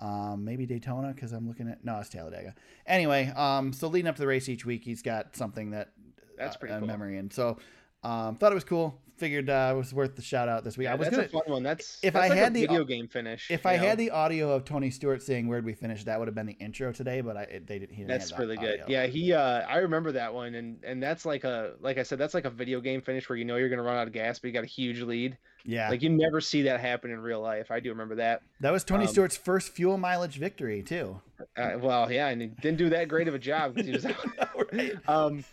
Um, 0.01 0.45
maybe 0.45 0.65
Daytona 0.65 1.13
because 1.13 1.33
I'm 1.33 1.49
looking 1.49 1.69
at 1.69 1.85
no, 1.85 1.99
it's 1.99 2.09
Talladega. 2.09 2.55
Anyway, 2.87 3.33
um, 3.35 3.73
so 3.73 3.89
leading 3.89 4.09
up 4.09 4.15
to 4.15 4.21
the 4.21 4.29
race 4.29 4.49
each 4.49 4.65
week, 4.65 4.85
he's 4.85 5.03
got 5.03 5.35
something 5.35 5.73
that 5.73 5.91
That's 6.37 6.57
pretty 6.57 6.75
uh, 6.75 6.79
cool. 6.79 6.87
memory, 6.87 7.19
and 7.19 7.33
so 7.33 7.59
um, 8.05 8.37
thought 8.37 8.53
it 8.53 8.55
was 8.55 8.65
cool. 8.65 9.01
Figured 9.19 9.51
uh, 9.51 9.73
it 9.75 9.77
was 9.77 9.93
worth 9.93 10.15
the 10.15 10.23
shout 10.23 10.49
out 10.49 10.63
this 10.63 10.79
week. 10.79 10.85
Yeah, 10.85 10.93
I 10.93 10.95
was 10.95 11.07
that's 11.09 11.17
gonna 11.17 11.27
a 11.27 11.31
fun 11.31 11.53
one. 11.53 11.63
That's 11.63 11.99
if 12.03 12.15
that's 12.15 12.27
I 12.27 12.29
like 12.29 12.39
had 12.39 12.53
a 12.53 12.55
the- 12.55 12.61
video 12.63 12.85
game 12.85 13.09
finish. 13.09 13.51
if 13.51 13.67
I 13.67 13.77
know? 13.77 13.83
had 13.83 13.99
the 13.99 14.11
audio 14.11 14.51
of 14.53 14.65
Tony 14.65 14.91
Stewart 14.91 15.23
saying 15.23 15.49
"Where'd 15.49 15.65
we 15.65 15.75
finish?" 15.75 16.05
that 16.05 16.19
would 16.19 16.29
have 16.29 16.35
been 16.35 16.47
the 16.47 16.57
intro 16.61 16.93
today, 16.93 17.21
but 17.21 17.37
I 17.37 17.43
it, 17.43 17.67
they 17.67 17.79
didn't. 17.81 17.91
He 17.93 18.03
didn't 18.03 18.09
That's 18.09 18.39
really 18.39 18.57
good. 18.57 18.85
Yeah, 18.87 19.07
he 19.07 19.33
uh 19.33 19.41
I 19.69 19.79
remember 19.79 20.13
that 20.13 20.33
one 20.33 20.55
and 20.55 20.83
and 20.85 21.03
that's 21.03 21.27
like 21.27 21.45
a 21.45 21.73
like 21.81 21.99
I 21.99 22.03
said 22.05 22.19
that's 22.19 22.35
like 22.35 22.45
a 22.45 22.51
video 22.51 22.81
game 22.81 23.03
finish 23.03 23.29
where 23.29 23.37
you 23.37 23.45
know 23.45 23.57
you're 23.57 23.69
going 23.69 23.79
to 23.79 23.83
run 23.85 23.97
out 23.97 24.07
of 24.07 24.13
gas 24.13 24.39
but 24.39 24.49
you 24.49 24.53
got 24.53 24.65
a 24.65 24.67
huge 24.69 25.01
lead. 25.01 25.37
Yeah. 25.69 25.91
Like 25.91 26.01
you 26.03 26.09
never 26.09 26.41
see 26.41 26.63
that 26.63 26.81
happen 26.81 27.11
in 27.11 27.21
real 27.21 27.41
life. 27.43 27.71
I 27.71 27.79
do 27.81 27.91
remember 27.91 28.15
that. 28.17 28.41
that 28.61 28.73
was 28.73 28.83
Tony 28.85 29.05
um, 29.05 29.11
Stewart's 29.13 29.37
first 29.37 29.73
fuel 29.73 29.99
mileage 29.99 30.39
victory 30.39 30.83
too. 30.83 31.21
Uh, 31.57 31.73
well, 31.81 32.11
yeah, 32.11 32.29
and 32.29 32.41
he 32.41 32.47
didn't 32.49 32.79
do 32.79 32.89
that 32.91 33.09
great 33.09 33.29
of 33.29 33.35
a 33.35 33.39
job 33.39 33.77
was 33.77 33.87
Right. 34.73 34.93
um 35.09 35.45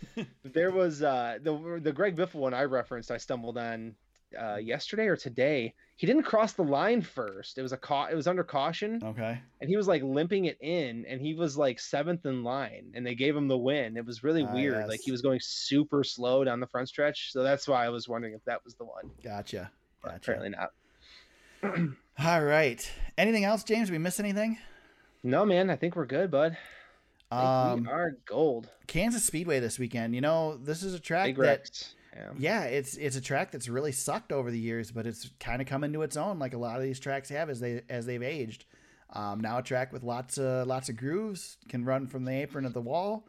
there 0.43 0.71
was 0.71 1.03
uh 1.03 1.37
the 1.43 1.79
the 1.83 1.91
Greg 1.91 2.15
Biffle 2.15 2.35
one 2.39 2.53
I 2.53 2.63
referenced 2.63 3.11
I 3.11 3.17
stumbled 3.17 3.57
on 3.57 3.95
uh 4.39 4.55
yesterday 4.55 5.07
or 5.07 5.15
today. 5.17 5.73
He 5.97 6.07
didn't 6.07 6.23
cross 6.23 6.51
the 6.53 6.63
line 6.63 7.01
first. 7.01 7.57
It 7.57 7.61
was 7.61 7.71
a 7.71 7.77
ca- 7.77 8.07
it 8.11 8.15
was 8.15 8.27
under 8.27 8.43
caution 8.43 8.99
Okay. 9.03 9.39
and 9.61 9.69
he 9.69 9.77
was 9.77 9.87
like 9.87 10.01
limping 10.03 10.45
it 10.45 10.57
in 10.61 11.05
and 11.07 11.21
he 11.21 11.33
was 11.33 11.57
like 11.57 11.79
seventh 11.79 12.25
in 12.25 12.43
line 12.43 12.91
and 12.95 13.05
they 13.05 13.15
gave 13.15 13.35
him 13.35 13.47
the 13.47 13.57
win. 13.57 13.95
It 13.95 14.05
was 14.05 14.23
really 14.23 14.43
Ah, 14.43 14.53
weird. 14.53 14.87
Like 14.89 14.99
he 15.03 15.11
was 15.11 15.21
going 15.21 15.39
super 15.41 16.03
slow 16.03 16.43
down 16.43 16.59
the 16.59 16.67
front 16.67 16.89
stretch. 16.89 17.31
So 17.31 17.43
that's 17.43 17.67
why 17.67 17.85
I 17.85 17.89
was 17.89 18.09
wondering 18.09 18.33
if 18.33 18.43
that 18.45 18.63
was 18.65 18.75
the 18.75 18.85
one. 18.85 19.09
Gotcha. 19.23 19.71
But 20.05 20.11
Gotcha. 20.11 20.31
Apparently 20.31 20.49
not. 20.49 21.95
All 22.23 22.43
right. 22.43 22.91
Anything 23.17 23.43
else, 23.43 23.63
James? 23.63 23.89
we 23.89 23.97
miss 23.97 24.19
anything? 24.19 24.57
No, 25.23 25.45
man, 25.45 25.69
I 25.69 25.75
think 25.75 25.95
we're 25.95 26.05
good, 26.05 26.29
bud. 26.29 26.55
Um, 27.31 27.83
we 27.83 27.89
are 27.89 28.17
gold. 28.25 28.69
Kansas 28.85 29.23
Speedway 29.23 29.59
this 29.59 29.79
weekend. 29.79 30.13
You 30.13 30.21
know, 30.21 30.57
this 30.57 30.83
is 30.83 30.93
a 30.93 30.99
track 30.99 31.25
Big 31.25 31.37
that 31.37 31.41
Rex. 31.41 31.95
Yeah. 32.15 32.29
yeah, 32.37 32.63
it's 32.65 32.95
it's 32.95 33.17
a 33.17 33.21
track 33.21 33.51
that's 33.51 33.67
really 33.67 33.91
sucked 33.91 34.31
over 34.31 34.49
the 34.51 34.59
years, 34.59 34.91
but 34.91 35.05
it's 35.05 35.31
kind 35.39 35.61
of 35.61 35.67
come 35.67 35.83
into 35.83 36.03
its 36.03 36.15
own, 36.15 36.39
like 36.39 36.53
a 36.53 36.57
lot 36.57 36.77
of 36.77 36.83
these 36.83 36.99
tracks 36.99 37.27
have 37.29 37.49
as 37.49 37.59
they 37.59 37.81
as 37.89 38.05
they've 38.05 38.23
aged. 38.23 38.65
Um, 39.11 39.41
now 39.41 39.57
a 39.57 39.63
track 39.63 39.91
with 39.91 40.03
lots 40.03 40.37
of 40.37 40.67
lots 40.67 40.87
of 40.87 40.95
grooves 40.95 41.57
can 41.67 41.83
run 41.83 42.07
from 42.07 42.23
the 42.23 42.31
apron 42.31 42.63
to 42.63 42.69
the 42.69 42.79
wall, 42.79 43.27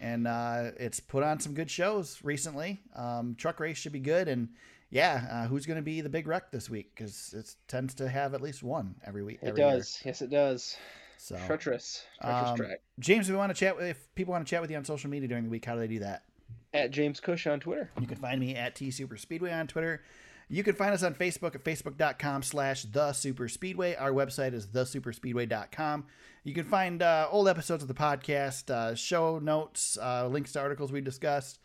and 0.00 0.26
uh, 0.26 0.70
it's 0.80 0.98
put 0.98 1.22
on 1.22 1.38
some 1.38 1.54
good 1.54 1.70
shows 1.70 2.18
recently. 2.24 2.80
Um, 2.96 3.36
truck 3.38 3.60
race 3.60 3.76
should 3.76 3.92
be 3.92 4.00
good, 4.00 4.26
and 4.26 4.48
yeah, 4.90 5.26
uh, 5.30 5.46
who's 5.48 5.66
going 5.66 5.76
to 5.76 5.82
be 5.82 6.00
the 6.00 6.08
big 6.08 6.26
wreck 6.26 6.50
this 6.50 6.68
week? 6.70 6.90
Because 6.94 7.34
it 7.36 7.54
tends 7.68 7.94
to 7.96 8.08
have 8.08 8.34
at 8.34 8.40
least 8.40 8.62
one 8.62 8.94
every 9.04 9.22
week. 9.22 9.38
It 9.42 9.48
every 9.48 9.62
year. 9.62 9.70
does. 9.72 10.00
Yes, 10.04 10.22
it 10.22 10.30
does. 10.30 10.76
So 11.18 11.36
Treacherous. 11.46 12.04
Treacherous 12.20 12.50
Um, 12.50 12.56
track. 12.56 12.82
James, 13.00 13.28
if 13.28 13.32
we 13.32 13.38
want 13.38 13.50
to 13.50 13.58
chat, 13.58 13.76
with- 13.76 13.86
if 13.86 14.14
people 14.14 14.32
want 14.32 14.46
to 14.46 14.50
chat 14.50 14.60
with 14.60 14.70
you 14.70 14.76
on 14.76 14.84
social 14.84 15.08
media 15.10 15.28
during 15.28 15.44
the 15.44 15.50
week, 15.50 15.64
how 15.64 15.74
do 15.74 15.80
they 15.80 15.88
do 15.88 16.00
that? 16.00 16.24
At 16.72 16.90
James 16.90 17.20
Cush 17.20 17.46
on 17.46 17.60
Twitter. 17.60 17.90
You 18.00 18.06
can 18.06 18.16
find 18.18 18.40
me 18.40 18.56
at 18.56 18.74
T 18.74 18.90
Super 18.90 19.16
Speedway 19.16 19.52
on 19.52 19.66
Twitter. 19.66 20.02
You 20.48 20.62
can 20.62 20.74
find 20.74 20.92
us 20.92 21.02
on 21.02 21.14
Facebook 21.14 21.54
at 21.54 21.64
facebook.com 21.64 22.42
slash 22.42 22.82
the 22.82 23.12
super 23.14 23.48
speedway. 23.48 23.94
Our 23.94 24.10
website 24.12 24.52
is 24.52 24.66
thesuperspeedway.com. 24.66 26.04
You 26.44 26.52
can 26.52 26.64
find 26.64 27.00
uh, 27.02 27.28
old 27.30 27.48
episodes 27.48 27.82
of 27.82 27.88
the 27.88 27.94
podcast, 27.94 28.70
uh, 28.70 28.94
show 28.94 29.38
notes, 29.38 29.96
uh, 30.00 30.26
links 30.28 30.52
to 30.52 30.60
articles 30.60 30.92
we 30.92 31.00
discussed, 31.00 31.60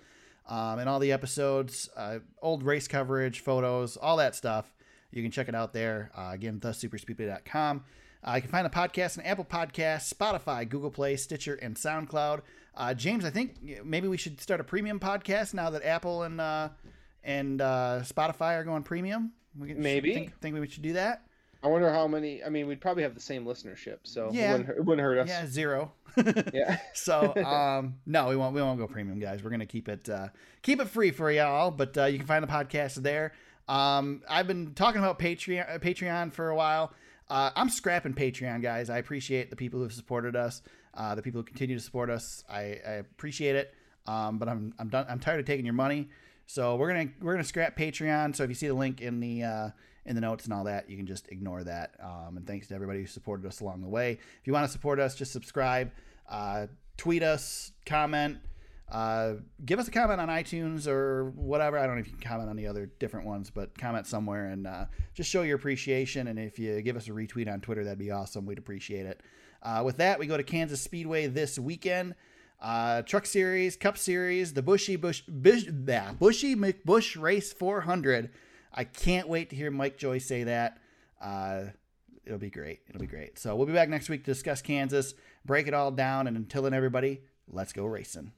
um, 0.50 0.80
and 0.80 0.90
all 0.90 1.00
the 1.00 1.12
episodes, 1.14 1.90
uh, 1.96 2.20
old 2.42 2.64
race 2.64 2.88
coverage, 2.88 3.40
photos, 3.40 3.96
all 3.96 4.18
that 4.18 4.36
stuff. 4.36 4.74
You 5.12 5.24
can 5.24 5.32
check 5.32 5.48
it 5.48 5.56
out 5.56 5.72
there. 5.74 6.12
Uh, 6.18 6.32
again, 6.34 6.60
thesuperspeedway.com. 6.60 7.84
Uh, 8.28 8.34
you 8.36 8.42
can 8.42 8.52
find 8.52 8.66
the 8.66 8.70
podcast 8.70 9.18
on 9.18 9.26
Apple 9.26 9.46
Podcasts, 9.46 10.14
Spotify, 10.14 10.68
Google 10.68 10.92
Play, 10.92 11.16
Stitcher, 11.16 11.56
and 11.56 11.76
SoundCloud. 11.76 12.42
Uh, 12.76 12.94
James, 12.94 13.24
I 13.24 13.30
think 13.30 13.84
maybe 13.86 14.08
we 14.08 14.18
should 14.18 14.42
start 14.42 14.60
a 14.60 14.64
premium 14.64 15.00
podcast 15.00 15.54
now 15.54 15.70
that 15.70 15.86
Apple 15.86 16.24
and 16.24 16.42
uh, 16.42 16.70
and 17.24 17.62
uh, 17.62 18.02
Spotify 18.04 18.58
are 18.58 18.64
going 18.64 18.84
premium. 18.84 19.32
We 19.58 19.74
Maybe. 19.74 20.14
think, 20.14 20.40
think 20.40 20.60
we 20.60 20.68
should 20.68 20.84
do 20.84 20.94
that. 20.94 21.24
I 21.62 21.68
wonder 21.68 21.92
how 21.92 22.08
many. 22.08 22.44
I 22.44 22.50
mean, 22.50 22.68
we'd 22.68 22.80
probably 22.82 23.04
have 23.04 23.14
the 23.16 23.20
same 23.22 23.46
listenership, 23.46 23.98
so 24.04 24.30
Yeah. 24.32 24.50
it, 24.50 24.52
wouldn't, 24.52 24.68
hurt- 24.68 24.78
it 24.78 24.86
wouldn't 24.86 25.06
hurt 25.06 25.18
us. 25.20 25.28
Yeah, 25.28 25.46
zero. 25.48 25.92
Yeah. 26.54 26.80
so 26.94 27.36
um, 27.46 27.96
no, 28.06 28.30
we 28.30 28.36
won't. 28.36 28.56
We 28.56 28.62
won't 28.62 28.80
go 28.80 28.88
premium, 28.88 29.20
guys. 29.20 29.44
We're 29.44 29.50
gonna 29.52 29.66
keep 29.66 29.88
it 29.90 30.08
uh, 30.10 30.30
keep 30.62 30.80
it 30.82 30.88
free 30.90 31.12
for 31.12 31.30
y'all. 31.32 31.72
But 31.72 31.98
uh, 31.98 32.06
you 32.06 32.18
can 32.18 32.28
find 32.28 32.44
the 32.44 32.48
podcast 32.48 32.96
there. 32.96 33.34
Um, 33.68 34.24
I've 34.28 34.48
been 34.48 34.74
talking 34.74 35.00
about 35.00 35.20
Patreon 35.20 35.76
uh, 35.76 35.80
Patreon 35.80 36.34
for 36.34 36.50
a 36.50 36.56
while. 36.56 36.94
Uh, 37.30 37.52
I'm 37.56 37.70
scrapping 37.70 38.14
Patreon, 38.16 38.62
guys. 38.64 38.90
I 38.90 38.98
appreciate 38.98 39.50
the 39.52 39.56
people 39.56 39.80
who 39.80 39.84
have 39.84 39.94
supported 39.94 40.36
us, 40.36 40.62
uh, 40.96 41.14
the 41.14 41.22
people 41.22 41.42
who 41.42 41.46
continue 41.46 41.78
to 41.78 41.84
support 41.84 42.10
us. 42.10 42.44
I, 42.50 42.80
I 42.88 42.92
appreciate 42.94 43.56
it. 43.56 43.74
Um, 44.08 44.40
but 44.40 44.50
I'm 44.50 44.74
I'm 44.80 44.90
done. 44.90 45.06
I'm 45.08 45.20
tired 45.20 45.40
of 45.42 45.46
taking 45.46 45.66
your 45.66 45.76
money. 45.76 46.10
So 46.48 46.76
we're 46.78 46.88
gonna 46.88 47.10
we're 47.22 47.34
gonna 47.34 47.44
scrap 47.44 47.78
Patreon. 47.78 48.36
So 48.36 48.44
if 48.44 48.50
you 48.50 48.56
see 48.56 48.68
the 48.68 48.74
link 48.74 49.00
in 49.02 49.20
the 49.20 49.44
uh, 49.44 49.70
in 50.06 50.16
the 50.16 50.22
notes 50.22 50.46
and 50.46 50.54
all 50.54 50.64
that, 50.66 50.90
you 50.90 50.98
can 50.98 51.06
just 51.06 51.28
ignore 51.30 51.64
that. 51.64 51.96
Um, 52.02 52.38
and 52.38 52.48
thanks 52.48 52.68
to 52.68 52.76
everybody 52.76 53.00
who 53.00 53.08
supported 53.08 53.46
us 53.46 53.62
along 53.62 53.82
the 53.82 53.90
way. 53.90 54.14
If 54.14 54.48
you 54.48 54.54
want 54.54 54.66
to 54.66 54.72
support 54.72 55.00
us, 55.00 55.16
just 55.16 55.32
subscribe, 55.32 55.92
uh, 56.30 56.68
tweet 56.98 57.24
us, 57.24 57.72
comment, 57.86 58.40
uh, 58.92 59.34
give 59.66 59.78
us 59.78 59.88
a 59.88 59.92
comment 59.92 60.20
on 60.20 60.30
iTunes 60.30 60.88
or 60.88 61.26
whatever. 61.36 61.78
I 61.78 61.86
don't 61.86 61.96
know 61.96 62.02
if 62.02 62.08
you 62.08 62.14
can 62.14 62.22
comment 62.22 62.50
on 62.50 62.56
the 62.56 62.68
other 62.68 62.90
different 63.00 63.28
ones, 63.28 63.50
but 63.50 63.78
comment 63.78 64.08
somewhere 64.08 64.48
and 64.48 64.66
uh, 64.66 64.86
just 65.14 65.30
show 65.30 65.44
your 65.44 65.58
appreciation. 65.58 66.28
And 66.28 66.40
if 66.40 66.58
you 66.58 66.82
give 66.82 66.96
us 66.96 67.08
a 67.08 67.12
retweet 67.12 67.52
on 67.52 67.62
Twitter, 67.62 67.84
that'd 67.84 68.00
be 68.00 68.12
awesome. 68.12 68.46
We'd 68.46 68.58
appreciate 68.58 69.06
it. 69.06 69.22
Uh, 69.62 69.84
with 69.86 69.98
that, 69.98 70.20
we 70.20 70.26
go 70.26 70.38
to 70.38 70.44
Kansas 70.44 70.82
Speedway 70.82 71.28
this 71.28 71.60
weekend. 71.60 72.16
Uh, 72.62 73.02
Truck 73.04 73.26
Series, 73.26 73.76
Cup 73.76 73.98
Series, 73.98 74.54
the 74.54 74.64
Buschy 74.64 75.00
Busch, 75.00 75.22
Busch 75.28 75.66
Buschy 75.66 76.56
McBusch 76.56 77.22
Race 77.22 77.54
400. 77.54 78.30
I 78.74 78.84
can't 78.84 79.28
wait 79.28 79.50
to 79.50 79.56
hear 79.56 79.72
Mike 79.72 79.98
Joy 79.98 80.20
say 80.20 80.44
that. 80.44 80.78
Uh, 81.22 81.66
it'll 82.26 82.38
be 82.38 82.50
great. 82.50 82.82
It'll 82.88 83.02
be 83.02 83.08
great. 83.08 83.40
So 83.40 83.56
we'll 83.56 83.68
be 83.68 83.74
back 83.74 83.90
next 83.90 84.10
week 84.10 84.24
to 84.26 84.32
discuss 84.32 84.62
Kansas, 84.62 85.14
break 85.46 85.68
it 85.68 85.74
all 85.74 85.92
down, 85.92 86.28
and 86.28 86.38
until 86.38 86.64
then, 86.64 86.74
everybody, 86.74 87.22
let's 87.48 87.74
go 87.74 87.86
racing. 87.86 88.32